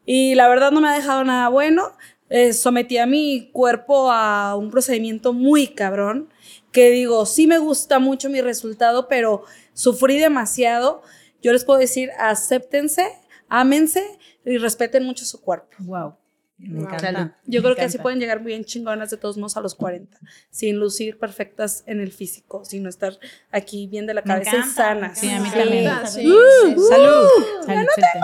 y 0.05 0.34
la 0.34 0.46
verdad 0.48 0.70
no 0.70 0.82
me 0.82 0.88
ha 0.88 0.92
dejado 0.92 1.24
nada 1.24 1.48
bueno. 1.48 1.96
Eh, 2.28 2.52
sometí 2.52 2.98
a 2.98 3.07
mi 3.07 3.48
cuerpo 3.52 4.12
a 4.12 4.57
un 4.57 4.70
procedimiento 4.70 5.32
muy 5.32 5.68
cabrón, 5.68 6.28
que 6.75 6.91
digo, 6.91 7.25
sí 7.25 7.47
me 7.47 7.57
gusta 7.59 7.99
mucho 7.99 8.29
mi 8.29 8.43
resultado, 8.43 9.09
pero 9.09 9.45
sufrí 9.72 10.18
demasiado. 10.18 11.03
Yo 11.41 11.53
les 11.53 11.64
puedo 11.64 11.79
decir, 11.79 12.11
acéptense, 12.18 13.07
ámense 13.49 14.03
y 14.45 14.59
respeten 14.59 15.05
mucho 15.05 15.25
su 15.25 15.41
cuerpo. 15.41 15.68
Wow. 15.79 16.16
Me 16.59 16.81
Wow. 16.81 16.89
encanta. 16.95 17.39
Yo 17.47 17.62
creo 17.62 17.75
que 17.75 17.83
así 17.83 17.99
pueden 17.99 18.18
llegar 18.20 18.43
bien 18.43 18.64
chingonas 18.64 19.11
de 19.11 19.16
todos 19.16 19.37
modos 19.37 19.57
a 19.57 19.61
los 19.61 19.75
40, 19.75 20.18
sin 20.51 20.77
lucir 20.79 21.18
perfectas 21.18 21.83
en 21.87 22.01
el 22.01 22.12
físico, 22.12 22.64
sino 22.64 22.89
estar 22.89 23.18
aquí 23.51 23.87
bien 23.87 24.07
de 24.07 24.14
la 24.14 24.22
cabeza 24.22 24.57
y 24.57 24.62
sanas. 24.62 25.18
Sí, 25.18 25.31
a 25.31 25.41
mí 25.41 25.49
me 25.51 25.57
también. 25.57 25.91
Sí, 26.07 26.22
Sí. 26.22 26.22
sí, 26.22 26.75
sí. 26.77 26.89
Salud. 26.89 27.29
Salud, 27.66 27.87
Celta. 27.95 28.20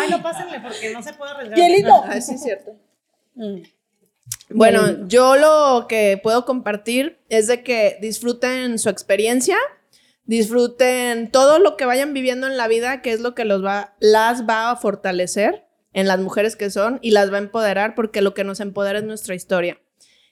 Ay, 0.00 0.10
no 0.10 0.22
pásenle 0.22 0.60
porque 0.60 0.92
no 0.92 1.02
se 1.02 1.12
puede 1.14 1.30
arriesgar. 1.32 1.58
Hielito. 1.58 2.02
Ah, 2.04 2.20
sí, 2.20 2.34
es 2.34 2.42
cierto. 2.42 2.72
Mm. 3.34 3.62
Bueno, 4.52 5.06
yo 5.06 5.36
lo 5.36 5.86
que 5.88 6.18
puedo 6.22 6.44
compartir 6.44 7.20
es 7.28 7.46
de 7.46 7.62
que 7.62 7.98
disfruten 8.00 8.78
su 8.78 8.88
experiencia, 8.88 9.56
disfruten 10.24 11.30
todo 11.30 11.58
lo 11.58 11.76
que 11.76 11.84
vayan 11.84 12.12
viviendo 12.12 12.46
en 12.46 12.56
la 12.56 12.66
vida, 12.68 13.00
que 13.00 13.12
es 13.12 13.20
lo 13.20 13.34
que 13.34 13.44
los 13.44 13.64
va, 13.64 13.94
las 14.00 14.48
va 14.48 14.70
a 14.70 14.76
fortalecer 14.76 15.66
en 15.92 16.06
las 16.06 16.20
mujeres 16.20 16.56
que 16.56 16.70
son 16.70 16.98
y 17.00 17.12
las 17.12 17.32
va 17.32 17.36
a 17.36 17.40
empoderar, 17.40 17.94
porque 17.94 18.22
lo 18.22 18.34
que 18.34 18.44
nos 18.44 18.60
empodera 18.60 18.98
es 18.98 19.04
nuestra 19.04 19.34
historia. 19.34 19.80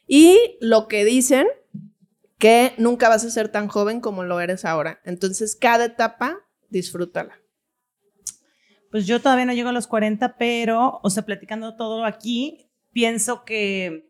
Y 0.07 0.57
lo 0.61 0.89
que 0.89 1.05
dicen, 1.05 1.47
que 2.39 2.75
nunca 2.79 3.09
vas 3.09 3.25
a 3.25 3.31
ser 3.31 3.49
tan 3.49 3.69
joven 3.69 4.01
como 4.01 4.25
lo 4.25 4.41
eres 4.41 4.65
ahora. 4.65 5.01
Entonces, 5.05 5.57
cada 5.57 5.85
etapa, 5.87 6.41
disfrútala. 6.71 7.41
Pues 8.91 9.07
yo 9.07 9.21
todavía 9.21 9.45
no 9.45 9.53
llego 9.53 9.69
a 9.69 9.73
los 9.73 9.87
40, 9.87 10.39
pero, 10.39 11.01
o 11.03 11.11
sea, 11.11 11.25
platicando 11.25 11.77
todo 11.77 12.05
aquí, 12.05 12.71
pienso 12.93 13.45
que 13.45 14.08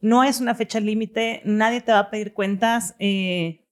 no 0.00 0.24
es 0.24 0.40
una 0.40 0.54
fecha 0.54 0.80
límite, 0.80 1.42
nadie 1.44 1.80
te 1.80 1.92
va 1.92 1.98
a 1.98 2.10
pedir 2.10 2.32
cuentas, 2.32 2.94
eh, 2.98 3.64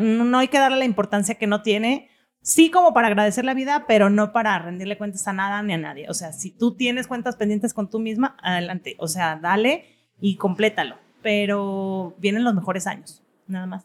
no, 0.00 0.38
hay 0.38 0.48
que 0.48 0.58
darle 0.58 0.78
la 0.78 0.84
importancia 0.84 1.36
que 1.36 1.46
no 1.46 1.62
tiene, 1.62 2.08
sí 2.42 2.70
como 2.70 2.94
para 2.94 3.08
agradecer 3.08 3.44
la 3.44 3.54
vida, 3.54 3.84
pero 3.86 4.10
no 4.10 4.32
para 4.32 4.58
rendirle 4.58 4.98
cuentas 4.98 5.26
a 5.28 5.32
nada 5.32 5.62
ni 5.62 5.72
a 5.72 5.78
nadie. 5.78 6.08
O 6.08 6.14
sea, 6.14 6.32
si 6.32 6.50
tú 6.50 6.76
tienes 6.76 7.06
cuentas 7.06 7.36
pendientes 7.36 7.74
con 7.74 7.90
tú 7.90 7.98
misma, 7.98 8.36
adelante, 8.42 8.96
o 8.98 9.08
sea, 9.08 9.36
dale 9.36 9.96
y 10.20 10.36
complétalo, 10.36 10.96
pero 11.22 12.14
vienen 12.18 12.44
los 12.44 12.54
mejores 12.54 12.86
años, 12.86 13.22
nada 13.46 13.66
más. 13.66 13.84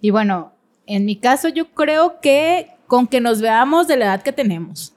Y 0.00 0.10
bueno, 0.10 0.52
en 0.86 1.04
mi 1.04 1.16
caso 1.16 1.48
yo 1.48 1.72
creo 1.72 2.20
que 2.20 2.70
con 2.86 3.06
que 3.06 3.20
nos 3.20 3.40
veamos 3.40 3.88
de 3.88 3.96
la 3.96 4.06
edad 4.06 4.22
que 4.22 4.32
tenemos. 4.32 4.95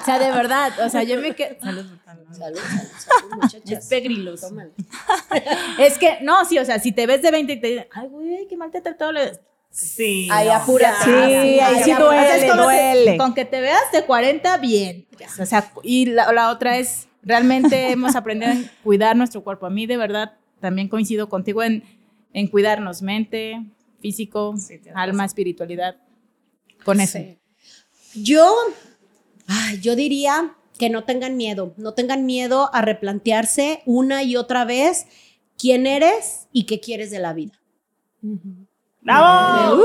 O 0.00 0.04
sea, 0.04 0.18
de 0.18 0.30
verdad, 0.32 0.72
o 0.84 0.88
sea, 0.88 1.02
yo 1.02 1.20
me 1.20 1.34
quedo... 1.34 1.56
Salud, 1.60 1.84
Salud, 2.04 2.26
salud, 2.32 2.58
salud, 2.98 3.30
muchachas. 3.42 3.86
Pegrilos. 3.88 4.40
Tómale. 4.40 4.72
Es 5.78 5.98
que, 5.98 6.18
no, 6.22 6.44
sí, 6.44 6.58
o 6.58 6.64
sea, 6.64 6.78
si 6.78 6.92
te 6.92 7.06
ves 7.06 7.22
de 7.22 7.30
20 7.30 7.52
y 7.52 7.60
te 7.60 7.66
dicen, 7.68 7.86
ay, 7.92 8.08
güey, 8.08 8.46
qué 8.48 8.56
mal 8.56 8.70
te 8.70 8.78
ha 8.78 8.82
tratado. 8.82 9.12
le- 9.12 9.38
Sí. 9.70 10.28
Ahí 10.30 10.48
no. 10.48 10.54
apúrate. 10.54 11.04
Sí, 11.04 11.60
ahí 11.60 11.82
sí 11.82 11.92
duele. 11.92 13.16
Con 13.16 13.32
que 13.34 13.44
te 13.46 13.60
veas 13.60 13.90
de 13.92 14.04
40, 14.04 14.58
bien. 14.58 15.06
O 15.40 15.46
sea, 15.46 15.70
y 15.82 16.06
la, 16.06 16.30
la 16.32 16.50
otra 16.50 16.76
es, 16.78 17.08
realmente 17.22 17.90
hemos 17.90 18.14
aprendido 18.16 18.52
a 18.52 18.56
cuidar 18.82 19.16
nuestro 19.16 19.42
cuerpo. 19.42 19.64
A 19.66 19.70
mí, 19.70 19.86
de 19.86 19.96
verdad, 19.96 20.34
también 20.60 20.88
coincido 20.88 21.28
contigo 21.30 21.62
en, 21.62 21.84
en 22.34 22.48
cuidarnos 22.48 23.00
mente, 23.00 23.62
físico, 24.00 24.54
Sí, 24.58 24.78
alma, 24.94 25.24
espiritualidad. 25.24 25.96
Con 26.84 27.00
eso. 27.00 27.18
Yo, 28.14 28.54
ay, 29.46 29.80
yo 29.80 29.96
diría 29.96 30.54
que 30.78 30.90
no 30.90 31.04
tengan 31.04 31.36
miedo, 31.36 31.74
no 31.76 31.94
tengan 31.94 32.26
miedo 32.26 32.70
a 32.74 32.82
replantearse 32.82 33.82
una 33.86 34.22
y 34.22 34.36
otra 34.36 34.64
vez 34.64 35.06
quién 35.56 35.86
eres 35.86 36.48
y 36.52 36.66
qué 36.66 36.80
quieres 36.80 37.10
de 37.10 37.20
la 37.20 37.32
vida. 37.32 37.60
¡Bravo! 39.00 39.76
¡Bravo! 39.76 39.82